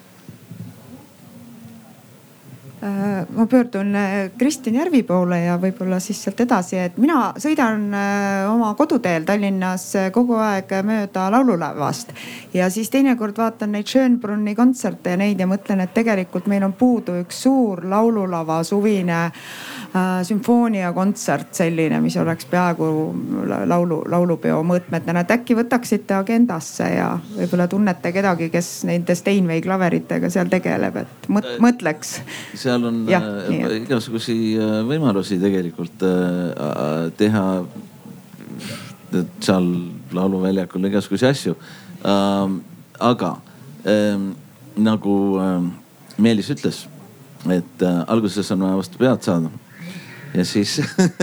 ma 3.37 3.47
pöördun 3.47 3.95
äh, 3.95 4.31
Kristjan 4.39 4.75
Järvi 4.75 5.03
poole 5.03 5.41
ja 5.43 5.59
võib-olla 5.61 5.99
siis 6.01 6.23
sealt 6.25 6.41
edasi, 6.41 6.79
et 6.81 6.97
mina 6.97 7.35
sõidan 7.41 7.83
äh, 7.93 8.47
oma 8.49 8.71
koduteel 8.79 9.27
Tallinnas 9.29 9.85
kogu 10.15 10.39
aeg 10.41 10.73
mööda 10.89 11.27
laululavast. 11.35 12.15
ja 12.55 12.71
siis 12.71 12.89
teinekord 12.91 13.37
vaatan 13.37 13.75
neid 13.77 13.89
Schönbrunni 13.89 14.55
kontserte 14.57 15.13
ja 15.13 15.21
neid 15.21 15.41
ja 15.41 15.49
mõtlen, 15.51 15.83
et 15.85 15.93
tegelikult 15.95 16.49
meil 16.49 16.65
on 16.65 16.73
puudu 16.73 17.19
üks 17.21 17.43
suur 17.45 17.85
laululava 17.85 18.63
suvine 18.65 19.19
äh, 19.27 20.23
sümfooniakontsert, 20.25 21.53
selline, 21.61 22.01
mis 22.01 22.17
oleks 22.17 22.49
peaaegu 22.49 22.91
laulu, 23.67 24.01
laulupeo 24.09 24.63
mõõtmetena. 24.65 25.21
et 25.21 25.37
äkki 25.37 25.59
võtaksite 25.59 26.17
agendasse 26.17 26.89
ja 26.95 27.13
võib-olla 27.37 27.69
tunnete 27.69 28.13
kedagi, 28.17 28.49
kes 28.49 28.73
nende 28.89 29.15
Steinway 29.15 29.61
klaveritega 29.61 30.33
seal 30.33 30.49
tegeleb, 30.49 30.97
et 31.05 31.29
mõtleks 31.29 32.17
seal 32.71 32.87
on 32.89 33.01
ja, 33.11 33.21
äh, 33.51 33.77
igasugusi 33.83 34.37
äh, 34.57 34.81
võimalusi 34.89 35.41
tegelikult 35.43 36.05
äh, 36.07 37.11
teha 37.19 37.45
seal 39.43 39.69
lauluväljakul 40.15 40.87
igasuguseid 40.91 41.35
asju 41.35 41.57
ähm,. 42.07 42.61
aga 43.01 43.35
ähm, 43.89 44.33
nagu 44.77 45.17
ähm, 45.41 45.69
Meelis 46.21 46.51
ütles, 46.53 46.85
et 47.49 47.83
äh, 47.83 48.01
alguses 48.07 48.51
on 48.53 48.65
vaja 48.67 48.81
vastu 48.81 49.01
pead 49.01 49.23
saada. 49.25 49.51
ja 50.35 50.45
siis 50.45 50.79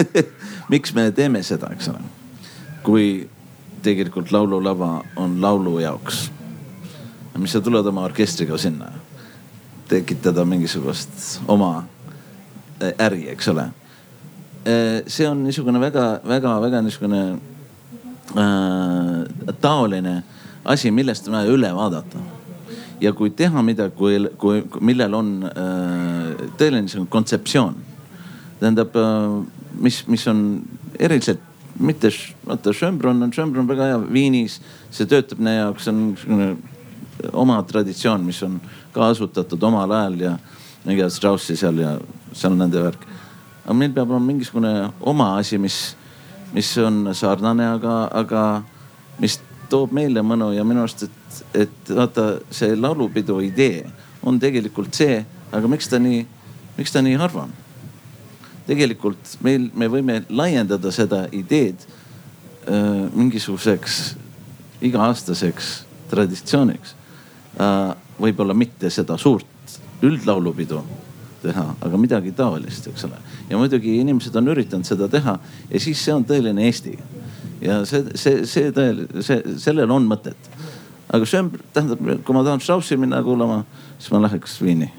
miks 0.73 0.93
me 0.97 1.09
teeme 1.11 1.43
seda, 1.45 1.71
eks 1.73 1.91
ole 1.93 2.01
kui 2.87 3.27
tegelikult 3.83 4.31
laululava 4.31 5.01
on 5.19 5.41
laulu 5.41 5.79
jaoks. 5.83 6.31
mis 7.37 7.51
sa 7.53 7.59
tuled 7.61 7.85
oma 7.85 8.01
orkestriga 8.07 8.57
sinna, 8.57 8.87
tekitada 9.87 10.45
mingisugust 10.45 11.41
oma 11.47 11.85
äh, 12.81 12.93
äri, 13.07 13.27
eks 13.33 13.47
ole. 13.53 13.69
Äh, 14.67 15.03
see 15.07 15.27
on 15.29 15.43
niisugune 15.45 15.81
väga-väga-väga 15.81 16.81
niisugune 16.85 17.21
äh, 18.35 19.53
taoline 19.61 20.21
asi, 20.67 20.91
millest 20.91 21.27
on 21.27 21.39
vaja 21.39 21.53
üle 21.53 21.71
vaadata 21.75 22.23
ja 23.01 23.13
kui 23.13 23.29
teha 23.29 23.61
midagi, 23.65 23.95
kui, 23.97 24.17
kui, 24.41 24.63
millel 24.81 25.13
on 25.17 25.35
äh, 25.47 26.47
tõeline 26.59 26.85
niisugune 26.85 27.11
kontseptsioon, 27.13 27.77
tähendab 28.61 28.95
äh,, 28.97 29.35
mis, 29.83 30.01
mis 30.09 30.25
on 30.29 30.41
eriliselt 30.99 31.43
mitte, 31.79 32.09
vaata 32.47 32.73
Schönbrunn 32.73 33.21
on, 33.21 33.33
Schönbrunn 33.33 33.69
väga 33.69 33.91
hea 33.91 33.99
Viinis, 34.13 34.57
see 34.91 35.09
töötab 35.09 35.41
meie 35.43 35.61
jaoks, 35.61 35.89
on 35.91 36.01
niisugune 36.11 36.49
oma 37.33 37.59
traditsioon, 37.63 38.23
mis 38.25 38.41
on 38.43 38.59
ka 38.93 39.09
asutatud 39.11 39.63
omal 39.63 39.91
ajal 39.91 40.19
ja 40.21 40.33
mingi 40.85 41.09
Straussi 41.11 41.57
seal 41.57 41.81
ja 41.81 41.97
seal 42.33 42.53
on 42.53 42.61
nende 42.63 42.81
värk. 42.83 43.05
aga 43.65 43.73
meil 43.73 43.91
peab 43.93 44.11
olema 44.11 44.25
mingisugune 44.25 44.73
oma 45.01 45.37
asi, 45.37 45.57
mis, 45.57 45.95
mis 46.53 46.77
on 46.77 47.09
sarnane, 47.13 47.67
aga, 47.67 47.95
aga 48.13 48.43
mis 49.19 49.39
toob 49.69 49.91
meile 49.91 50.23
mõnu 50.23 50.53
ja 50.55 50.63
minu 50.63 50.85
arust, 50.85 51.03
et, 51.03 51.39
et 51.65 51.95
vaata 51.95 52.37
see 52.51 52.75
laulupidu 52.75 53.39
idee 53.43 53.85
on 54.23 54.39
tegelikult 54.39 54.95
see, 54.95 55.19
aga 55.51 55.67
miks 55.67 55.89
ta 55.91 55.99
nii, 55.99 56.23
miks 56.77 56.93
ta 56.93 57.03
nii 57.03 57.17
harva 57.19 57.47
on? 57.47 57.55
tegelikult 58.67 59.37
meil, 59.43 59.69
me 59.75 59.87
võime 59.91 60.21
laiendada 60.29 60.91
seda 60.91 61.25
ideed 61.35 61.83
äh, 61.87 63.07
mingisuguseks 63.15 64.15
iga-aastaseks 64.83 65.69
traditsiooniks. 66.11 66.95
Võib-olla 68.17 68.53
mitte 68.57 68.89
seda 68.93 69.17
suurt 69.17 69.77
üldlaulupidu 70.05 70.81
teha, 71.41 71.65
aga 71.81 71.99
midagi 72.01 72.33
taolist, 72.35 72.89
eks 72.89 73.05
ole. 73.07 73.17
ja 73.49 73.57
muidugi 73.57 73.97
inimesed 74.01 74.35
on 74.35 74.53
üritanud 74.53 74.87
seda 74.87 75.07
teha 75.09 75.37
ja 75.71 75.81
siis 75.81 76.01
see 76.03 76.13
on 76.13 76.25
tõeline 76.27 76.65
Eesti. 76.67 76.97
ja 77.61 77.83
see, 77.85 78.03
see, 78.15 78.45
see 78.49 78.71
tõel-, 78.75 79.05
see, 79.25 79.57
sellel 79.61 79.91
on 79.93 80.07
mõtet. 80.09 80.49
aga 81.07 81.29
on, 81.39 81.51
tähendab, 81.73 82.07
kui 82.25 82.37
ma 82.37 82.45
tahan 82.45 82.63
Straussi 82.63 82.97
minna 82.97 83.21
kuulama, 83.23 83.63
siis 83.97 84.13
ma 84.13 84.25
läheks 84.27 84.61
Viini 84.61 84.91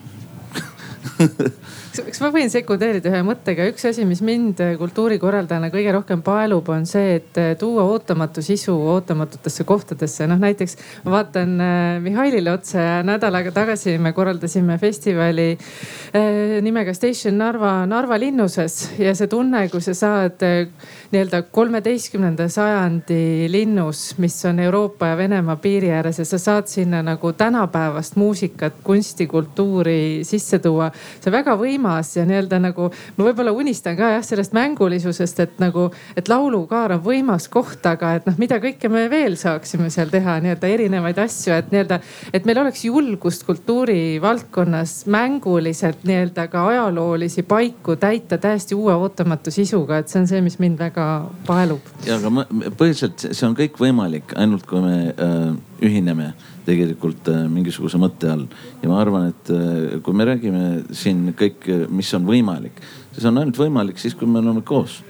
kas 2.07 2.21
ma 2.23 2.31
võin 2.35 2.51
sekundeerida 2.53 3.11
ühe 3.11 3.21
mõttega, 3.27 3.67
üks 3.71 3.87
asi, 3.89 4.05
mis 4.09 4.21
mind 4.25 4.61
kultuurikorraldajana 4.81 5.71
kõige 5.73 5.93
rohkem 5.95 6.23
paelub, 6.27 6.69
on 6.73 6.87
see, 6.89 7.19
et 7.19 7.41
tuua 7.61 7.85
ootamatu 7.89 8.43
sisu 8.45 8.75
ootamatutesse 8.95 9.67
kohtadesse. 9.69 10.27
noh 10.31 10.41
näiteks 10.43 10.77
ma 11.07 11.17
vaatan 11.19 11.55
äh, 11.63 11.99
Mihhailile 12.05 12.53
otsa 12.53 12.85
ja 12.85 12.97
nädal 13.07 13.39
aega 13.39 13.53
tagasi 13.55 13.97
me 14.03 14.13
korraldasime 14.17 14.79
festivali 14.79 15.51
äh, 15.55 16.59
nimega 16.65 16.95
Station 16.95 17.39
Narva, 17.39 17.87
Narva 17.87 18.19
linnuses 18.21 18.93
ja 18.99 19.15
see 19.19 19.31
tunne, 19.31 19.67
kui 19.73 19.85
sa 19.85 19.95
saad 19.99 20.47
äh, 20.47 20.67
nii-öelda 21.11 21.43
kolmeteistkümnenda 21.43 22.49
sajandi 22.53 23.47
linnus, 23.49 24.19
mis 24.19 24.35
on 24.45 24.59
Euroopa 24.61 25.07
ja 25.07 25.17
Venemaa 25.17 25.57
piiri 25.57 25.89
ääres 25.91 26.19
ja 26.19 26.25
sa 26.29 26.39
saad 26.39 26.67
sinna 26.69 27.01
nagu 27.03 27.33
tänapäevast 27.33 28.17
muusikat, 28.17 28.75
kunsti, 28.85 29.27
kultuuri 29.27 30.21
sisse 30.23 30.59
tuua. 30.59 30.91
see 31.21 31.31
on 31.31 31.33
väga 31.33 31.55
võimas 31.57 32.13
ja 32.17 32.27
nii-öelda 32.29 32.59
nagu 32.61 32.91
ma 33.17 33.25
võib-olla 33.25 33.55
unistan 33.57 33.97
ka 33.97 34.11
jah 34.19 34.25
sellest 34.25 34.53
mängulisusest, 34.53 35.41
et 35.41 35.57
nagu, 35.59 35.87
et 36.17 36.29
laulukaar 36.29 36.99
on 36.99 37.01
võimas 37.05 37.49
koht, 37.49 37.87
aga 37.87 38.13
et 38.19 38.29
noh, 38.29 38.37
mida 38.39 38.61
kõike 38.61 38.93
me 38.93 39.07
veel 39.09 39.39
saaksime 39.41 39.89
seal 39.91 40.13
teha, 40.13 40.37
nii-öelda 40.45 40.73
erinevaid 40.75 41.23
asju, 41.25 41.57
et 41.57 41.73
nii-öelda, 41.73 42.01
et 42.33 42.45
meil 42.45 42.61
oleks 42.67 42.85
julgust 42.85 43.49
kultuurivaldkonnas 43.49 45.07
mänguliselt 45.07 46.05
nii-öelda 46.05 46.51
ka 46.53 46.69
ajaloolisi 46.69 47.49
paiku 47.49 47.97
täita 47.97 48.37
täiesti 48.39 48.77
uue 48.77 48.93
ootamatu 48.93 49.51
sisuga, 49.51 50.03
et 50.03 50.13
see 50.13 50.21
on 50.21 50.29
see, 50.29 50.45
mis 50.45 50.61
mind 50.61 50.77
väga 50.79 50.98
väga 50.99 51.31
paelub. 51.47 51.91
ja 52.07 52.19
aga 52.19 52.31
ma, 52.33 52.45
põhiliselt 52.79 53.29
see 53.31 53.47
on 53.49 53.57
kõik 53.59 53.79
võimalik, 53.81 54.35
ainult 54.39 54.67
kui 54.69 54.83
me 54.85 54.97
äh, 55.13 55.51
ühineme 55.85 56.33
tegelikult 56.69 57.29
äh, 57.33 57.45
mingisuguse 57.51 58.01
mõtte 58.01 58.31
all. 58.33 58.47
ja 58.83 58.91
ma 58.91 59.01
arvan, 59.03 59.31
et 59.33 59.53
äh, 59.55 59.99
kui 60.05 60.17
me 60.17 60.29
räägime 60.29 60.65
siin 60.97 61.29
kõik, 61.39 61.69
mis 61.91 62.11
on 62.19 62.27
võimalik, 62.29 62.83
siis 63.15 63.29
on 63.31 63.41
ainult 63.43 63.61
võimalik 63.61 64.01
siis, 64.03 64.17
kui 64.19 64.29
me 64.31 64.43
oleme 64.43 64.65
koos 64.67 65.03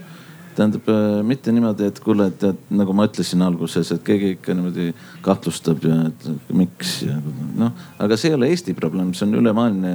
tähendab 0.59 0.89
äh, 0.90 1.23
mitte 1.27 1.52
niimoodi, 1.55 1.86
et 1.86 2.01
kuule, 2.02 2.28
et, 2.32 2.44
et 2.51 2.70
nagu 2.74 2.94
ma 2.97 3.06
ütlesin 3.06 3.43
alguses, 3.47 3.93
et 3.94 4.02
keegi 4.06 4.32
ikka 4.36 4.56
niimoodi 4.56 4.90
kahtlustab 5.23 5.85
ja 5.86 5.98
et 6.09 6.55
miks 6.56 6.97
ja 7.06 7.19
noh. 7.59 7.74
aga 8.02 8.19
see 8.19 8.32
ei 8.32 8.39
ole 8.39 8.51
Eesti 8.51 8.74
probleem, 8.78 9.12
see 9.15 9.28
on 9.28 9.39
ülemaailmne 9.39 9.93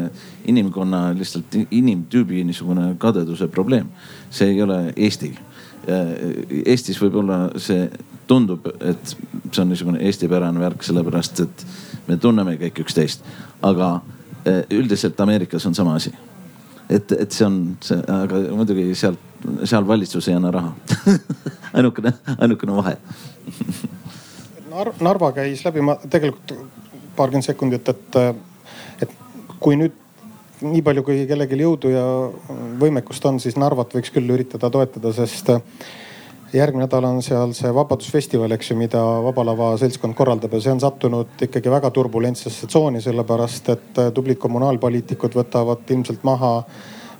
inimkonna 0.51 1.09
lihtsalt 1.17 1.57
inimtüübi 1.65 2.45
niisugune 2.47 2.93
kadeduse 3.01 3.49
probleem. 3.51 3.91
see 4.31 4.53
ei 4.53 4.61
ole 4.63 4.85
Eesti 4.95 5.33
Eestis 5.85 6.99
võib-olla 7.01 7.49
see 7.59 7.87
tundub, 8.27 8.67
et 8.79 9.15
see 9.51 9.61
on 9.61 9.71
niisugune 9.71 10.03
eestipärane 10.07 10.61
värk, 10.61 10.83
sellepärast 10.85 11.43
et 11.43 11.65
me 12.07 12.17
tunneme 12.17 12.55
kõik 12.61 12.83
üksteist. 12.85 13.25
aga 13.61 14.01
eh, 14.45 14.63
üldiselt 14.71 15.19
Ameerikas 15.19 15.65
on 15.65 15.75
sama 15.75 15.95
asi. 15.95 16.13
et, 16.89 17.11
et 17.11 17.31
see 17.31 17.45
on 17.45 17.77
see, 17.81 17.97
aga 18.07 18.39
muidugi 18.55 18.95
sealt, 18.95 19.19
seal 19.63 19.87
valitsus 19.87 20.27
ei 20.27 20.35
anna 20.35 20.51
raha 20.51 20.73
ainukene, 21.77 22.13
ainukene 22.37 22.75
vahe 22.75 22.97
Nar. 24.73 24.93
Narva 25.01 25.31
käis 25.31 25.61
läbi, 25.65 25.81
ma 25.85 25.95
tegelikult 26.09 26.55
paarkümmend 27.15 27.45
sekundit, 27.45 27.89
et, 27.89 28.15
et 29.01 29.11
kui 29.61 29.77
nüüd 29.77 29.93
nii 30.63 30.81
palju, 30.85 31.03
kui 31.05 31.25
kellelgi 31.29 31.59
jõudu 31.59 31.91
ja 31.93 32.05
võimekust 32.81 33.25
on, 33.29 33.39
siis 33.43 33.57
Narvat 33.59 33.93
võiks 33.95 34.13
küll 34.13 34.33
üritada 34.35 34.69
toetada, 34.73 35.13
sest 35.15 35.51
äh, 35.53 35.61
järgmine 36.53 36.85
nädal 36.85 37.07
on 37.09 37.21
seal 37.25 37.53
see 37.57 37.71
Vabadusfestival, 37.73 38.51
eks 38.55 38.71
ju, 38.71 38.79
mida 38.79 39.01
Vaba 39.25 39.45
Lava 39.45 39.69
seltskond 39.81 40.15
korraldab 40.17 40.53
ja 40.53 40.63
see 40.63 40.73
on 40.75 40.81
sattunud 40.83 41.45
ikkagi 41.47 41.71
väga 41.73 41.91
turbulentsesse 41.93 42.69
tsooni, 42.69 43.01
sellepärast 43.03 43.71
et 43.75 44.01
äh, 44.01 44.11
tublid 44.15 44.41
kommunaalpoliitikud 44.41 45.39
võtavad 45.39 45.95
ilmselt 45.95 46.25
maha 46.27 46.59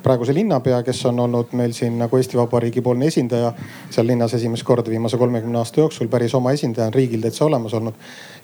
praeguse 0.03 0.33
linnapea, 0.35 0.81
kes 0.83 1.05
on 1.09 1.19
olnud 1.23 1.53
meil 1.57 1.73
siin 1.75 1.95
nagu 1.99 2.17
Eesti 2.19 2.37
Vabariigi 2.37 2.83
poolne 2.83 3.07
esindaja 3.07 3.53
seal 3.93 4.07
linnas 4.07 4.35
esimest 4.35 4.65
korda 4.67 4.91
viimase 4.91 5.17
kolmekümne 5.17 5.61
aasta 5.61 5.79
jooksul. 5.79 6.07
päris 6.11 6.35
oma 6.35 6.51
esindaja 6.51 6.89
on 6.91 6.93
riigil 6.93 7.23
täitsa 7.23 7.45
olemas 7.45 7.73
olnud 7.73 7.93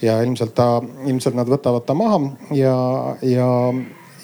ja 0.02 0.22
ilmselt 0.24 0.56
ta, 0.56 0.82
ilmselt 1.06 1.36
nad 1.36 1.52
võtavad 1.52 1.86
ta 1.86 1.94
maha 1.94 2.22
ja, 2.56 2.76
ja 3.22 3.50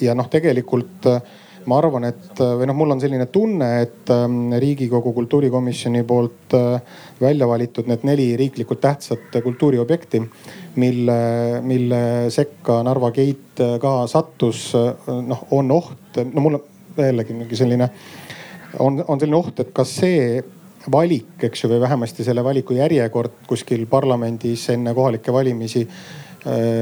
ja 0.00 0.14
noh, 0.16 0.28
tegelikult 0.32 1.06
äh, 1.10 1.20
ma 1.66 1.78
arvan, 1.80 2.06
et 2.08 2.40
äh, 2.42 2.52
või 2.60 2.68
noh, 2.70 2.76
mul 2.78 2.94
on 2.94 3.02
selline 3.02 3.26
tunne, 3.32 3.68
et 3.84 4.12
ähm, 4.14 4.54
riigikogu 4.62 5.12
kultuurikomisjoni 5.16 6.02
poolt 6.06 6.56
äh, 6.56 6.98
välja 7.20 7.48
valitud 7.48 7.88
need 7.90 8.06
neli 8.06 8.28
riiklikult 8.38 8.82
tähtsat 8.84 9.40
kultuuriobjekti, 9.42 10.22
mille, 10.82 11.18
mille 11.66 12.00
sekka 12.34 12.82
Narva 12.86 13.10
Gate 13.16 13.72
ka 13.82 13.96
sattus, 14.10 14.68
noh 15.06 15.46
on 15.56 15.72
oht, 15.72 16.20
no 16.32 16.44
mul 16.44 16.60
jällegi 16.96 17.34
mingi 17.36 17.56
selline, 17.58 17.88
on, 18.78 19.00
on 19.08 19.20
selline 19.20 19.40
oht, 19.40 19.64
et 19.64 19.72
kas 19.74 19.96
see 20.02 20.36
valik, 20.92 21.40
eks 21.48 21.64
ju, 21.64 21.70
või 21.72 21.80
vähemasti 21.82 22.24
selle 22.24 22.44
valiku 22.46 22.76
järjekord 22.76 23.42
kuskil 23.48 23.88
parlamendis 23.90 24.68
enne 24.74 24.94
kohalikke 24.94 25.34
valimisi 25.34 25.82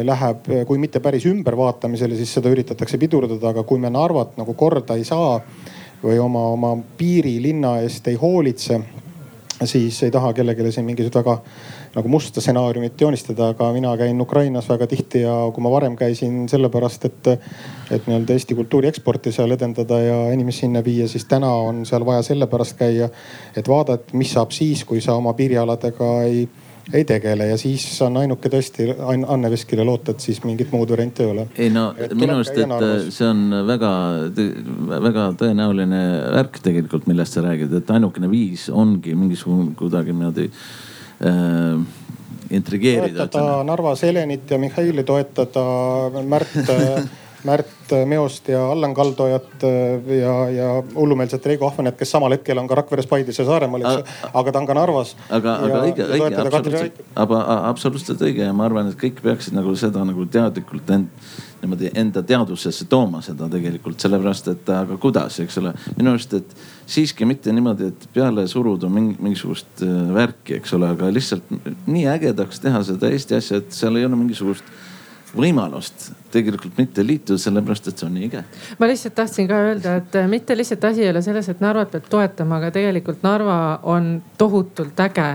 läheb, 0.05 0.49
kui 0.69 0.78
mitte 0.78 1.01
päris 1.01 1.24
ümbervaatamisele, 1.31 2.16
siis 2.19 2.35
seda 2.36 2.51
üritatakse 2.53 2.99
pidurdada, 3.01 3.55
aga 3.55 3.62
kui 3.65 3.81
me 3.81 3.91
Narvat 3.91 4.36
nagu 4.36 4.53
korda 4.59 4.99
ei 4.99 5.07
saa 5.09 5.39
või 6.03 6.19
oma, 6.20 6.43
oma 6.53 6.74
piiri 6.99 7.39
linna 7.41 7.78
eest 7.81 8.11
ei 8.12 8.19
hoolitse, 8.20 8.81
siis 9.65 10.03
ei 10.05 10.12
taha 10.12 10.35
kellelegi 10.36 10.73
siin 10.74 10.85
mingisugust 10.85 11.16
väga 11.23 11.39
nagu 11.95 12.11
musta 12.11 12.43
stsenaariumit 12.43 13.01
joonistada, 13.01 13.49
aga 13.55 13.69
mina 13.73 13.93
käin 13.97 14.20
Ukrainas 14.20 14.69
väga 14.69 14.86
tihti 14.91 15.20
ja 15.23 15.35
kui 15.55 15.62
ma 15.62 15.70
varem 15.70 15.97
käisin 15.97 16.49
sellepärast, 16.51 17.05
et, 17.05 17.28
et 17.95 18.09
nii-öelda 18.09 18.35
Eesti 18.35 18.57
kultuuri 18.59 18.91
eksporti 18.91 19.32
seal 19.32 19.55
edendada 19.55 20.01
ja 20.03 20.19
inimesi 20.35 20.65
sinna 20.65 20.82
viia, 20.85 21.07
siis 21.09 21.24
täna 21.31 21.53
on 21.69 21.85
seal 21.86 22.07
vaja 22.07 22.24
sellepärast 22.27 22.77
käia, 22.78 23.09
et 23.57 23.70
vaadata, 23.70 24.16
mis 24.19 24.35
saab 24.35 24.51
siis, 24.55 24.85
kui 24.85 25.01
sa 25.05 25.15
oma 25.20 25.36
piirialadega 25.39 26.11
ei 26.27 26.49
ei 26.93 27.05
tegele 27.09 27.47
ja 27.48 27.56
siis 27.61 27.86
on 28.05 28.16
ainuke 28.20 28.51
tõesti 28.52 28.89
Anne 29.01 29.51
Veskile 29.52 29.85
loota, 29.86 30.12
et 30.12 30.24
siis 30.24 30.40
mingit 30.44 30.73
muud 30.74 30.90
varianti 30.93 31.24
ei 31.24 31.31
ole. 31.32 31.47
ei 31.56 31.70
no 31.73 31.86
et 31.98 32.12
minu 32.19 32.36
arust, 32.36 32.59
et 32.59 33.09
see 33.15 33.28
on 33.28 33.44
väga-väga 33.70 35.27
tõenäoline 35.40 36.05
värk 36.36 36.61
tegelikult, 36.65 37.09
millest 37.11 37.39
sa 37.39 37.44
räägid, 37.47 37.73
et 37.81 37.93
ainukene 37.94 38.31
viis 38.31 38.69
ongi 38.73 39.16
mingisugune 39.19 39.73
kuidagi 39.78 40.12
niimoodi 40.12 40.48
äh, 41.24 41.85
intrigeerida. 42.55 43.27
toetada 43.27 43.62
Narva 43.65 43.97
Selenit 43.97 44.51
ja 44.51 44.59
Mihhaili 44.61 45.05
toetada, 45.05 45.65
Märt 46.23 46.56
Märt 47.45 47.93
Meost 48.09 48.49
ja 48.49 48.62
Allan 48.73 48.95
Kaldojat 48.97 49.65
ja, 50.19 50.35
ja 50.51 50.69
hullumeelset 50.95 51.47
Reigo 51.47 51.66
Ahvenit, 51.69 51.97
kes 51.99 52.15
samal 52.15 52.33
hetkel 52.33 52.59
on 52.59 52.69
ka 52.69 52.79
Rakveres, 52.81 53.07
Paides 53.11 53.39
ja 53.39 53.45
Saaremaal, 53.45 53.85
eks. 53.85 54.15
aga 54.33 54.53
ta 54.53 54.62
on 54.62 54.69
ka 54.69 54.77
Narvas. 54.79 55.15
aga, 55.29 55.57
aga 55.66 55.83
õige, 55.89 56.07
õige, 56.16 56.31
absoluutselt, 56.41 57.03
aga 57.25 57.41
absoluutselt 57.71 58.25
õige 58.25 58.47
ja 58.47 58.55
ma 58.57 58.65
arvan, 58.69 58.89
et 58.89 59.01
kõik 59.01 59.21
peaksid 59.25 59.57
nagu 59.57 59.75
seda 59.77 60.07
nagu 60.09 60.25
teadlikult 60.25 60.95
end, 60.97 61.29
niimoodi 61.65 61.91
enda 62.01 62.23
teadvusesse 62.25 62.89
tooma 62.89 63.21
seda 63.25 63.49
tegelikult 63.53 64.01
sellepärast, 64.01 64.51
et 64.53 64.73
aga 64.73 64.97
kuidas, 65.01 65.39
eks 65.45 65.61
ole. 65.61 65.75
minu 65.99 66.15
arust, 66.15 66.35
et 66.41 66.57
siiski 66.87 67.29
mitte 67.29 67.53
niimoodi, 67.53 67.93
et 67.93 68.09
peale 68.16 68.47
suruda 68.51 68.89
mingi, 68.93 69.16
mingisugust 69.21 69.85
äh, 69.85 69.95
värki, 70.15 70.59
eks 70.61 70.75
ole, 70.77 70.91
aga 70.97 71.12
lihtsalt 71.12 71.53
nii 71.87 72.09
ägedaks 72.16 72.65
teha 72.65 72.83
seda 72.89 73.12
Eesti 73.12 73.39
asja, 73.39 73.62
et 73.62 73.73
seal 73.77 74.01
ei 74.01 74.09
ole 74.09 74.19
mingisugust 74.21 74.69
võimalust 75.35 76.12
tegelikult 76.35 76.78
mitte 76.78 77.05
liituda, 77.06 77.39
sellepärast 77.40 77.90
et 77.90 78.01
see 78.01 78.09
on 78.09 78.15
nii 78.19 78.28
äge. 78.28 78.43
ma 78.78 78.89
lihtsalt 78.90 79.15
tahtsin 79.15 79.48
ka 79.48 79.61
öelda, 79.69 79.97
et 80.01 80.16
äh, 80.19 80.28
mitte 80.31 80.56
lihtsalt 80.56 80.85
asi 80.90 81.05
ei 81.05 81.11
ole 81.12 81.23
selles, 81.23 81.48
et 81.48 81.61
Narvat 81.62 81.93
peab 81.94 82.09
toetama, 82.11 82.59
aga 82.61 82.70
tegelikult 82.74 83.23
Narva 83.24 83.59
on 83.90 84.11
tohutult 84.39 85.01
äge. 85.05 85.28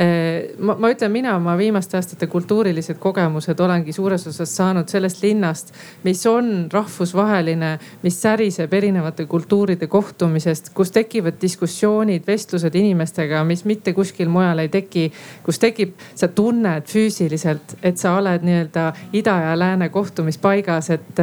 Äh, 0.00 0.54
ma, 0.58 0.76
ma 0.80 0.90
ütlen, 0.94 1.12
mina 1.14 1.36
oma 1.36 1.56
viimaste 1.58 1.98
aastate 1.98 2.28
kultuurilised 2.30 3.00
kogemused 3.02 3.60
olengi 3.60 3.94
suures 3.96 4.26
osas 4.30 4.54
saanud 4.56 4.90
sellest 4.90 5.22
linnast, 5.24 5.74
mis 6.04 6.24
on 6.30 6.68
rahvusvaheline, 6.72 7.74
mis 8.02 8.20
säriseb 8.22 8.72
erinevate 8.74 9.26
kultuuride 9.30 9.88
kohtumisest, 9.90 10.70
kus 10.74 10.94
tekivad 10.94 11.40
diskussioonid, 11.42 12.26
vestlused 12.26 12.74
inimestega, 12.74 13.44
mis 13.48 13.64
mitte 13.68 13.94
kuskil 13.96 14.30
mujal 14.32 14.64
ei 14.64 14.70
teki. 14.72 15.10
kus 15.44 15.58
tekib, 15.58 15.94
sa 16.14 16.28
tunned 16.28 16.86
füüsiliselt, 16.88 17.76
et 17.82 17.98
sa 18.00 18.14
oled 18.18 18.44
nii-öelda 18.44 18.84
ida 19.12 19.34
ja 19.48 19.58
lääne 19.58 19.88
kohtumis 19.92 20.38
paigas, 20.44 20.90
et, 20.94 21.20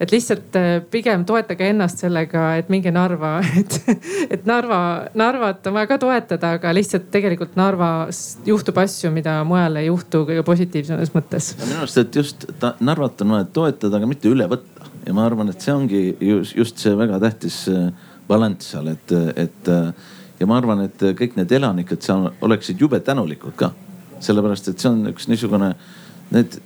et 0.00 0.12
lihtsalt 0.12 0.58
äh, 0.58 0.68
pigem 0.92 1.24
toetage 1.28 1.70
ennast 1.72 2.02
sellega, 2.04 2.50
et 2.60 2.68
minge 2.72 2.92
Narva, 2.94 3.38
et, 3.60 3.78
et 4.28 4.48
Narva, 4.48 4.80
Narvat 5.18 5.66
on 5.70 5.78
vaja 5.78 5.90
ka 5.94 6.00
toetada, 6.02 6.54
aga 6.58 6.74
lihtsalt 6.76 7.08
tegelikult 7.14 7.56
Narvas 7.58 8.22
juhtub 8.46 8.78
asju, 8.84 9.12
mida 9.14 9.40
mujal 9.48 9.80
ei 9.80 9.88
juhtu 9.88 10.24
kõige 10.28 10.44
positiivsemas 10.46 11.14
mõttes. 11.16 11.54
minu 11.64 11.80
arust, 11.82 12.02
et 12.04 12.20
just 12.20 12.48
ta, 12.60 12.74
Narvat 12.84 13.24
on 13.24 13.38
vaja 13.38 13.48
toetada, 13.60 13.96
aga 14.00 14.10
mitte 14.10 14.30
üle 14.30 14.48
võtta 14.50 14.92
ja 15.06 15.16
ma 15.16 15.24
arvan, 15.28 15.50
et 15.52 15.64
see 15.64 15.74
ongi 15.74 16.04
just, 16.20 16.56
just 16.56 16.80
see 16.82 16.94
väga 16.98 17.20
tähtis 17.22 17.62
äh, 17.72 17.90
balanss 18.28 18.74
seal, 18.74 18.92
et, 18.92 19.14
et 19.36 19.72
äh, 19.72 19.92
ja 20.40 20.46
ma 20.46 20.58
arvan, 20.60 20.84
et 20.86 21.06
kõik 21.18 21.38
need 21.38 21.52
elanikud 21.58 22.02
seal 22.04 22.30
oleksid 22.44 22.80
jube 22.80 23.00
tänulikud 23.04 23.56
ka. 23.58 23.72
sellepärast, 24.20 24.68
et 24.68 24.82
see 24.82 24.90
on 24.90 25.12
üks 25.12 25.28
niisugune 25.30 25.72
need, 26.30 26.58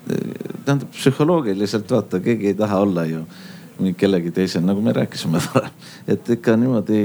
tähendab 0.64 0.90
psühholoogiliselt 0.94 1.90
vaata, 1.90 2.20
keegi 2.20 2.52
ei 2.52 2.54
taha 2.58 2.80
olla 2.82 3.04
ju 3.06 3.24
kellegi 3.96 4.30
teise, 4.30 4.60
nagu 4.60 4.80
me 4.80 4.92
rääkisime 4.92 5.40
varem. 5.54 5.70
et 6.08 6.30
ikka 6.30 6.56
niimoodi 6.56 7.04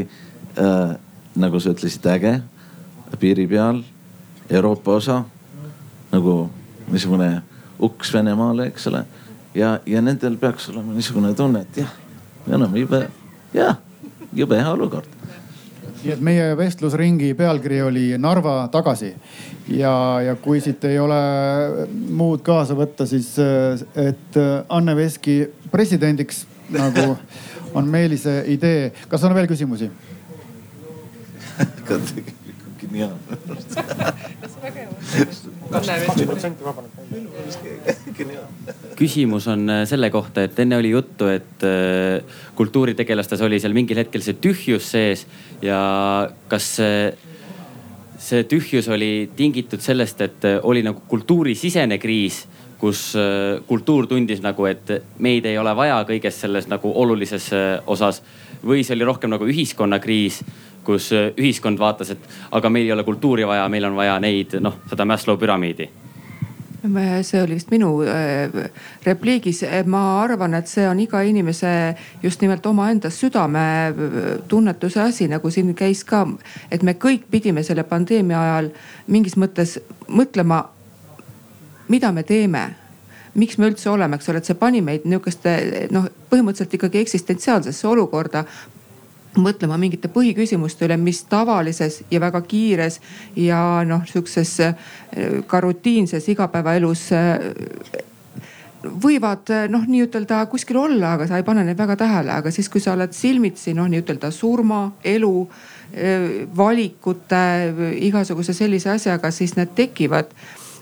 äh, 0.60 0.96
nagu 1.36 1.60
sa 1.60 1.74
ütlesid, 1.74 2.06
äge, 2.12 2.40
piiri 3.20 3.48
peal, 3.48 3.82
Euroopa 4.50 4.98
osa 5.00 5.24
nagu 6.12 6.50
niisugune 6.92 7.42
uks 7.80 8.14
Venemaale, 8.14 8.68
eks 8.72 8.88
ole. 8.88 9.06
ja, 9.56 9.80
ja 9.86 10.02
nendel 10.02 10.38
peaks 10.38 10.70
olema 10.70 10.94
niisugune 10.94 11.34
tunne, 11.34 11.62
et 11.62 11.84
jah, 11.84 11.94
me 12.48 12.56
oleme 12.56 12.80
jube, 12.80 13.04
jah, 13.54 13.78
jube 14.34 14.60
hea 14.60 14.72
olukord 14.72 15.17
nii 16.08 16.16
et 16.16 16.22
meie 16.24 16.52
vestlusringi 16.56 17.34
pealkiri 17.36 17.82
oli 17.84 18.06
Narva 18.22 18.68
tagasi 18.72 19.10
ja, 19.76 19.92
ja 20.24 20.36
kui 20.40 20.62
siit 20.64 20.84
ei 20.88 21.00
ole 21.04 21.20
muud 21.92 22.42
kaasa 22.48 22.78
võtta, 22.78 23.06
siis 23.10 23.34
et 24.00 24.40
Anne 24.70 24.96
Veski 24.96 25.42
presidendiks 25.72 26.46
nagu 26.72 27.18
on 27.76 27.92
Meelise 27.92 28.44
idee. 28.48 28.92
kas 29.12 29.24
on 29.28 29.36
veel 29.36 29.48
küsimusi? 29.52 29.92
nii 32.92 33.02
hea. 33.04 33.12
küsimus 38.98 39.48
on 39.52 39.70
äh, 39.70 39.84
selle 39.90 40.10
kohta, 40.14 40.48
et 40.48 40.60
enne 40.60 40.78
oli 40.80 40.92
juttu, 40.94 41.30
et 41.32 41.64
äh, 41.68 42.24
kultuuritegelastes 42.58 43.42
oli 43.46 43.60
seal 43.62 43.76
mingil 43.78 44.02
hetkel 44.02 44.24
see 44.26 44.38
tühjus 44.42 44.92
sees 44.94 45.26
ja 45.64 45.80
kas 46.50 46.70
see, 46.80 47.02
see 48.22 48.46
tühjus 48.50 48.90
oli 48.94 49.30
tingitud 49.38 49.84
sellest, 49.84 50.24
et 50.26 50.48
äh, 50.50 50.60
oli 50.64 50.84
nagu 50.86 51.04
kultuurisisene 51.10 52.00
kriis, 52.02 52.46
kus 52.78 53.16
kultuur 53.66 54.06
tundis 54.06 54.44
nagu, 54.46 54.68
et 54.70 54.92
meid 55.18 55.48
ei 55.50 55.56
ole 55.58 55.72
vaja 55.74 55.96
kõiges 56.06 56.36
selles 56.44 56.68
nagu 56.70 56.92
olulises 57.02 57.48
osas 57.90 58.20
või 58.62 58.84
see 58.86 58.94
oli 58.94 59.08
rohkem 59.08 59.32
nagu 59.34 59.48
ühiskonnakriis 59.50 60.44
kus 60.88 61.12
ühiskond 61.14 61.80
vaatas, 61.80 62.16
et 62.16 62.36
aga 62.56 62.72
meil 62.72 62.88
ei 62.88 62.96
ole 62.96 63.06
kultuuri 63.08 63.48
vaja, 63.48 63.68
meil 63.70 63.92
on 63.92 63.96
vaja 64.00 64.18
neid 64.24 64.60
noh, 64.64 64.80
seda 64.90 65.06
Maslow 65.06 65.40
püramiidi 65.40 65.90
see 67.22 67.42
oli 67.42 67.56
vist 67.58 67.72
minu 67.72 67.90
äh, 68.02 68.70
repliigis, 69.06 69.64
ma 69.86 70.22
arvan, 70.22 70.54
et 70.54 70.68
see 70.68 70.88
on 70.88 71.00
iga 71.00 71.22
inimese 71.26 71.96
just 72.24 72.42
nimelt 72.42 72.66
omaenda 72.66 73.10
südametunnetuse 73.10 75.02
asi, 75.02 75.28
nagu 75.28 75.50
siin 75.52 75.74
käis 75.76 76.04
ka. 76.04 76.26
et 76.72 76.84
me 76.84 76.94
kõik 76.94 77.28
pidime 77.32 77.64
selle 77.64 77.84
pandeemia 77.84 78.42
ajal 78.42 78.70
mingis 79.08 79.38
mõttes 79.38 79.80
mõtlema, 80.08 80.64
mida 81.88 82.12
me 82.12 82.24
teeme 82.24 82.68
miks 83.38 83.58
me 83.58 83.70
üldse 83.70 83.90
oleme, 83.90 84.18
eks 84.18 84.30
ole, 84.30 84.42
et 84.42 84.50
see 84.50 84.58
pani 84.58 84.82
meid 84.82 85.06
nihukeste 85.06 85.88
noh, 85.94 86.08
põhimõtteliselt 86.32 86.74
ikkagi 86.74 87.04
eksistentsiaalsesse 87.04 87.88
olukorda 87.88 88.46
mõtlema 89.42 89.78
mingite 89.80 90.10
põhiküsimuste 90.14 90.88
üle, 90.88 90.98
mis 91.02 91.24
tavalises 91.30 92.02
ja 92.12 92.22
väga 92.24 92.42
kiires 92.48 93.00
ja 93.36 93.84
noh, 93.88 94.04
sihukeses 94.10 94.54
äh, 94.66 94.76
ka 95.48 95.62
rutiinses 95.64 96.28
igapäevaelus 96.34 97.08
äh, 97.16 97.48
võivad 99.04 99.50
äh, 99.54 99.66
noh, 99.72 99.88
nii-ütelda 99.88 100.44
kuskil 100.52 100.82
olla, 100.84 101.16
aga 101.18 101.30
sa 101.30 101.40
ei 101.40 101.48
pane 101.48 101.66
neid 101.68 101.80
väga 101.80 101.98
tähele, 102.00 102.36
aga 102.36 102.54
siis, 102.54 102.70
kui 102.70 102.84
sa 102.84 102.94
oled 102.98 103.16
silmitsi 103.16 103.76
noh, 103.78 103.90
nii-ütelda 103.92 104.32
surma, 104.36 104.88
elu, 105.06 105.34
valikute, 106.52 107.44
igasuguse 108.04 108.52
sellise 108.52 108.90
asjaga, 108.92 109.30
siis 109.32 109.54
need 109.56 109.72
tekivad 109.72 110.34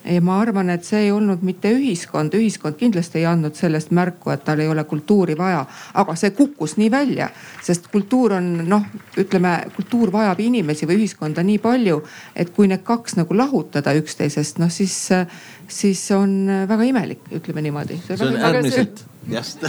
ja 0.05 0.21
ma 0.21 0.39
arvan, 0.41 0.69
et 0.69 0.85
see 0.85 1.05
ei 1.07 1.11
olnud 1.11 1.41
mitte 1.45 1.71
ühiskond, 1.73 2.33
ühiskond 2.37 2.77
kindlasti 2.79 3.21
ei 3.21 3.27
andnud 3.29 3.55
sellest 3.57 3.91
märku, 3.95 4.31
et 4.33 4.43
tal 4.45 4.61
ei 4.61 4.69
ole 4.69 4.83
kultuuri 4.87 5.37
vaja, 5.37 5.63
aga 5.93 6.15
see 6.19 6.31
kukkus 6.37 6.77
nii 6.77 6.91
välja, 6.93 7.29
sest 7.65 7.89
kultuur 7.93 8.37
on 8.37 8.51
noh, 8.69 8.85
ütleme 9.17 9.55
kultuur 9.75 10.13
vajab 10.13 10.41
inimesi 10.45 10.87
või 10.89 11.01
ühiskonda 11.01 11.43
nii 11.45 11.59
palju, 11.63 12.01
et 12.35 12.53
kui 12.55 12.69
need 12.71 12.83
kaks 12.85 13.17
nagu 13.19 13.37
lahutada 13.37 13.95
üksteisest, 13.97 14.61
noh 14.61 14.71
siis, 14.73 14.97
siis 15.71 16.05
on 16.15 16.37
väga 16.69 16.91
imelik, 16.91 17.25
ütleme 17.33 17.65
niimoodi. 17.65 17.99
see 18.07 18.27
on 18.27 18.37
äärmiselt 18.37 19.05
just 19.29 19.63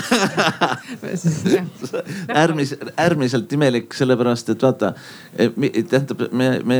äärmiselt, 2.28 2.80
äärmiselt 2.96 3.52
imelik, 3.52 3.94
sellepärast 3.94 4.48
et 4.52 4.62
vaata, 4.62 4.92
e, 5.38 5.48
tähendab, 5.82 6.26
me, 6.32 6.60
me 6.64 6.78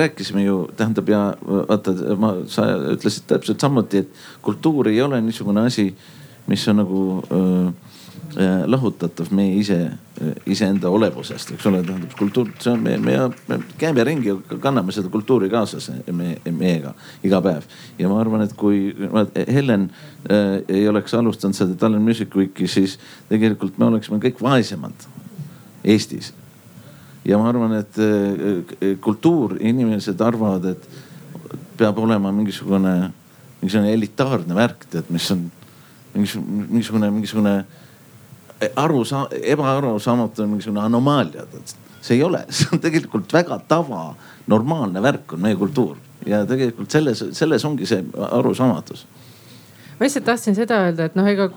rääkisime 0.00 0.42
ju, 0.42 0.68
tähendab 0.76 1.08
ja 1.08 1.20
vaata, 1.46 1.94
ma, 2.18 2.34
sa 2.50 2.66
ütlesid 2.94 3.28
täpselt 3.30 3.62
samuti, 3.62 4.02
et 4.02 4.42
kultuur 4.42 4.90
ei 4.90 5.02
ole 5.02 5.20
niisugune 5.22 5.66
asi, 5.70 5.92
mis 6.50 6.68
on 6.68 6.76
nagu 6.82 7.02
Äh, 7.30 7.72
lahutatav 8.38 9.32
meie 9.34 9.56
ise, 9.58 9.76
äh, 10.22 10.34
iseenda 10.46 10.90
olevusest, 10.94 11.50
eks 11.56 11.66
ole, 11.66 11.80
tähendab 11.82 12.12
kultuur, 12.18 12.50
see 12.62 12.70
on 12.70 12.82
me, 12.84 12.94
me, 13.02 13.16
me 13.48 13.58
käime 13.80 14.04
ringi, 14.06 14.34
kanname 14.62 14.94
seda 14.94 15.10
kultuuri 15.10 15.48
kaasas 15.50 15.88
me, 16.14 16.36
meiega 16.54 16.92
iga 17.26 17.40
päev. 17.42 17.66
ja 17.98 18.10
ma 18.10 18.20
arvan, 18.22 18.44
et 18.46 18.54
kui 18.58 18.92
Helen 19.48 19.88
äh, 20.30 20.60
ei 20.68 20.86
oleks 20.88 21.16
alustanud 21.18 21.58
seda 21.58 21.74
Tallinn 21.78 22.04
Music 22.06 22.36
Weeki, 22.36 22.68
siis 22.70 22.98
tegelikult 23.28 23.78
me 23.78 23.88
oleksime 23.88 24.20
kõik 24.22 24.38
vaesemad 24.42 25.08
Eestis. 25.82 26.30
ja 27.26 27.40
ma 27.42 27.50
arvan, 27.50 27.74
et 27.80 27.98
äh, 27.98 28.94
kultuur, 29.02 29.56
inimesed 29.58 30.20
arvavad, 30.22 30.76
et 30.76 30.88
peab 31.78 31.98
olema 31.98 32.30
mingisugune, 32.34 32.94
mingisugune 33.58 33.98
elitaarne 33.98 34.54
värk, 34.54 34.86
tead, 34.94 35.10
mis 35.10 35.26
on 35.34 35.48
mingisugune, 36.14 36.70
mingisugune, 36.70 37.12
mingisugune 37.18 37.58
aru 38.76 39.04
saa-, 39.04 39.28
ebaarusaamatu 39.42 40.46
mingisugune 40.46 40.80
anomaalia. 40.80 41.46
see 42.00 42.16
ei 42.16 42.22
ole, 42.22 42.44
see 42.48 42.68
on 42.72 42.80
tegelikult 42.80 43.32
väga 43.32 43.58
tava, 43.68 44.14
normaalne 44.46 45.02
värk 45.02 45.32
on 45.32 45.40
meie 45.42 45.56
kultuur 45.56 45.96
ja 46.26 46.44
tegelikult 46.46 46.90
selles, 46.90 47.24
selles 47.32 47.64
ongi 47.64 47.86
see 47.86 48.04
arusaamatus 48.30 49.06
ma 49.98 50.06
lihtsalt 50.06 50.24
tahtsin 50.24 50.54
seda 50.54 50.82
öelda, 50.86 51.08
et 51.08 51.16
noh, 51.18 51.26
ega 51.26 51.48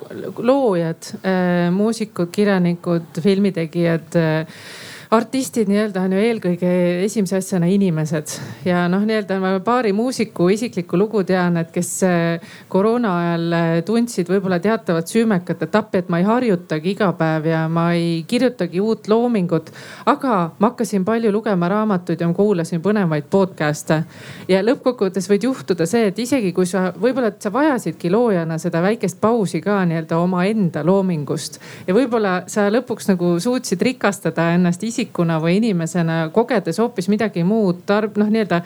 loojad 0.41 1.11
äh,, 1.21 1.67
muusikud, 1.73 2.31
kirjanikud, 2.33 3.21
filmitegijad 3.21 4.17
äh, 4.17 4.63
artistid 5.11 5.67
nii-öelda 5.67 6.05
on 6.07 6.13
ju 6.15 6.19
eelkõige 6.23 6.69
esimese 7.03 7.35
asjana 7.41 7.67
inimesed 7.67 8.31
ja 8.63 8.85
noh, 8.87 9.01
nii-öelda 9.03 9.41
ma 9.43 9.49
paari 9.59 9.91
muusiku 9.91 10.45
isiklikku 10.53 10.95
lugu 10.95 11.25
tean, 11.27 11.57
et 11.59 11.73
kes 11.75 11.89
äh, 12.07 12.53
koroona 12.71 13.11
ajal 13.19 13.55
äh, 13.57 13.71
tundsid 13.83 14.31
võib-olla 14.31 14.61
teatavat 14.63 15.11
süümekat 15.11 15.65
etappi, 15.67 15.99
et 15.99 16.11
ma 16.13 16.21
ei 16.21 16.27
harjutagi 16.29 16.93
iga 16.93 17.09
päev 17.19 17.49
ja 17.51 17.65
ma 17.67 17.89
ei 17.97 18.21
kirjutagi 18.27 18.79
uut 18.79 19.09
loomingut. 19.11 19.73
aga 20.05 20.37
ma 20.59 20.69
hakkasin 20.69 21.03
palju 21.03 21.33
lugema 21.35 21.67
raamatuid 21.67 22.23
ja 22.23 22.31
ma 22.31 22.37
kuulasin 22.39 22.79
põnevaid 22.79 23.27
podcast'e. 23.27 23.99
ja 24.47 24.63
lõppkokkuvõttes 24.63 25.27
võid 25.27 25.49
juhtuda 25.49 25.89
see, 25.91 26.07
et 26.07 26.23
isegi 26.23 26.53
kui 26.55 26.65
sa 26.65 26.93
võib-olla, 26.95 27.33
sa 27.35 27.51
vajasidki 27.51 28.13
loojana 28.15 28.55
seda 28.63 28.79
väikest 28.87 29.19
pausi 29.19 29.59
ka 29.59 29.83
nii-öelda 29.91 30.23
omaenda 30.23 30.87
loomingust 30.87 31.59
ja 31.83 31.99
võib-olla 31.99 32.45
sa 32.47 32.69
lõpuks 32.71 33.11
nagu 33.11 33.35
suutsid 33.43 33.87
rikastada 33.91 34.53
ennast 34.55 34.79
isiklikult 34.79 35.00
isikuna 35.01 35.39
või 35.41 35.57
inimesena, 35.57 36.29
kogedes 36.33 36.79
hoopis 36.79 37.09
midagi 37.09 37.43
muud, 37.43 37.83
tarb-, 37.89 38.17
noh, 38.21 38.29
nii-öelda 38.29 38.61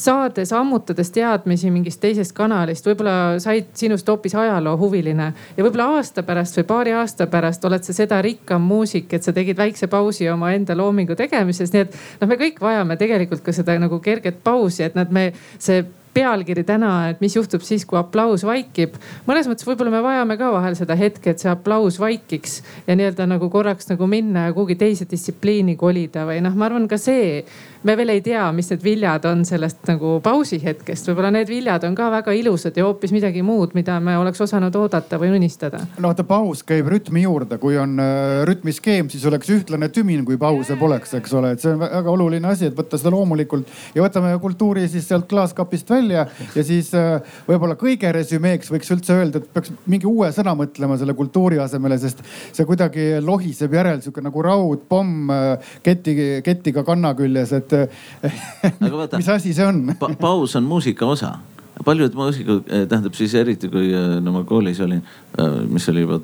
saades, 0.00 0.52
ammutades 0.52 1.10
teadmisi 1.12 1.70
mingist 1.70 2.00
teisest 2.00 2.32
kanalist, 2.36 2.86
võib-olla 2.88 3.38
said 3.42 3.72
sinust 3.76 4.08
hoopis 4.08 4.34
ajaloohuviline. 4.34 5.32
ja 5.56 5.64
võib-olla 5.64 5.98
aasta 5.98 6.22
pärast 6.22 6.56
või 6.58 6.64
paari 6.70 6.94
aasta 6.96 7.26
pärast 7.26 7.64
oled 7.64 7.84
sa 7.84 7.92
seda 7.92 8.22
rikkam 8.22 8.62
muusik, 8.62 9.12
et 9.12 9.22
sa 9.22 9.32
tegid 9.32 9.58
väikse 9.58 9.86
pausi 9.86 10.28
omaenda 10.30 10.76
loomingu 10.76 11.14
tegemises, 11.14 11.72
nii 11.72 11.84
et 11.84 11.98
noh, 12.20 12.28
me 12.28 12.38
kõik 12.40 12.60
vajame 12.60 12.96
tegelikult 12.96 13.44
ka 13.44 13.52
seda 13.52 13.76
nagu 13.78 14.00
kerget 14.00 14.40
pausi, 14.44 14.82
et 14.86 14.96
nad, 14.96 15.12
me, 15.12 15.32
see 15.58 15.84
pealkiri 16.14 16.64
täna, 16.66 16.92
et 17.10 17.20
mis 17.24 17.34
juhtub 17.36 17.64
siis, 17.66 17.84
kui 17.88 17.98
aplaus 17.98 18.44
vaikib. 18.46 18.96
mõnes 19.26 19.48
mõttes 19.50 19.66
võib-olla 19.66 19.92
me 19.92 20.02
vajame 20.04 20.38
ka 20.40 20.50
vahel 20.54 20.78
seda 20.78 20.96
hetke, 20.98 21.34
et 21.34 21.42
see 21.42 21.50
aplaus 21.50 21.98
vaikiks 22.00 22.60
ja 22.86 22.96
nii-öelda 22.96 23.26
nagu 23.30 23.50
korraks 23.50 23.90
nagu 23.90 24.08
minna 24.10 24.48
ja 24.48 24.56
kuhugi 24.56 24.78
teise 24.80 25.08
distsipliini 25.10 25.76
kolida 25.80 26.26
või 26.28 26.40
noh, 26.44 26.54
ma 26.54 26.70
arvan 26.70 26.88
ka 26.90 26.98
see 27.00 27.42
me 27.84 27.96
veel 27.98 28.14
ei 28.14 28.20
tea, 28.24 28.44
mis 28.56 28.70
need 28.72 28.84
viljad 28.84 29.26
on 29.28 29.44
sellest 29.46 29.84
nagu 29.90 30.16
pausi 30.24 30.58
hetkest, 30.62 31.08
võib-olla 31.10 31.30
need 31.34 31.50
viljad 31.50 31.84
on 31.84 31.96
ka 31.96 32.08
väga 32.12 32.32
ilusad 32.36 32.76
ja 32.78 32.86
hoopis 32.86 33.12
midagi 33.12 33.42
muud, 33.44 33.74
mida 33.76 33.98
me 34.00 34.16
oleks 34.18 34.40
osanud 34.40 34.74
oodata 34.80 35.18
või 35.20 35.34
unistada. 35.36 35.82
no 35.98 36.08
vaata, 36.08 36.24
paus 36.28 36.64
käib 36.66 36.88
rütmi 36.88 37.24
juurde, 37.26 37.58
kui 37.60 37.76
on 37.80 37.98
äh, 38.00 38.40
rütmiskeem, 38.48 39.10
siis 39.12 39.26
oleks 39.28 39.50
ühtlane 39.52 39.90
tümin, 39.92 40.24
kui 40.24 40.38
pause 40.40 40.78
poleks, 40.80 41.12
eks 41.18 41.34
ole, 41.36 41.52
et 41.54 41.64
see 41.64 41.74
on 41.74 41.82
väga 41.82 42.14
oluline 42.14 42.48
asi, 42.48 42.70
et 42.70 42.78
võtta 42.78 43.00
seda 43.00 43.12
loomulikult. 43.14 43.68
Ja 43.94 44.04
võtame 44.04 44.32
kultuuri 44.40 44.86
siis 44.88 45.08
sealt 45.08 45.28
klaaskapist 45.30 45.90
välja. 45.90 46.26
Ja 46.56 46.64
siis 46.64 46.90
äh, 46.96 47.20
võib-olla 47.48 47.76
kõige 47.80 48.12
resümeeks 48.16 48.72
võiks 48.72 48.92
üldse 48.94 49.18
öelda, 49.18 49.42
et 49.42 49.52
peaks 49.52 49.74
mingi 49.90 50.08
uue 50.08 50.30
sõna 50.34 50.56
mõtlema 50.58 50.96
selle 51.00 51.16
kultuuri 51.18 51.60
asemele, 51.62 51.98
sest 52.00 52.24
see 52.52 52.64
kuidagi 52.68 53.20
lohiseb 53.24 53.76
järel 53.76 54.00
sihuke 54.04 54.24
nagu 54.24 54.44
raudpomm 54.48 55.34
äh, 55.34 55.72
keti, 55.84 56.16
ketiga 56.46 56.84
kanna 56.86 57.12
küljes, 57.18 57.52
et 57.60 57.73
aga 57.82 58.94
vaata, 58.96 59.18
mis 59.18 59.28
asi 59.28 59.54
see 59.56 59.66
on 59.66 59.90
pa? 59.98 60.12
paus 60.20 60.56
on 60.56 60.64
muusika 60.68 61.06
osa 61.06 61.36
paljud 61.84 62.14
muusikud, 62.14 62.62
eh, 62.68 62.86
tähendab 62.88 63.14
siis 63.14 63.34
eriti 63.34 63.68
kui 63.68 63.92
eh, 63.92 64.20
no 64.22 64.32
ma 64.32 64.44
koolis 64.46 64.80
olin, 64.80 65.02
eh, 65.38 65.60
mis 65.68 65.88
oli 65.88 66.04
juba 66.04 66.20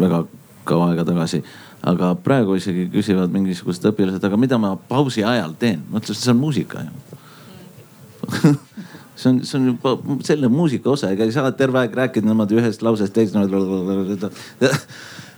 väga 0.00 0.24
kaua 0.64 0.90
aega 0.92 1.04
tagasi. 1.04 1.44
aga 1.84 2.14
praegu 2.14 2.54
isegi 2.56 2.86
küsivad 2.88 3.28
mingisugused 3.28 3.84
õpilased, 3.90 4.22
aga 4.24 4.36
mida 4.40 4.58
ma 4.58 4.76
pausi 4.88 5.24
ajal 5.24 5.52
teen? 5.58 5.82
ma 5.90 6.00
ütlesin, 6.00 6.22
see 6.22 6.30
on 6.32 6.40
muusika 6.40 6.78
ju 6.80 6.90
see 9.20 9.28
on, 9.30 9.44
see 9.44 9.58
on 9.58 9.66
juba 9.66 9.96
selle 10.24 10.48
muusika 10.48 10.90
osa, 10.90 11.10
ega 11.12 11.24
ei 11.24 11.32
saa 11.32 11.52
terve 11.52 11.78
aeg 11.82 11.94
rääkida 11.94 12.26
niimoodi 12.26 12.56
ühest 12.60 12.82
lausest 12.82 13.12
teist. 13.12 13.34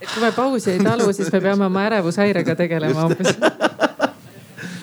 et 0.01 0.09
kui 0.13 0.23
me 0.23 0.33
pausi 0.37 0.71
ei 0.77 0.85
talu, 0.85 1.13
siis 1.13 1.33
me 1.33 1.41
peame 1.41 1.67
oma 1.67 1.83
ärevushäirega 1.89 2.55
tegelema 2.55 3.09
hoopis 3.09 3.35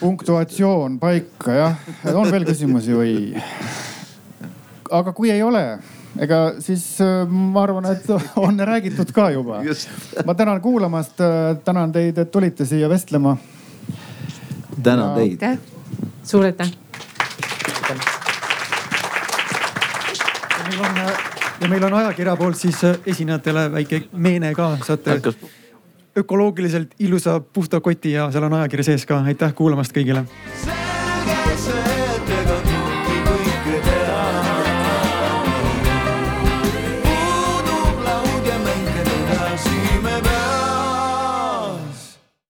punktuatsioon 0.04 1.00
paika 1.00 1.54
jah, 1.56 1.76
on 2.12 2.32
veel 2.32 2.44
küsimusi 2.48 2.96
või? 2.98 3.14
aga 4.92 5.14
kui 5.16 5.32
ei 5.32 5.40
ole, 5.44 5.62
ega 6.20 6.40
siis 6.64 6.84
äh, 7.02 7.24
ma 7.30 7.64
arvan, 7.64 7.88
et 7.94 8.10
on 8.46 8.60
räägitud 8.60 9.14
ka 9.16 9.30
juba. 9.32 9.62
ma 10.26 10.36
tänan 10.36 10.62
kuulamast, 10.62 11.24
äh, 11.24 11.56
tänan 11.64 11.96
teid, 11.96 12.20
et 12.20 12.32
tulite 12.32 12.68
siia 12.68 12.90
vestlema. 12.92 13.38
tänan 14.84 15.16
teid. 15.16 15.48
suur 16.24 16.46
aitäh. 16.52 16.76
meil 20.68 20.86
on 20.86 21.04
ja 21.62 21.70
meil 21.70 21.84
on 21.84 22.00
ajakirja 22.04 22.36
poolt 22.36 22.60
siis 22.60 22.84
äh, 22.84 23.00
esinejatele 23.06 23.70
väike 23.72 24.04
meene 24.12 24.54
ka, 24.56 24.74
saate 24.84 25.20
Hakkas 25.20 25.63
ökoloogiliselt 26.18 26.96
ilusa 27.00 27.40
puhta 27.40 27.80
koti 27.80 28.12
ja 28.12 28.32
seal 28.32 28.44
on 28.44 28.54
ajakiri 28.54 28.84
sees 28.84 29.06
ka. 29.06 29.24
aitäh 29.26 29.54
kuulamast 29.54 29.96
kõigile. 29.96 30.26